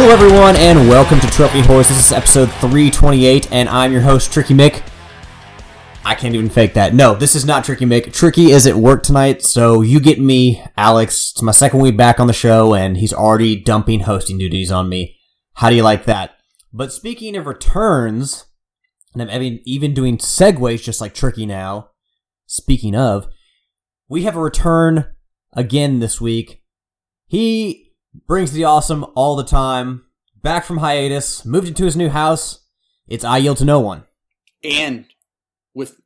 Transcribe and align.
Hello, 0.00 0.12
everyone, 0.12 0.54
and 0.54 0.88
welcome 0.88 1.18
to 1.18 1.26
Trophy 1.26 1.60
Horse. 1.60 1.88
This 1.88 1.98
is 1.98 2.12
episode 2.12 2.52
328, 2.52 3.50
and 3.50 3.68
I'm 3.68 3.90
your 3.90 4.02
host, 4.02 4.32
Tricky 4.32 4.54
Mick. 4.54 4.88
I 6.04 6.14
can't 6.14 6.36
even 6.36 6.48
fake 6.48 6.74
that. 6.74 6.94
No, 6.94 7.16
this 7.16 7.34
is 7.34 7.44
not 7.44 7.64
Tricky 7.64 7.84
Mick. 7.84 8.12
Tricky 8.12 8.52
is 8.52 8.68
at 8.68 8.76
work 8.76 9.02
tonight, 9.02 9.42
so 9.42 9.80
you 9.80 9.98
get 9.98 10.20
me, 10.20 10.62
Alex. 10.76 11.32
It's 11.32 11.42
my 11.42 11.50
second 11.50 11.80
week 11.80 11.96
back 11.96 12.20
on 12.20 12.28
the 12.28 12.32
show, 12.32 12.74
and 12.74 12.96
he's 12.96 13.12
already 13.12 13.56
dumping 13.60 14.02
hosting 14.02 14.38
duties 14.38 14.70
on 14.70 14.88
me. 14.88 15.18
How 15.54 15.68
do 15.68 15.74
you 15.74 15.82
like 15.82 16.04
that? 16.04 16.38
But 16.72 16.92
speaking 16.92 17.36
of 17.36 17.46
returns, 17.46 18.46
and 19.14 19.28
I'm 19.28 19.60
even, 19.64 19.94
doing 19.94 20.18
segues 20.18 20.80
just 20.80 21.00
like 21.00 21.12
Tricky 21.12 21.44
now. 21.44 21.90
Speaking 22.46 22.94
of, 22.94 23.26
we 24.08 24.22
have 24.22 24.36
a 24.36 24.40
return 24.40 25.06
again 25.54 25.98
this 25.98 26.20
week. 26.20 26.62
He 27.26 27.87
brings 28.26 28.52
the 28.52 28.64
awesome 28.64 29.04
all 29.14 29.36
the 29.36 29.44
time. 29.44 30.04
Back 30.42 30.64
from 30.64 30.78
hiatus, 30.78 31.44
moved 31.44 31.68
into 31.68 31.84
his 31.84 31.96
new 31.96 32.08
house. 32.08 32.64
It's 33.06 33.24
I 33.24 33.38
yield 33.38 33.56
to 33.58 33.64
no 33.64 33.80
one. 33.80 34.04
and 34.62 35.06
with 35.74 36.00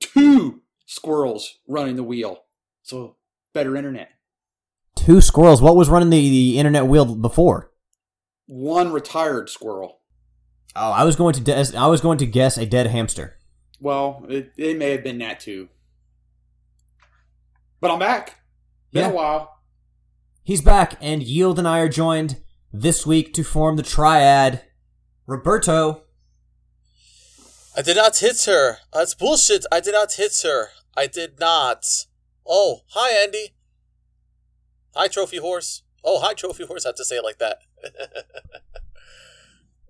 two 0.00 0.62
squirrels 0.86 1.58
running 1.68 1.96
the 1.96 2.02
wheel. 2.02 2.38
So 2.82 3.16
better 3.54 3.76
internet. 3.76 4.10
Two 4.96 5.20
squirrels. 5.20 5.62
What 5.62 5.76
was 5.76 5.88
running 5.88 6.10
the, 6.10 6.18
the 6.28 6.58
internet 6.58 6.86
wheel 6.86 7.14
before? 7.16 7.70
One 8.46 8.92
retired 8.92 9.48
squirrel. 9.48 10.00
Oh, 10.76 10.90
I 10.90 11.04
was 11.04 11.16
going 11.16 11.34
to 11.34 11.40
des- 11.40 11.76
I 11.76 11.86
was 11.86 12.00
going 12.00 12.18
to 12.18 12.26
guess 12.26 12.56
a 12.58 12.66
dead 12.66 12.86
hamster. 12.88 13.38
Well, 13.80 14.24
it, 14.28 14.52
it 14.56 14.78
may 14.78 14.90
have 14.90 15.02
been 15.04 15.18
that 15.18 15.40
too. 15.40 15.68
But 17.80 17.90
I'm 17.90 17.98
back. 17.98 18.36
Been 18.92 19.02
Yeah. 19.04 19.10
a 19.10 19.14
while. 19.14 19.58
He's 20.44 20.60
back, 20.60 20.96
and 21.00 21.22
Yield 21.22 21.58
and 21.58 21.68
I 21.68 21.78
are 21.78 21.88
joined 21.88 22.40
this 22.72 23.06
week 23.06 23.32
to 23.34 23.44
form 23.44 23.76
the 23.76 23.82
triad. 23.82 24.64
Roberto, 25.26 26.02
I 27.76 27.82
did 27.82 27.96
not 27.96 28.18
hit 28.18 28.42
her. 28.46 28.78
That's 28.92 29.14
bullshit. 29.14 29.64
I 29.70 29.80
did 29.80 29.92
not 29.92 30.12
hit 30.12 30.36
her. 30.42 30.70
I 30.96 31.06
did 31.06 31.38
not. 31.38 31.86
Oh, 32.46 32.80
hi, 32.88 33.22
Andy. 33.22 33.54
Hi, 34.94 35.06
Trophy 35.08 35.38
Horse. 35.38 35.82
Oh, 36.04 36.20
hi, 36.20 36.34
Trophy 36.34 36.66
Horse. 36.66 36.84
I 36.84 36.88
have 36.88 36.96
to 36.96 37.04
say 37.04 37.16
it 37.16 37.24
like 37.24 37.38
that. 37.38 37.58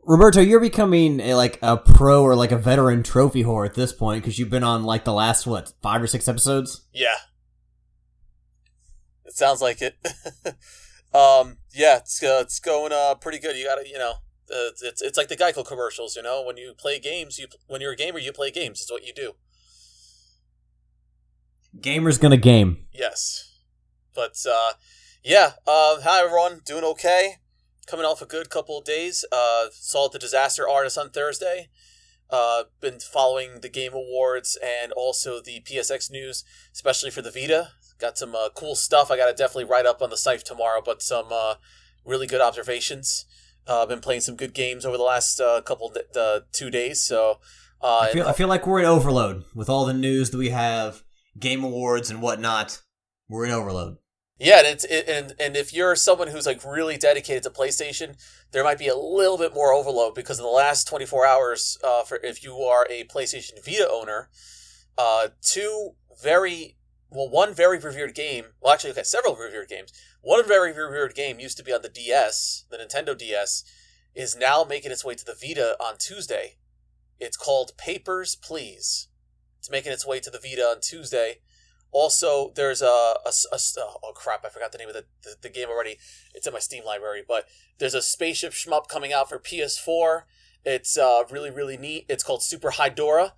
Roberto, 0.04 0.40
you're 0.40 0.60
becoming 0.60 1.18
a, 1.20 1.34
like 1.34 1.58
a 1.62 1.76
pro 1.76 2.22
or 2.22 2.36
like 2.36 2.52
a 2.52 2.58
veteran 2.58 3.02
trophy 3.02 3.42
whore 3.44 3.64
at 3.64 3.74
this 3.74 3.92
point 3.92 4.22
because 4.22 4.38
you've 4.38 4.50
been 4.50 4.64
on 4.64 4.84
like 4.84 5.04
the 5.04 5.12
last 5.12 5.46
what 5.46 5.72
five 5.80 6.02
or 6.02 6.06
six 6.06 6.28
episodes. 6.28 6.86
yeah. 6.92 7.14
It 9.32 9.38
sounds 9.38 9.62
like 9.62 9.80
it. 9.80 9.96
um, 11.14 11.56
yeah, 11.72 11.96
it's 11.96 12.22
uh, 12.22 12.40
it's 12.42 12.60
going 12.60 12.92
uh 12.92 13.14
pretty 13.14 13.38
good. 13.38 13.56
You 13.56 13.64
gotta, 13.64 13.88
you 13.88 13.96
know, 13.96 14.16
uh, 14.50 14.72
it's 14.82 15.00
it's 15.00 15.16
like 15.16 15.28
the 15.28 15.36
Geico 15.38 15.66
commercials. 15.66 16.14
You 16.16 16.22
know, 16.22 16.42
when 16.42 16.58
you 16.58 16.74
play 16.76 16.98
games, 16.98 17.38
you 17.38 17.46
when 17.66 17.80
you're 17.80 17.92
a 17.92 17.96
gamer, 17.96 18.18
you 18.18 18.30
play 18.30 18.50
games. 18.50 18.82
It's 18.82 18.90
what 18.90 19.06
you 19.06 19.14
do. 19.14 19.32
Gamer's 21.80 22.18
gonna 22.18 22.36
game. 22.36 22.84
Yes. 22.92 23.56
But 24.14 24.36
uh 24.46 24.72
yeah, 25.24 25.52
uh, 25.66 26.02
hi 26.02 26.22
everyone, 26.22 26.60
doing 26.66 26.84
okay. 26.84 27.36
Coming 27.86 28.04
off 28.04 28.20
a 28.20 28.26
good 28.26 28.50
couple 28.50 28.76
of 28.76 28.84
days. 28.84 29.24
Uh 29.32 29.68
saw 29.72 30.10
the 30.10 30.18
disaster 30.18 30.68
artist 30.68 30.98
on 30.98 31.08
Thursday. 31.08 31.70
Uh 32.28 32.64
been 32.82 33.00
following 33.00 33.62
the 33.62 33.70
game 33.70 33.94
awards 33.94 34.58
and 34.62 34.92
also 34.92 35.40
the 35.40 35.60
PSX 35.60 36.10
news, 36.10 36.44
especially 36.74 37.10
for 37.10 37.22
the 37.22 37.30
Vita. 37.30 37.70
Got 38.02 38.18
some 38.18 38.34
uh, 38.34 38.48
cool 38.56 38.74
stuff 38.74 39.12
I 39.12 39.16
gotta 39.16 39.32
definitely 39.32 39.70
write 39.70 39.86
up 39.86 40.02
on 40.02 40.10
the 40.10 40.16
site 40.16 40.44
tomorrow, 40.44 40.82
but 40.84 41.02
some 41.02 41.26
uh 41.30 41.54
really 42.04 42.26
good 42.26 42.40
observations. 42.40 43.26
Uh, 43.68 43.82
I've 43.82 43.88
been 43.88 44.00
playing 44.00 44.22
some 44.22 44.34
good 44.34 44.54
games 44.54 44.84
over 44.84 44.96
the 44.96 45.04
last 45.04 45.40
uh, 45.40 45.60
couple 45.60 45.94
uh, 46.16 46.40
two 46.50 46.68
days, 46.68 47.00
so 47.00 47.38
uh, 47.80 48.00
I 48.00 48.12
feel, 48.12 48.26
I 48.26 48.32
feel 48.32 48.48
like 48.48 48.66
we're 48.66 48.80
in 48.80 48.86
overload 48.86 49.44
with 49.54 49.68
all 49.68 49.86
the 49.86 49.94
news 49.94 50.30
that 50.30 50.38
we 50.38 50.48
have, 50.48 51.04
game 51.38 51.62
awards 51.62 52.10
and 52.10 52.20
whatnot. 52.20 52.82
We're 53.28 53.44
in 53.44 53.52
overload. 53.52 53.98
Yeah, 54.36 54.58
and 54.58 54.66
it's 54.66 54.84
it, 54.84 55.08
and 55.08 55.34
and 55.38 55.56
if 55.56 55.72
you're 55.72 55.94
someone 55.94 56.26
who's 56.26 56.44
like 56.44 56.64
really 56.64 56.96
dedicated 56.96 57.44
to 57.44 57.50
PlayStation, 57.50 58.16
there 58.50 58.64
might 58.64 58.80
be 58.80 58.88
a 58.88 58.96
little 58.96 59.38
bit 59.38 59.54
more 59.54 59.72
overload 59.72 60.16
because 60.16 60.40
in 60.40 60.44
the 60.44 60.50
last 60.50 60.88
24 60.88 61.24
hours, 61.24 61.78
uh, 61.84 62.02
for 62.02 62.18
if 62.24 62.42
you 62.42 62.56
are 62.56 62.84
a 62.90 63.04
PlayStation 63.04 63.64
Vita 63.64 63.88
owner, 63.88 64.28
uh, 64.98 65.28
two 65.40 65.90
very 66.20 66.76
well, 67.12 67.28
one 67.28 67.54
very 67.54 67.78
revered 67.78 68.14
game. 68.14 68.46
Well, 68.60 68.72
actually, 68.72 68.90
okay, 68.92 69.02
several 69.02 69.36
revered 69.36 69.68
games. 69.68 69.92
One 70.22 70.46
very 70.46 70.70
revered 70.72 71.14
game 71.14 71.40
used 71.40 71.56
to 71.58 71.64
be 71.64 71.72
on 71.72 71.82
the 71.82 71.88
DS, 71.88 72.64
the 72.70 72.78
Nintendo 72.78 73.16
DS, 73.16 73.64
is 74.14 74.36
now 74.36 74.64
making 74.64 74.92
its 74.92 75.04
way 75.04 75.14
to 75.14 75.24
the 75.24 75.34
Vita 75.40 75.76
on 75.80 75.96
Tuesday. 75.98 76.56
It's 77.18 77.36
called 77.36 77.76
Papers, 77.76 78.34
Please. 78.36 79.08
It's 79.58 79.70
making 79.70 79.92
its 79.92 80.06
way 80.06 80.20
to 80.20 80.30
the 80.30 80.40
Vita 80.40 80.62
on 80.62 80.80
Tuesday. 80.80 81.40
Also, 81.92 82.52
there's 82.56 82.80
a, 82.80 82.86
a, 83.26 83.32
a- 83.52 83.58
oh 84.02 84.12
crap, 84.14 84.44
I 84.44 84.48
forgot 84.48 84.72
the 84.72 84.78
name 84.78 84.88
of 84.88 84.94
the, 84.94 85.04
the, 85.22 85.36
the 85.42 85.50
game 85.50 85.68
already. 85.68 85.98
It's 86.34 86.46
in 86.46 86.52
my 86.52 86.58
Steam 86.58 86.84
library, 86.84 87.22
but 87.26 87.44
there's 87.78 87.94
a 87.94 88.02
spaceship 88.02 88.52
shmup 88.52 88.88
coming 88.88 89.12
out 89.12 89.28
for 89.28 89.38
PS4. 89.38 90.22
It's 90.64 90.96
uh, 90.96 91.24
really 91.30 91.50
really 91.50 91.76
neat. 91.76 92.06
It's 92.08 92.24
called 92.24 92.42
Super 92.42 92.70
Hydorah. 92.72 93.32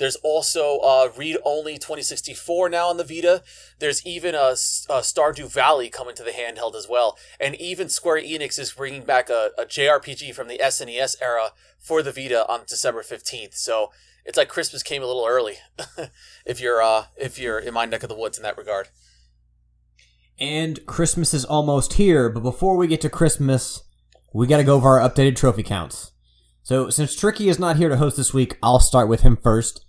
There's 0.00 0.16
also 0.16 0.78
uh, 0.78 1.10
Read 1.14 1.36
Only 1.44 1.74
2064 1.74 2.70
now 2.70 2.88
on 2.88 2.96
the 2.96 3.04
Vita. 3.04 3.42
There's 3.80 4.04
even 4.06 4.34
a, 4.34 4.52
a 4.88 5.02
Stardew 5.02 5.52
Valley 5.52 5.90
coming 5.90 6.14
to 6.14 6.22
the 6.22 6.30
handheld 6.30 6.74
as 6.74 6.88
well. 6.88 7.18
And 7.38 7.54
even 7.56 7.90
Square 7.90 8.22
Enix 8.22 8.58
is 8.58 8.72
bringing 8.72 9.04
back 9.04 9.28
a, 9.28 9.50
a 9.58 9.66
JRPG 9.66 10.34
from 10.34 10.48
the 10.48 10.56
SNES 10.56 11.16
era 11.20 11.50
for 11.78 12.02
the 12.02 12.12
Vita 12.12 12.48
on 12.48 12.60
December 12.66 13.02
15th. 13.02 13.54
So 13.56 13.92
it's 14.24 14.38
like 14.38 14.48
Christmas 14.48 14.82
came 14.82 15.02
a 15.02 15.06
little 15.06 15.26
early 15.28 15.56
if 16.46 16.62
you're 16.62 16.82
uh, 16.82 17.04
if 17.18 17.38
you're 17.38 17.58
in 17.58 17.74
my 17.74 17.84
neck 17.84 18.02
of 18.02 18.08
the 18.08 18.16
woods 18.16 18.38
in 18.38 18.42
that 18.42 18.56
regard. 18.56 18.88
And 20.38 20.86
Christmas 20.86 21.34
is 21.34 21.44
almost 21.44 21.94
here, 21.94 22.30
but 22.30 22.42
before 22.42 22.78
we 22.78 22.86
get 22.86 23.02
to 23.02 23.10
Christmas, 23.10 23.82
we 24.32 24.46
gotta 24.46 24.64
go 24.64 24.76
over 24.76 24.98
our 24.98 25.06
updated 25.06 25.36
trophy 25.36 25.62
counts. 25.62 26.12
So, 26.62 26.88
since 26.88 27.14
Tricky 27.14 27.50
is 27.50 27.58
not 27.58 27.76
here 27.76 27.90
to 27.90 27.98
host 27.98 28.16
this 28.16 28.32
week, 28.32 28.56
I'll 28.62 28.80
start 28.80 29.06
with 29.06 29.20
him 29.20 29.36
first. 29.36 29.84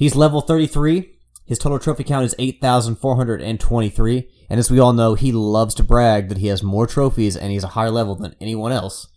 He's 0.00 0.16
level 0.16 0.40
33. 0.40 1.12
His 1.44 1.58
total 1.58 1.78
trophy 1.78 2.04
count 2.04 2.24
is 2.24 2.34
8,423. 2.38 4.30
And 4.48 4.58
as 4.58 4.70
we 4.70 4.78
all 4.78 4.94
know, 4.94 5.12
he 5.12 5.30
loves 5.30 5.74
to 5.74 5.82
brag 5.82 6.30
that 6.30 6.38
he 6.38 6.46
has 6.46 6.62
more 6.62 6.86
trophies 6.86 7.36
and 7.36 7.52
he's 7.52 7.64
a 7.64 7.74
higher 7.76 7.90
level 7.90 8.14
than 8.14 8.34
anyone 8.40 8.72
else. 8.72 9.08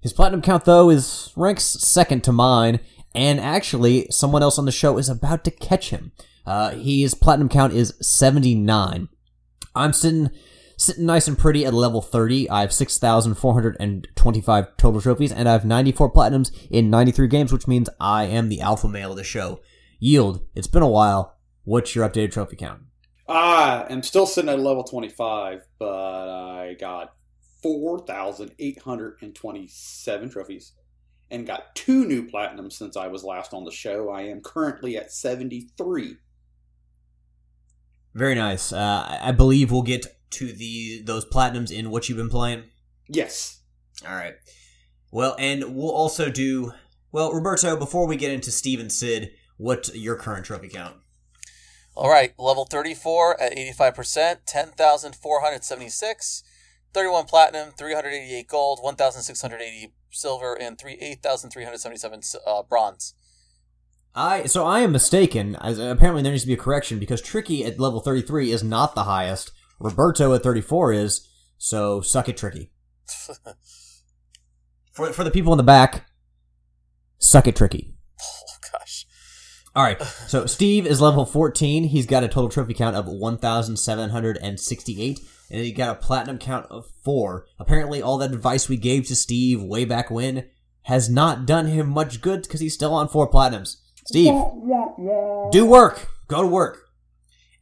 His 0.00 0.12
platinum 0.12 0.40
count, 0.40 0.66
though, 0.66 0.88
is 0.88 1.32
ranks 1.34 1.64
second 1.64 2.22
to 2.22 2.32
mine, 2.32 2.78
and 3.12 3.40
actually, 3.40 4.06
someone 4.10 4.40
else 4.40 4.56
on 4.56 4.66
the 4.66 4.72
show 4.72 4.98
is 4.98 5.08
about 5.08 5.42
to 5.44 5.50
catch 5.50 5.90
him. 5.90 6.12
Uh, 6.46 6.76
his 6.76 7.14
platinum 7.14 7.48
count 7.48 7.72
is 7.72 7.94
79. 8.00 9.08
I'm 9.74 9.92
sitting 9.92 10.30
sitting 10.76 11.06
nice 11.06 11.26
and 11.26 11.36
pretty 11.36 11.66
at 11.66 11.74
level 11.74 12.00
30. 12.00 12.48
I 12.48 12.60
have 12.60 12.72
6,425 12.72 14.76
total 14.76 15.00
trophies, 15.00 15.32
and 15.32 15.48
I 15.48 15.52
have 15.52 15.64
94 15.64 16.12
platinums 16.12 16.52
in 16.70 16.88
93 16.88 17.26
games, 17.26 17.52
which 17.52 17.66
means 17.66 17.90
I 17.98 18.26
am 18.26 18.48
the 18.48 18.60
alpha 18.60 18.86
male 18.86 19.10
of 19.10 19.16
the 19.16 19.24
show. 19.24 19.60
Yield, 20.00 20.40
it's 20.54 20.66
been 20.66 20.82
a 20.82 20.88
while. 20.88 21.36
What's 21.64 21.94
your 21.94 22.08
updated 22.08 22.32
trophy 22.32 22.56
count? 22.56 22.80
I 23.28 23.84
am 23.90 24.02
still 24.02 24.24
sitting 24.26 24.48
at 24.50 24.58
level 24.58 24.82
25, 24.82 25.60
but 25.78 26.28
I 26.28 26.74
got 26.80 27.12
4,827 27.62 30.30
trophies 30.30 30.72
and 31.30 31.46
got 31.46 31.74
two 31.76 32.06
new 32.06 32.26
platinums 32.26 32.72
since 32.72 32.96
I 32.96 33.06
was 33.08 33.22
last 33.22 33.52
on 33.52 33.64
the 33.64 33.70
show. 33.70 34.08
I 34.10 34.22
am 34.22 34.40
currently 34.40 34.96
at 34.96 35.12
73. 35.12 36.16
Very 38.14 38.34
nice. 38.34 38.72
Uh, 38.72 39.18
I- 39.22 39.30
believe 39.32 39.70
we'll 39.70 39.82
get 39.82 40.06
to 40.30 40.50
the 40.52 41.02
those 41.02 41.24
platinums 41.24 41.70
in 41.70 41.90
what 41.90 42.08
you've 42.08 42.18
been 42.18 42.28
playing. 42.30 42.64
Yes. 43.08 43.60
All 44.08 44.14
right. 44.14 44.34
Well, 45.12 45.36
and 45.38 45.76
we'll 45.76 45.92
also 45.92 46.30
do 46.30 46.72
well, 47.12 47.32
Roberto. 47.32 47.76
Before 47.76 48.08
we 48.08 48.16
get 48.16 48.32
into 48.32 48.50
Steve 48.50 48.80
and 48.80 48.90
Sid, 48.90 49.30
what's 49.60 49.94
your 49.94 50.16
current 50.16 50.46
trophy 50.46 50.68
count? 50.68 50.96
All 51.94 52.08
right, 52.08 52.32
level 52.38 52.64
34 52.64 53.40
at 53.40 53.52
85%, 53.52 54.38
10,476, 54.46 56.42
31 56.92 57.24
platinum, 57.24 57.70
388 57.76 58.48
gold, 58.48 58.78
1,680 58.82 59.92
silver, 60.10 60.54
and 60.54 60.78
three 60.78 60.98
eight 61.00 61.22
thousand 61.22 61.50
three 61.50 61.64
hundred 61.64 61.78
seventy 61.78 61.98
seven 61.98 62.20
uh, 62.46 62.62
bronze. 62.62 63.14
I 64.14 64.46
so 64.46 64.66
I 64.66 64.80
am 64.80 64.92
mistaken. 64.92 65.56
As 65.56 65.78
apparently 65.78 66.22
there 66.22 66.32
needs 66.32 66.44
to 66.44 66.48
be 66.48 66.54
a 66.54 66.58
correction 66.58 66.98
because 66.98 67.22
Tricky 67.22 67.64
at 67.64 67.78
level 67.78 68.00
thirty 68.00 68.22
three 68.22 68.50
is 68.50 68.62
not 68.62 68.94
the 68.94 69.04
highest. 69.04 69.52
Roberto 69.78 70.34
at 70.34 70.42
thirty 70.42 70.60
four 70.60 70.92
is. 70.92 71.26
So 71.58 72.00
suck 72.00 72.28
it, 72.28 72.36
Tricky. 72.36 72.70
for 74.92 75.12
for 75.12 75.24
the 75.24 75.30
people 75.30 75.52
in 75.52 75.58
the 75.58 75.62
back, 75.62 76.06
suck 77.18 77.46
it, 77.46 77.56
Tricky. 77.56 77.94
All 79.74 79.84
right. 79.84 80.00
So 80.02 80.46
Steve 80.46 80.86
is 80.86 81.00
level 81.00 81.24
14. 81.24 81.84
He's 81.84 82.06
got 82.06 82.24
a 82.24 82.28
total 82.28 82.48
trophy 82.48 82.74
count 82.74 82.96
of 82.96 83.06
1,768, 83.06 85.20
and 85.50 85.60
he 85.60 85.72
got 85.72 85.96
a 85.96 86.00
platinum 86.00 86.38
count 86.38 86.66
of 86.70 86.86
4. 87.04 87.46
Apparently, 87.58 88.02
all 88.02 88.18
that 88.18 88.32
advice 88.32 88.68
we 88.68 88.76
gave 88.76 89.06
to 89.06 89.16
Steve 89.16 89.62
way 89.62 89.84
back 89.84 90.10
when 90.10 90.48
has 90.82 91.08
not 91.08 91.46
done 91.46 91.66
him 91.66 91.88
much 91.88 92.20
good 92.20 92.42
because 92.42 92.60
he's 92.60 92.74
still 92.74 92.94
on 92.94 93.08
4 93.08 93.30
platinums. 93.30 93.76
Steve, 94.06 94.32
do 95.52 95.66
work. 95.66 96.08
Go 96.26 96.42
to 96.42 96.48
work. 96.48 96.88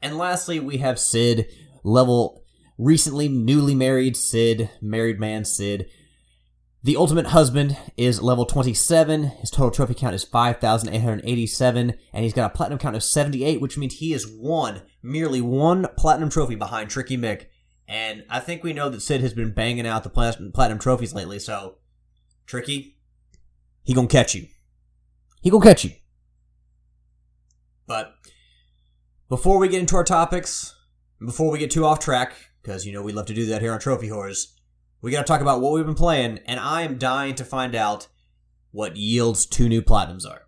And 0.01 0.17
lastly, 0.17 0.61
we 0.61 0.79
have 0.79 0.99
Sid, 0.99 1.47
level 1.85 2.43
recently 2.79 3.29
newly 3.29 3.75
married 3.75 4.17
Sid, 4.17 4.71
married 4.81 5.21
man 5.21 5.45
Sid. 5.45 5.91
The 6.81 6.97
Ultimate 6.97 7.27
Husband 7.29 7.77
is 7.97 8.23
level 8.23 8.47
27. 8.47 9.25
His 9.25 9.51
total 9.51 9.73
trophy 9.73 9.95
count 9.95 10.15
is 10.15 10.23
5,887, 10.23 11.95
and 12.13 12.25
he's 12.25 12.33
got 12.33 12.53
a 12.53 12.55
platinum 12.55 12.79
count 12.79 12.95
of 12.95 13.03
78, 13.03 13.61
which 13.61 13.77
means 13.77 13.95
he 13.95 14.13
is 14.13 14.29
one, 14.29 14.83
merely 15.03 15.41
one 15.41 15.89
platinum 15.97 16.31
trophy 16.31 16.55
behind 16.55 16.89
Tricky 16.89 17.17
Mick. 17.19 17.47
And 17.89 18.25
I 18.31 18.39
think 18.39 18.63
we 18.63 18.73
know 18.73 18.89
that 18.91 19.03
Sid 19.03 19.23
has 19.23 19.35
been 19.35 19.53
banging 19.53 19.89
out 19.89 20.05
the 20.05 20.11
platinum 20.55 20.79
trophies 20.79 21.13
lately, 21.13 21.41
so 21.41 21.79
Tricky, 22.47 22.97
he 23.83 23.93
gonna 23.93 24.07
catch 24.07 24.37
you. 24.37 24.47
He 25.41 25.51
gonna 25.51 25.65
catch 25.65 25.85
you. 25.85 25.91
But 27.89 28.15
before 29.29 29.59
we 29.59 29.67
get 29.69 29.81
into 29.81 29.97
our 29.97 30.05
topics, 30.05 30.77
before 31.19 31.51
we 31.51 31.59
get 31.59 31.73
too 31.73 31.85
off 31.85 31.99
track, 31.99 32.35
because 32.63 32.87
you 32.87 32.93
know 32.93 33.03
we 33.03 33.13
love 33.13 33.27
to 33.27 33.35
do 33.35 33.47
that 33.47 33.63
here 33.63 33.73
on 33.73 33.81
Trophy 33.81 34.11
Whores, 34.11 34.53
we 35.01 35.11
got 35.11 35.27
to 35.27 35.31
talk 35.31 35.41
about 35.41 35.61
what 35.61 35.73
we've 35.73 35.87
been 35.87 35.95
playing, 35.95 36.41
and 36.47 36.59
I 36.59 36.83
am 36.83 36.99
dying 36.99 37.35
to 37.37 37.45
find 37.45 37.75
out 37.75 38.09
what 38.73 38.97
Yield's 38.97 39.47
two 39.47 39.69
new 39.69 39.83
platinums 39.83 40.29
are. 40.29 40.43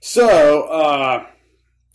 So, 0.00 0.62
uh, 0.62 1.26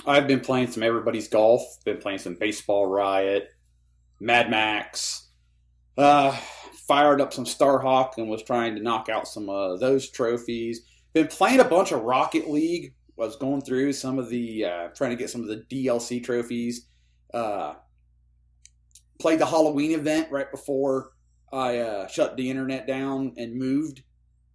I've 0.06 0.28
been 0.28 0.42
playing 0.42 0.72
some 0.72 0.84
Everybody's 0.84 1.28
Golf, 1.28 1.62
been 1.86 1.98
playing 1.98 2.20
some 2.20 2.36
Baseball 2.36 2.88
Riot, 2.88 3.50
Mad 4.20 4.50
Max, 4.50 5.30
uh, 5.98 6.32
fired 6.88 7.22
up 7.22 7.34
some 7.34 7.46
Starhawk 7.46 8.18
and 8.18 8.30
was 8.30 8.44
trying 8.44 8.76
to 8.76 8.82
knock 8.82 9.08
out 9.10 9.28
some 9.28 9.50
of 9.50 9.80
those 9.80 10.10
trophies. 10.10 10.82
Been 11.14 11.28
playing 11.28 11.60
a 11.60 11.66
bunch 11.66 11.92
of 11.92 12.02
Rocket 12.02 12.50
League. 12.50 12.94
Was 13.16 13.36
going 13.36 13.62
through 13.62 13.94
some 13.94 14.18
of 14.18 14.28
the 14.30 14.66
uh, 14.66 14.88
trying 14.96 15.12
to 15.12 15.16
get 15.16 15.30
some 15.30 15.42
of 15.42 15.48
the 15.48 15.64
DLC 15.72 16.22
trophies. 16.24 16.88
Uh, 17.32 17.76
played 19.20 19.38
the 19.38 19.46
Halloween 19.46 19.92
event 19.92 20.32
right 20.32 20.50
before 20.50 21.12
I 21.54 21.78
uh, 21.78 22.08
shut 22.08 22.36
the 22.36 22.50
internet 22.50 22.88
down 22.88 23.34
and 23.38 23.56
moved. 23.56 24.02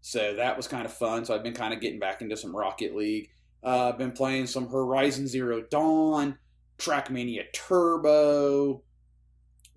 So 0.01 0.35
that 0.35 0.57
was 0.57 0.67
kind 0.67 0.85
of 0.85 0.93
fun. 0.93 1.25
So 1.25 1.35
I've 1.35 1.43
been 1.43 1.55
kind 1.55 1.73
of 1.73 1.81
getting 1.81 2.01
back 2.01 2.23
into 2.23 2.37
some 2.37 2.55
Rocket 2.55 2.95
League. 2.95 3.31
Uh, 3.63 3.91
I've 3.91 3.99
been 3.99 4.13
playing 4.13 4.47
some 4.47 4.69
Horizon 4.69 5.27
Zero 5.29 5.63
Dawn, 5.63 6.39
Trackmania 6.79 7.45
Turbo, 7.53 8.83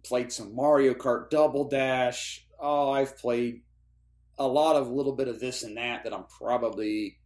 played 0.03 0.31
some 0.31 0.55
Mario 0.55 0.93
Kart 0.93 1.29
Double 1.29 1.67
Dash. 1.67 2.45
Oh, 2.59 2.91
I've 2.91 3.17
played 3.17 3.61
a 4.37 4.47
lot 4.47 4.75
of 4.75 4.89
little 4.89 5.15
bit 5.15 5.27
of 5.27 5.39
this 5.39 5.63
and 5.63 5.77
that 5.77 6.03
that 6.03 6.13
I'm 6.13 6.25
probably 6.25 7.17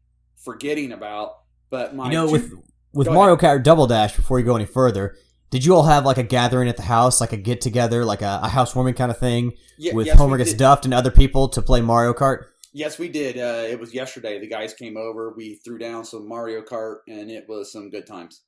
forgetting 0.43 0.91
about. 0.91 1.37
But 1.69 1.95
my 1.95 2.07
you 2.07 2.13
know 2.13 2.27
two- 2.27 2.31
with 2.31 2.51
with 2.93 3.07
Mario 3.09 3.35
Kart 3.35 3.63
Double 3.63 3.87
Dash. 3.87 4.15
Before 4.15 4.39
you 4.39 4.45
go 4.45 4.55
any 4.55 4.65
further, 4.65 5.15
did 5.55 5.63
you 5.63 5.73
all 5.73 5.83
have 5.83 6.03
like 6.03 6.17
a 6.17 6.23
gathering 6.23 6.67
at 6.67 6.75
the 6.75 6.83
house, 6.83 7.21
like 7.21 7.31
a 7.31 7.37
get 7.37 7.61
together, 7.61 8.03
like 8.03 8.21
a, 8.21 8.41
a 8.43 8.49
housewarming 8.49 8.93
kind 8.93 9.09
of 9.09 9.17
thing, 9.17 9.53
Ye- 9.77 9.93
with 9.93 10.05
yes, 10.05 10.17
Homer 10.17 10.37
gets 10.37 10.49
did. 10.49 10.59
duffed 10.59 10.83
and 10.83 10.93
other 10.93 11.11
people 11.11 11.47
to 11.47 11.61
play 11.61 11.79
Mario 11.79 12.11
Kart? 12.13 12.47
Yes, 12.73 12.99
we 12.99 13.07
did. 13.07 13.37
Uh, 13.37 13.65
it 13.65 13.79
was 13.79 13.93
yesterday. 13.93 14.37
The 14.37 14.49
guys 14.49 14.73
came 14.73 14.97
over. 14.97 15.33
We 15.33 15.55
threw 15.63 15.77
down 15.77 16.03
some 16.03 16.27
Mario 16.27 16.61
Kart, 16.61 16.97
and 17.07 17.31
it 17.31 17.45
was 17.47 17.71
some 17.71 17.89
good 17.89 18.05
times. 18.05 18.41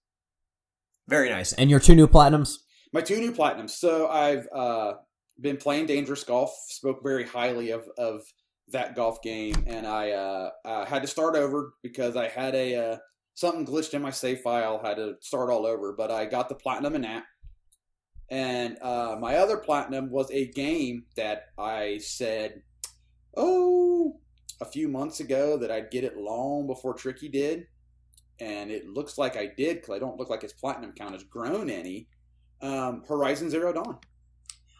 Very 1.07 1.29
nice. 1.29 1.53
And 1.53 1.69
your 1.69 1.79
two 1.79 1.95
new 1.95 2.09
platinums? 2.09 2.57
My 2.91 2.99
two 2.99 3.21
new 3.21 3.31
platinums. 3.31 3.69
So 3.69 4.09
I've 4.09 4.45
uh, 4.53 4.95
been 5.39 5.55
playing 5.55 5.85
Dangerous 5.85 6.25
Golf. 6.25 6.53
Spoke 6.67 7.01
very 7.01 7.25
highly 7.25 7.71
of 7.71 7.87
of 7.97 8.23
that 8.73 8.97
golf 8.97 9.21
game, 9.21 9.63
and 9.65 9.87
I 9.87 10.11
uh, 10.11 10.49
uh, 10.65 10.85
had 10.85 11.03
to 11.03 11.07
start 11.07 11.37
over 11.37 11.71
because 11.81 12.17
I 12.17 12.27
had 12.27 12.53
a 12.53 12.75
uh, 12.75 12.97
something 13.37 13.67
glitched 13.67 13.93
in 13.93 14.01
my 14.01 14.09
save 14.09 14.41
file. 14.41 14.81
Had 14.83 14.95
to 14.95 15.13
start 15.21 15.51
all 15.51 15.65
over, 15.65 15.93
but 15.93 16.09
I 16.09 16.25
got 16.25 16.49
the 16.49 16.55
platinum 16.55 16.95
in 16.95 17.03
that. 17.03 17.23
And 18.29 18.77
uh, 18.81 19.15
my 19.19 19.35
other 19.35 19.57
platinum 19.57 20.09
was 20.09 20.29
a 20.31 20.47
game 20.47 21.05
that 21.15 21.45
I 21.57 21.99
said, 21.99 22.63
oh, 23.37 24.19
a 24.59 24.65
few 24.65 24.87
months 24.89 25.19
ago 25.19 25.55
that 25.57 25.71
I'd 25.71 25.91
get 25.91 26.03
it 26.03 26.17
long 26.17 26.65
before 26.65 26.95
Tricky 26.95 27.29
did. 27.29 27.67
And 28.39 28.71
it 28.71 28.87
looks 28.87 29.19
like 29.19 29.37
I 29.37 29.51
did 29.55 29.77
because 29.77 29.95
I 29.95 29.99
don't 29.99 30.17
look 30.17 30.29
like 30.29 30.41
his 30.41 30.53
platinum 30.53 30.93
count 30.93 31.13
has 31.13 31.23
grown 31.23 31.69
any. 31.69 32.07
Um, 32.59 33.03
Horizon 33.07 33.51
Zero 33.51 33.71
Dawn. 33.71 33.99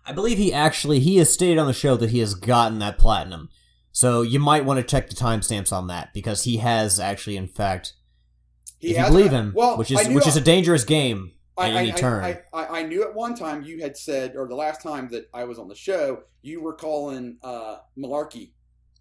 I 0.04 0.14
believe 0.14 0.40
he 0.40 0.52
actually 0.52 1.00
he 1.00 1.18
has 1.18 1.32
stated 1.32 1.60
on 1.60 1.68
the 1.68 1.74
show 1.74 1.96
that 1.98 2.10
he 2.10 2.20
has 2.20 2.34
gotten 2.34 2.80
that 2.80 2.98
platinum. 2.98 3.50
So 3.92 4.24
you 4.24 4.40
might 4.40 4.66
want 4.66 4.80
to 4.80 4.84
check 4.84 5.10
the 5.10 5.16
timestamps 5.16 5.72
on 5.72 5.88
that 5.88 6.12
because 6.12 6.44
he 6.44 6.58
has 6.58 7.00
actually, 7.00 7.38
in 7.38 7.48
fact, 7.48 7.94
He 8.80 8.92
if 8.92 8.98
you 8.98 9.06
believe 9.06 9.32
him, 9.32 9.54
well, 9.56 9.78
which 9.78 9.92
is 9.92 10.08
which 10.10 10.28
is 10.28 10.38
a 10.38 10.42
dangerous 10.42 10.84
game 10.84 11.32
I, 11.58 11.70
at 11.70 11.76
I, 11.76 11.80
any 11.80 11.94
I- 11.94 11.96
turn. 11.96 12.24
I, 12.24 12.42
I, 12.54 12.80
I 12.80 12.84
knew 12.84 13.04
at 13.04 13.14
one 13.14 13.36
time 13.36 13.64
you 13.64 13.82
had 13.82 13.98
said, 13.98 14.36
or 14.36 14.48
the 14.48 14.56
last 14.56 14.82
time 14.82 15.10
that 15.10 15.30
I 15.34 15.46
was 15.46 15.58
on 15.60 15.68
the 15.68 15.76
show, 15.76 16.24
you 16.42 16.62
were 16.62 16.74
calling 16.74 17.38
uh, 17.44 17.78
Malarkey 17.98 18.52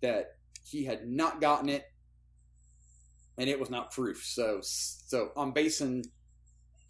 that 0.00 0.26
he 0.64 0.84
had 0.84 1.06
not 1.06 1.40
gotten 1.40 1.68
it, 1.68 1.84
and 3.38 3.48
it 3.48 3.60
was 3.60 3.70
not 3.70 3.92
proof. 3.92 4.22
So, 4.24 4.60
so 4.62 5.30
I'm 5.36 5.52
basing 5.52 6.04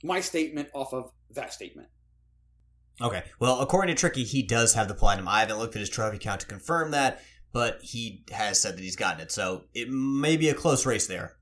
my 0.03 0.21
statement 0.21 0.69
off 0.75 0.93
of 0.94 1.11
that 1.31 1.53
statement. 1.53 1.88
Okay. 3.00 3.25
Well, 3.38 3.61
according 3.61 3.94
to 3.94 4.00
Tricky, 4.00 4.25
he 4.25 4.43
does 4.43 4.75
have 4.75 4.88
the 4.88 4.94
platinum. 4.94 5.29
I 5.29 5.41
haven't 5.41 5.59
looked 5.59 5.77
at 5.77 5.81
his 5.81 5.91
trophy 5.91 6.19
count 6.19 6.41
to 6.41 6.47
confirm 6.47 6.93
that, 6.93 7.21
but 7.53 7.81
he 7.83 8.25
has 8.33 8.61
said 8.61 8.77
that 8.77 8.83
he's 8.83 8.97
gotten 8.97 9.21
it. 9.21 9.31
So 9.31 9.65
it 9.75 9.91
may 9.91 10.37
be 10.37 10.49
a 10.49 10.55
close 10.55 10.87
race 10.87 11.06
there. 11.06 11.36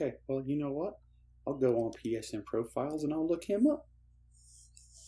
Okay, 0.00 0.14
well, 0.28 0.42
you 0.46 0.56
know 0.56 0.70
what? 0.70 1.00
I'll 1.44 1.54
go 1.54 1.74
on 1.82 1.92
PSN 1.92 2.44
profiles 2.44 3.02
and 3.02 3.12
I'll 3.12 3.26
look 3.26 3.44
him 3.44 3.66
up. 3.66 3.88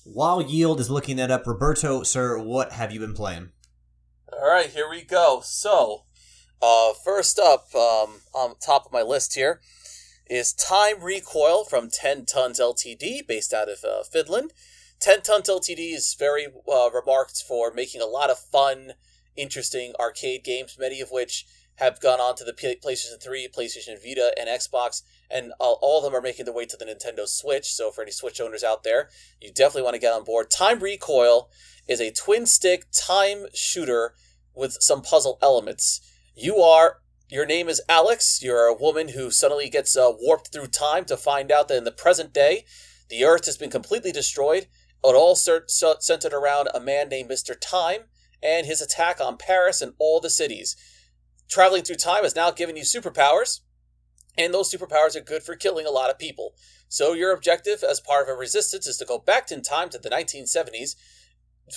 While 0.05 0.43
Yield 0.43 0.81
is 0.81 0.91
looking 0.91 1.17
that 1.17 1.31
up, 1.31 1.47
Roberto, 1.47 2.03
sir, 2.03 2.39
what 2.39 2.73
have 2.73 2.91
you 2.91 2.99
been 2.99 3.15
playing? 3.15 3.51
All 4.33 4.49
right, 4.49 4.67
here 4.67 4.91
we 4.91 5.03
go. 5.03 5.43
So, 5.45 6.07
uh, 6.61 6.93
first 7.05 7.39
up, 7.39 7.73
um, 7.73 8.23
on 8.35 8.57
top 8.59 8.85
of 8.85 8.93
my 8.93 9.03
list 9.03 9.37
here 9.37 9.61
is 10.29 10.53
Time 10.53 11.01
Recoil 11.01 11.65
from 11.65 11.89
10 11.89 12.25
Tons 12.25 12.59
LTD, 12.59 13.29
based 13.29 13.55
out 13.55 13.69
of 13.69 13.85
uh, 13.85 14.03
Finland. 14.03 14.53
10 14.99 15.23
Tons 15.23 15.49
LTD 15.49 15.95
is 15.95 16.17
very 16.19 16.47
uh, 16.47 16.91
remarked 16.91 17.45
for 17.47 17.73
making 17.73 18.01
a 18.01 18.07
lot 18.07 18.29
of 18.29 18.41
fun, 18.41 18.95
interesting 19.37 19.93
arcade 20.01 20.43
games, 20.43 20.77
many 20.81 21.01
of 21.01 21.11
which 21.13 21.47
have 21.81 22.01
gone 22.01 22.21
on 22.21 22.37
to 22.37 22.45
the 22.45 22.53
PlayStation 22.53 23.21
3, 23.21 23.49
PlayStation 23.49 24.01
Vita, 24.03 24.33
and 24.39 24.49
Xbox, 24.49 25.03
and 25.31 25.53
all 25.59 25.99
of 25.99 26.05
them 26.05 26.15
are 26.15 26.23
making 26.23 26.45
their 26.45 26.55
way 26.55 26.67
to 26.67 26.77
the 26.77 26.85
Nintendo 26.85 27.27
Switch. 27.27 27.73
So, 27.73 27.91
for 27.91 28.03
any 28.03 28.13
Switch 28.13 28.41
owners 28.41 28.63
out 28.63 28.85
there, 28.85 29.09
you 29.41 29.51
definitely 29.51 29.83
want 29.83 29.95
to 29.95 30.01
get 30.01 30.13
on 30.13 30.25
board. 30.25 30.51
Time 30.51 30.81
Recoil 30.81 31.51
is 31.89 32.01
a 32.01 32.13
twin 32.13 32.47
stick 32.47 32.85
time 32.93 33.47
shooter 33.55 34.15
with 34.55 34.77
some 34.81 35.03
puzzle 35.03 35.39
elements. 35.43 36.01
You 36.37 36.57
are 36.57 37.01
your 37.31 37.47
name 37.47 37.69
is 37.69 37.81
Alex. 37.89 38.43
You're 38.43 38.67
a 38.67 38.75
woman 38.75 39.11
who 39.11 39.31
suddenly 39.31 39.69
gets 39.69 39.97
uh, 39.97 40.11
warped 40.21 40.53
through 40.53 40.67
time 40.67 41.05
to 41.05 41.17
find 41.17 41.53
out 41.53 41.69
that 41.69 41.79
in 41.79 41.85
the 41.85 41.93
present 41.93 42.33
day, 42.33 42.65
the 43.09 43.25
Earth 43.25 43.47
has 43.47 43.57
been 43.57 43.71
completely 43.71 44.11
destroyed. 44.11 44.67
It 45.05 45.15
all 45.15 45.37
centered 45.37 46.33
around 46.33 46.71
a 46.75 46.81
man 46.81 47.09
named 47.09 47.31
Mr. 47.31 47.55
Time 47.59 48.03
and 48.43 48.67
his 48.67 48.81
attack 48.81 49.21
on 49.21 49.37
Paris 49.37 49.81
and 49.81 49.95
all 50.01 50.21
the 50.21 50.29
cities. 50.29 50.75
Traveling 51.51 51.83
through 51.83 51.97
time 51.97 52.23
has 52.23 52.37
now 52.37 52.53
given 52.53 52.77
you 52.77 52.85
superpowers, 52.85 53.61
and 54.39 54.55
those 54.55 54.73
superpowers 54.73 55.17
are 55.17 55.21
good 55.21 55.43
for 55.43 55.57
killing 55.57 55.85
a 55.85 55.91
lot 55.91 56.09
of 56.09 56.19
people. 56.19 56.55
So 56.89 57.13
your 57.13 57.33
objective 57.33 57.83
as 57.83 58.01
part 58.01 58.23
of 58.23 58.35
a 58.35 58.39
resistance 58.39 58.87
is 58.87 58.97
to 58.99 59.05
go 59.05 59.19
back 59.19 59.51
in 59.51 59.61
time 59.63 59.89
to 59.91 59.99
the 59.99 60.11
1970s 60.11 60.95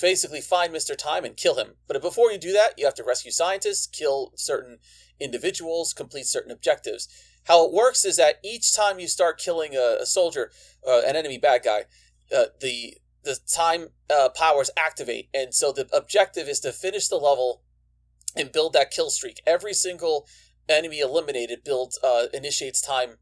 basically 0.00 0.40
find 0.40 0.72
Mr. 0.72 0.96
Time 0.96 1.24
and 1.24 1.36
kill 1.36 1.56
him. 1.56 1.74
But 1.86 2.00
before 2.02 2.32
you 2.32 2.38
do 2.38 2.52
that, 2.52 2.74
you 2.76 2.84
have 2.84 2.94
to 2.94 3.04
rescue 3.04 3.30
scientists, 3.30 3.86
kill 3.86 4.32
certain 4.36 4.78
individuals, 5.20 5.92
complete 5.92 6.26
certain 6.26 6.50
objectives. 6.50 7.08
How 7.44 7.64
it 7.64 7.72
works 7.72 8.04
is 8.04 8.16
that 8.16 8.40
each 8.42 8.74
time 8.74 8.98
you 8.98 9.06
start 9.06 9.38
killing 9.38 9.74
a, 9.74 9.98
a 10.00 10.06
soldier, 10.06 10.50
uh, 10.86 11.02
an 11.06 11.16
enemy 11.16 11.38
bad 11.38 11.62
guy, 11.64 11.84
uh, 12.34 12.46
the 12.60 12.96
the 13.22 13.38
time 13.50 13.88
uh, 14.14 14.28
powers 14.28 14.70
activate, 14.76 15.30
and 15.32 15.54
so 15.54 15.72
the 15.72 15.88
objective 15.96 16.46
is 16.46 16.60
to 16.60 16.72
finish 16.72 17.08
the 17.08 17.16
level 17.16 17.62
and 18.36 18.52
build 18.52 18.72
that 18.72 18.90
kill 18.90 19.10
streak. 19.10 19.40
Every 19.46 19.74
single 19.74 20.26
enemy 20.68 21.00
eliminated 21.00 21.64
builds 21.64 21.98
uh, 22.02 22.26
initiates 22.32 22.80
time 22.80 23.18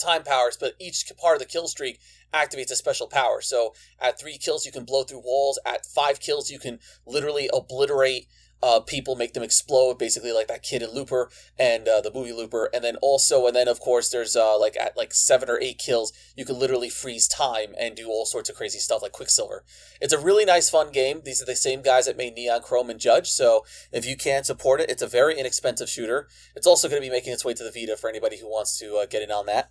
time 0.00 0.24
powers, 0.24 0.56
but 0.58 0.74
each 0.80 1.04
part 1.16 1.36
of 1.36 1.40
the 1.40 1.46
kill 1.46 1.68
streak 1.68 2.00
activates 2.34 2.72
a 2.72 2.76
special 2.76 3.06
power. 3.06 3.40
So 3.40 3.74
at 4.00 4.18
three 4.18 4.36
kills, 4.36 4.66
you 4.66 4.72
can 4.72 4.84
blow 4.84 5.04
through 5.04 5.22
walls. 5.24 5.60
At 5.64 5.86
five 5.86 6.18
kills, 6.18 6.50
you 6.50 6.58
can 6.58 6.80
literally 7.06 7.48
obliterate 7.52 8.26
uh, 8.62 8.80
people, 8.80 9.16
make 9.16 9.34
them 9.34 9.42
explode, 9.42 9.98
basically 9.98 10.32
like 10.32 10.48
that 10.48 10.62
kid 10.62 10.82
in 10.82 10.90
Looper 10.90 11.30
and 11.58 11.86
uh, 11.86 12.00
the 12.00 12.12
movie 12.12 12.32
Looper. 12.32 12.70
And 12.72 12.82
then 12.82 12.96
also, 12.96 13.46
and 13.46 13.54
then 13.54 13.68
of 13.68 13.80
course, 13.80 14.08
there's 14.08 14.34
uh, 14.34 14.58
like 14.58 14.76
at 14.76 14.96
like 14.96 15.12
seven 15.14 15.50
or 15.50 15.60
eight 15.60 15.78
kills, 15.78 16.12
you 16.36 16.44
can 16.44 16.58
literally 16.58 16.88
freeze 16.88 17.28
time 17.28 17.74
and 17.78 17.94
do 17.94 18.08
all 18.08 18.26
sorts 18.26 18.48
of 18.48 18.56
crazy 18.56 18.78
stuff 18.78 19.02
like 19.02 19.12
Quicksilver. 19.12 19.64
It's 20.00 20.12
a 20.12 20.18
really 20.18 20.44
nice, 20.44 20.70
fun 20.70 20.90
game. 20.90 21.22
These 21.24 21.42
are 21.42 21.46
the 21.46 21.56
same 21.56 21.82
guys 21.82 22.06
that 22.06 22.16
made 22.16 22.34
Neon 22.34 22.62
Chrome 22.62 22.90
and 22.90 23.00
JYDGE. 23.00 23.26
So 23.26 23.64
if 23.92 24.06
you 24.06 24.16
can 24.16 24.44
support 24.44 24.80
it, 24.80 24.90
it's 24.90 25.02
a 25.02 25.06
very 25.06 25.38
inexpensive 25.38 25.88
shooter. 25.88 26.28
It's 26.54 26.66
also 26.66 26.88
going 26.88 27.00
to 27.00 27.06
be 27.06 27.12
making 27.12 27.32
its 27.32 27.44
way 27.44 27.54
to 27.54 27.62
the 27.62 27.72
Vita 27.72 27.96
for 27.96 28.08
anybody 28.08 28.38
who 28.38 28.48
wants 28.48 28.78
to 28.78 28.96
uh, 28.96 29.06
get 29.06 29.22
in 29.22 29.30
on 29.30 29.46
that. 29.46 29.70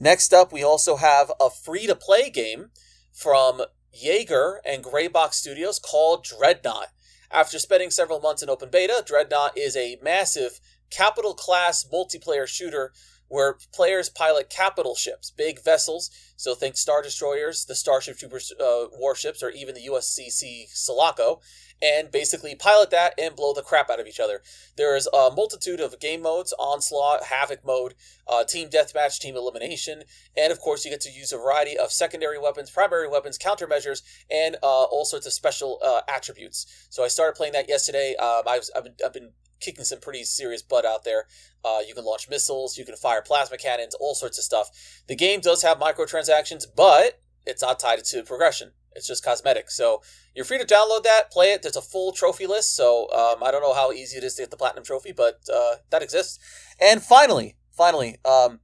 Next 0.00 0.32
up, 0.32 0.52
we 0.52 0.64
also 0.64 0.96
have 0.96 1.30
a 1.40 1.50
free 1.50 1.86
to 1.86 1.94
play 1.94 2.30
game 2.30 2.70
from 3.12 3.62
Yager 3.92 4.60
and 4.64 4.82
Graybox 4.82 5.34
Studios 5.34 5.78
called 5.78 6.24
Dreadnought. 6.24 6.88
After 7.32 7.58
spending 7.58 7.90
several 7.90 8.20
months 8.20 8.42
in 8.42 8.50
open 8.50 8.68
beta, 8.68 9.02
Dreadnought 9.06 9.56
is 9.56 9.74
a 9.74 9.96
massive 10.02 10.60
capital 10.90 11.32
class 11.32 11.82
multiplayer 11.90 12.46
shooter 12.46 12.92
where 13.28 13.56
players 13.72 14.10
pilot 14.10 14.50
capital 14.50 14.94
ships, 14.94 15.30
big 15.30 15.64
vessels. 15.64 16.10
So 16.36 16.54
think 16.54 16.76
Star 16.76 17.00
Destroyers, 17.00 17.64
the 17.64 17.74
Starship 17.74 18.18
Troopers 18.18 18.52
uh, 18.60 18.88
warships, 18.92 19.42
or 19.42 19.48
even 19.48 19.74
the 19.74 19.86
USCC 19.86 20.68
Sulaco, 20.68 21.40
and 21.82 22.10
basically 22.10 22.54
pilot 22.54 22.90
that 22.90 23.12
and 23.18 23.34
blow 23.34 23.52
the 23.52 23.62
crap 23.62 23.90
out 23.90 24.00
of 24.00 24.06
each 24.06 24.20
other. 24.20 24.40
There 24.76 24.96
is 24.96 25.08
a 25.12 25.30
multitude 25.34 25.80
of 25.80 25.98
game 25.98 26.22
modes 26.22 26.54
Onslaught, 26.58 27.24
Havoc 27.24 27.64
mode, 27.64 27.94
uh, 28.28 28.44
Team 28.44 28.68
Deathmatch, 28.68 29.18
Team 29.18 29.36
Elimination, 29.36 30.04
and 30.36 30.52
of 30.52 30.60
course, 30.60 30.84
you 30.84 30.90
get 30.90 31.00
to 31.02 31.10
use 31.10 31.32
a 31.32 31.36
variety 31.36 31.76
of 31.76 31.90
secondary 31.90 32.38
weapons, 32.38 32.70
primary 32.70 33.08
weapons, 33.08 33.38
countermeasures, 33.38 34.02
and 34.30 34.56
uh, 34.62 34.84
all 34.84 35.04
sorts 35.04 35.26
of 35.26 35.32
special 35.32 35.80
uh, 35.84 36.02
attributes. 36.08 36.86
So 36.90 37.04
I 37.04 37.08
started 37.08 37.36
playing 37.36 37.54
that 37.54 37.68
yesterday. 37.68 38.14
Um, 38.16 38.42
I've, 38.46 38.62
I've, 38.76 38.84
been, 38.84 38.94
I've 39.04 39.12
been 39.12 39.30
kicking 39.60 39.84
some 39.84 40.00
pretty 40.00 40.24
serious 40.24 40.62
butt 40.62 40.84
out 40.84 41.04
there. 41.04 41.26
Uh, 41.64 41.80
you 41.86 41.94
can 41.94 42.04
launch 42.04 42.28
missiles, 42.28 42.76
you 42.76 42.84
can 42.84 42.96
fire 42.96 43.22
plasma 43.22 43.56
cannons, 43.56 43.94
all 43.94 44.14
sorts 44.14 44.38
of 44.38 44.44
stuff. 44.44 45.02
The 45.06 45.16
game 45.16 45.40
does 45.40 45.62
have 45.62 45.78
microtransactions, 45.78 46.64
but 46.74 47.20
it's 47.46 47.62
not 47.62 47.78
tied 47.78 48.04
to 48.04 48.22
progression. 48.22 48.72
It's 48.94 49.06
just 49.06 49.24
cosmetic. 49.24 49.70
So 49.70 50.02
you're 50.34 50.44
free 50.44 50.58
to 50.58 50.64
download 50.64 51.02
that, 51.04 51.30
play 51.30 51.52
it. 51.52 51.62
There's 51.62 51.76
a 51.76 51.82
full 51.82 52.12
trophy 52.12 52.46
list. 52.46 52.74
So 52.76 53.10
um, 53.12 53.42
I 53.42 53.50
don't 53.50 53.62
know 53.62 53.74
how 53.74 53.92
easy 53.92 54.18
it 54.18 54.24
is 54.24 54.34
to 54.34 54.42
get 54.42 54.50
the 54.50 54.56
platinum 54.56 54.84
trophy, 54.84 55.12
but 55.12 55.40
uh, 55.52 55.76
that 55.90 56.02
exists. 56.02 56.38
And 56.80 57.02
finally, 57.02 57.56
finally, 57.70 58.18
um, 58.24 58.60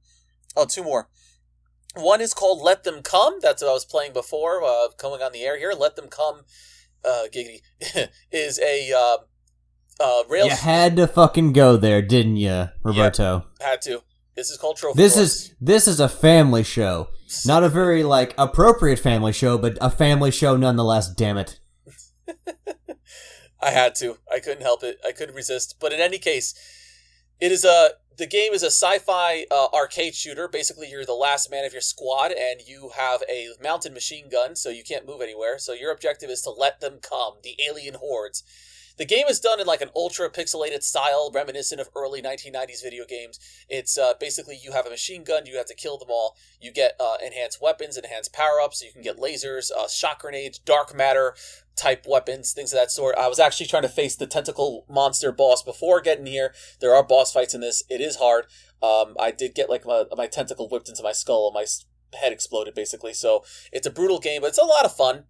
oh, 0.55 0.65
two 0.65 0.83
more. 0.83 1.09
One 1.95 2.21
is 2.21 2.33
called 2.33 2.61
Let 2.61 2.83
Them 2.83 3.01
Come. 3.01 3.39
That's 3.41 3.61
what 3.61 3.69
I 3.71 3.73
was 3.73 3.85
playing 3.85 4.13
before, 4.13 4.63
uh, 4.63 4.89
coming 4.97 5.21
on 5.21 5.31
the 5.31 5.41
air 5.41 5.57
here. 5.57 5.73
Let 5.77 5.95
Them 5.95 6.07
Come, 6.07 6.41
uh, 7.03 7.23
giggity, 7.33 7.61
is 8.31 8.59
a 8.59 8.93
uh, 8.93 9.17
uh, 9.99 10.23
rail. 10.29 10.45
You 10.45 10.55
had 10.55 10.95
to 10.97 11.07
fucking 11.07 11.53
go 11.53 11.77
there, 11.77 12.01
didn't 12.01 12.37
you, 12.37 12.69
Roberto? 12.83 13.45
Had 13.59 13.81
to. 13.83 14.03
This 14.39 14.51
is 14.51 14.57
cultural. 14.57 14.93
This 14.93 15.17
is 15.17 15.53
this 15.59 15.85
is 15.85 15.99
a 15.99 16.07
family 16.07 16.63
show, 16.63 17.09
not 17.45 17.61
a 17.61 17.67
very 17.81 18.03
like 18.03 18.33
appropriate 18.37 18.97
family 18.97 19.33
show, 19.33 19.57
but 19.57 19.77
a 19.81 19.89
family 19.89 20.31
show 20.31 20.55
nonetheless. 20.55 21.13
Damn 21.13 21.37
it! 21.37 21.59
I 23.61 23.71
had 23.71 23.95
to. 23.95 24.17
I 24.33 24.39
couldn't 24.39 24.61
help 24.61 24.81
it. 24.81 24.97
I 25.05 25.11
couldn't 25.11 25.35
resist. 25.35 25.75
But 25.81 25.91
in 25.91 25.99
any 25.99 26.19
case, 26.19 26.53
it 27.41 27.51
is 27.51 27.65
a 27.65 27.89
the 28.17 28.27
game 28.27 28.53
is 28.53 28.63
a 28.63 28.67
sci-fi 28.67 29.45
uh, 29.51 29.67
arcade 29.73 30.15
shooter. 30.15 30.47
Basically, 30.47 30.89
you're 30.89 31.03
the 31.03 31.11
last 31.11 31.51
man 31.51 31.65
of 31.65 31.73
your 31.73 31.81
squad, 31.81 32.31
and 32.31 32.61
you 32.65 32.91
have 32.95 33.21
a 33.29 33.49
mounted 33.61 33.93
machine 33.93 34.29
gun, 34.29 34.55
so 34.55 34.69
you 34.69 34.85
can't 34.85 35.05
move 35.05 35.19
anywhere. 35.19 35.59
So 35.59 35.73
your 35.73 35.91
objective 35.91 36.29
is 36.29 36.41
to 36.43 36.49
let 36.49 36.79
them 36.79 36.99
come, 37.01 37.33
the 37.43 37.57
alien 37.67 37.95
hordes. 37.95 38.45
The 38.99 39.05
game 39.05 39.27
is 39.29 39.39
done 39.39 39.61
in 39.61 39.65
like 39.65 39.79
an 39.79 39.91
ultra 39.95 40.29
pixelated 40.29 40.83
style, 40.83 41.31
reminiscent 41.33 41.79
of 41.79 41.89
early 41.95 42.21
1990s 42.21 42.83
video 42.83 43.05
games. 43.05 43.39
It's 43.69 43.97
uh, 43.97 44.13
basically 44.19 44.59
you 44.61 44.73
have 44.73 44.85
a 44.85 44.89
machine 44.89 45.23
gun, 45.23 45.45
you 45.45 45.55
have 45.55 45.67
to 45.67 45.73
kill 45.73 45.97
them 45.97 46.09
all. 46.11 46.35
You 46.59 46.73
get 46.73 46.97
uh, 46.99 47.15
enhanced 47.25 47.61
weapons, 47.61 47.95
enhanced 47.95 48.33
power 48.33 48.59
ups. 48.61 48.83
You 48.83 48.91
can 48.91 49.01
get 49.01 49.15
lasers, 49.15 49.71
uh, 49.71 49.87
shock 49.87 50.19
grenades, 50.19 50.59
dark 50.59 50.93
matter 50.93 51.33
type 51.77 52.05
weapons, 52.05 52.51
things 52.51 52.73
of 52.73 52.79
that 52.79 52.91
sort. 52.91 53.15
I 53.17 53.29
was 53.29 53.39
actually 53.39 53.67
trying 53.67 53.83
to 53.83 53.89
face 53.89 54.17
the 54.17 54.27
tentacle 54.27 54.85
monster 54.89 55.31
boss 55.31 55.63
before 55.63 56.01
getting 56.01 56.25
here. 56.25 56.53
There 56.81 56.93
are 56.93 57.01
boss 57.01 57.31
fights 57.31 57.53
in 57.53 57.61
this. 57.61 57.85
It 57.89 58.01
is 58.01 58.17
hard. 58.17 58.47
Um, 58.83 59.15
I 59.17 59.31
did 59.31 59.55
get 59.55 59.69
like 59.69 59.85
my, 59.85 60.03
my 60.17 60.27
tentacle 60.27 60.67
whipped 60.67 60.89
into 60.89 61.03
my 61.03 61.13
skull 61.13 61.47
and 61.47 61.53
my 61.53 61.65
head 62.19 62.33
exploded 62.33 62.75
basically. 62.75 63.13
So 63.13 63.45
it's 63.71 63.87
a 63.87 63.91
brutal 63.91 64.19
game, 64.19 64.41
but 64.41 64.47
it's 64.47 64.57
a 64.57 64.65
lot 64.65 64.83
of 64.83 64.93
fun. 64.93 65.23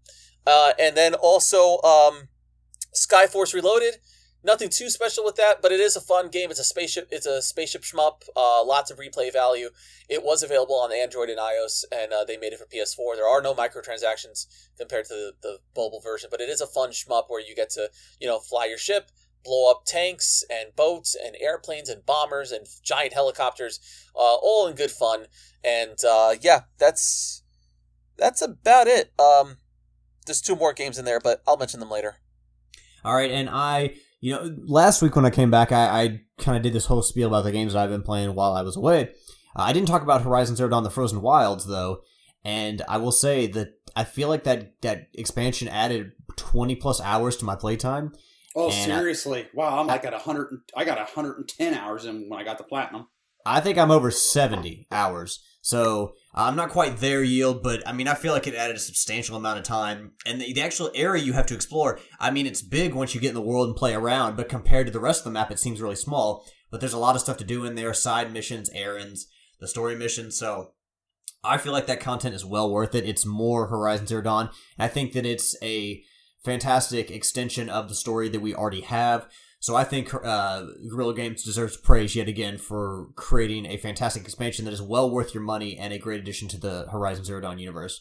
Uh, 0.47 0.71
and 0.79 0.97
then 0.97 1.13
also, 1.13 1.79
um, 1.83 2.29
Skyforce 2.93 3.53
Reloaded. 3.53 3.95
Nothing 4.41 4.69
too 4.69 4.89
special 4.89 5.25
with 5.25 5.35
that, 5.35 5.61
but 5.61 5.73
it 5.73 5.81
is 5.81 5.97
a 5.97 6.01
fun 6.01 6.29
game. 6.29 6.49
It's 6.49 6.61
a 6.61 6.63
spaceship. 6.63 7.09
It's 7.11 7.25
a 7.25 7.41
spaceship 7.41 7.81
shmup. 7.81 8.23
Uh, 8.37 8.63
lots 8.63 8.89
of 8.89 8.97
replay 8.97 9.33
value. 9.33 9.69
It 10.07 10.23
was 10.23 10.43
available 10.43 10.79
on 10.79 10.93
Android 10.93 11.29
and 11.29 11.37
iOS, 11.37 11.83
and 11.91 12.13
uh, 12.13 12.23
they 12.23 12.37
made 12.37 12.53
it 12.53 12.59
for 12.59 12.65
PS4. 12.65 13.15
There 13.15 13.27
are 13.27 13.41
no 13.41 13.53
microtransactions 13.53 14.45
compared 14.77 15.05
to 15.07 15.13
the, 15.13 15.33
the 15.41 15.57
mobile 15.75 15.99
version, 15.99 16.29
but 16.31 16.39
it 16.39 16.47
is 16.47 16.61
a 16.61 16.67
fun 16.67 16.91
shmup 16.91 17.25
where 17.27 17.41
you 17.41 17.53
get 17.53 17.69
to 17.71 17.89
you 18.21 18.27
know 18.27 18.39
fly 18.39 18.65
your 18.65 18.77
ship, 18.77 19.11
blow 19.43 19.69
up 19.69 19.83
tanks 19.85 20.45
and 20.49 20.73
boats 20.73 21.17
and 21.21 21.35
airplanes 21.41 21.89
and 21.89 22.05
bombers 22.05 22.53
and 22.53 22.65
giant 22.81 23.11
helicopters, 23.11 23.81
uh, 24.15 24.35
all 24.35 24.67
in 24.67 24.75
good 24.75 24.91
fun. 24.91 25.25
And 25.65 25.97
uh, 26.07 26.35
yeah, 26.39 26.61
that's 26.77 27.43
that's 28.15 28.41
about 28.41 28.87
it. 28.87 29.11
Um, 29.19 29.57
there's 30.25 30.41
two 30.41 30.55
more 30.55 30.71
games 30.71 30.97
in 30.97 31.03
there, 31.03 31.19
but 31.19 31.41
I'll 31.45 31.57
mention 31.57 31.81
them 31.81 31.91
later. 31.91 32.15
All 33.05 33.13
right, 33.15 33.31
and 33.31 33.49
I, 33.49 33.95
you 34.19 34.33
know, 34.33 34.55
last 34.65 35.01
week 35.01 35.15
when 35.15 35.25
I 35.25 35.29
came 35.29 35.49
back, 35.51 35.71
I, 35.71 36.01
I 36.03 36.21
kind 36.37 36.57
of 36.57 36.63
did 36.63 36.73
this 36.73 36.85
whole 36.87 37.01
spiel 37.01 37.27
about 37.29 37.43
the 37.43 37.51
games 37.51 37.73
that 37.73 37.79
I've 37.83 37.89
been 37.89 38.03
playing 38.03 38.33
while 38.35 38.53
I 38.53 38.61
was 38.61 38.75
away. 38.75 39.09
Uh, 39.55 39.61
I 39.63 39.73
didn't 39.73 39.87
talk 39.87 40.01
about 40.01 40.21
Horizon 40.23 40.55
Zero 40.55 40.69
Dawn: 40.69 40.83
The 40.83 40.89
Frozen 40.91 41.21
Wilds 41.21 41.65
though, 41.65 42.01
and 42.43 42.81
I 42.87 42.97
will 42.97 43.11
say 43.11 43.47
that 43.47 43.69
I 43.95 44.03
feel 44.03 44.27
like 44.27 44.43
that 44.43 44.81
that 44.81 45.07
expansion 45.13 45.67
added 45.67 46.11
twenty 46.35 46.75
plus 46.75 46.99
hours 47.01 47.35
to 47.37 47.45
my 47.45 47.55
playtime. 47.55 48.11
Oh, 48.55 48.71
And 48.71 48.91
I- 48.91 48.97
seriously? 48.97 49.47
wow, 49.53 49.79
I'm 49.79 49.87
like 49.87 50.05
at 50.05 50.13
hundred. 50.13 50.59
I 50.75 50.83
got 50.85 50.99
hundred 51.09 51.37
and 51.37 51.47
ten 51.47 51.73
hours 51.73 52.05
in 52.05 52.27
when 52.29 52.39
I 52.39 52.43
got 52.43 52.57
the 52.57 52.63
platinum. 52.63 53.07
I 53.45 53.61
think 53.61 53.77
I'm 53.77 53.89
over 53.89 54.11
70 54.11 54.87
hours. 54.91 55.39
So 55.69 56.15
uh, 56.35 56.45
I'm 56.45 56.55
not 56.55 56.71
quite 56.71 56.97
there, 56.97 57.21
yield, 57.21 57.61
but 57.61 57.87
I 57.87 57.93
mean, 57.93 58.07
I 58.07 58.15
feel 58.15 58.33
like 58.33 58.47
it 58.47 58.55
added 58.55 58.75
a 58.75 58.79
substantial 58.79 59.37
amount 59.37 59.59
of 59.59 59.63
time. 59.63 60.13
And 60.25 60.41
the, 60.41 60.51
the 60.51 60.63
actual 60.63 60.89
area 60.95 61.23
you 61.23 61.33
have 61.33 61.45
to 61.45 61.53
explore, 61.53 61.99
I 62.19 62.31
mean, 62.31 62.47
it's 62.47 62.63
big 62.63 62.95
once 62.95 63.13
you 63.13 63.21
get 63.21 63.29
in 63.29 63.35
the 63.35 63.41
world 63.41 63.67
and 63.67 63.77
play 63.77 63.93
around, 63.93 64.35
but 64.35 64.49
compared 64.49 64.87
to 64.87 64.91
the 64.91 64.99
rest 64.99 65.19
of 65.19 65.25
the 65.25 65.31
map, 65.31 65.51
it 65.51 65.59
seems 65.59 65.79
really 65.79 65.95
small. 65.95 66.43
But 66.71 66.79
there's 66.79 66.93
a 66.93 66.97
lot 66.97 67.13
of 67.13 67.21
stuff 67.21 67.37
to 67.37 67.43
do 67.43 67.65
in 67.65 67.75
there 67.75 67.93
side 67.93 68.33
missions, 68.33 68.71
errands, 68.73 69.27
the 69.59 69.67
story 69.67 69.95
missions. 69.95 70.39
So 70.39 70.71
I 71.43 71.59
feel 71.59 71.71
like 71.71 71.85
that 71.85 71.99
content 71.99 72.33
is 72.33 72.43
well 72.43 72.71
worth 72.71 72.95
it. 72.95 73.07
It's 73.07 73.23
more 73.23 73.67
Horizon 73.67 74.07
Zero 74.07 74.23
Dawn. 74.23 74.49
And 74.75 74.85
I 74.85 74.87
think 74.87 75.13
that 75.13 75.25
it's 75.25 75.55
a 75.61 76.01
fantastic 76.43 77.11
extension 77.11 77.69
of 77.69 77.89
the 77.89 77.95
story 77.95 78.27
that 78.29 78.41
we 78.41 78.55
already 78.55 78.81
have. 78.81 79.27
So 79.61 79.75
I 79.75 79.83
think 79.83 80.13
uh, 80.13 80.63
Guerrilla 80.89 81.13
Games 81.13 81.43
deserves 81.43 81.75
praise 81.75 82.15
yet 82.15 82.29
again 82.29 82.57
for 82.57 83.07
creating 83.15 83.65
a 83.65 83.77
fantastic 83.77 84.23
expansion 84.23 84.63
that 84.65 84.73
is 84.73 84.81
well 84.81 85.11
worth 85.11 85.33
your 85.33 85.43
money 85.43 85.77
and 85.77 85.91
a 85.91 85.99
great 85.99 86.21
addition 86.21 86.47
to 86.49 86.57
the 86.57 86.87
Horizon 86.89 87.25
Zero 87.25 87.41
Dawn 87.41 87.59
universe. 87.59 87.99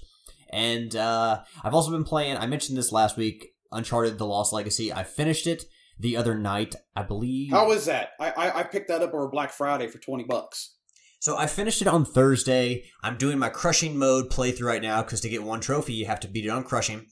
And 0.50 0.95
uh, 0.95 1.41
I've 1.65 1.75
also 1.75 1.91
been 1.91 2.05
playing. 2.05 2.37
I 2.37 2.47
mentioned 2.47 2.79
this 2.79 2.93
last 2.93 3.17
week. 3.17 3.49
Uncharted: 3.71 4.19
The 4.19 4.25
Lost 4.25 4.53
Legacy. 4.53 4.93
I 4.93 5.05
finished 5.05 5.47
it 5.47 5.65
the 5.99 6.17
other 6.17 6.35
night, 6.35 6.75
I 6.97 7.03
believe. 7.03 7.50
How 7.50 7.67
was 7.67 7.85
that? 7.87 8.11
I, 8.19 8.31
I 8.31 8.61
I 8.61 8.62
picked 8.62 8.88
that 8.88 9.03
up 9.03 9.12
over 9.12 9.29
Black 9.29 9.50
Friday 9.50 9.88
for 9.88 9.99
twenty 9.99 10.25
bucks. 10.25 10.77
So 11.21 11.37
I 11.37 11.47
finished 11.47 11.83
it 11.83 11.88
on 11.88 12.05
Thursday. 12.05 12.85
I'm 13.03 13.19
doing 13.19 13.38
my 13.38 13.49
crushing 13.49 13.99
mode 13.99 14.31
playthrough 14.31 14.62
right 14.69 14.81
now 14.81 15.03
because 15.03 15.21
to 15.23 15.29
get 15.29 15.43
one 15.43 15.61
trophy, 15.61 15.93
you 15.93 16.07
have 16.07 16.21
to 16.21 16.29
beat 16.29 16.47
it 16.47 16.50
on 16.50 16.62
crushing. 16.62 17.07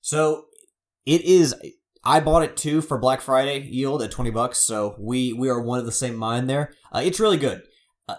So 0.00 0.46
it 1.04 1.22
is. 1.22 1.54
I 2.04 2.20
bought 2.20 2.42
it 2.42 2.56
too 2.56 2.80
for 2.80 2.98
Black 2.98 3.20
Friday 3.20 3.60
yield 3.60 4.02
at 4.02 4.10
twenty 4.10 4.30
bucks. 4.30 4.58
So 4.58 4.96
we 4.98 5.32
we 5.32 5.48
are 5.48 5.60
one 5.60 5.78
of 5.78 5.86
the 5.86 5.92
same 5.92 6.16
mind 6.16 6.48
there. 6.48 6.72
Uh, 6.92 7.02
it's 7.04 7.20
really 7.20 7.36
good. 7.36 7.62
Uh, 8.08 8.16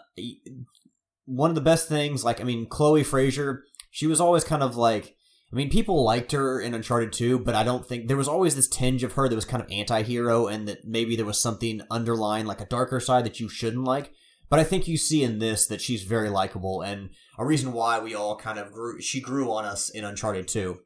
one 1.25 1.49
of 1.49 1.55
the 1.55 1.61
best 1.61 1.87
things, 1.87 2.23
like 2.23 2.39
I 2.39 2.43
mean, 2.43 2.67
Chloe 2.67 3.03
Frazer, 3.03 3.65
she 3.91 4.07
was 4.07 4.21
always 4.21 4.43
kind 4.43 4.63
of 4.63 4.75
like. 4.75 5.15
I 5.51 5.55
mean, 5.55 5.69
people 5.69 6.03
liked 6.03 6.31
her 6.31 6.59
in 6.59 6.73
Uncharted 6.73 7.13
2, 7.13 7.37
but 7.37 7.53
I 7.53 7.61
don't 7.61 7.87
think 7.87 8.07
there 8.07 8.17
was 8.17 8.27
always 8.27 8.55
this 8.55 8.67
tinge 8.67 9.03
of 9.03 9.13
her 9.13 9.29
that 9.29 9.35
was 9.35 9.45
kind 9.45 9.61
of 9.61 9.71
anti-hero, 9.71 10.47
and 10.47 10.67
that 10.67 10.83
maybe 10.83 11.15
there 11.15 11.27
was 11.27 11.39
something 11.39 11.79
underlying, 11.91 12.47
like 12.47 12.59
a 12.59 12.65
darker 12.65 12.99
side 12.99 13.23
that 13.25 13.39
you 13.39 13.47
shouldn't 13.47 13.83
like. 13.83 14.11
But 14.49 14.59
I 14.59 14.63
think 14.63 14.87
you 14.87 14.97
see 14.97 15.23
in 15.23 15.37
this 15.37 15.67
that 15.67 15.79
she's 15.79 16.01
very 16.01 16.31
likable, 16.31 16.81
and 16.81 17.11
a 17.37 17.45
reason 17.45 17.71
why 17.71 17.99
we 17.99 18.15
all 18.15 18.35
kind 18.35 18.57
of 18.57 18.71
grew. 18.71 18.99
She 18.99 19.21
grew 19.21 19.51
on 19.51 19.63
us 19.63 19.89
in 19.89 20.03
Uncharted 20.03 20.47
2, 20.47 20.79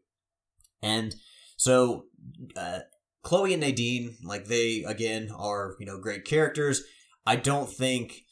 and 0.81 1.15
so 1.55 2.05
uh, 2.55 2.79
Chloe 3.23 3.53
and 3.53 3.61
Nadine, 3.61 4.17
like 4.23 4.45
they 4.45 4.83
again 4.87 5.29
are 5.35 5.75
you 5.79 5.85
know 5.85 5.99
great 5.99 6.25
characters. 6.25 6.83
I 7.25 7.35
don't 7.35 7.69
think 7.69 8.23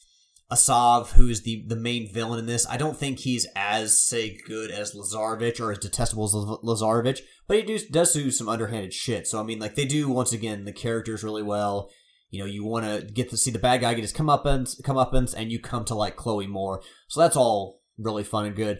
Asav, 0.52 1.10
who 1.14 1.28
is 1.28 1.42
the 1.42 1.66
the 1.68 1.76
main 1.76 2.12
villain 2.12 2.40
in 2.40 2.46
this, 2.46 2.68
I 2.70 2.78
don't 2.78 2.98
think 2.98 3.20
he's 3.20 3.48
as 3.56 4.00
say 4.00 4.38
good 4.48 4.72
as 4.72 4.94
Lazarevich 4.94 5.60
or 5.60 5.72
as 5.72 5.80
detestable 5.80 6.26
as 6.26 6.34
Lazarevich, 6.34 7.22
but 7.48 7.58
he 7.58 7.64
do, 7.64 7.80
does 7.92 8.14
do 8.14 8.32
some 8.32 8.48
underhanded 8.48 8.94
shit. 8.94 9.28
So 9.28 9.40
I 9.40 9.44
mean, 9.44 9.60
like 9.60 9.76
they 9.76 9.86
do 9.86 10.08
once 10.10 10.32
again 10.32 10.66
the 10.66 10.72
characters 10.72 11.24
really 11.24 11.44
well. 11.44 11.90
You 12.30 12.40
know, 12.40 12.46
you 12.46 12.64
want 12.64 12.86
to 12.86 13.06
get 13.06 13.30
to 13.30 13.38
see 13.38 13.52
the 13.52 13.60
bad 13.60 13.82
guy 13.82 13.94
get 13.94 14.02
his 14.02 14.14
comeuppance, 14.14 14.82
comeuppance, 14.82 15.34
and 15.36 15.52
you 15.52 15.60
come 15.60 15.86
to 15.86 15.96
like 15.96 16.16
Chloe 16.16 16.48
more. 16.48 16.82
So 17.08 17.22
that's 17.22 17.38
all 17.38 17.82
really 17.98 18.24
fun 18.24 18.46
and 18.46 18.56
good. 18.56 18.80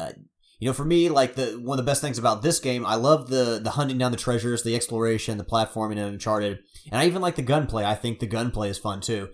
Uh, 0.00 0.12
you 0.58 0.68
know, 0.68 0.72
for 0.72 0.84
me, 0.84 1.08
like 1.08 1.34
the 1.34 1.52
one 1.62 1.78
of 1.78 1.84
the 1.84 1.88
best 1.88 2.00
things 2.00 2.18
about 2.18 2.42
this 2.42 2.58
game, 2.58 2.84
I 2.84 2.96
love 2.96 3.28
the 3.28 3.60
the 3.62 3.70
hunting 3.70 3.98
down 3.98 4.10
the 4.10 4.18
treasures, 4.18 4.62
the 4.62 4.74
exploration, 4.74 5.38
the 5.38 5.44
platforming 5.44 5.92
in 5.92 5.98
Uncharted, 5.98 6.58
and 6.90 7.00
I 7.00 7.06
even 7.06 7.22
like 7.22 7.36
the 7.36 7.42
gunplay. 7.42 7.84
I 7.84 7.94
think 7.94 8.18
the 8.18 8.26
gunplay 8.26 8.68
is 8.68 8.78
fun 8.78 9.00
too. 9.00 9.28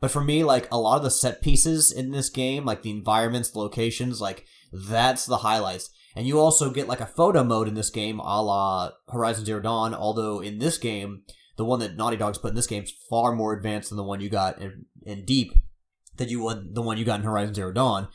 But 0.00 0.10
for 0.10 0.22
me, 0.22 0.42
like 0.42 0.66
a 0.72 0.78
lot 0.78 0.96
of 0.96 1.02
the 1.02 1.10
set 1.10 1.42
pieces 1.42 1.92
in 1.92 2.10
this 2.10 2.30
game, 2.30 2.64
like 2.64 2.82
the 2.82 2.90
environments, 2.90 3.50
the 3.50 3.58
locations, 3.58 4.20
like 4.20 4.46
that's 4.72 5.26
the 5.26 5.38
highlights. 5.38 5.90
And 6.16 6.26
you 6.26 6.40
also 6.40 6.70
get 6.70 6.88
like 6.88 7.00
a 7.00 7.06
photo 7.06 7.44
mode 7.44 7.68
in 7.68 7.74
this 7.74 7.90
game, 7.90 8.18
a 8.18 8.42
la 8.42 8.90
Horizon 9.10 9.44
Zero 9.44 9.60
Dawn. 9.60 9.94
Although 9.94 10.40
in 10.40 10.58
this 10.58 10.78
game, 10.78 11.22
the 11.56 11.64
one 11.64 11.80
that 11.80 11.96
Naughty 11.96 12.16
Dog's 12.16 12.38
put 12.38 12.50
in 12.50 12.56
this 12.56 12.66
game 12.66 12.84
is 12.84 12.94
far 13.08 13.32
more 13.34 13.52
advanced 13.52 13.90
than 13.90 13.96
the 13.96 14.02
one 14.02 14.20
you 14.20 14.30
got 14.30 14.60
in, 14.60 14.86
in 15.04 15.26
Deep, 15.26 15.52
that 16.16 16.30
you 16.30 16.42
would 16.42 16.74
the 16.74 16.82
one 16.82 16.96
you 16.96 17.04
got 17.04 17.20
in 17.20 17.26
Horizon 17.26 17.54
Zero 17.54 17.70
Dawn. 17.70 18.08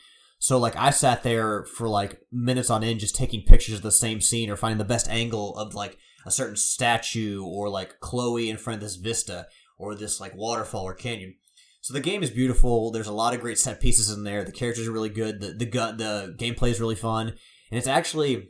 So 0.45 0.59
like 0.59 0.75
I 0.75 0.91
sat 0.91 1.23
there 1.23 1.63
for 1.63 1.89
like 1.89 2.21
minutes 2.31 2.69
on 2.69 2.83
end 2.83 2.99
just 2.99 3.15
taking 3.15 3.41
pictures 3.41 3.77
of 3.77 3.81
the 3.81 3.91
same 3.91 4.21
scene 4.21 4.51
or 4.51 4.55
finding 4.55 4.77
the 4.77 4.85
best 4.85 5.09
angle 5.09 5.57
of 5.57 5.73
like 5.73 5.97
a 6.23 6.29
certain 6.29 6.55
statue 6.55 7.43
or 7.43 7.67
like 7.67 7.99
Chloe 7.99 8.51
in 8.51 8.57
front 8.57 8.75
of 8.75 8.81
this 8.81 8.95
vista 8.95 9.47
or 9.79 9.95
this 9.95 10.19
like 10.19 10.35
waterfall 10.35 10.83
or 10.83 10.93
canyon. 10.93 11.33
So 11.81 11.95
the 11.95 11.99
game 11.99 12.21
is 12.21 12.29
beautiful. 12.29 12.91
There's 12.91 13.07
a 13.07 13.11
lot 13.11 13.33
of 13.33 13.41
great 13.41 13.57
set 13.57 13.81
pieces 13.81 14.11
in 14.11 14.23
there. 14.23 14.43
The 14.43 14.51
characters 14.51 14.87
are 14.87 14.91
really 14.91 15.09
good. 15.09 15.39
The 15.39 15.53
the 15.53 15.65
gun 15.65 15.97
the 15.97 16.35
gameplay 16.37 16.69
is 16.69 16.79
really 16.79 16.93
fun, 16.93 17.29
and 17.29 17.79
it's 17.79 17.87
actually 17.87 18.49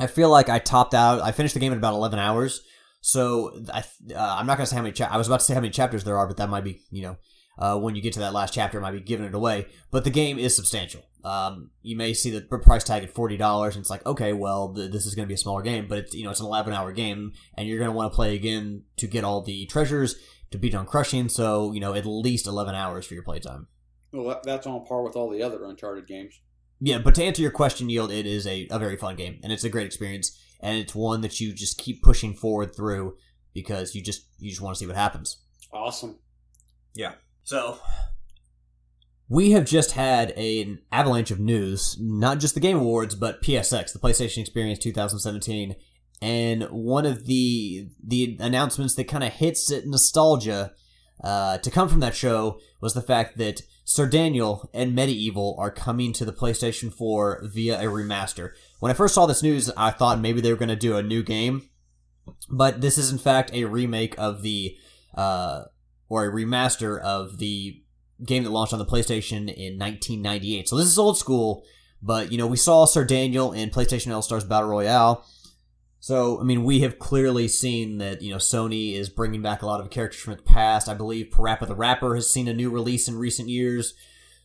I 0.00 0.06
feel 0.06 0.30
like 0.30 0.48
I 0.48 0.58
topped 0.58 0.94
out. 0.94 1.20
I 1.20 1.32
finished 1.32 1.52
the 1.52 1.60
game 1.60 1.72
in 1.72 1.78
about 1.78 1.92
11 1.92 2.18
hours. 2.18 2.62
So 3.02 3.52
I 3.70 3.80
uh, 4.14 4.36
I'm 4.38 4.46
not 4.46 4.56
gonna 4.56 4.66
say 4.66 4.76
how 4.76 4.82
many. 4.82 4.94
Cha- 4.94 5.12
I 5.12 5.18
was 5.18 5.26
about 5.26 5.40
to 5.40 5.44
say 5.44 5.52
how 5.52 5.60
many 5.60 5.72
chapters 5.72 6.04
there 6.04 6.16
are, 6.16 6.26
but 6.26 6.38
that 6.38 6.48
might 6.48 6.64
be 6.64 6.80
you 6.90 7.02
know 7.02 7.16
uh, 7.58 7.76
when 7.76 7.94
you 7.94 8.00
get 8.00 8.14
to 8.14 8.20
that 8.20 8.32
last 8.32 8.54
chapter, 8.54 8.80
might 8.80 8.92
be 8.92 9.00
giving 9.00 9.26
it 9.26 9.34
away. 9.34 9.66
But 9.90 10.04
the 10.04 10.10
game 10.10 10.38
is 10.38 10.56
substantial. 10.56 11.02
Um, 11.24 11.70
you 11.82 11.96
may 11.96 12.14
see 12.14 12.30
the 12.30 12.40
price 12.42 12.84
tag 12.84 13.02
at 13.02 13.10
forty 13.10 13.36
dollars, 13.36 13.74
and 13.74 13.82
it's 13.82 13.90
like, 13.90 14.04
okay, 14.06 14.32
well, 14.32 14.72
th- 14.74 14.92
this 14.92 15.06
is 15.06 15.14
going 15.14 15.26
to 15.26 15.28
be 15.28 15.34
a 15.34 15.38
smaller 15.38 15.62
game, 15.62 15.86
but 15.88 15.98
it's 15.98 16.14
you 16.14 16.24
know 16.24 16.30
it's 16.30 16.40
an 16.40 16.46
eleven 16.46 16.72
hour 16.72 16.92
game, 16.92 17.32
and 17.54 17.68
you're 17.68 17.78
going 17.78 17.90
to 17.90 17.96
want 17.96 18.12
to 18.12 18.16
play 18.16 18.34
again 18.34 18.84
to 18.96 19.06
get 19.06 19.24
all 19.24 19.42
the 19.42 19.66
treasures 19.66 20.16
to 20.50 20.58
beat 20.58 20.74
on 20.74 20.86
crushing. 20.86 21.28
So 21.28 21.72
you 21.72 21.80
know 21.80 21.94
at 21.94 22.06
least 22.06 22.46
eleven 22.46 22.74
hours 22.74 23.06
for 23.06 23.14
your 23.14 23.22
playtime. 23.22 23.66
Well, 24.12 24.40
that's 24.44 24.66
on 24.66 24.84
par 24.86 25.02
with 25.02 25.16
all 25.16 25.28
the 25.28 25.42
other 25.42 25.64
Uncharted 25.64 26.06
games. 26.06 26.40
Yeah, 26.80 26.98
but 26.98 27.14
to 27.16 27.24
answer 27.24 27.42
your 27.42 27.50
question, 27.50 27.90
Yield, 27.90 28.12
it 28.12 28.24
is 28.24 28.46
a, 28.46 28.68
a 28.70 28.78
very 28.78 28.96
fun 28.96 29.16
game, 29.16 29.40
and 29.42 29.52
it's 29.52 29.64
a 29.64 29.68
great 29.68 29.86
experience, 29.86 30.38
and 30.60 30.78
it's 30.78 30.94
one 30.94 31.20
that 31.22 31.40
you 31.40 31.52
just 31.52 31.78
keep 31.78 32.02
pushing 32.02 32.34
forward 32.34 32.74
through 32.74 33.16
because 33.52 33.94
you 33.94 34.02
just 34.02 34.26
you 34.38 34.50
just 34.50 34.62
want 34.62 34.76
to 34.76 34.78
see 34.78 34.86
what 34.86 34.96
happens. 34.96 35.42
Awesome. 35.72 36.18
Yeah. 36.94 37.14
So 37.42 37.78
we 39.28 39.50
have 39.50 39.66
just 39.66 39.92
had 39.92 40.32
a, 40.36 40.62
an 40.62 40.80
avalanche 40.90 41.30
of 41.30 41.38
news, 41.38 41.96
not 42.00 42.38
just 42.38 42.54
the 42.54 42.60
Game 42.60 42.78
Awards, 42.78 43.14
but 43.14 43.42
PSX, 43.42 43.92
the 43.92 43.98
PlayStation 43.98 44.38
Experience 44.38 44.78
2017, 44.78 45.76
and 46.20 46.64
one 46.64 47.06
of 47.06 47.26
the 47.26 47.88
the 48.02 48.36
announcements 48.40 48.94
that 48.94 49.04
kind 49.04 49.22
of 49.22 49.32
hits 49.34 49.70
it 49.70 49.86
nostalgia 49.86 50.72
uh, 51.22 51.58
to 51.58 51.70
come 51.70 51.88
from 51.88 52.00
that 52.00 52.14
show 52.14 52.58
was 52.80 52.94
the 52.94 53.02
fact 53.02 53.38
that 53.38 53.62
Sir 53.84 54.06
Daniel 54.08 54.68
and 54.74 54.96
MediEvil 54.96 55.58
are 55.58 55.70
coming 55.70 56.12
to 56.14 56.24
the 56.24 56.32
PlayStation 56.32 56.92
4 56.92 57.44
via 57.44 57.80
a 57.80 57.84
remaster. 57.84 58.50
When 58.80 58.90
I 58.90 58.94
first 58.94 59.14
saw 59.14 59.26
this 59.26 59.42
news, 59.42 59.70
I 59.76 59.90
thought 59.90 60.20
maybe 60.20 60.40
they 60.40 60.50
were 60.50 60.58
going 60.58 60.68
to 60.68 60.76
do 60.76 60.96
a 60.96 61.02
new 61.02 61.22
game, 61.22 61.68
but 62.50 62.80
this 62.80 62.98
is 62.98 63.10
in 63.12 63.18
fact 63.18 63.52
a 63.52 63.64
remake 63.64 64.14
of 64.18 64.42
the 64.42 64.76
uh, 65.16 65.64
or 66.08 66.26
a 66.26 66.32
remaster 66.32 67.00
of 67.00 67.38
the 67.38 67.82
game 68.24 68.44
that 68.44 68.50
launched 68.50 68.72
on 68.72 68.78
the 68.78 68.86
PlayStation 68.86 69.52
in 69.52 69.78
1998. 69.78 70.68
So 70.68 70.76
this 70.76 70.86
is 70.86 70.98
old 70.98 71.18
school, 71.18 71.64
but 72.02 72.32
you 72.32 72.38
know 72.38 72.46
we 72.46 72.56
saw 72.56 72.84
Sir 72.84 73.04
Daniel 73.04 73.52
in 73.52 73.70
PlayStation 73.70 74.14
All 74.14 74.22
Stars 74.22 74.44
Battle 74.44 74.68
Royale 74.68 75.24
so, 76.00 76.40
I 76.40 76.44
mean, 76.44 76.62
we 76.62 76.80
have 76.80 76.98
clearly 76.98 77.48
seen 77.48 77.98
that, 77.98 78.22
you 78.22 78.30
know, 78.30 78.36
Sony 78.36 78.94
is 78.94 79.08
bringing 79.08 79.42
back 79.42 79.62
a 79.62 79.66
lot 79.66 79.80
of 79.80 79.90
characters 79.90 80.20
from 80.20 80.36
the 80.36 80.42
past. 80.42 80.88
I 80.88 80.94
believe 80.94 81.30
Parappa 81.30 81.66
the 81.66 81.74
Rapper 81.74 82.14
has 82.14 82.30
seen 82.30 82.46
a 82.46 82.54
new 82.54 82.70
release 82.70 83.08
in 83.08 83.18
recent 83.18 83.48
years. 83.48 83.94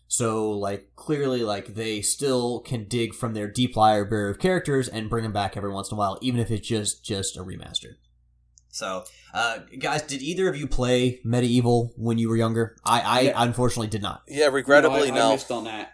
So, 0.07 0.49
like, 0.51 0.89
clearly, 0.95 1.43
like, 1.43 1.75
they 1.75 2.01
still 2.01 2.59
can 2.59 2.85
dig 2.85 3.13
from 3.13 3.33
their 3.33 3.47
deep 3.47 3.75
library 3.75 4.31
of 4.31 4.39
characters 4.39 4.87
and 4.87 5.09
bring 5.09 5.23
them 5.23 5.31
back 5.31 5.55
every 5.55 5.71
once 5.71 5.91
in 5.91 5.95
a 5.95 5.97
while, 5.97 6.17
even 6.21 6.39
if 6.39 6.49
it's 6.49 6.67
just, 6.67 7.03
just 7.03 7.37
a 7.37 7.43
remaster. 7.43 7.95
So, 8.73 9.03
uh, 9.35 9.59
guys, 9.77 10.01
did 10.01 10.23
either 10.23 10.49
of 10.49 10.57
you 10.57 10.65
play 10.65 11.19
MediEvil 11.23 11.91
when 11.95 12.17
you 12.17 12.27
were 12.27 12.35
younger? 12.35 12.75
I, 12.83 13.01
I 13.01 13.19
yeah. 13.21 13.33
unfortunately 13.35 13.87
did 13.87 14.01
not. 14.01 14.23
Yeah, 14.27 14.47
regrettably, 14.47 15.11
no. 15.11 15.15
I, 15.15 15.19
no. 15.19 15.31
missed 15.33 15.51
on 15.51 15.65
that. 15.65 15.93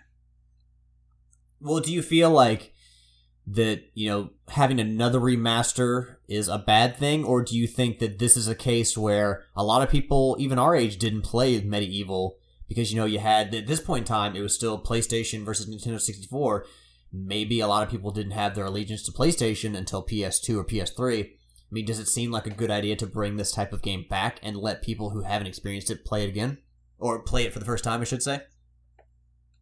Well, 1.60 1.82
do 1.82 1.92
you 1.92 2.02
feel 2.02 2.30
like 2.30 2.74
that 3.48 3.82
you 3.96 4.08
know 4.08 4.30
having 4.48 4.80
another 4.80 5.20
remaster 5.20 6.18
is 6.30 6.48
a 6.48 6.58
bad 6.58 6.96
thing 6.96 7.26
or 7.26 7.44
do 7.44 7.58
you 7.58 7.68
think 7.68 8.00
that 8.00 8.20
this 8.20 8.38
is 8.38 8.48
a 8.48 8.56
case 8.56 8.96
where 8.96 9.44
a 9.56 9.64
lot 9.64 9.82
of 9.82 9.90
people 9.90 10.38
even 10.40 10.60
our 10.60 10.76
age 10.76 10.98
didn't 10.98 11.24
play 11.24 11.60
MediEvil 11.60 12.34
because 12.68 12.94
you 12.94 13.00
know 13.00 13.06
you 13.06 13.18
had 13.18 13.56
at 13.56 13.66
this 13.66 13.80
point 13.80 14.02
in 14.02 14.06
time 14.06 14.36
it 14.36 14.42
was 14.42 14.54
still 14.54 14.80
PlayStation 14.80 15.44
versus 15.44 15.68
Nintendo 15.68 16.00
64 16.00 16.64
maybe 17.12 17.60
a 17.60 17.68
lot 17.68 17.82
of 17.82 17.90
people 17.90 18.12
didn't 18.12 18.34
have 18.34 18.54
their 18.54 18.66
allegiance 18.66 19.02
to 19.02 19.12
PlayStation 19.12 19.76
until 19.76 20.06
PS2 20.06 20.58
or 20.58 20.64
PS3 20.64 21.32
I 21.70 21.74
mean 21.74 21.86
does 21.86 22.00
it 22.00 22.08
seem 22.08 22.32
like 22.32 22.48
a 22.48 22.52
good 22.52 22.72
idea 22.72 22.96
to 22.96 23.06
bring 23.06 23.38
this 23.38 23.52
type 23.52 23.74
of 23.74 23.82
game 23.82 24.06
back 24.10 24.40
and 24.42 24.58
let 24.58 24.82
people 24.82 25.12
who 25.12 25.22
haven't 25.22 25.48
experienced 25.48 25.92
it 25.92 26.06
play 26.06 26.24
it 26.24 26.30
again? 26.30 26.58
Or 26.98 27.20
play 27.20 27.46
it 27.46 27.54
for 27.54 27.60
the 27.60 27.66
first 27.66 27.84
time 27.84 28.02
I 28.02 28.06
should 28.06 28.24
say? 28.24 28.42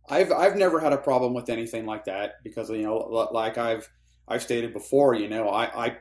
I've 0.10 0.32
I've 0.32 0.56
never 0.56 0.80
had 0.80 0.94
a 0.94 0.98
problem 0.98 1.34
with 1.34 1.50
anything 1.50 1.86
like 1.86 2.06
that 2.06 2.36
because 2.44 2.70
you 2.70 2.84
know 2.84 3.28
like 3.32 3.58
I've 3.58 3.90
I've 4.28 4.42
stated 4.42 4.74
before 4.74 5.14
you 5.16 5.28
know 5.28 5.50
I, 5.50 5.88
I 5.88 5.98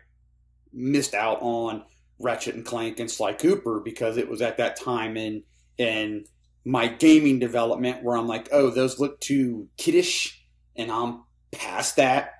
missed 0.73 1.15
out 1.15 1.43
on 1.43 1.85
Ratchet 2.19 2.55
and 2.55 2.65
Clank 2.65 3.01
and 3.01 3.11
Sly 3.11 3.33
Cooper 3.33 3.81
because 3.85 4.17
it 4.17 4.29
was 4.29 4.43
at 4.43 4.59
that 4.59 4.77
time 4.77 5.17
in 5.17 5.43
in 5.77 6.25
my 6.65 6.87
gaming 6.87 7.39
development 7.39 8.05
where 8.05 8.17
I'm 8.17 8.29
like 8.29 8.49
oh 8.53 8.71
those 8.71 9.01
look 9.01 9.21
too 9.21 9.69
kiddish 9.77 10.41
and 10.77 10.91
I'm 10.91 11.25
past 11.51 11.97
that 11.97 12.35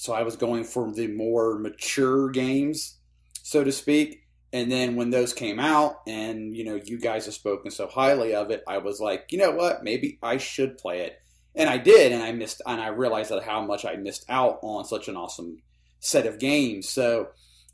so 0.00 0.12
I 0.12 0.22
was 0.22 0.36
going 0.36 0.64
for 0.64 0.90
the 0.92 1.08
more 1.08 1.58
mature 1.58 2.30
games 2.30 2.98
so 3.42 3.64
to 3.64 3.72
speak 3.72 4.20
and 4.52 4.70
then 4.70 4.96
when 4.96 5.10
those 5.10 5.32
came 5.32 5.60
out, 5.60 6.00
and 6.06 6.56
you 6.56 6.64
know, 6.64 6.74
you 6.74 6.98
guys 6.98 7.26
have 7.26 7.34
spoken 7.34 7.70
so 7.70 7.86
highly 7.86 8.34
of 8.34 8.50
it, 8.50 8.64
I 8.66 8.78
was 8.78 9.00
like, 9.00 9.26
you 9.30 9.38
know 9.38 9.52
what, 9.52 9.84
maybe 9.84 10.18
I 10.22 10.38
should 10.38 10.76
play 10.76 11.02
it. 11.02 11.20
And 11.54 11.68
I 11.68 11.78
did, 11.78 12.12
and 12.12 12.22
I 12.22 12.32
missed, 12.32 12.62
and 12.66 12.80
I 12.80 12.88
realized 12.88 13.30
that 13.30 13.42
how 13.42 13.64
much 13.64 13.84
I 13.84 13.96
missed 13.96 14.24
out 14.28 14.58
on 14.62 14.84
such 14.84 15.08
an 15.08 15.16
awesome 15.16 15.62
set 16.00 16.26
of 16.26 16.38
games. 16.38 16.88
So 16.88 17.28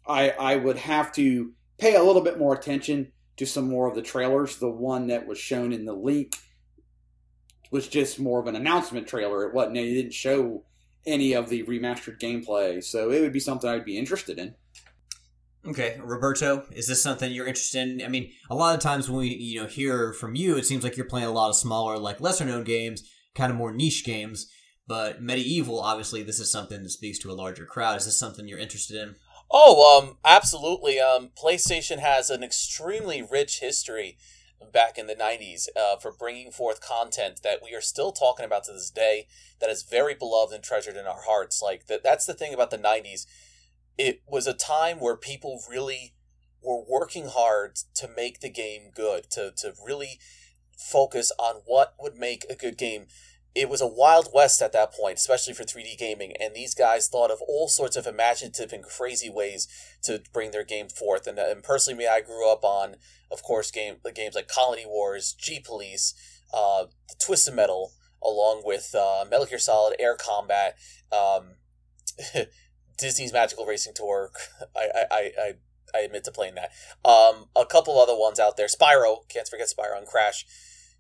I 0.07 0.31
I 0.31 0.57
would 0.57 0.77
have 0.79 1.13
to 1.13 1.53
pay 1.79 1.95
a 1.95 2.03
little 2.03 2.23
bit 2.23 2.39
more 2.39 2.55
attention 2.55 3.13
to 3.37 3.47
some 3.47 3.69
more 3.69 3.89
of 3.89 3.95
the 3.95 4.03
trailers. 4.03 4.57
The 4.57 4.69
one 4.69 5.09
that 5.09 5.27
was 5.27 5.39
shown 5.39 5.73
in 5.73 5.85
the 5.85 5.95
link 5.95 6.37
was 7.71 7.89
just 7.89 8.19
more 8.19 8.41
of 8.41 8.47
an 8.47 8.57
announcement 8.57 9.07
trailer. 9.07 9.45
It 9.47 9.55
wasn't. 9.55 9.79
It 9.79 9.95
didn't 9.95 10.15
show 10.15 10.65
any 11.07 11.33
of 11.33 11.49
the 11.49 11.63
remastered 11.65 12.21
gameplay, 12.21 12.83
so 12.83 13.11
it 13.11 13.21
would 13.21 13.33
be 13.33 13.41
something 13.41 13.69
I'd 13.69 13.85
be 13.85 13.99
interested 13.99 14.39
in. 14.39 14.55
Okay, 15.67 15.99
Roberto, 16.03 16.65
is 16.73 16.87
this 16.87 17.03
something 17.03 17.33
you're 17.33 17.47
interested 17.47 17.89
in? 17.89 18.05
I 18.05 18.09
mean, 18.09 18.31
a 18.51 18.55
lot 18.55 18.75
of 18.75 18.81
times 18.81 19.09
when 19.09 19.19
we 19.19 19.29
you 19.29 19.61
know 19.61 19.67
hear 19.67 20.13
from 20.13 20.37
you, 20.37 20.57
it 20.57 20.65
seems 20.65 20.85
like 20.85 20.97
you're 20.97 21.07
playing 21.07 21.27
a 21.27 21.33
lot 21.33 21.49
of 21.49 21.57
smaller, 21.57 21.99
like 21.99 22.21
lesser 22.21 22.45
known 22.45 22.63
games, 22.63 23.03
kind 23.35 23.51
of 23.51 23.57
more 23.57 23.73
niche 23.73 24.05
games. 24.05 24.49
But 24.89 25.21
MediEvil, 25.21 25.83
obviously, 25.83 26.23
this 26.23 26.39
is 26.39 26.53
something 26.53 26.85
that 26.85 26.91
speaks 26.91 27.19
to 27.21 27.31
a 27.31 27.35
larger 27.35 27.67
crowd. 27.67 27.97
Is 27.97 28.05
this 28.05 28.19
something 28.19 28.47
you're 28.47 28.59
interested 28.59 28.97
in? 28.97 29.17
Oh, 29.51 30.01
um, 30.01 30.19
absolutely. 30.25 31.01
Um, 31.01 31.31
PlayStation 31.37 31.99
has 31.99 32.31
an 32.31 32.45
extremely 32.45 33.23
rich 33.23 33.59
history 33.61 34.17
back 34.73 34.99
in 34.99 35.07
the 35.07 35.15
90s 35.15 35.69
uh, 35.77 35.97
for 35.97 36.13
bringing 36.13 36.51
forth 36.51 36.81
content 36.81 37.41
that 37.43 37.61
we 37.63 37.75
are 37.75 37.81
still 37.81 38.13
talking 38.13 38.45
about 38.45 38.65
to 38.65 38.73
this 38.73 38.91
day 38.91 39.27
that 39.61 39.71
is 39.71 39.83
very 39.83 40.15
beloved 40.15 40.55
and 40.55 40.65
treasured 40.65 40.97
in 40.97 41.07
our 41.07 41.23
hearts. 41.27 41.61
Like 41.63 41.87
that, 41.87 42.03
that's 42.03 42.27
the 42.27 42.35
thing 42.35 42.55
about 42.55 42.71
the 42.71 42.79
90s 42.79 43.27
it 43.99 44.23
was 44.27 44.47
a 44.47 44.55
time 44.55 45.01
where 45.01 45.17
people 45.17 45.63
really 45.69 46.15
were 46.63 46.83
working 46.87 47.29
hard 47.29 47.77
to 47.95 48.09
make 48.09 48.41
the 48.41 48.51
game 48.51 48.91
good, 48.95 49.31
to, 49.31 49.53
to 49.57 49.73
really 49.85 50.19
focus 50.77 51.33
on 51.39 51.63
what 51.65 51.95
would 51.99 52.17
make 52.17 52.45
a 52.51 52.55
good 52.55 52.77
game. 52.77 53.07
It 53.57 53.71
was 53.71 53.81
a 53.81 53.87
wild 53.87 54.29
west 54.35 54.61
at 54.61 54.73
that 54.73 54.93
point, 54.93 55.17
especially 55.17 55.55
for 55.55 55.65
3D 55.65 55.97
gaming, 55.97 56.35
and 56.39 56.55
these 56.55 56.75
guys 56.75 57.09
thought 57.09 57.31
of 57.31 57.41
all 57.49 57.69
sorts 57.69 57.97
of 57.97 58.07
imaginative 58.07 58.71
and 58.71 58.85
crazy 58.85 59.31
ways 59.31 59.67
to 60.03 60.23
bring 60.31 60.51
their 60.51 60.63
game 60.63 60.89
forth. 60.89 61.27
And, 61.27 61.39
and 61.39 61.63
personally, 61.63 61.97
me, 61.97 62.07
I 62.07 62.21
grew 62.21 62.53
up 62.53 62.65
on, 62.65 62.97
of 63.33 63.43
course, 63.43 63.71
game 63.71 63.97
games 64.15 64.35
like 64.35 64.47
Colony 64.47 64.85
Wars, 64.85 65.33
G 65.33 65.59
Police, 65.59 66.13
uh, 66.53 66.85
Twisted 67.19 67.55
Metal, 67.55 67.93
along 68.23 68.61
with 68.63 68.95
uh, 68.95 69.25
Metal 69.29 69.47
Gear 69.47 69.59
Solid, 69.59 69.97
Air 69.99 70.17
Combat, 70.17 70.77
um, 71.11 71.55
Disney's 72.99 73.33
Magical 73.33 73.65
Racing 73.65 73.95
Tour. 73.95 74.33
I, 74.77 75.07
I, 75.11 75.33
I, 75.39 75.53
I 75.95 76.01
admit 76.01 76.25
to 76.25 76.31
playing 76.31 76.57
that. 76.57 76.73
Um, 77.09 77.47
a 77.57 77.65
couple 77.65 77.99
other 77.99 78.15
ones 78.15 78.39
out 78.39 78.59
there. 78.59 78.67
Spyro, 78.67 79.27
can't 79.31 79.49
forget 79.49 79.69
Spyro 79.69 79.97
and 79.97 80.07
Crash. 80.07 80.45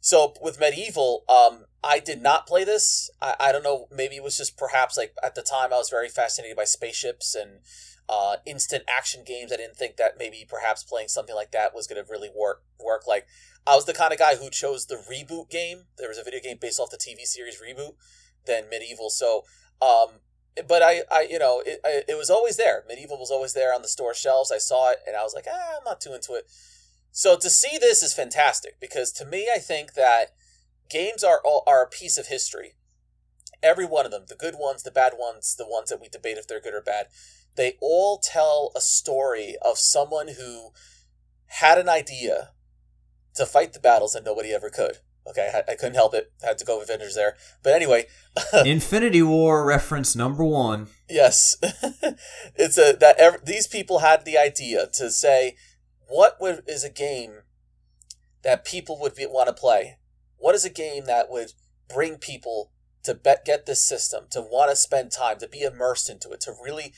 So 0.00 0.34
with 0.40 0.60
MediEvil, 0.60 1.28
um, 1.28 1.64
I 1.82 1.98
did 1.98 2.22
not 2.22 2.46
play 2.46 2.64
this. 2.64 3.10
I, 3.20 3.34
I 3.40 3.52
don't 3.52 3.64
know. 3.64 3.88
Maybe 3.90 4.16
it 4.16 4.22
was 4.22 4.36
just 4.36 4.56
perhaps 4.56 4.96
like 4.96 5.14
at 5.22 5.34
the 5.34 5.42
time 5.42 5.72
I 5.72 5.78
was 5.78 5.90
very 5.90 6.08
fascinated 6.08 6.56
by 6.56 6.64
spaceships 6.64 7.34
and 7.34 7.60
uh, 8.08 8.36
instant 8.46 8.84
action 8.88 9.24
games. 9.24 9.52
I 9.52 9.56
didn't 9.56 9.76
think 9.76 9.96
that 9.96 10.18
maybe 10.18 10.46
perhaps 10.48 10.84
playing 10.84 11.08
something 11.08 11.34
like 11.34 11.50
that 11.52 11.74
was 11.74 11.86
going 11.86 12.02
to 12.02 12.10
really 12.10 12.30
work. 12.34 12.62
Work 12.78 13.06
like 13.06 13.26
I 13.66 13.74
was 13.74 13.84
the 13.84 13.94
kind 13.94 14.12
of 14.12 14.18
guy 14.18 14.36
who 14.36 14.48
chose 14.48 14.86
the 14.86 14.96
reboot 14.96 15.50
game. 15.50 15.84
There 15.98 16.08
was 16.08 16.18
a 16.18 16.24
video 16.24 16.40
game 16.40 16.58
based 16.60 16.78
off 16.78 16.90
the 16.90 16.96
TV 16.96 17.22
series 17.22 17.60
reboot 17.60 17.94
than 18.46 18.64
MediEvil. 18.64 19.10
So, 19.10 19.42
um, 19.82 20.20
but 20.68 20.82
I, 20.82 21.02
I, 21.10 21.26
you 21.28 21.38
know, 21.38 21.62
it, 21.66 21.80
I, 21.84 22.02
it 22.08 22.16
was 22.16 22.30
always 22.30 22.56
there. 22.56 22.84
MediEvil 22.88 23.18
was 23.18 23.30
always 23.30 23.54
there 23.54 23.74
on 23.74 23.82
the 23.82 23.88
store 23.88 24.14
shelves. 24.14 24.52
I 24.52 24.58
saw 24.58 24.92
it 24.92 24.98
and 25.06 25.16
I 25.16 25.22
was 25.22 25.34
like, 25.34 25.46
ah, 25.52 25.74
I'm 25.78 25.84
not 25.84 26.00
too 26.00 26.14
into 26.14 26.34
it. 26.34 26.44
So 27.12 27.36
to 27.38 27.48
see 27.48 27.78
this 27.78 28.02
is 28.02 28.14
fantastic 28.14 28.78
because 28.80 29.12
to 29.12 29.24
me, 29.24 29.48
I 29.54 29.58
think 29.58 29.94
that 29.94 30.32
games 30.88 31.24
are 31.24 31.40
are 31.66 31.82
a 31.82 31.88
piece 31.88 32.18
of 32.18 32.26
history. 32.26 32.74
Every 33.62 33.86
one 33.86 34.04
of 34.04 34.12
them, 34.12 34.24
the 34.28 34.34
good 34.34 34.54
ones, 34.58 34.82
the 34.82 34.90
bad 34.90 35.14
ones, 35.18 35.54
the 35.56 35.66
ones 35.66 35.88
that 35.88 36.00
we 36.00 36.08
debate 36.08 36.36
if 36.36 36.46
they're 36.46 36.60
good 36.60 36.74
or 36.74 36.82
bad, 36.82 37.06
they 37.56 37.74
all 37.80 38.18
tell 38.18 38.70
a 38.76 38.80
story 38.80 39.56
of 39.62 39.78
someone 39.78 40.28
who 40.38 40.72
had 41.46 41.78
an 41.78 41.88
idea 41.88 42.50
to 43.34 43.46
fight 43.46 43.72
the 43.72 43.80
battles 43.80 44.12
that 44.12 44.24
nobody 44.24 44.52
ever 44.52 44.70
could. 44.70 44.98
Okay, 45.28 45.50
I, 45.52 45.72
I 45.72 45.74
couldn't 45.74 45.94
help 45.94 46.14
it. 46.14 46.30
Had 46.42 46.58
to 46.58 46.64
go 46.64 46.78
with 46.78 46.88
Avengers 46.88 47.16
there. 47.16 47.36
But 47.62 47.72
anyway, 47.72 48.06
Infinity 48.64 49.22
War 49.22 49.64
reference 49.64 50.14
number 50.14 50.44
one. 50.44 50.88
Yes, 51.08 51.56
it's 52.54 52.78
a 52.78 52.96
that 53.00 53.16
ev- 53.18 53.44
these 53.44 53.66
people 53.66 54.00
had 54.00 54.24
the 54.24 54.38
idea 54.38 54.86
to 54.94 55.10
say 55.10 55.56
what 56.08 56.40
would, 56.40 56.62
is 56.66 56.84
a 56.84 56.90
game 56.90 57.40
that 58.42 58.64
people 58.64 58.98
would 59.00 59.14
want 59.18 59.48
to 59.48 59.52
play? 59.52 59.98
What 60.36 60.54
is 60.54 60.64
a 60.64 60.70
game 60.70 61.06
that 61.06 61.30
would 61.30 61.52
bring 61.92 62.16
people 62.16 62.70
to 63.04 63.14
bet, 63.14 63.44
get 63.44 63.66
this 63.66 63.82
system, 63.82 64.26
to 64.30 64.40
want 64.40 64.70
to 64.70 64.76
spend 64.76 65.10
time, 65.12 65.38
to 65.38 65.48
be 65.48 65.62
immersed 65.62 66.10
into 66.10 66.30
it, 66.30 66.40
to 66.42 66.54
really 66.62 66.92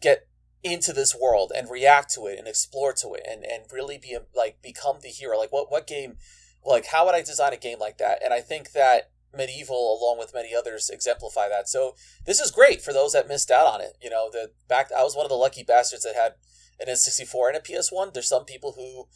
get 0.00 0.26
into 0.62 0.92
this 0.92 1.14
world 1.14 1.52
and 1.54 1.70
react 1.70 2.12
to 2.14 2.26
it 2.26 2.38
and 2.38 2.48
explore 2.48 2.92
to 2.92 3.14
it 3.14 3.22
and, 3.28 3.44
and 3.44 3.64
really 3.72 3.98
be 3.98 4.16
like 4.34 4.62
become 4.62 4.98
the 5.02 5.08
hero? 5.08 5.38
Like 5.38 5.52
what 5.52 5.70
what 5.70 5.86
game? 5.86 6.16
Like 6.64 6.86
how 6.86 7.06
would 7.06 7.14
I 7.14 7.22
design 7.22 7.52
a 7.52 7.58
game 7.58 7.78
like 7.78 7.98
that? 7.98 8.20
And 8.24 8.32
I 8.32 8.40
think 8.40 8.72
that 8.72 9.10
MediEvil 9.36 9.70
along 9.70 10.16
with 10.18 10.34
many 10.34 10.54
others 10.54 10.90
exemplify 10.90 11.48
that 11.48 11.68
so 11.68 11.94
this 12.24 12.40
is 12.40 12.50
great 12.50 12.80
for 12.80 12.92
those 12.92 13.12
that 13.12 13.28
missed 13.28 13.50
out 13.50 13.66
on 13.66 13.80
it 13.80 13.96
you 14.02 14.08
know 14.08 14.30
the 14.32 14.50
back 14.68 14.90
i 14.96 15.02
was 15.02 15.14
one 15.14 15.26
of 15.26 15.30
the 15.30 15.36
lucky 15.36 15.62
bastards 15.62 16.04
that 16.04 16.14
had 16.14 16.34
an 16.80 16.88
N64 16.88 17.48
and 17.48 17.56
a 17.56 17.60
PS1. 17.60 18.12
There's 18.12 18.28
some 18.28 18.44
people 18.44 18.72
who 18.72 19.08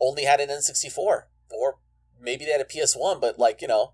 only 0.00 0.24
had 0.24 0.40
an 0.40 0.48
N64, 0.48 0.96
or 1.50 1.78
maybe 2.20 2.44
they 2.44 2.52
had 2.52 2.60
a 2.60 2.64
PS1, 2.64 3.20
but 3.20 3.38
like 3.38 3.60
you 3.62 3.68
know, 3.68 3.92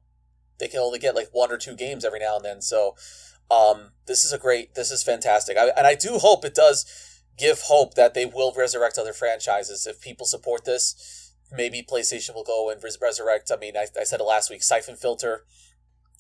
they 0.59 0.68
can 0.68 0.81
only 0.81 0.98
get 0.98 1.14
like 1.14 1.29
one 1.33 1.50
or 1.50 1.57
two 1.59 1.74
games 1.74 2.05
every 2.05 2.20
now 2.20 2.37
and 2.37 2.44
then. 2.44 2.62
So, 2.62 2.94
um, 3.50 3.92
this 4.07 4.24
is 4.24 4.33
a 4.33 4.38
great, 4.38 4.74
this 4.74 4.90
is 4.90 5.02
fantastic, 5.02 5.57
I, 5.57 5.68
and 5.76 5.87
I 5.87 5.94
do 5.94 6.18
hope 6.18 6.44
it 6.44 6.55
does 6.55 6.85
give 7.38 7.62
hope 7.66 7.94
that 7.94 8.14
they 8.14 8.24
will 8.26 8.52
resurrect 8.57 8.96
other 8.98 9.12
franchises 9.12 9.87
if 9.87 10.00
people 10.00 10.26
support 10.26 10.64
this. 10.64 11.33
Maybe 11.52 11.83
PlayStation 11.88 12.35
will 12.35 12.44
go 12.44 12.70
and 12.70 12.83
res- 12.83 12.98
resurrect. 13.00 13.52
I 13.52 13.57
mean, 13.57 13.76
I, 13.76 13.87
I 14.00 14.05
said 14.05 14.20
it 14.20 14.24
last 14.24 14.50
week. 14.50 14.62
Siphon 14.64 14.96
Filter, 14.96 15.44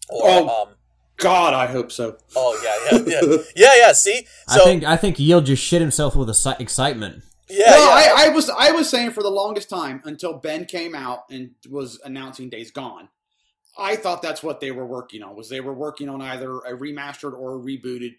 or 0.08 0.22
Oh. 0.24 0.48
um, 0.48 0.74
God, 1.16 1.54
I 1.54 1.66
hope 1.66 1.90
so. 1.90 2.18
oh 2.34 2.60
yeah, 2.62 2.98
yeah, 2.98 3.20
yeah, 3.22 3.36
yeah, 3.56 3.86
yeah. 3.86 3.92
See, 3.92 4.26
so 4.48 4.62
I 4.62 4.64
think 4.64 4.84
I 4.84 4.96
think 4.96 5.18
Yield 5.18 5.46
just 5.46 5.62
shit 5.62 5.80
himself 5.80 6.14
with 6.16 6.28
exci- 6.28 6.60
excitement. 6.60 7.22
yeah, 7.48 7.70
no, 7.70 7.76
yeah. 7.76 8.12
I, 8.16 8.26
I 8.26 8.28
was 8.30 8.50
I 8.50 8.70
was 8.72 8.88
saying 8.88 9.12
for 9.12 9.22
the 9.22 9.30
longest 9.30 9.70
time 9.70 10.02
until 10.04 10.34
Bend 10.34 10.68
came 10.68 10.94
out 10.94 11.24
and 11.30 11.50
was 11.70 12.00
announcing 12.04 12.50
Days 12.50 12.70
Gone. 12.70 13.08
I 13.78 13.96
thought 13.96 14.22
that's 14.22 14.42
what 14.42 14.60
they 14.60 14.70
were 14.70 14.86
working 14.86 15.22
on. 15.22 15.36
Was 15.36 15.48
they 15.48 15.60
were 15.60 15.74
working 15.74 16.08
on 16.08 16.22
either 16.22 16.58
a 16.58 16.72
remastered 16.72 17.32
or 17.32 17.56
a 17.56 17.58
rebooted 17.58 18.14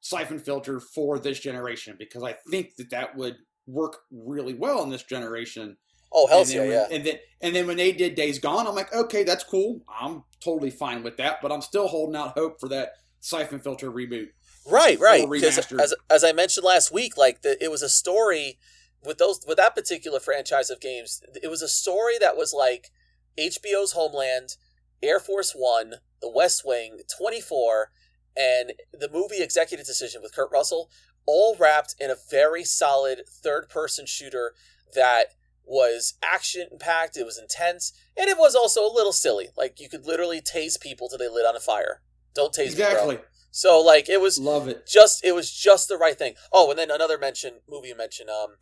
Siphon 0.00 0.38
Filter 0.38 0.80
for 0.80 1.18
this 1.18 1.38
generation 1.38 1.96
because 1.98 2.22
I 2.22 2.34
think 2.50 2.76
that 2.76 2.90
that 2.90 3.16
would 3.16 3.36
work 3.66 3.98
really 4.10 4.54
well 4.54 4.82
in 4.82 4.90
this 4.90 5.02
generation. 5.04 5.76
Oh 6.12 6.26
hell 6.26 6.46
yeah, 6.46 6.60
when, 6.60 6.70
yeah. 6.70 6.86
And 6.90 7.04
then 7.04 7.18
and 7.40 7.54
then 7.54 7.66
when 7.66 7.76
they 7.76 7.92
did 7.92 8.14
Days 8.14 8.38
Gone, 8.38 8.66
I'm 8.66 8.74
like, 8.74 8.94
okay, 8.94 9.24
that's 9.24 9.44
cool. 9.44 9.82
I'm 9.88 10.24
totally 10.40 10.70
fine 10.70 11.02
with 11.02 11.16
that, 11.16 11.40
but 11.42 11.50
I'm 11.50 11.62
still 11.62 11.88
holding 11.88 12.16
out 12.16 12.36
hope 12.38 12.60
for 12.60 12.68
that 12.68 12.92
Siphon 13.20 13.58
Filter 13.58 13.90
reboot. 13.90 14.28
Right, 14.66 14.98
right. 15.00 15.28
Because 15.28 15.58
as 15.72 15.94
as 16.08 16.24
I 16.24 16.32
mentioned 16.32 16.64
last 16.64 16.92
week, 16.92 17.16
like 17.16 17.42
the, 17.42 17.62
it 17.62 17.70
was 17.70 17.82
a 17.82 17.88
story 17.88 18.58
with 19.04 19.18
those 19.18 19.40
with 19.46 19.56
that 19.56 19.74
particular 19.74 20.20
franchise 20.20 20.70
of 20.70 20.80
games. 20.80 21.22
It 21.42 21.48
was 21.48 21.62
a 21.62 21.68
story 21.68 22.14
that 22.20 22.36
was 22.36 22.52
like 22.52 22.90
HBO's 23.38 23.92
Homeland, 23.92 24.56
Air 25.02 25.18
Force 25.18 25.52
One, 25.52 25.94
The 26.20 26.30
West 26.30 26.62
Wing, 26.64 27.00
Twenty 27.16 27.40
Four, 27.40 27.90
and 28.36 28.74
the 28.92 29.10
movie 29.10 29.42
Executive 29.42 29.86
Decision 29.86 30.22
with 30.22 30.34
Kurt 30.34 30.52
Russell, 30.52 30.90
all 31.26 31.56
wrapped 31.58 31.94
in 31.98 32.10
a 32.10 32.16
very 32.30 32.64
solid 32.64 33.22
third 33.28 33.68
person 33.68 34.06
shooter 34.06 34.54
that 34.94 35.34
was 35.64 36.14
action 36.22 36.66
packed. 36.80 37.16
It 37.16 37.24
was 37.24 37.38
intense, 37.38 37.92
and 38.16 38.28
it 38.28 38.38
was 38.38 38.54
also 38.54 38.80
a 38.86 38.92
little 38.92 39.12
silly. 39.12 39.48
Like 39.56 39.80
you 39.80 39.88
could 39.88 40.06
literally 40.06 40.40
tase 40.40 40.80
people 40.80 41.08
till 41.08 41.18
they 41.18 41.28
lit 41.28 41.46
on 41.46 41.56
a 41.56 41.60
fire. 41.60 42.02
Don't 42.34 42.52
tase 42.52 42.58
me. 42.58 42.82
Exactly. 42.84 43.18
So 43.50 43.80
like 43.80 44.08
it 44.08 44.20
was 44.20 44.38
Love 44.38 44.68
it. 44.68 44.86
just 44.86 45.24
it 45.24 45.34
was 45.34 45.50
just 45.52 45.88
the 45.88 45.98
right 45.98 46.18
thing. 46.18 46.34
Oh, 46.52 46.70
and 46.70 46.78
then 46.78 46.90
another 46.90 47.18
mention 47.18 47.60
movie 47.68 47.92
mention 47.94 48.28
um, 48.28 48.56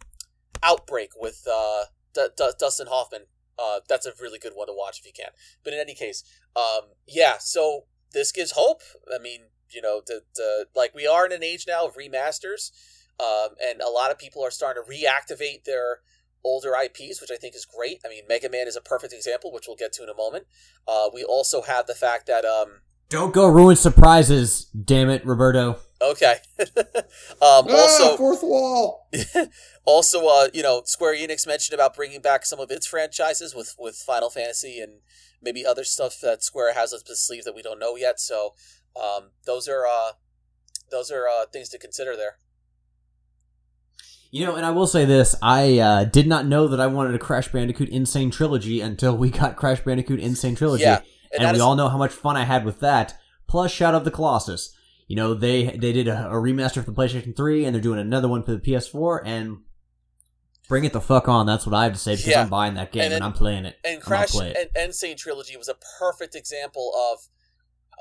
Outbreak 0.62 1.10
with 1.16 1.46
uh 1.50 1.84
D- 2.14 2.26
D- 2.36 2.50
Dustin 2.58 2.88
Hoffman. 2.88 3.22
Uh, 3.58 3.80
that's 3.88 4.06
a 4.06 4.12
really 4.20 4.38
good 4.38 4.52
one 4.54 4.66
to 4.66 4.72
watch 4.74 4.98
if 4.98 5.06
you 5.06 5.12
can. 5.14 5.30
But 5.62 5.74
in 5.74 5.78
any 5.80 5.94
case, 5.94 6.24
um, 6.56 6.92
yeah. 7.06 7.34
So 7.38 7.84
this 8.12 8.32
gives 8.32 8.52
hope. 8.52 8.80
I 9.14 9.18
mean, 9.22 9.42
you 9.70 9.82
know, 9.82 10.00
the, 10.04 10.22
the 10.34 10.66
like 10.74 10.94
we 10.94 11.06
are 11.06 11.26
in 11.26 11.32
an 11.32 11.44
age 11.44 11.66
now 11.68 11.86
of 11.86 11.94
remasters, 11.94 12.70
um, 13.20 13.54
and 13.62 13.80
a 13.80 13.90
lot 13.90 14.10
of 14.10 14.18
people 14.18 14.42
are 14.44 14.50
starting 14.50 14.82
to 14.82 14.90
reactivate 14.90 15.64
their 15.64 15.98
older 16.44 16.72
IPs, 16.74 17.20
which 17.20 17.30
I 17.30 17.36
think 17.36 17.54
is 17.54 17.64
great. 17.66 18.00
I 18.04 18.08
mean, 18.08 18.24
Mega 18.28 18.48
Man 18.48 18.66
is 18.66 18.76
a 18.76 18.80
perfect 18.80 19.12
example, 19.12 19.52
which 19.52 19.64
we'll 19.66 19.76
get 19.76 19.92
to 19.94 20.02
in 20.02 20.08
a 20.08 20.14
moment. 20.14 20.46
Uh, 20.86 21.08
we 21.12 21.24
also 21.24 21.62
have 21.62 21.86
the 21.86 21.94
fact 21.94 22.26
that 22.26 22.44
um, 22.44 22.80
Don't 23.08 23.34
go 23.34 23.46
ruin 23.46 23.76
surprises, 23.76 24.64
damn 24.64 25.10
it, 25.10 25.24
Roberto. 25.24 25.78
okay, 26.00 26.36
um, 26.58 26.66
ah, 27.40 27.66
also 27.68 28.16
fourth 28.16 28.42
wall. 28.42 29.08
also, 29.84 30.26
uh, 30.26 30.48
you 30.52 30.62
know, 30.62 30.82
Square 30.84 31.16
Enix 31.16 31.46
mentioned 31.46 31.74
about 31.74 31.94
bringing 31.94 32.20
back 32.20 32.46
some 32.46 32.60
of 32.60 32.70
its 32.70 32.86
franchises 32.86 33.54
with 33.54 33.74
with 33.78 33.96
Final 33.96 34.30
Fantasy 34.30 34.80
and 34.80 35.00
maybe 35.42 35.64
other 35.64 35.84
stuff 35.84 36.16
that 36.22 36.42
Square 36.42 36.74
has 36.74 36.92
up 36.92 37.00
its 37.00 37.26
sleeve 37.26 37.44
that 37.44 37.54
we 37.54 37.62
don't 37.62 37.78
know 37.78 37.96
yet. 37.96 38.20
So, 38.20 38.54
um, 38.96 39.30
those 39.46 39.68
are 39.68 39.84
uh, 39.86 40.12
those 40.90 41.10
are 41.10 41.26
uh, 41.28 41.46
things 41.52 41.68
to 41.70 41.78
consider 41.78 42.16
there. 42.16 42.36
You 44.32 44.46
know, 44.46 44.54
and 44.56 44.64
I 44.64 44.70
will 44.70 44.86
say 44.86 45.04
this: 45.04 45.34
I 45.42 45.78
uh, 45.78 46.04
did 46.04 46.26
not 46.28 46.46
know 46.46 46.68
that 46.68 46.80
I 46.80 46.86
wanted 46.86 47.14
a 47.14 47.18
Crash 47.18 47.48
Bandicoot 47.48 47.88
N. 47.90 48.06
Sane 48.06 48.30
Trilogy 48.30 48.80
until 48.80 49.16
we 49.16 49.30
got 49.40 49.56
Crash 49.56 49.80
Bandicoot 49.80 50.20
N. 50.20 50.34
Sane 50.36 50.54
Trilogy, 50.54 50.84
Yeah, 50.84 51.00
and, 51.32 51.44
that 51.44 51.52
we 51.52 51.56
is- 51.56 51.62
all 51.62 51.74
know 51.76 51.88
how 51.88 51.98
much 51.98 52.12
fun 52.12 52.36
I 52.36 52.44
had 52.44 52.64
with 52.64 52.80
that. 52.80 53.18
Plus, 53.48 53.72
Shadow 53.72 53.96
of 53.96 54.04
the 54.04 54.10
Colossus. 54.12 54.72
You 55.08 55.16
know, 55.16 55.34
they 55.34 55.64
they 55.76 55.92
did 55.92 56.06
a, 56.06 56.28
a 56.28 56.34
remaster 56.34 56.84
for 56.84 56.92
the 56.92 56.92
PlayStation 56.92 57.36
3, 57.36 57.64
and 57.64 57.74
they're 57.74 57.82
doing 57.82 57.98
another 57.98 58.28
one 58.28 58.44
for 58.44 58.52
the 58.52 58.60
PS4, 58.60 59.22
and 59.24 59.58
bring 60.68 60.84
it 60.84 60.92
the 60.92 61.00
fuck 61.00 61.26
on. 61.28 61.46
That's 61.46 61.66
what 61.66 61.74
I 61.74 61.82
have 61.82 61.94
to 61.94 61.98
say 61.98 62.12
because 62.12 62.28
Yeah. 62.28 62.42
I'm 62.42 62.48
buying 62.48 62.74
that 62.74 62.92
game 62.92 63.02
And 63.02 63.14
and, 63.14 63.24
I'm 63.24 63.32
playing 63.32 63.64
it. 63.64 63.76
and 63.84 64.00
Crash 64.00 64.36
it. 64.36 64.56
and 64.56 64.68
N. 64.76 64.92
Sane 64.92 65.16
Trilogy 65.16 65.56
was 65.56 65.68
a 65.68 65.74
perfect 65.98 66.36
example 66.36 66.92
of 67.12 67.18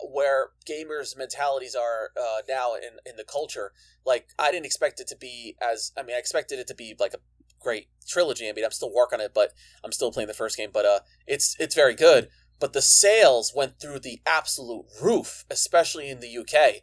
where 0.04 0.50
gamers' 0.68 1.18
mentalities 1.18 1.76
are 1.76 2.12
uh, 2.20 2.42
now 2.48 2.76
in 2.76 3.00
in 3.06 3.16
the 3.18 3.24
culture. 3.24 3.72
Like 4.06 4.30
I 4.38 4.52
didn't 4.52 4.66
expect 4.66 5.00
it 5.00 5.08
to 5.08 5.16
be 5.16 5.56
as 5.62 5.92
I 5.98 6.04
mean 6.04 6.16
I 6.16 6.20
expected 6.20 6.60
it 6.60 6.68
to 6.68 6.76
be 6.76 6.96
like 7.00 7.14
a 7.14 7.20
great 7.60 7.88
trilogy. 8.08 8.48
I 8.50 8.54
mean 8.54 8.66
I'm 8.66 8.72
still 8.72 8.94
working 8.94 9.20
on 9.20 9.26
it, 9.26 9.34
but 9.34 9.54
I'm 9.84 9.92
still 9.92 10.12
playing 10.12 10.28
the 10.28 10.34
first 10.34 10.58
game. 10.58 10.70
But 10.74 10.86
uh, 10.86 11.00
it's 11.28 11.56
it's 11.60 11.76
very 11.76 11.96
good. 11.96 12.30
But 12.60 12.74
the 12.74 12.82
sales 12.82 13.54
went 13.56 13.80
through 13.80 14.00
the 14.00 14.22
absolute 14.26 14.86
roof, 15.02 15.46
especially 15.50 16.10
in 16.10 16.20
the 16.20 16.38
UK, 16.38 16.82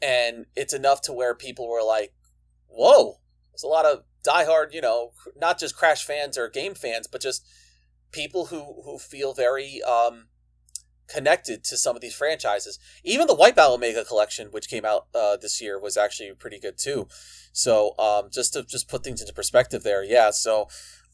and 0.00 0.46
it's 0.54 0.72
enough 0.72 1.00
to 1.02 1.12
where 1.12 1.34
people 1.34 1.68
were 1.68 1.82
like, 1.82 2.14
"Whoa!" 2.68 3.20
There's 3.50 3.64
a 3.64 3.68
lot 3.68 3.86
of 3.86 4.04
diehard, 4.26 4.72
you 4.72 4.80
know, 4.80 5.12
not 5.36 5.58
just 5.58 5.76
Crash 5.76 6.04
fans 6.04 6.38
or 6.38 6.48
game 6.48 6.74
fans, 6.74 7.06
but 7.06 7.20
just 7.20 7.44
people 8.12 8.46
who 8.46 8.82
who 8.84 8.98
feel 8.98 9.34
very 9.34 9.82
um 9.82 10.28
connected 11.08 11.64
to 11.64 11.76
some 11.76 11.96
of 11.96 12.02
these 12.02 12.14
franchises. 12.14 12.78
Even 13.04 13.26
the 13.26 13.34
White 13.34 13.56
Wipeout 13.56 13.74
Omega 13.74 14.04
collection, 14.04 14.48
which 14.48 14.68
came 14.68 14.84
out 14.84 15.06
uh, 15.14 15.36
this 15.36 15.60
year, 15.60 15.78
was 15.78 15.96
actually 15.96 16.32
pretty 16.34 16.58
good 16.58 16.78
too. 16.78 17.08
So 17.52 17.94
um, 17.98 18.28
just 18.30 18.52
to 18.54 18.62
just 18.62 18.88
put 18.88 19.04
things 19.04 19.20
into 19.20 19.32
perspective 19.32 19.82
there, 19.82 20.04
yeah. 20.04 20.30
So 20.30 20.68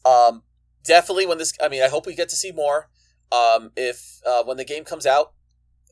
um, 0.05 0.43
definitely 0.83 1.25
when 1.25 1.37
this, 1.37 1.53
I 1.61 1.69
mean, 1.69 1.83
I 1.83 1.87
hope 1.87 2.05
we 2.05 2.15
get 2.15 2.29
to 2.29 2.35
see 2.35 2.51
more. 2.51 2.89
Um, 3.31 3.71
if 3.75 4.19
uh, 4.25 4.43
when 4.43 4.57
the 4.57 4.65
game 4.65 4.83
comes 4.83 5.05
out, 5.05 5.33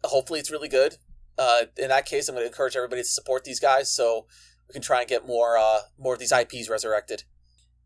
hopefully 0.03 0.39
it's 0.39 0.51
really 0.51 0.67
good. 0.67 0.97
Uh, 1.37 1.63
in 1.77 1.89
that 1.89 2.05
case, 2.05 2.27
I'm 2.27 2.35
going 2.35 2.43
to 2.43 2.47
encourage 2.47 2.75
everybody 2.75 3.01
to 3.01 3.07
support 3.07 3.43
these 3.43 3.59
guys 3.59 3.91
so 3.91 4.27
we 4.67 4.73
can 4.73 4.81
try 4.81 4.99
and 4.99 5.09
get 5.09 5.25
more 5.25 5.57
uh, 5.57 5.79
more 5.97 6.13
of 6.13 6.19
these 6.19 6.31
IPs 6.31 6.69
resurrected. 6.69 7.23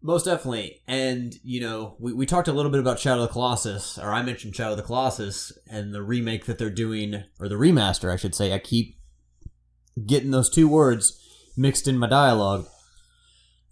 Most 0.02 0.26
definitely. 0.26 0.82
And, 0.88 1.34
you 1.44 1.62
know, 1.62 1.96
we, 2.00 2.14
we 2.14 2.26
talked 2.26 2.48
a 2.48 2.54
little 2.54 2.72
bit 2.72 2.80
about 2.80 3.00
Shadow 3.00 3.24
of 3.24 3.28
the 3.28 3.34
Colossus, 3.34 3.98
or 3.98 4.14
I 4.14 4.22
mentioned 4.22 4.56
Shadow 4.56 4.72
of 4.72 4.78
the 4.78 4.84
Colossus 4.84 5.52
and 5.68 5.94
the 5.94 6.04
remake 6.04 6.46
that 6.46 6.58
they're 6.60 6.70
doing, 6.70 7.24
or 7.40 7.50
the 7.50 7.56
remaster, 7.56 8.12
I 8.12 8.16
should 8.16 8.36
say. 8.36 8.54
I 8.54 8.60
keep 8.60 9.00
getting 10.06 10.32
those 10.32 10.50
two 10.50 10.68
words 10.68 11.20
mixed 11.58 11.88
in 11.88 11.98
my 11.98 12.08
dialogue. 12.08 12.68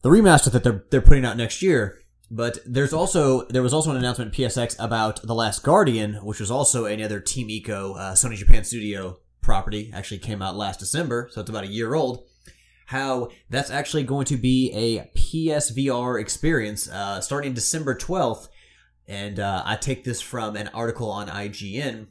The 0.01 0.09
remaster 0.09 0.51
that 0.51 0.63
they're, 0.63 0.83
they're 0.89 1.01
putting 1.01 1.25
out 1.25 1.37
next 1.37 1.61
year. 1.61 1.99
But 2.31 2.57
there's 2.65 2.93
also 2.93 3.45
there 3.49 3.61
was 3.61 3.73
also 3.73 3.91
an 3.91 3.97
announcement 3.97 4.33
PSX 4.33 4.75
about 4.79 5.21
The 5.21 5.35
Last 5.35 5.61
Guardian, 5.61 6.15
which 6.15 6.39
was 6.39 6.49
also 6.49 6.85
another 6.85 7.19
Team 7.19 7.47
Ico 7.47 7.95
uh, 7.95 8.13
Sony 8.13 8.35
Japan 8.35 8.63
Studio 8.63 9.19
property. 9.41 9.91
Actually 9.93 10.17
came 10.17 10.41
out 10.41 10.55
last 10.55 10.79
December, 10.79 11.29
so 11.31 11.41
it's 11.41 11.49
about 11.51 11.65
a 11.65 11.71
year 11.71 11.93
old 11.93 12.25
how 12.87 13.29
that's 13.49 13.69
actually 13.69 14.03
going 14.03 14.25
to 14.25 14.37
be 14.37 14.71
a 14.73 15.09
PSVR 15.17 16.19
experience 16.19 16.89
uh, 16.89 17.21
starting 17.21 17.53
December 17.53 17.95
12th. 17.95 18.47
And 19.07 19.39
uh, 19.39 19.63
I 19.65 19.75
take 19.75 20.03
this 20.03 20.21
from 20.21 20.55
an 20.55 20.69
article 20.69 21.09
on 21.09 21.27
IGN. 21.27 22.07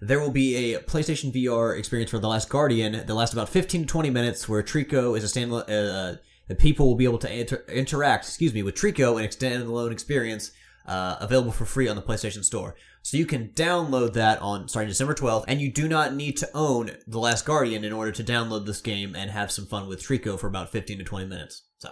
There 0.00 0.18
will 0.18 0.30
be 0.30 0.74
a 0.74 0.80
PlayStation 0.80 1.32
VR 1.32 1.78
experience 1.78 2.10
for 2.10 2.18
The 2.18 2.28
Last 2.28 2.48
Guardian 2.48 2.92
that 2.92 3.08
lasts 3.08 3.32
about 3.32 3.48
15 3.48 3.82
to 3.82 3.86
20 3.86 4.10
minutes, 4.10 4.48
where 4.48 4.62
Trico 4.62 5.16
is 5.16 5.24
a 5.24 5.40
standalone. 5.40 5.68
Uh, 5.68 6.16
the 6.48 6.56
people 6.56 6.86
will 6.86 6.96
be 6.96 7.04
able 7.04 7.18
to 7.18 7.32
inter- 7.32 7.64
interact, 7.68 8.26
excuse 8.26 8.52
me, 8.52 8.62
with 8.62 8.74
Trico 8.74 9.16
and 9.16 9.24
extend 9.24 9.62
the 9.62 9.66
standalone 9.66 9.92
experience 9.92 10.50
uh, 10.86 11.16
available 11.20 11.52
for 11.52 11.64
free 11.64 11.88
on 11.88 11.96
the 11.96 12.02
PlayStation 12.02 12.44
Store. 12.44 12.74
So 13.02 13.16
you 13.16 13.26
can 13.26 13.48
download 13.48 14.12
that 14.12 14.40
on 14.40 14.68
starting 14.68 14.88
December 14.88 15.14
12th, 15.14 15.44
and 15.48 15.60
you 15.60 15.72
do 15.72 15.88
not 15.88 16.14
need 16.14 16.36
to 16.38 16.48
own 16.54 16.92
The 17.06 17.18
Last 17.18 17.44
Guardian 17.44 17.84
in 17.84 17.92
order 17.92 18.12
to 18.12 18.24
download 18.24 18.64
this 18.64 18.80
game 18.80 19.16
and 19.16 19.30
have 19.30 19.50
some 19.50 19.66
fun 19.66 19.88
with 19.88 20.02
Trico 20.02 20.38
for 20.38 20.46
about 20.46 20.70
15 20.70 20.98
to 20.98 21.04
20 21.04 21.26
minutes. 21.26 21.64
So 21.78 21.90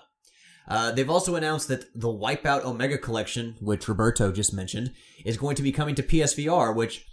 uh, 0.68 0.92
they've 0.92 1.10
also 1.10 1.34
announced 1.34 1.66
that 1.66 1.86
the 1.94 2.08
Wipeout 2.08 2.64
Omega 2.64 2.96
Collection, 2.96 3.56
which 3.60 3.88
Roberto 3.88 4.30
just 4.30 4.54
mentioned, 4.54 4.92
is 5.24 5.36
going 5.36 5.56
to 5.56 5.62
be 5.62 5.72
coming 5.72 5.96
to 5.96 6.02
PSVR, 6.02 6.74
which, 6.74 7.04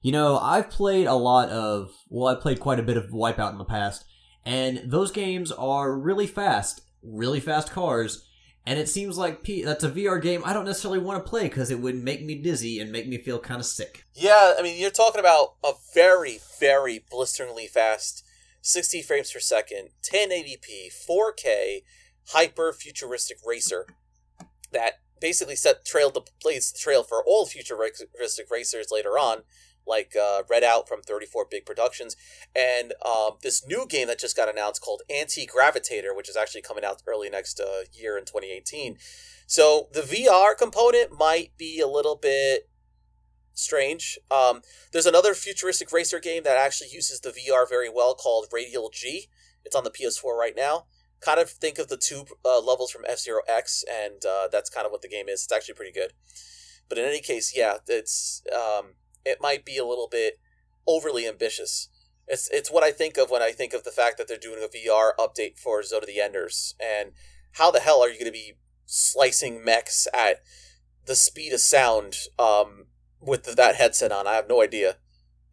you 0.00 0.12
know, 0.12 0.38
I've 0.38 0.70
played 0.70 1.08
a 1.08 1.14
lot 1.14 1.48
of, 1.48 1.90
well, 2.08 2.34
I 2.34 2.40
played 2.40 2.60
quite 2.60 2.78
a 2.78 2.84
bit 2.84 2.96
of 2.96 3.10
Wipeout 3.10 3.50
in 3.50 3.58
the 3.58 3.64
past, 3.64 4.04
and 4.46 4.80
those 4.84 5.10
games 5.10 5.50
are 5.50 5.98
really 5.98 6.28
fast, 6.28 6.82
really 7.02 7.40
fast 7.40 7.72
cars, 7.72 8.24
and 8.70 8.78
it 8.78 8.88
seems 8.88 9.18
like 9.18 9.42
P- 9.42 9.64
that's 9.64 9.82
a 9.82 9.90
VR 9.90 10.22
game 10.22 10.42
I 10.44 10.52
don't 10.52 10.64
necessarily 10.64 11.00
want 11.00 11.24
to 11.24 11.28
play 11.28 11.48
because 11.48 11.72
it 11.72 11.80
would 11.80 11.96
make 11.96 12.22
me 12.24 12.36
dizzy 12.36 12.78
and 12.78 12.92
make 12.92 13.08
me 13.08 13.18
feel 13.18 13.40
kind 13.40 13.58
of 13.58 13.66
sick. 13.66 14.04
Yeah, 14.14 14.54
I 14.56 14.62
mean, 14.62 14.80
you're 14.80 14.92
talking 14.92 15.18
about 15.18 15.54
a 15.64 15.72
very, 15.92 16.38
very 16.60 17.04
blisteringly 17.10 17.66
fast 17.66 18.24
60 18.62 19.02
frames 19.02 19.32
per 19.32 19.40
second, 19.40 19.88
1080p, 20.08 20.92
4K, 20.92 21.80
hyper 22.28 22.72
futuristic 22.72 23.38
racer 23.44 23.88
that 24.70 25.00
basically 25.20 25.56
set 25.56 25.84
trailed 25.84 26.14
the 26.14 26.22
plays 26.40 26.70
the 26.70 26.78
trail 26.78 27.02
for 27.02 27.24
all 27.26 27.46
futuristic 27.46 28.50
racers 28.52 28.86
later 28.92 29.18
on 29.18 29.42
like 29.86 30.14
uh, 30.20 30.42
Red 30.48 30.64
Out 30.64 30.88
from 30.88 31.02
34 31.02 31.46
Big 31.50 31.66
Productions, 31.66 32.16
and 32.54 32.92
um, 33.04 33.32
this 33.42 33.66
new 33.66 33.86
game 33.86 34.08
that 34.08 34.18
just 34.18 34.36
got 34.36 34.48
announced 34.48 34.80
called 34.82 35.02
Antigraviator, 35.10 36.14
which 36.14 36.28
is 36.28 36.36
actually 36.36 36.62
coming 36.62 36.84
out 36.84 37.02
early 37.06 37.30
next 37.30 37.60
uh, 37.60 37.82
year 37.92 38.16
in 38.16 38.24
2018. 38.24 38.96
So 39.46 39.88
the 39.92 40.02
VR 40.02 40.56
component 40.56 41.18
might 41.18 41.56
be 41.58 41.80
a 41.80 41.88
little 41.88 42.16
bit 42.16 42.68
strange. 43.54 44.18
Um, 44.30 44.62
there's 44.92 45.06
another 45.06 45.34
futuristic 45.34 45.92
racer 45.92 46.20
game 46.20 46.42
that 46.44 46.56
actually 46.56 46.90
uses 46.92 47.20
the 47.20 47.30
VR 47.30 47.68
very 47.68 47.88
well 47.88 48.14
called 48.14 48.46
Radial 48.52 48.90
G. 48.92 49.28
It's 49.64 49.76
on 49.76 49.84
the 49.84 49.90
PS4 49.90 50.36
right 50.36 50.54
now. 50.56 50.86
Kind 51.20 51.38
of 51.38 51.50
think 51.50 51.78
of 51.78 51.88
the 51.88 51.98
two 51.98 52.24
uh, 52.44 52.60
levels 52.60 52.90
from 52.90 53.04
F 53.06 53.18
Zero 53.18 53.40
X, 53.46 53.84
and 53.90 54.24
uh, 54.24 54.48
that's 54.50 54.70
kind 54.70 54.86
of 54.86 54.92
what 54.92 55.02
the 55.02 55.08
game 55.08 55.28
is. 55.28 55.42
It's 55.42 55.52
actually 55.52 55.74
pretty 55.74 55.92
good. 55.92 56.12
But 56.88 56.98
in 56.98 57.04
any 57.04 57.20
case, 57.20 57.52
yeah, 57.54 57.76
it's 57.86 58.42
um, 58.52 58.94
it 59.24 59.38
might 59.40 59.64
be 59.64 59.76
a 59.78 59.84
little 59.84 60.08
bit 60.08 60.38
overly 60.86 61.26
ambitious. 61.26 61.88
It's 62.26 62.48
it's 62.50 62.70
what 62.70 62.84
I 62.84 62.92
think 62.92 63.16
of 63.16 63.30
when 63.30 63.42
I 63.42 63.50
think 63.50 63.72
of 63.72 63.84
the 63.84 63.90
fact 63.90 64.18
that 64.18 64.28
they're 64.28 64.36
doing 64.36 64.62
a 64.62 64.68
VR 64.68 65.12
update 65.18 65.58
for 65.58 65.80
of 65.80 66.06
the 66.06 66.20
Enders. 66.20 66.74
And 66.80 67.12
how 67.52 67.70
the 67.70 67.80
hell 67.80 68.02
are 68.02 68.08
you 68.08 68.14
going 68.14 68.26
to 68.26 68.32
be 68.32 68.54
slicing 68.86 69.64
mechs 69.64 70.06
at 70.14 70.42
the 71.06 71.16
speed 71.16 71.52
of 71.52 71.60
sound 71.60 72.14
um, 72.38 72.86
with 73.20 73.56
that 73.56 73.74
headset 73.76 74.12
on? 74.12 74.26
I 74.26 74.34
have 74.34 74.48
no 74.48 74.62
idea. 74.62 74.96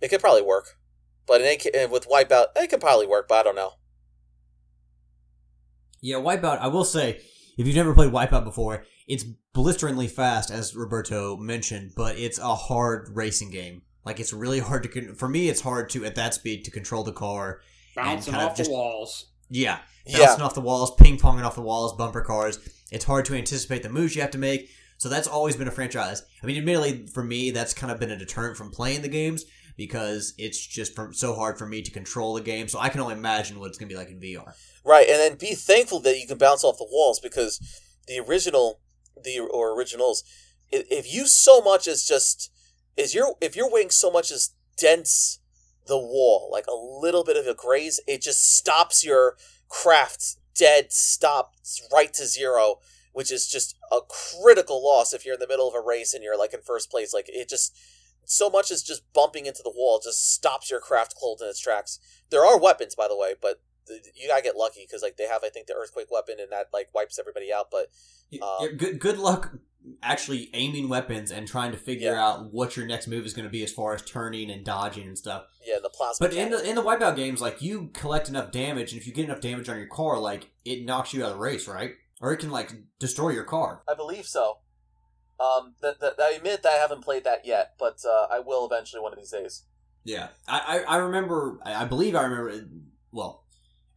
It 0.02 0.10
could 0.10 0.22
probably 0.22 0.44
work, 0.44 0.78
but 1.26 1.42
in 1.42 1.90
with 1.90 2.08
Wipeout, 2.08 2.48
it 2.56 2.70
could 2.70 2.82
probably 2.82 3.08
work, 3.08 3.28
but 3.28 3.40
I 3.40 3.44
don't 3.44 3.56
know. 3.56 3.74
Yeah, 6.02 6.18
Wipeout. 6.18 6.60
I 6.60 6.68
will 6.68 6.86
say, 6.86 7.22
if 7.58 7.66
you've 7.66 7.76
never 7.76 7.96
played 7.96 8.12
Wipeout 8.12 8.44
before, 8.44 8.86
it's 9.08 9.26
blisteringly 9.58 10.08
fast, 10.08 10.52
as 10.52 10.76
Roberto 10.76 11.36
mentioned, 11.36 11.94
but 11.96 12.16
it's 12.20 12.38
a 12.38 12.54
hard 12.54 13.10
racing 13.16 13.50
game. 13.50 13.82
Like 14.06 14.20
it's 14.20 14.32
really 14.32 14.60
hard 14.60 14.84
to 14.84 14.90
con- 14.90 15.16
for 15.16 15.28
me. 15.28 15.50
It's 15.50 15.62
hard 15.62 15.90
to 15.90 16.06
at 16.06 16.14
that 16.14 16.36
speed 16.36 16.64
to 16.66 16.72
control 16.72 17.04
the 17.04 17.12
car, 17.12 17.62
bouncing 17.96 18.36
off 18.36 18.56
just, 18.56 18.70
the 18.70 18.76
walls. 18.76 19.32
Yeah, 19.50 19.80
bouncing 20.06 20.40
yeah. 20.40 20.46
off 20.46 20.54
the 20.54 20.62
walls, 20.62 20.94
ping 20.94 21.18
ponging 21.18 21.44
off 21.44 21.56
the 21.56 21.64
walls, 21.64 21.94
bumper 21.94 22.22
cars. 22.22 22.60
It's 22.92 23.06
hard 23.06 23.26
to 23.26 23.34
anticipate 23.34 23.82
the 23.82 23.90
moves 23.90 24.16
you 24.16 24.22
have 24.22 24.30
to 24.32 24.38
make. 24.38 24.70
So 25.00 25.10
that's 25.10 25.28
always 25.28 25.56
been 25.56 25.68
a 25.68 25.72
franchise. 25.72 26.22
I 26.44 26.46
mean, 26.46 26.58
admittedly, 26.58 27.08
for 27.08 27.24
me, 27.24 27.50
that's 27.50 27.74
kind 27.74 27.92
of 27.92 28.00
been 28.00 28.12
a 28.12 28.18
deterrent 28.18 28.58
from 28.58 28.70
playing 28.70 29.02
the 29.02 29.10
games 29.10 29.44
because 29.76 30.36
it's 30.38 30.64
just 30.64 30.94
from, 30.94 31.16
so 31.16 31.34
hard 31.34 31.58
for 31.58 31.66
me 31.66 31.82
to 31.82 31.90
control 31.90 32.36
the 32.36 32.42
game. 32.42 32.68
So 32.68 32.78
I 32.78 32.90
can 32.90 33.02
only 33.02 33.16
imagine 33.16 33.60
what 33.60 33.70
it's 33.70 33.80
going 33.80 33.90
to 33.90 33.94
be 33.94 33.98
like 33.98 34.10
in 34.10 34.20
VR. 34.20 34.54
Right, 34.86 35.08
and 35.10 35.18
then 35.18 35.36
be 35.36 35.56
thankful 35.56 36.00
that 36.02 36.20
you 36.20 36.28
can 36.28 36.38
bounce 36.38 36.64
off 36.64 36.78
the 36.78 36.88
walls 36.92 37.20
because 37.20 37.60
the 38.08 38.20
original 38.20 38.80
the 39.24 39.40
or 39.40 39.78
originals, 39.78 40.24
if 40.72 41.12
you 41.14 41.28
so 41.28 41.62
much 41.62 41.88
as 41.88 42.04
just 42.04 42.52
is 42.96 43.14
your 43.14 43.36
if 43.42 43.56
your 43.56 43.72
wing 43.72 43.90
so 43.90 44.12
much 44.12 44.32
as 44.32 44.52
dents 44.78 45.40
the 45.88 45.98
wall 45.98 46.50
like 46.52 46.66
a 46.68 46.76
little 46.76 47.24
bit 47.24 47.38
of 47.38 47.48
a 47.48 47.54
graze, 47.54 48.00
it 48.08 48.22
just 48.22 48.56
stops 48.56 49.06
your 49.06 49.38
craft 49.70 50.38
dead, 50.56 50.92
stops 50.92 51.82
right 51.94 52.14
to 52.14 52.26
zero, 52.26 52.78
which 53.14 53.32
is 53.32 53.48
just 53.48 53.76
a 53.92 54.00
critical 54.08 54.84
loss 54.84 55.14
if 55.14 55.26
you're 55.26 55.36
in 55.36 55.40
the 55.40 55.48
middle 55.48 55.68
of 55.68 55.76
a 55.76 55.82
race 55.82 56.14
and 56.14 56.24
you're 56.24 56.38
like 56.38 56.54
in 56.54 56.62
first 56.62 56.90
place. 56.90 57.14
Like 57.14 57.30
it 57.30 57.50
just 57.50 57.76
so 58.26 58.50
much 58.50 58.72
as 58.72 58.84
just 58.84 59.02
bumping 59.14 59.46
into 59.46 59.64
the 59.64 59.74
wall 59.74 60.02
just 60.04 60.34
stops 60.34 60.70
your 60.70 60.82
craft 60.82 61.16
cold 61.20 61.40
in 61.42 61.48
its 61.48 61.62
tracks. 61.62 62.00
There 62.30 62.46
are 62.46 62.60
weapons, 62.60 62.94
by 62.94 63.08
the 63.08 63.18
way, 63.18 63.36
but 63.42 63.62
you 64.16 64.28
gotta 64.28 64.44
get 64.44 64.56
lucky 64.56 64.86
because 64.88 65.02
like 65.02 65.18
they 65.18 65.28
have 65.28 65.44
I 65.44 65.50
think 65.50 65.68
the 65.68 65.74
earthquake 65.74 66.12
weapon 66.12 66.36
and 66.40 66.52
that 66.52 66.68
like 66.74 66.90
wipes 66.94 67.20
everybody 67.20 67.52
out. 67.54 67.68
But 67.72 67.90
um, 68.42 68.78
good 68.78 69.00
good 69.00 69.18
luck 69.18 69.54
actually 70.04 70.50
aiming 70.54 70.90
weapons 70.90 71.32
and 71.32 71.48
trying 71.48 71.72
to 71.72 71.78
figure 71.78 72.12
yeah. 72.12 72.26
out 72.26 72.54
what 72.54 72.76
your 72.76 72.86
next 72.86 73.08
move 73.08 73.26
is 73.26 73.34
going 73.34 73.46
to 73.46 73.52
be 73.52 73.64
as 73.64 73.72
far 73.72 73.94
as 73.94 74.02
turning 74.02 74.50
and 74.52 74.66
dodging 74.66 75.08
and 75.08 75.18
stuff. 75.18 75.46
Yeah, 75.66 75.78
the 75.82 75.90
plasma. 75.90 76.28
But 76.28 76.36
in 76.36 76.52
the 76.52 76.68
in 76.68 76.76
the 76.76 76.84
wipeout 76.84 77.16
games, 77.16 77.42
like 77.42 77.62
you 77.62 77.90
collect 77.94 78.30
enough 78.30 78.52
damage, 78.52 78.92
and 78.92 79.02
if 79.02 79.08
you 79.08 79.14
get 79.14 79.26
enough 79.26 79.42
damage 79.42 79.70
on 79.70 79.78
your 79.78 79.88
car, 79.88 80.20
like 80.20 80.52
it 80.66 80.86
knocks 80.86 81.14
you 81.14 81.24
out 81.24 81.32
of 81.32 81.38
the 81.38 81.42
race, 81.42 81.68
right? 81.68 81.92
Or 82.22 82.34
it 82.34 82.38
can 82.38 82.52
like 82.52 82.72
destroy 83.00 83.30
your 83.30 83.44
car. 83.44 83.84
I 83.88 83.94
believe 83.94 84.26
so. 84.26 84.60
Um, 85.40 85.76
that, 85.82 86.00
that, 86.00 86.14
I 86.20 86.32
admit 86.32 86.64
that 86.64 86.74
I 86.74 86.78
haven't 86.78 87.04
played 87.04 87.24
that 87.26 87.46
yet, 87.46 87.74
but 87.78 88.00
uh, 88.04 88.26
I 88.32 88.40
will 88.40 88.66
eventually 88.66 89.02
one 89.02 89.14
of 89.14 89.20
these 89.20 89.30
days. 89.30 89.66
Yeah, 90.04 90.30
I, 90.48 90.84
I, 90.88 90.96
I 90.96 90.98
remember. 90.98 91.60
I 91.64 91.86
believe 91.86 92.16
I 92.16 92.24
remember. 92.24 92.68
Well, 93.12 93.44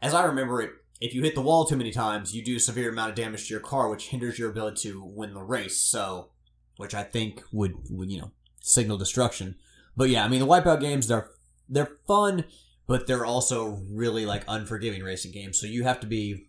as 0.02 0.14
I 0.14 0.24
remember 0.24 0.62
it, 0.62 0.72
if 1.00 1.14
you 1.14 1.22
hit 1.22 1.34
the 1.34 1.40
wall 1.40 1.64
too 1.64 1.76
many 1.76 1.92
times, 1.92 2.34
you 2.34 2.44
do 2.44 2.56
a 2.56 2.60
severe 2.60 2.90
amount 2.90 3.10
of 3.10 3.16
damage 3.16 3.46
to 3.46 3.54
your 3.54 3.60
car, 3.60 3.88
which 3.88 4.08
hinders 4.08 4.38
your 4.38 4.50
ability 4.50 4.90
to 4.90 5.02
win 5.02 5.32
the 5.32 5.42
race. 5.42 5.80
So, 5.80 6.30
which 6.76 6.94
I 6.94 7.02
think 7.02 7.42
would, 7.52 7.74
would 7.90 8.10
you 8.10 8.20
know 8.20 8.32
signal 8.60 8.98
destruction. 8.98 9.56
But 9.96 10.10
yeah, 10.10 10.24
I 10.24 10.28
mean 10.28 10.40
the 10.40 10.46
Wipeout 10.46 10.80
games 10.80 11.08
they're 11.08 11.30
they're 11.68 11.96
fun, 12.06 12.44
but 12.86 13.06
they're 13.06 13.24
also 13.24 13.82
really 13.90 14.26
like 14.26 14.44
unforgiving 14.46 15.02
racing 15.02 15.32
games. 15.32 15.60
So 15.60 15.66
you 15.66 15.84
have 15.84 16.00
to 16.00 16.06
be 16.06 16.48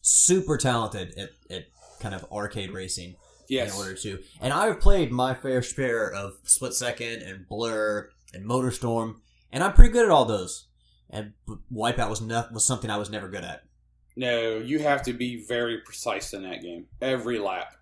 super 0.00 0.56
talented 0.56 1.16
at, 1.18 1.30
at 1.50 1.66
kind 2.00 2.14
of 2.14 2.24
arcade 2.32 2.70
racing 2.70 3.16
yes. 3.48 3.74
in 3.74 3.80
order 3.80 3.94
to. 3.94 4.20
And 4.40 4.52
I've 4.52 4.80
played 4.80 5.12
my 5.12 5.34
fair 5.34 5.62
share 5.62 6.12
of 6.12 6.34
Split 6.44 6.74
Second 6.74 7.22
and 7.22 7.48
Blur 7.48 8.10
and 8.32 8.44
MotorStorm, 8.44 9.16
and 9.52 9.62
I'm 9.62 9.72
pretty 9.72 9.92
good 9.92 10.04
at 10.04 10.10
all 10.10 10.24
those 10.24 10.67
and 11.10 11.32
Wipeout 11.72 12.10
was 12.10 12.20
not, 12.20 12.52
was 12.52 12.64
something 12.64 12.90
I 12.90 12.96
was 12.96 13.10
never 13.10 13.28
good 13.28 13.44
at. 13.44 13.62
No, 14.16 14.56
you 14.58 14.80
have 14.80 15.02
to 15.04 15.12
be 15.12 15.44
very 15.46 15.78
precise 15.78 16.32
in 16.32 16.42
that 16.42 16.62
game. 16.62 16.86
Every 17.00 17.38
lap. 17.38 17.72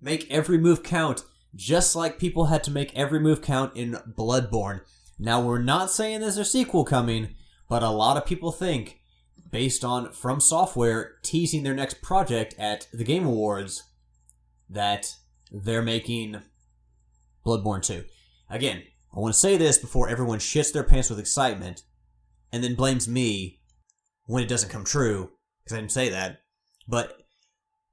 Make 0.00 0.30
every 0.30 0.58
move 0.58 0.82
count. 0.82 1.24
just 1.56 1.96
like 1.96 2.18
people 2.18 2.46
had 2.46 2.62
to 2.64 2.70
make 2.70 2.94
every 2.94 3.18
move 3.18 3.42
count 3.42 3.74
in 3.74 3.96
Bloodborne. 4.16 4.82
Now, 5.18 5.40
we're 5.40 5.62
not 5.62 5.90
saying 5.90 6.20
there's 6.20 6.36
a 6.36 6.44
sequel 6.44 6.84
coming, 6.84 7.34
but 7.68 7.82
a 7.82 7.90
lot 7.90 8.16
of 8.16 8.26
people 8.26 8.52
think, 8.52 9.00
based 9.50 9.84
on 9.84 10.12
From 10.12 10.40
Software 10.40 11.16
teasing 11.22 11.62
their 11.62 11.74
next 11.74 12.02
project 12.02 12.54
at 12.58 12.86
the 12.92 13.04
Game 13.04 13.24
Awards, 13.24 13.84
that 14.68 15.14
they're 15.50 15.82
making 15.82 16.42
Bloodborne 17.44 17.82
2. 17.82 18.04
Again, 18.50 18.82
I 19.16 19.20
want 19.20 19.32
to 19.32 19.40
say 19.40 19.56
this 19.56 19.78
before 19.78 20.08
everyone 20.08 20.38
shits 20.38 20.72
their 20.72 20.84
pants 20.84 21.08
with 21.08 21.18
excitement 21.18 21.82
and 22.52 22.62
then 22.62 22.74
blames 22.74 23.08
me 23.08 23.60
when 24.24 24.42
it 24.42 24.48
doesn't 24.48 24.70
come 24.70 24.84
true, 24.84 25.30
because 25.62 25.76
I 25.76 25.80
didn't 25.80 25.92
say 25.92 26.08
that. 26.10 26.40
But 26.88 27.16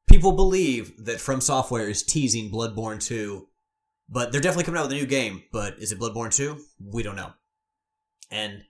people 0.07 0.33
believe 0.33 1.05
that 1.05 1.19
From 1.19 1.41
Software 1.41 1.89
is 1.89 2.03
teasing 2.03 2.51
Bloodborne 2.51 3.03
2 3.03 3.47
but 4.09 4.31
they're 4.31 4.41
definitely 4.41 4.65
coming 4.65 4.79
out 4.79 4.83
with 4.83 4.93
a 4.93 4.99
new 4.99 5.05
game. 5.05 5.43
But 5.51 5.79
is 5.79 5.91
it 5.91 5.99
Bloodborne 5.99 6.33
2? 6.33 6.57
We 6.79 7.03
don't 7.03 7.15
know. 7.15 7.31
And 8.29 8.63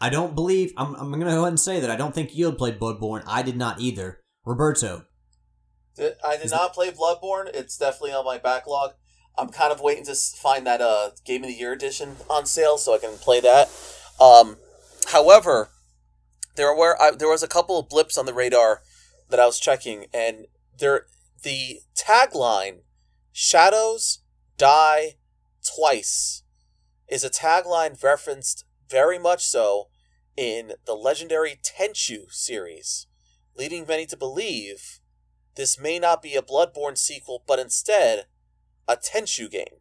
I 0.00 0.10
don't 0.10 0.34
believe. 0.34 0.72
I'm, 0.76 0.94
I'm 0.94 1.08
going 1.08 1.20
to 1.20 1.26
go 1.26 1.40
ahead 1.40 1.48
and 1.48 1.60
say 1.60 1.80
that 1.80 1.90
I 1.90 1.96
don't 1.96 2.14
think 2.14 2.34
you 2.34 2.46
had 2.46 2.58
played 2.58 2.78
Bloodborne. 2.78 3.22
I 3.26 3.42
did 3.42 3.56
not 3.56 3.80
either. 3.80 4.20
Roberto. 4.44 5.04
I 6.24 6.36
did 6.36 6.50
not 6.50 6.72
play 6.72 6.90
Bloodborne. 6.90 7.50
It's 7.52 7.76
definitely 7.76 8.12
on 8.12 8.24
my 8.24 8.38
backlog. 8.38 8.92
I'm 9.36 9.48
kind 9.48 9.72
of 9.72 9.80
waiting 9.80 10.04
to 10.06 10.14
find 10.14 10.66
that 10.66 10.80
uh, 10.80 11.10
Game 11.24 11.42
of 11.42 11.48
the 11.48 11.54
Year 11.54 11.72
edition 11.72 12.16
on 12.28 12.46
sale 12.46 12.78
so 12.78 12.94
I 12.94 12.98
can 12.98 13.16
play 13.18 13.40
that. 13.40 13.68
Um, 14.20 14.56
however, 15.06 15.70
there 16.56 16.74
were 16.74 17.00
I, 17.00 17.12
there 17.12 17.28
was 17.28 17.42
a 17.42 17.48
couple 17.48 17.78
of 17.78 17.88
blips 17.88 18.18
on 18.18 18.26
the 18.26 18.34
radar 18.34 18.82
that 19.30 19.40
I 19.40 19.46
was 19.46 19.60
checking, 19.60 20.06
and 20.12 20.46
there 20.76 21.06
the 21.42 21.80
tagline 21.96 22.80
"Shadows 23.32 24.20
die 24.56 25.16
twice 25.76 26.42
is 27.08 27.24
a 27.24 27.30
tagline 27.30 28.02
referenced 28.02 28.64
very 28.88 29.18
much 29.18 29.46
so 29.46 29.88
in 30.36 30.72
the 30.86 30.94
legendary 30.94 31.58
Tenchu 31.62 32.30
series, 32.30 33.06
leading 33.56 33.86
many 33.86 34.06
to 34.06 34.16
believe 34.16 35.00
this 35.56 35.78
may 35.78 35.98
not 35.98 36.22
be 36.22 36.34
a 36.34 36.42
Bloodborne 36.42 36.96
sequel, 36.96 37.42
but 37.46 37.58
instead 37.58 38.26
a 38.86 38.96
Tenchu 38.96 39.50
game. 39.50 39.80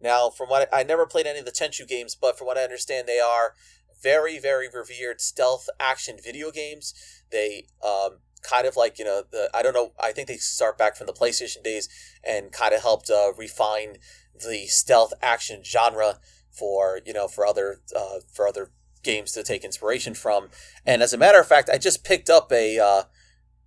Now, 0.00 0.30
from 0.30 0.48
what 0.48 0.68
I, 0.72 0.80
I 0.80 0.82
never 0.82 1.06
played 1.06 1.26
any 1.26 1.38
of 1.38 1.44
the 1.44 1.50
Tenchu 1.50 1.88
games, 1.88 2.14
but 2.14 2.36
from 2.36 2.46
what 2.46 2.58
I 2.58 2.62
understand, 2.62 3.08
they 3.08 3.18
are 3.18 3.54
very, 4.02 4.38
very 4.38 4.68
revered 4.68 5.20
stealth 5.20 5.68
action 5.80 6.16
video 6.22 6.50
games. 6.50 6.94
They 7.30 7.66
um, 7.84 8.18
kind 8.42 8.66
of 8.66 8.76
like 8.76 8.98
you 8.98 9.04
know 9.04 9.22
the 9.30 9.50
I 9.54 9.62
don't 9.62 9.74
know 9.74 9.92
I 10.00 10.12
think 10.12 10.28
they 10.28 10.36
start 10.36 10.78
back 10.78 10.96
from 10.96 11.06
the 11.06 11.12
PlayStation 11.12 11.62
days 11.62 11.88
and 12.24 12.52
kind 12.52 12.74
of 12.74 12.82
helped 12.82 13.10
uh, 13.10 13.32
refine 13.36 13.98
the 14.34 14.66
stealth 14.66 15.12
action 15.22 15.62
genre 15.64 16.20
for 16.50 17.00
you 17.04 17.12
know 17.12 17.28
for 17.28 17.46
other 17.46 17.80
uh, 17.96 18.20
for 18.32 18.48
other 18.48 18.70
games 19.02 19.32
to 19.32 19.42
take 19.42 19.64
inspiration 19.64 20.14
from. 20.14 20.48
And 20.84 21.02
as 21.02 21.12
a 21.12 21.18
matter 21.18 21.40
of 21.40 21.46
fact, 21.46 21.70
I 21.72 21.78
just 21.78 22.04
picked 22.04 22.30
up 22.30 22.52
a 22.52 22.78
uh, 22.78 23.02